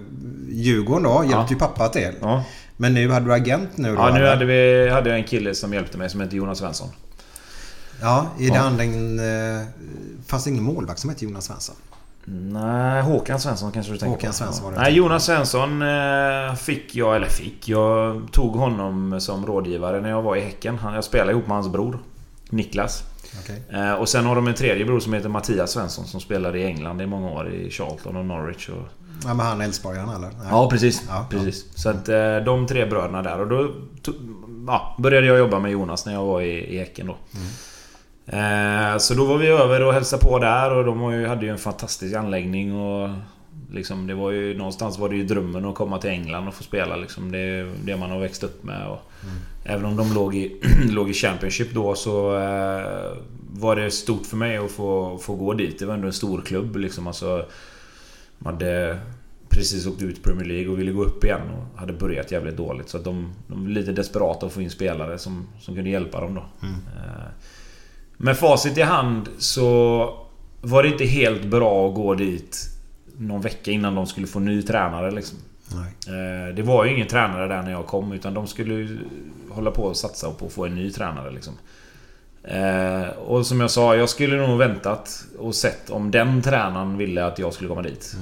Djurgården 0.48 1.02
då 1.02 1.10
hjälpte 1.24 1.36
Ja. 1.36 1.46
ju 1.50 1.56
pappa 1.56 1.88
till. 1.88 2.12
ja. 2.20 2.44
Men 2.76 2.94
nu 2.94 3.10
hade 3.10 3.26
du 3.26 3.32
agent 3.34 3.70
nu 3.76 3.88
då? 3.88 3.94
ja 4.02 4.14
nu 4.14 4.26
hade, 4.26 4.44
vi, 4.44 4.88
hade 4.88 5.10
jag 5.10 5.18
en 5.18 5.24
kille 5.24 5.54
som 5.54 5.72
hjälpte 5.74 5.98
mig 5.98 6.10
som 6.10 6.20
heter 6.20 6.36
Jonas 6.36 6.58
Svensson. 6.58 6.88
Ja, 8.00 8.26
i 8.38 8.48
Ja. 8.48 8.54
det 8.54 8.60
andra 8.60 8.84
eh, 8.84 9.66
fanns 10.26 10.44
det 10.44 10.50
ingen 10.50 10.62
målvakt 10.64 11.00
som 11.00 11.10
hette 11.10 11.24
Jonas 11.24 11.44
Svensson? 11.44 11.74
Nej, 12.24 13.02
Håkan 13.02 13.40
Svensson 13.40 13.72
kanske 13.72 13.92
du 13.92 13.98
tänker 13.98 14.14
Håkan 14.14 14.30
på? 14.30 14.36
Svensson 14.36 14.64
var 14.64 14.72
det. 14.72 14.78
Nej, 14.80 14.92
Jonas 14.92 15.24
Svensson 15.24 15.82
eh, 15.82 16.54
fick 16.54 16.94
jag, 16.96 17.16
eller 17.16 17.26
fick, 17.26 17.68
jag 17.68 18.22
tog 18.32 18.56
honom 18.56 19.20
som 19.20 19.46
rådgivare 19.46 20.00
när 20.00 20.10
jag 20.10 20.22
var 20.22 20.36
i 20.36 20.40
Häcken. 20.40 20.78
Jag 20.94 21.04
spelade 21.04 21.32
ihop 21.32 21.46
med 21.46 21.56
hans 21.56 21.68
bror. 21.68 21.98
Niklas. 22.50 23.02
Okej. 23.42 23.62
Eh, 23.68 23.92
och 23.92 24.08
sen 24.08 24.26
har 24.26 24.34
de 24.34 24.48
en 24.48 24.54
tredje 24.54 24.84
bror 24.84 25.00
som 25.00 25.12
heter 25.12 25.28
Mattias 25.28 25.70
Svensson 25.70 26.06
som 26.06 26.20
spelade 26.20 26.58
i 26.58 26.64
England 26.64 27.02
i 27.02 27.06
många 27.06 27.30
år 27.30 27.52
i 27.52 27.70
Charlton 27.70 28.16
och 28.16 28.24
Norwich. 28.24 28.68
Och... 28.68 28.88
Ja, 29.24 29.34
men 29.34 29.46
han 29.46 29.60
är 29.60 29.64
Elfsborgaren 29.64 30.08
eller? 30.08 30.28
Nej. 30.28 30.46
Ja, 30.50 30.70
precis. 30.70 31.02
Ja, 31.08 31.26
precis. 31.30 31.64
Så 31.74 31.88
att 31.88 32.08
eh, 32.08 32.36
de 32.36 32.66
tre 32.66 32.86
bröderna 32.86 33.22
där 33.22 33.40
och 33.40 33.48
då 33.48 33.70
ja, 34.66 34.96
började 34.98 35.26
jag 35.26 35.38
jobba 35.38 35.58
med 35.58 35.70
Jonas 35.70 36.06
när 36.06 36.12
jag 36.12 36.24
var 36.24 36.40
i, 36.40 36.74
i 36.74 36.78
Häcken 36.78 37.06
då. 37.06 37.16
Eh, 38.26 38.98
så 38.98 39.14
då 39.14 39.24
var 39.24 39.38
vi 39.38 39.46
över 39.46 39.82
och 39.82 39.92
hälsade 39.92 40.22
på 40.22 40.38
där 40.38 40.72
och 40.72 40.84
de 40.84 41.12
ju, 41.12 41.26
hade 41.26 41.44
ju 41.44 41.50
en 41.52 41.58
fantastisk 41.58 42.14
anläggning 42.14 42.74
och 42.74 43.10
Liksom 43.72 44.06
det 44.06 44.14
var 44.14 44.30
ju 44.30 44.58
någonstans 44.58 44.98
var 44.98 45.08
det 45.08 45.16
ju 45.16 45.24
drömmen 45.24 45.64
att 45.64 45.74
komma 45.74 45.98
till 45.98 46.10
England 46.10 46.48
och 46.48 46.54
få 46.54 46.62
spela 46.62 46.96
liksom. 46.96 47.32
Det 47.32 47.38
är 47.38 47.72
det 47.84 47.96
man 47.96 48.10
har 48.10 48.18
växt 48.18 48.44
upp 48.44 48.64
med 48.64 48.86
och 48.86 49.10
Även 49.64 49.84
om 49.84 49.96
de 49.96 50.14
låg 50.14 50.34
i, 50.34 50.60
låg 50.90 51.10
i 51.10 51.12
Championship 51.12 51.74
då 51.74 51.94
så 51.94 52.36
eh, 52.36 53.16
Var 53.52 53.76
det 53.76 53.90
stort 53.90 54.26
för 54.26 54.36
mig 54.36 54.56
att 54.56 54.70
få, 54.70 55.18
få 55.18 55.34
gå 55.34 55.54
dit. 55.54 55.78
Det 55.78 55.86
var 55.86 55.94
ändå 55.94 56.06
en 56.06 56.12
stor 56.12 56.40
klubb 56.40 56.76
liksom. 56.76 57.06
Alltså, 57.06 57.46
man 58.38 58.54
hade 58.54 58.98
precis 59.48 59.86
åkt 59.86 60.02
ut 60.02 60.22
Premier 60.22 60.44
League 60.44 60.68
och 60.72 60.78
ville 60.78 60.92
gå 60.92 61.04
upp 61.04 61.24
igen 61.24 61.40
och 61.50 61.78
hade 61.78 61.92
börjat 61.92 62.32
jävligt 62.32 62.56
dåligt. 62.56 62.88
Så 62.88 62.98
de, 62.98 63.32
de 63.48 63.64
var 63.64 63.70
lite 63.70 63.92
desperata 63.92 64.46
att 64.46 64.52
få 64.52 64.62
in 64.62 64.70
spelare 64.70 65.18
som, 65.18 65.46
som 65.60 65.74
kunde 65.74 65.90
hjälpa 65.90 66.20
dem 66.20 66.34
då. 66.34 66.40
Eh, 66.62 67.30
Med 68.22 68.36
facit 68.38 68.78
i 68.78 68.82
hand 68.82 69.28
så 69.38 69.66
var 70.60 70.82
det 70.82 70.88
inte 70.88 71.04
helt 71.04 71.44
bra 71.44 71.88
att 71.88 71.94
gå 71.94 72.14
dit 72.14 72.68
någon 73.18 73.40
vecka 73.40 73.70
innan 73.70 73.94
de 73.94 74.06
skulle 74.06 74.26
få 74.26 74.38
ny 74.38 74.62
tränare 74.62 75.10
liksom. 75.10 75.38
Nej. 75.74 76.16
Eh, 76.48 76.54
Det 76.54 76.62
var 76.62 76.84
ju 76.84 76.94
ingen 76.94 77.06
tränare 77.08 77.46
där 77.48 77.62
när 77.62 77.70
jag 77.70 77.86
kom 77.86 78.12
utan 78.12 78.34
de 78.34 78.46
skulle 78.46 78.98
hålla 79.50 79.70
på 79.70 79.82
och 79.82 79.96
satsa 79.96 80.30
på 80.30 80.46
att 80.46 80.52
få 80.52 80.66
en 80.66 80.74
ny 80.74 80.90
tränare 80.90 81.30
liksom. 81.30 81.54
Eh, 82.44 83.08
Och 83.08 83.46
som 83.46 83.60
jag 83.60 83.70
sa, 83.70 83.96
jag 83.96 84.08
skulle 84.08 84.46
nog 84.46 84.58
väntat 84.58 85.24
och 85.38 85.54
sett 85.54 85.90
om 85.90 86.10
den 86.10 86.42
tränaren 86.42 86.96
ville 86.98 87.24
att 87.26 87.38
jag 87.38 87.52
skulle 87.52 87.68
komma 87.68 87.82
dit. 87.82 88.16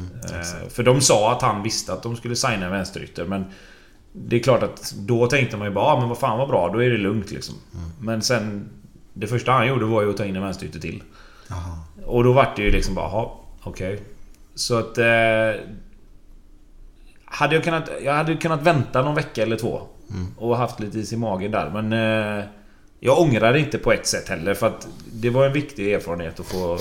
Eh, 0.64 0.68
För 0.70 0.82
de 0.82 1.00
sa 1.00 1.32
att 1.32 1.42
han 1.42 1.62
visste 1.62 1.92
att 1.92 2.02
de 2.02 2.16
skulle 2.16 2.36
signa 2.36 2.66
en 2.66 2.70
vänsterytter 2.72 3.24
men 3.24 3.44
Det 4.12 4.36
är 4.36 4.40
klart 4.40 4.62
att 4.62 4.94
då 4.96 5.26
tänkte 5.26 5.56
man 5.56 5.68
ju 5.68 5.74
bara 5.74 5.84
ah, 5.84 6.00
men 6.00 6.08
vad 6.08 6.18
fan 6.18 6.38
vad 6.38 6.48
bra, 6.48 6.70
då 6.72 6.82
är 6.82 6.90
det 6.90 6.98
lugnt 6.98 7.30
liksom. 7.30 7.54
Men 8.00 8.22
sen 8.22 8.68
Det 9.18 9.26
första 9.26 9.52
han 9.52 9.68
gjorde 9.68 9.84
var 9.84 10.02
ju 10.02 10.10
att 10.10 10.16
ta 10.16 10.24
in 10.24 10.36
en 10.36 10.42
vänsterytter 10.42 10.80
till. 10.80 11.02
Jaha. 11.48 11.78
Och 12.06 12.24
då 12.24 12.32
vart 12.32 12.56
det 12.56 12.62
ju 12.62 12.70
liksom 12.70 12.94
bara, 12.94 13.08
jaha, 13.10 13.28
okej. 13.62 14.00
Så 14.54 14.78
att... 14.78 14.98
Eh, 14.98 15.60
hade 17.24 17.54
jag 17.54 17.64
kunnat... 17.64 17.90
Jag 18.04 18.12
hade 18.14 18.36
kunnat 18.36 18.62
vänta 18.62 19.02
någon 19.02 19.14
vecka 19.14 19.42
eller 19.42 19.56
två. 19.56 19.82
Och 20.38 20.56
haft 20.56 20.80
lite 20.80 20.98
is 20.98 21.12
i 21.12 21.16
magen 21.16 21.50
där. 21.50 21.70
Men... 21.82 21.92
Eh, 22.38 22.44
jag 23.00 23.18
ångrar 23.20 23.52
det 23.52 23.60
inte 23.60 23.78
på 23.78 23.92
ett 23.92 24.06
sätt 24.06 24.28
heller. 24.28 24.54
För 24.54 24.66
att 24.66 24.88
det 25.12 25.30
var 25.30 25.46
en 25.46 25.52
viktig 25.52 25.92
erfarenhet 25.92 26.40
att 26.40 26.46
få, 26.46 26.78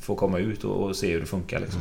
få 0.00 0.14
komma 0.14 0.38
ut 0.38 0.64
och, 0.64 0.84
och 0.84 0.96
se 0.96 1.12
hur 1.12 1.20
det 1.20 1.26
funkar 1.26 1.60
liksom. 1.60 1.80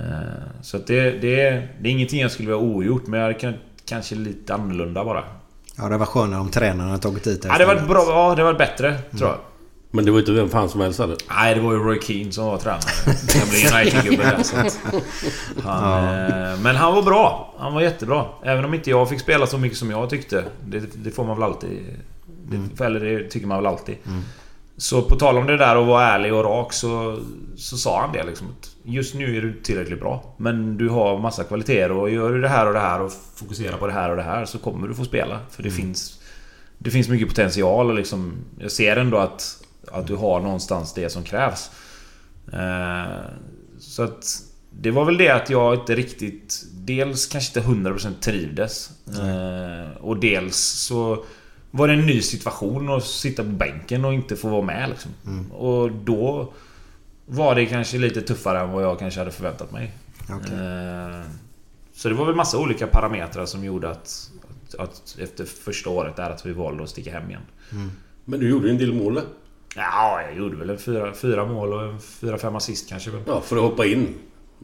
Eh, 0.00 0.62
så 0.62 0.76
att 0.76 0.86
det, 0.86 1.10
det, 1.10 1.40
är- 1.40 1.68
det 1.80 1.88
är 1.88 1.92
ingenting 1.92 2.20
jag 2.20 2.30
skulle 2.30 2.46
vilja 2.48 2.60
ha 2.60 2.66
ogjort. 2.74 3.06
Men 3.06 3.20
jag 3.20 3.26
hade 3.26 3.38
kunnat, 3.40 3.56
kanske 3.86 4.14
lite 4.14 4.54
annorlunda 4.54 5.04
bara. 5.04 5.24
Ja, 5.76 5.88
det 5.88 5.96
var 5.96 6.06
skönare 6.06 6.40
om 6.40 6.50
tränaren 6.50 6.90
hade 6.90 7.02
tagit 7.02 7.24
dit 7.24 7.42
det 7.42 7.48
Ja, 7.48 7.58
det 7.58 7.66
var 7.66 7.74
bra. 7.74 8.04
Ja, 8.08 8.34
det 8.34 8.42
var 8.42 8.54
bättre, 8.54 8.98
tror 9.18 9.30
jag. 9.30 9.38
Men 9.90 10.04
det 10.04 10.10
var 10.10 10.18
inte 10.18 10.32
vem 10.32 10.48
fan 10.48 10.68
som 10.68 10.80
helst 10.80 10.98
hade. 10.98 11.16
Nej, 11.30 11.54
det 11.54 11.60
var 11.60 11.72
ju 11.72 11.78
Roy 11.78 12.00
Keane 12.00 12.32
som 12.32 12.46
var 12.46 12.58
tränare. 12.58 12.80
Gamla 13.34 13.78
United-gubben 13.78 14.44
han, 15.62 16.04
eh, 16.04 16.58
men 16.60 16.76
han 16.76 16.94
var 16.94 17.02
bra. 17.02 17.54
Han 17.58 17.74
var 17.74 17.80
jättebra. 17.80 18.24
Även 18.42 18.64
om 18.64 18.74
inte 18.74 18.90
jag 18.90 19.08
fick 19.08 19.20
spela 19.20 19.46
så 19.46 19.58
mycket 19.58 19.78
som 19.78 19.90
jag 19.90 20.10
tyckte. 20.10 20.44
Det, 20.66 20.80
det 20.94 21.10
får 21.10 21.24
man 21.24 21.36
väl 21.36 21.42
alltid... 21.42 22.00
Det, 22.48 22.84
Eller 22.84 23.00
det 23.00 23.30
tycker 23.30 23.46
man 23.46 23.58
väl 23.58 23.66
alltid. 23.66 23.96
Så 24.76 25.02
på 25.02 25.16
tal 25.16 25.38
om 25.38 25.46
det 25.46 25.56
där 25.56 25.76
att 25.76 25.86
vara 25.86 26.08
ärlig 26.08 26.34
och 26.34 26.44
rak 26.44 26.72
så, 26.72 27.18
så 27.56 27.76
sa 27.76 28.00
han 28.00 28.12
det 28.12 28.24
liksom. 28.24 28.46
att 28.46 28.73
Just 28.86 29.14
nu 29.14 29.36
är 29.36 29.42
du 29.42 29.60
tillräckligt 29.60 30.00
bra. 30.00 30.34
Men 30.36 30.76
du 30.76 30.88
har 30.88 31.18
massa 31.18 31.44
kvaliteter 31.44 31.92
och 31.92 32.10
gör 32.10 32.32
du 32.32 32.40
det 32.40 32.48
här 32.48 32.66
och 32.66 32.72
det 32.72 32.80
här 32.80 33.00
och 33.00 33.12
fokuserar 33.34 33.78
på 33.78 33.86
det 33.86 33.92
här 33.92 34.10
och 34.10 34.16
det 34.16 34.22
här 34.22 34.44
så 34.44 34.58
kommer 34.58 34.88
du 34.88 34.94
få 34.94 35.04
spela. 35.04 35.40
För 35.50 35.62
det 35.62 35.70
finns... 35.70 36.20
Det 36.78 36.90
finns 36.90 37.08
mycket 37.08 37.28
potential 37.28 37.90
och 37.90 37.94
liksom... 37.94 38.32
Jag 38.58 38.72
ser 38.72 38.96
ändå 38.96 39.16
att, 39.16 39.64
att 39.92 40.06
du 40.06 40.16
har 40.16 40.40
någonstans 40.40 40.94
det 40.94 41.10
som 41.10 41.22
krävs. 41.22 41.70
Eh, 42.52 43.24
så 43.78 44.02
att... 44.02 44.42
Det 44.70 44.90
var 44.90 45.04
väl 45.04 45.16
det 45.16 45.30
att 45.30 45.50
jag 45.50 45.74
inte 45.74 45.94
riktigt... 45.94 46.64
Dels 46.72 47.26
kanske 47.26 47.60
inte 47.60 47.90
100% 47.90 48.20
trivdes. 48.20 48.90
Eh, 49.08 49.96
och 50.00 50.20
dels 50.20 50.56
så... 50.56 51.24
Var 51.70 51.88
det 51.88 51.94
en 51.94 52.06
ny 52.06 52.22
situation 52.22 52.88
att 52.88 53.04
sitta 53.04 53.42
på 53.42 53.48
bänken 53.48 54.04
och 54.04 54.14
inte 54.14 54.36
få 54.36 54.48
vara 54.48 54.62
med 54.62 54.88
liksom. 54.88 55.10
Och 55.52 55.92
då... 55.92 56.52
Var 57.26 57.54
det 57.54 57.66
kanske 57.66 57.98
lite 57.98 58.22
tuffare 58.22 58.60
än 58.60 58.70
vad 58.72 58.82
jag 58.84 58.98
kanske 58.98 59.20
hade 59.20 59.30
förväntat 59.30 59.72
mig. 59.72 59.92
Okej. 60.30 60.54
Eh, 60.54 61.20
Så 61.92 62.08
det 62.08 62.14
var 62.14 62.26
väl 62.26 62.34
massa 62.34 62.58
olika 62.58 62.86
parametrar 62.86 63.46
som 63.46 63.64
gjorde 63.64 63.90
att, 63.90 64.30
att, 64.78 64.80
att 64.80 65.16
efter 65.20 65.44
första 65.44 65.90
året 65.90 66.16
där 66.16 66.30
att 66.30 66.46
vi 66.46 66.52
valde 66.52 66.82
att 66.82 66.90
sticka 66.90 67.12
hem 67.12 67.30
igen. 67.30 67.42
Men 68.24 68.40
du 68.40 68.48
gjorde 68.50 68.66
ju 68.66 68.70
en 68.72 68.78
del 68.78 68.92
mål 68.92 69.14
där. 69.14 69.24
Ja, 69.76 70.22
jag 70.22 70.36
gjorde 70.38 70.56
väl 70.56 70.70
en 70.70 70.78
fyra, 70.78 71.14
fyra 71.14 71.44
mål 71.44 71.72
och 71.72 71.82
en 71.82 72.00
fyra, 72.00 72.38
fem 72.38 72.56
assist 72.56 72.88
kanske. 72.88 73.10
Ja, 73.26 73.40
för 73.40 73.56
att 73.56 73.62
hoppa 73.62 73.86
in. 73.86 74.14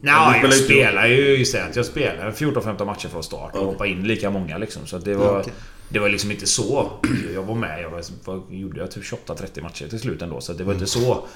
Ja, 0.01 0.35
jag 0.43 0.53
spelar 0.53 1.07
ju 1.07 1.15
ju 1.15 1.41
istället. 1.41 1.75
Jag 1.75 1.85
spelar 1.85 2.31
14-15 2.31 2.85
matcher 2.85 3.07
från 3.07 3.23
start 3.23 3.55
och 3.55 3.65
hoppa 3.65 3.87
in 3.87 4.03
lika 4.03 4.29
många 4.29 4.57
liksom. 4.57 4.85
Så 4.85 4.95
att 4.97 5.05
det 5.05 5.15
var... 5.15 5.39
okej. 5.39 5.53
Det 5.89 5.99
var 5.99 6.09
liksom 6.09 6.31
inte 6.31 6.47
så. 6.47 6.91
Jag 7.33 7.43
var 7.43 7.55
med. 7.55 7.81
Jag 7.81 7.89
var, 7.89 8.41
gjorde 8.49 8.79
jag? 8.79 8.91
Typ 8.91 9.03
28-30 9.03 9.61
matcher 9.61 9.87
till 9.87 9.99
slut 9.99 10.21
ändå. 10.21 10.41
Så 10.41 10.53
det 10.53 10.63
var 10.63 10.73
inte 10.73 10.85
så. 10.85 11.27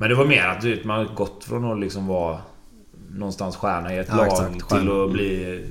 Men 0.00 0.08
det 0.08 0.14
var 0.14 0.24
mer 0.24 0.46
att 0.46 0.64
vet, 0.64 0.84
man 0.84 1.08
gått 1.14 1.44
från 1.44 1.72
att 1.72 1.80
liksom 1.80 2.06
vara 2.06 2.38
någonstans 3.10 3.56
stjärna 3.56 3.94
i 3.94 3.98
ett 3.98 4.06
Ja, 4.10 4.16
lag 4.16 4.26
exakt, 4.26 4.68
till 4.68 4.90
att 4.90 5.12
bli... 5.12 5.64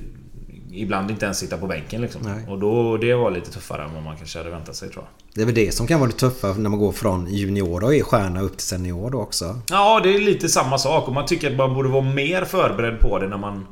Ibland 0.72 1.10
inte 1.10 1.24
ens 1.24 1.38
sitta 1.38 1.56
på 1.58 1.66
bänken 1.66 2.00
liksom. 2.00 2.22
Nej. 2.24 2.46
Och 2.48 2.58
då, 2.58 2.96
det 2.96 3.14
var 3.14 3.30
lite 3.30 3.50
tuffare 3.52 3.84
än 3.84 3.94
vad 3.94 4.02
man 4.02 4.16
kanske 4.16 4.38
hade 4.38 4.50
väntat 4.50 4.76
sig 4.76 4.88
tror 4.88 5.04
jag. 5.04 5.34
Det 5.34 5.42
är 5.42 5.46
väl 5.46 5.54
det 5.54 5.74
som 5.74 5.86
kan 5.86 6.00
vara 6.00 6.10
det 6.10 6.16
tuffa 6.16 6.52
när 6.52 6.70
man 6.70 6.78
går 6.78 6.92
från 6.92 7.26
junior 7.26 7.84
och 7.84 7.94
är 7.94 8.02
stjärna 8.02 8.40
upp 8.40 8.56
till 8.56 8.66
senior 8.66 9.10
då 9.10 9.20
också. 9.20 9.60
Ja, 9.70 10.00
det 10.02 10.14
är 10.14 10.18
lite 10.18 10.48
samma 10.48 10.78
sak. 10.78 11.08
Och 11.08 11.14
man 11.14 11.26
tycker 11.26 11.50
att 11.50 11.56
man 11.56 11.74
borde 11.74 11.88
vara 11.88 12.04
mer 12.04 12.44
förberedd 12.44 13.00
på 13.00 13.18
det 13.18 13.28
när 13.28 13.38
man 13.38 13.66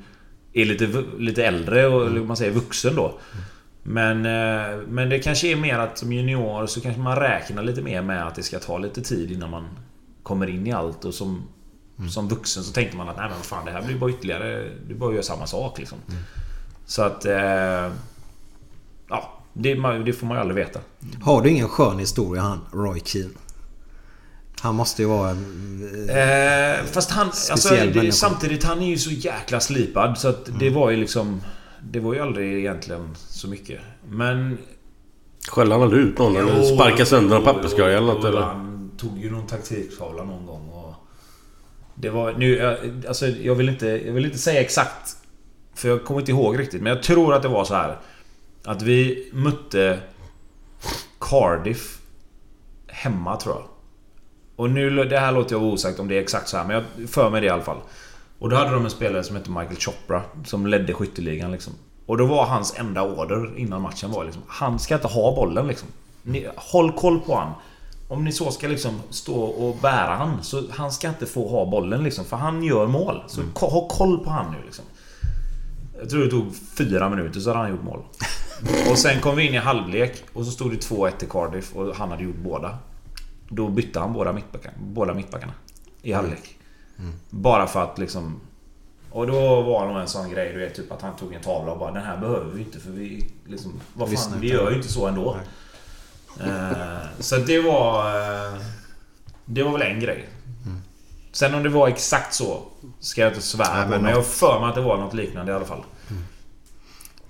är 0.53 0.65
lite, 0.65 1.03
lite 1.19 1.45
äldre 1.45 1.87
och 1.87 2.27
man 2.27 2.37
säger 2.37 2.53
vuxen 2.53 2.97
då. 2.97 3.19
Men, 3.83 4.27
eh, 4.27 4.79
men 4.89 5.09
det 5.09 5.19
kanske 5.19 5.53
är 5.53 5.57
mer 5.57 5.79
att 5.79 5.99
som 5.99 6.13
junior 6.13 6.67
så 6.67 6.81
kanske 6.81 7.01
man 7.01 7.17
räknar 7.17 7.63
lite 7.63 7.83
mer 7.83 8.03
med 8.03 8.27
att 8.27 8.35
det 8.35 8.43
ska 8.43 8.59
ta 8.59 8.79
lite 8.79 9.03
tid 9.03 9.33
innan 9.33 9.51
man 9.51 9.65
kommer 10.29 10.47
in 10.51 10.67
i 10.67 10.73
allt. 10.73 11.05
Och 11.05 11.15
som, 11.15 11.43
som 12.11 12.29
vuxen 12.29 12.63
så 12.65 12.73
tänker 12.73 12.97
man 12.97 13.09
att 13.09 13.17
nej 13.17 13.29
men 13.31 13.43
fan 13.43 13.65
det 13.65 13.71
här 13.71 13.83
blir 13.83 13.97
bara 13.99 14.11
ytterligare... 14.11 14.69
Det 14.87 14.95
är 14.95 14.99
bara 14.99 15.13
göra 15.13 15.23
samma 15.23 15.47
sak 15.47 15.79
liksom. 15.79 15.99
Så 16.87 17.03
att... 17.03 17.25
Eh, 17.25 17.91
ja, 19.09 19.41
det, 19.53 19.75
det 20.05 20.13
får 20.13 20.27
man 20.27 20.37
ju 20.37 20.41
aldrig 20.41 20.57
veta. 20.67 20.81
Har 21.23 21.43
du 21.43 21.49
ingen 21.51 21.69
skön 21.69 21.99
historia 21.99 22.43
han, 22.43 22.61
Roy 22.73 23.01
Keane? 23.05 23.31
Han 24.61 24.75
måste 24.75 25.03
ju 25.03 25.09
vara... 25.09 25.31
en- 25.31 26.09
Eh, 26.11 26.85
fast 26.93 27.11
han... 27.11 27.27
Alltså, 27.27 27.75
det, 27.75 28.13
samtidigt, 28.13 28.65
han 28.65 28.83
är 28.83 28.87
ju 28.87 28.99
så 28.99 29.11
jäkla 29.11 29.61
slipad 29.61 30.19
så 30.19 30.29
att 30.29 30.49
det 30.61 30.71
var 30.71 30.91
ju 30.91 30.97
liksom... 30.97 31.41
Det 31.83 32.01
var 32.01 32.15
ju 32.15 32.21
aldrig 32.21 32.59
egentligen 32.59 33.15
så 33.17 33.49
mycket. 33.49 33.81
Men... 34.09 34.59
Skällde 35.49 35.75
han 35.75 35.83
aldrig 35.83 36.03
ut 36.03 36.19
någon 36.19 36.37
eller 36.37 36.63
sparkade 36.63 37.07
sönder 37.07 37.37
en 37.37 37.45
papperskorg 37.45 37.95
eller 37.95 38.07
något 38.15 38.25
eller? 38.25 38.68
Tog 38.99 39.19
ju 39.19 39.31
någon 39.31 39.47
taktiktavla 39.47 40.25
någon 40.25 40.47
gång 40.47 40.69
och... 40.69 40.95
Det 41.95 42.11
var... 42.11 42.33
Nu, 42.33 42.57
jag- 42.57 43.07
alltså 43.09 43.27
jag 43.27 43.55
vill 43.55 43.69
inte... 43.69 43.87
Jag 43.87 44.13
vill 44.13 44.25
inte 44.25 44.39
säga 44.39 44.61
exakt. 44.61 45.17
För 45.75 45.89
jag 45.89 46.05
kommer 46.05 46.21
inte 46.21 46.33
ihåg 46.33 46.59
riktigt. 46.59 46.83
Men 46.83 46.93
jag 46.93 47.03
tror 47.03 47.35
att 47.35 47.43
det 47.43 47.49
var 47.49 47.65
så 47.65 47.75
här. 47.75 47.99
Att 48.65 48.83
vi 48.83 49.31
mötte 49.33 50.01
Cardiff 51.21 51.99
hemma 52.87 53.37
tror 53.37 53.55
jag. 53.55 53.65
Och 54.57 54.71
nu, 54.71 55.05
det 55.05 55.19
här 55.19 55.33
låter 55.33 55.55
jag 55.57 55.63
osagt 55.63 56.01
om 56.01 56.09
det 56.09 56.15
är 56.17 56.21
exakt 56.23 56.49
så 56.49 56.57
här, 56.57 56.65
men 56.65 56.85
jag 56.99 57.09
för 57.11 57.31
mig 57.31 57.41
det 57.41 57.47
i 57.47 57.51
alla 57.51 57.63
fall. 57.63 57.79
Och 58.39 58.51
då 58.51 58.57
hade 58.57 58.71
de 58.71 58.85
en 58.85 58.91
spelare 58.91 59.23
som 59.25 59.37
hette 59.37 59.51
Michael 59.51 59.77
Chopra, 59.77 60.23
som 60.45 60.67
ledde 60.67 60.95
skytteligan 60.95 61.53
liksom. 61.53 61.73
Och 62.07 62.17
då 62.19 62.27
var 62.27 62.47
hans 62.47 62.79
enda 62.79 63.03
order 63.03 63.59
innan 63.59 63.83
matchen 63.83 64.11
var 64.11 64.25
liksom, 64.25 64.43
han 64.47 64.79
ska 64.79 64.95
inte 64.95 65.09
ha 65.09 65.35
bollen 65.35 65.67
liksom. 65.67 65.89
Ni, 66.23 66.49
håll 66.57 66.93
koll 66.93 67.21
på 67.21 67.35
han. 67.37 67.53
Om 68.09 68.25
ni 68.25 68.33
så 68.33 68.51
ska 68.51 68.69
liksom 68.69 69.01
stå 69.11 69.43
och 69.43 69.77
bära 69.83 70.15
han, 70.15 70.43
så 70.43 70.63
han 70.71 70.93
ska 70.93 71.09
inte 71.09 71.27
få 71.27 71.49
ha 71.49 71.71
bollen 71.71 72.03
liksom, 72.05 72.25
för 72.25 72.37
han 72.37 72.63
gör 72.63 72.87
mål. 72.87 73.23
Så 73.27 73.41
ko- 73.55 73.67
ha 73.71 73.89
koll 73.89 74.25
på 74.25 74.31
han 74.31 74.53
nu 74.53 74.59
liksom. 74.65 74.85
Jag 76.01 76.11
tror 76.11 76.21
det 76.25 76.31
tog 76.31 76.47
fyra 76.79 77.09
minuter 77.09 77.41
så 77.41 77.51
hade 77.51 77.61
han 77.61 77.71
gjort 77.71 77.83
mål. 77.85 78.03
Och 78.91 78.99
sen 78.99 79.21
kom 79.21 79.37
vi 79.37 79.47
in 79.47 79.55
i 79.55 79.59
halvlek 79.59 80.25
och 80.33 80.45
så 80.45 80.51
stod 80.51 80.71
det 80.71 80.77
2-1 80.77 81.11
till 81.11 81.29
Cardiff 81.29 81.77
och 81.77 81.97
han 81.97 82.11
hade 82.11 82.23
gjort 82.25 82.37
båda. 82.45 82.79
Då 83.49 83.69
bytte 83.69 84.01
han 84.01 84.13
båda 84.13 84.33
mittbackarna, 84.33 84.75
båda 84.81 85.15
mittbackarna 85.15 85.53
i 86.03 86.13
halvlek. 86.13 86.57
Bara 87.31 87.67
för 87.67 87.83
att 87.83 87.99
liksom... 87.99 88.41
Och 89.11 89.27
då 89.27 89.63
var 89.63 89.87
det 89.87 89.93
nog 89.93 90.01
en 90.03 90.09
sån 90.09 90.31
grej, 90.31 90.53
du 90.53 90.59
vet, 90.59 90.75
typ 90.75 90.93
att 90.93 91.03
han 91.03 91.17
tog 91.17 91.35
en 91.35 91.43
tavla 91.43 91.73
och 91.73 91.79
bara 91.79 91.93
Den 91.93 92.03
här 92.03 92.17
behöver 92.17 92.51
vi 92.53 92.61
inte 92.63 92.81
för 92.81 92.91
vi 92.91 93.31
liksom... 93.47 93.73
Vad 93.95 94.09
fan, 94.31 94.41
vi 94.41 94.49
gör 94.51 94.71
ju 94.71 94.77
inte 94.77 94.89
så 94.93 95.07
ändå. 95.07 95.31
Eh, 95.35 95.41
så 97.21 97.37
det 97.37 97.61
var... 97.61 98.07
eh, 98.07 98.61
Det 99.45 99.63
var 99.63 99.73
väl 99.73 99.83
en 99.83 100.01
grej. 100.01 100.29
Sen 101.33 101.55
om 101.55 101.63
det 101.63 101.69
var 101.69 101.89
exakt 101.89 102.35
så 102.35 102.63
ska 103.01 103.21
jag 103.21 103.31
inte 103.31 103.43
svära 103.43 103.75
Nej, 103.75 103.85
på, 103.85 103.91
men 103.91 104.03
men 104.03 104.11
jag 104.11 104.17
har 104.19 104.23
för 104.23 104.61
mig 104.61 104.69
att 104.69 104.75
det 104.75 104.81
var 104.81 104.97
något 104.97 105.15
liknande 105.15 105.53
i 105.53 105.55
alla 105.55 105.65
fall. 105.65 105.83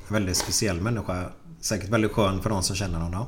En 0.09 0.15
väldigt 0.15 0.37
speciell 0.37 0.81
människa. 0.81 1.25
Säkert 1.61 1.89
väldigt 1.89 2.13
skön 2.13 2.43
för 2.43 2.51
de 2.51 2.63
som 2.63 2.77
känner 2.77 2.99
honom. 3.01 3.27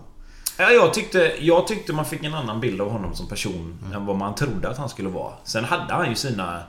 Ja, 0.59 0.71
jag, 0.71 0.95
tyckte, 0.95 1.33
jag 1.41 1.67
tyckte 1.67 1.93
man 1.93 2.05
fick 2.05 2.25
en 2.25 2.35
annan 2.35 2.61
bild 2.61 2.81
av 2.81 2.91
honom 2.91 3.15
som 3.15 3.29
person 3.29 3.79
än 3.95 4.07
vad 4.07 4.17
man 4.17 4.35
trodde 4.35 4.69
att 4.69 4.79
han 4.79 4.89
skulle 4.89 5.09
vara. 5.09 5.33
Sen 5.45 5.65
hade 5.65 5.95
han 5.95 6.09
ju 6.09 6.15
sina... 6.15 6.63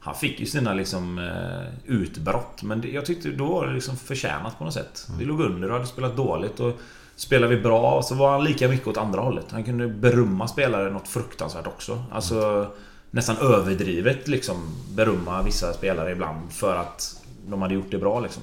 Han 0.00 0.14
fick 0.14 0.40
ju 0.40 0.46
sina 0.46 0.74
liksom 0.74 1.18
eh, 1.18 1.90
utbrott. 1.92 2.62
Men 2.62 2.80
det, 2.80 2.88
jag 2.88 3.06
tyckte 3.06 3.28
då 3.28 3.46
var 3.46 3.66
det 3.66 3.72
liksom 3.74 3.96
förtjänat 3.96 4.58
på 4.58 4.64
något 4.64 4.74
sätt. 4.74 5.08
Vi 5.18 5.24
låg 5.24 5.40
under 5.40 5.68
och 5.68 5.74
hade 5.74 5.86
spelat 5.86 6.16
dåligt. 6.16 6.60
Och 6.60 6.80
spelade 7.16 7.56
vi 7.56 7.62
bra 7.62 8.02
så 8.02 8.14
var 8.14 8.30
han 8.32 8.44
lika 8.44 8.68
mycket 8.68 8.86
åt 8.88 8.96
andra 8.96 9.20
hållet. 9.20 9.46
Han 9.50 9.64
kunde 9.64 9.88
berumma 9.88 10.48
spelare 10.48 10.90
något 10.90 11.08
fruktansvärt 11.08 11.66
också. 11.66 12.02
Alltså 12.12 12.66
nästan 13.10 13.36
överdrivet 13.36 14.28
liksom 14.28 14.56
berumma 14.94 15.42
vissa 15.42 15.72
spelare 15.72 16.12
ibland 16.12 16.52
för 16.52 16.76
att 16.76 17.22
de 17.46 17.62
hade 17.62 17.74
gjort 17.74 17.90
det 17.90 17.98
bra 17.98 18.20
liksom. 18.20 18.42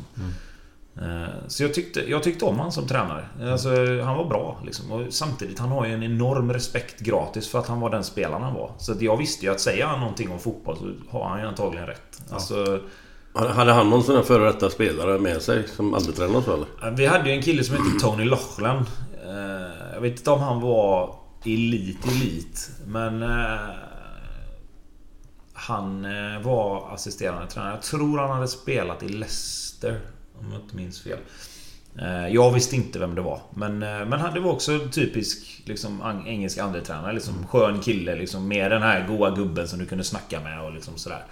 Eh, 1.02 1.28
Så 1.48 1.64
jag 1.64 1.74
tyckte, 1.74 2.10
jag 2.10 2.24
tyckte 2.24 2.46
om 2.46 2.60
han 2.60 2.72
som 2.72 2.88
tränare. 2.88 3.26
Alltså, 3.52 3.70
han 4.04 4.18
var 4.18 4.26
bra 4.26 4.62
liksom. 4.66 4.92
Och 4.92 5.14
samtidigt, 5.14 5.60
han 5.60 5.70
har 5.70 5.86
ju 5.86 5.94
en 5.94 6.04
enorm 6.04 6.54
respekt 6.54 7.00
gratis 7.00 7.48
för 7.50 7.60
att 7.60 7.68
han 7.68 7.80
var 7.80 7.90
den 7.90 8.04
spelaren 8.04 8.44
han 8.44 8.54
var. 8.54 8.72
Så 8.78 8.94
jag 9.00 9.18
visste 9.18 9.46
ju 9.46 9.52
att 9.52 9.60
säger 9.60 9.86
han 9.86 10.00
någonting 10.00 10.32
om 10.32 10.40
fotboll 10.40 10.78
så 10.78 11.18
har 11.18 11.30
han 11.30 11.40
ju 11.40 11.48
antagligen 11.48 11.88
rätt. 11.88 12.22
Alltså, 12.32 12.80
hade 13.34 13.74
han 13.74 13.90
någon 13.90 14.04
sån 14.04 14.16
här 14.16 14.24
före 14.24 14.46
detta 14.46 14.70
spelare 14.70 15.20
med 15.20 15.42
sig 15.42 15.68
som 15.68 15.94
aldrig 15.94 16.16
tränade 16.16 16.46
så 16.46 16.54
eller? 16.54 16.92
vi 16.92 17.06
hade 17.06 17.30
ju 17.30 17.36
en 17.36 17.42
kille 17.42 17.64
som 17.64 17.76
hette 17.76 18.00
Tony 18.00 18.26
Lochlan. 18.26 18.86
Eh, 19.26 19.94
jag 19.94 20.02
vet 20.02 20.18
inte 20.18 20.32
om 20.32 20.42
han 20.42 20.62
var 20.62 21.16
elit, 21.46 22.08
elit. 22.08 22.72
Men... 22.86 23.24
Eh, 23.24 23.70
han 25.56 26.06
eh, 26.06 26.42
var 26.42 26.94
assisterande 26.94 27.48
tränare. 27.48 27.74
Jag 27.74 27.82
tror 27.82 28.18
han 28.18 28.32
hade 28.32 28.48
spelat 28.48 29.04
i 29.04 29.10
Leicester. 29.10 30.00
Om 30.40 30.52
jag 30.52 30.62
inte 30.62 30.76
minns 30.76 31.02
fel. 31.02 31.20
Jag 32.30 32.52
visste 32.52 32.76
inte 32.76 33.00
vem 33.00 33.16
det 33.16 33.22
var. 33.22 33.42
Men, 33.50 33.80
men 33.80 34.14
han 34.14 34.34
det 34.34 34.40
var 34.40 34.52
också 34.52 34.80
typisk 34.92 35.62
liksom, 35.66 36.24
engelsk 36.26 36.58
andretränare. 36.58 37.14
Liksom, 37.14 37.48
skön 37.48 37.80
kille. 37.80 38.16
Liksom, 38.16 38.48
med 38.48 38.72
den 38.72 38.82
här 38.82 39.08
goa 39.08 39.32
gubben 39.32 39.68
som 39.68 39.80
du 39.80 39.86
kunde 39.86 40.04
snacka 40.04 40.40
med 40.40 40.62
och 40.62 40.74
liksom 40.74 40.98
sådär. 40.98 41.26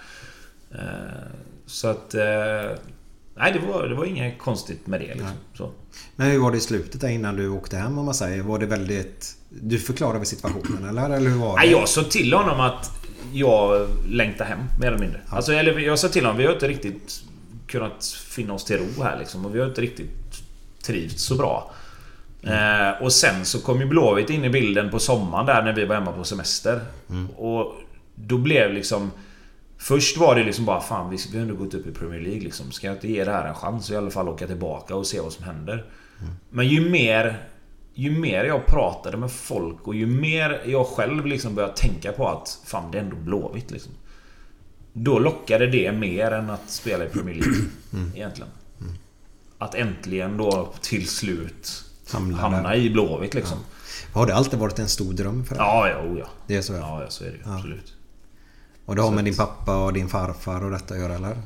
Så 1.72 1.88
att... 1.88 2.14
eh, 2.14 2.22
Nej, 3.36 3.52
det 3.52 3.58
var, 3.72 3.88
det 3.88 3.94
var 3.94 4.04
inget 4.04 4.38
konstigt 4.38 4.86
med 4.86 5.00
det. 5.00 5.06
Liksom. 5.06 5.28
Så. 5.54 5.70
Men 6.16 6.30
hur 6.30 6.38
var 6.38 6.50
det 6.50 6.56
i 6.56 6.60
slutet 6.60 7.00
där 7.00 7.08
innan 7.08 7.36
du 7.36 7.48
åkte 7.48 7.76
hem 7.76 7.98
om 7.98 8.04
man 8.04 8.14
säger? 8.14 8.42
Var 8.42 8.58
det 8.58 8.66
väldigt... 8.66 9.36
Du 9.48 9.78
förklarade 9.78 10.24
situationen 10.24 10.88
eller? 10.88 11.10
Eller 11.10 11.30
hur 11.30 11.38
var 11.38 11.48
det? 11.48 11.56
Nej, 11.56 11.70
jag 11.70 11.88
sa 11.88 12.02
till 12.02 12.32
honom 12.34 12.60
att 12.60 12.90
jag 13.32 13.88
längtar 14.08 14.44
hem, 14.44 14.58
mer 14.80 14.86
eller 14.86 14.98
mindre. 14.98 15.20
Alltså, 15.28 15.52
eller 15.52 15.78
jag 15.78 15.98
sa 15.98 16.08
till 16.08 16.24
honom, 16.24 16.38
vi 16.38 16.46
har 16.46 16.52
inte 16.54 16.68
riktigt 16.68 17.22
kunnat 17.66 18.04
finna 18.06 18.52
oss 18.54 18.64
till 18.64 18.76
ro 18.78 19.02
här 19.02 19.18
liksom. 19.18 19.46
Och 19.46 19.54
vi 19.54 19.60
har 19.60 19.66
inte 19.66 19.80
riktigt 19.80 20.42
trivts 20.82 21.22
så 21.22 21.34
bra. 21.34 21.70
Eh, 22.42 23.02
och 23.02 23.12
sen 23.12 23.44
så 23.44 23.60
kom 23.60 23.80
ju 23.80 23.86
Blåvitt 23.86 24.30
in 24.30 24.44
i 24.44 24.50
bilden 24.50 24.90
på 24.90 24.98
sommaren 24.98 25.46
där 25.46 25.62
när 25.62 25.72
vi 25.72 25.84
var 25.84 25.94
hemma 25.94 26.12
på 26.12 26.24
semester. 26.24 26.80
Och 27.36 27.74
då 28.14 28.38
blev 28.38 28.72
liksom... 28.72 29.10
Först 29.82 30.16
var 30.16 30.34
det 30.34 30.44
liksom 30.44 30.64
bara 30.64 30.80
fan 30.80 31.10
vi, 31.10 31.36
har 31.38 31.42
ändå 31.42 31.54
gått 31.54 31.74
upp 31.74 31.86
i 31.86 31.92
Premier 31.92 32.20
League 32.20 32.40
liksom. 32.40 32.72
Ska 32.72 32.86
jag 32.86 32.96
inte 32.96 33.08
ge 33.08 33.24
det 33.24 33.30
här 33.30 33.48
en 33.48 33.54
chans 33.54 33.88
och 33.88 33.94
i 33.94 33.96
alla 33.96 34.10
fall 34.10 34.28
åka 34.28 34.46
tillbaka 34.46 34.94
och 34.96 35.06
se 35.06 35.20
vad 35.20 35.32
som 35.32 35.44
händer? 35.44 35.84
Men 36.50 36.68
ju 36.68 36.90
mer... 36.90 37.48
Ju 37.94 38.18
mer 38.18 38.44
jag 38.44 38.66
pratade 38.66 39.16
med 39.16 39.32
folk 39.32 39.88
och 39.88 39.94
ju 39.94 40.06
mer 40.06 40.62
jag 40.66 40.86
själv 40.86 41.26
liksom 41.26 41.54
började 41.54 41.76
tänka 41.76 42.12
på 42.12 42.28
att 42.28 42.60
fan 42.64 42.90
det 42.90 42.98
är 42.98 43.02
ändå 43.02 43.16
Blåvitt 43.16 43.70
liksom. 43.70 43.92
Då 44.92 45.18
lockade 45.18 45.66
det 45.66 45.92
mer 45.92 46.30
än 46.30 46.50
att 46.50 46.70
spela 46.70 47.04
i 47.04 47.08
Premier 47.08 47.34
League. 47.34 47.54
Egentligen. 48.14 48.50
Att 49.58 49.74
äntligen 49.74 50.36
då 50.36 50.72
till 50.80 51.08
slut 51.08 51.84
Hamna 52.12 52.36
hamna 52.36 52.76
i 52.76 52.90
Blåvitt 52.90 53.34
liksom. 53.34 53.58
Har 54.12 54.26
det 54.26 54.34
alltid 54.34 54.58
varit 54.58 54.78
en 54.78 54.88
stor 54.88 55.12
dröm 55.12 55.44
för 55.44 55.54
dig? 55.54 55.64
Ja, 55.64 55.88
ja, 55.88 56.02
oh, 56.02 56.18
ja. 56.18 56.26
Det 56.46 56.56
är 56.56 56.62
så 56.62 56.72
ja. 56.72 56.78
Ja, 56.78 57.02
ja, 57.02 57.10
så 57.10 57.24
är 57.24 57.28
det 57.28 57.36
ju. 57.36 57.54
Absolut. 57.54 57.94
Och 58.84 58.96
det 58.96 59.02
har 59.02 59.10
med 59.10 59.24
din 59.24 59.36
pappa 59.36 59.84
och 59.84 59.92
din 59.92 60.08
farfar 60.08 60.64
och 60.64 60.70
detta 60.70 60.94
att 60.94 61.00
göra 61.00 61.14
eller? 61.14 61.36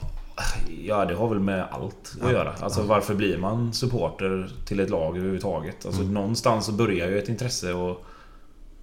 Ja, 0.85 1.05
det 1.05 1.15
har 1.15 1.29
väl 1.29 1.41
med 1.41 1.67
allt 1.71 2.17
att 2.23 2.33
göra. 2.33 2.53
Alltså 2.61 2.83
varför 2.83 3.15
blir 3.15 3.39
man 3.39 3.73
supporter 3.73 4.51
till 4.65 4.81
ett 4.81 4.91
lag 4.91 5.17
överhuvudtaget? 5.17 5.87
Alltså 5.87 6.03
någonstans 6.03 6.67
så 6.67 6.73
börjar 6.73 7.09
ju 7.09 7.19
ett 7.19 7.29
intresse 7.29 7.73
och, 7.73 8.05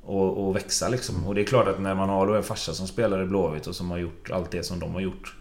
och, 0.03 0.47
och 0.47 0.55
växa 0.55 0.89
liksom. 0.89 1.27
Och 1.27 1.35
det 1.35 1.41
är 1.41 1.45
klart 1.45 1.67
att 1.67 1.79
när 1.81 1.95
man 1.95 2.09
har 2.09 2.27
då 2.27 2.35
en 2.35 2.43
farsa 2.43 2.73
som 2.73 2.87
spelar 2.87 3.23
i 3.23 3.25
Blåvitt 3.25 3.67
och 3.67 3.75
som 3.75 3.91
har 3.91 3.97
gjort 3.97 4.31
allt 4.31 4.51
det 4.51 4.63
som 4.63 4.79
de 4.79 4.93
har 4.93 5.01
gjort. 5.01 5.35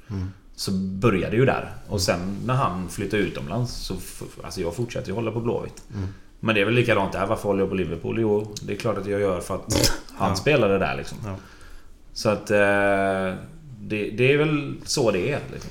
Så 0.56 0.72
börjar 0.72 1.30
det 1.30 1.36
ju 1.36 1.44
där. 1.44 1.72
Och 1.88 2.00
sen 2.00 2.36
när 2.46 2.54
han 2.54 2.88
flyttar 2.88 3.18
utomlands 3.18 3.72
så... 3.72 3.94
Alltså 4.42 4.60
jag 4.60 4.74
fortsätter 4.74 5.08
ju 5.08 5.14
hålla 5.14 5.30
på 5.30 5.40
Blåvitt. 5.40 5.82
Men 6.40 6.54
det 6.54 6.60
är 6.60 6.64
väl 6.64 6.74
likadant 6.74 7.12
där. 7.12 7.26
Varför 7.26 7.48
håller 7.48 7.60
jag 7.60 7.68
på 7.68 7.74
Liverpool? 7.74 8.20
Jo, 8.20 8.54
det 8.62 8.72
är 8.72 8.76
klart 8.76 8.98
att 8.98 9.06
jag 9.06 9.20
gör 9.20 9.40
för 9.40 9.54
att 9.54 9.92
han 10.16 10.36
spelade 10.36 10.78
där 10.78 10.96
liksom. 10.96 11.18
Ja. 11.24 11.36
Så 12.12 12.28
att... 12.28 12.50
Eh, 12.50 13.34
det, 13.84 14.10
det 14.10 14.32
är 14.32 14.38
väl 14.38 14.74
så 14.84 15.10
det 15.10 15.32
är. 15.32 15.40
Liksom. 15.52 15.70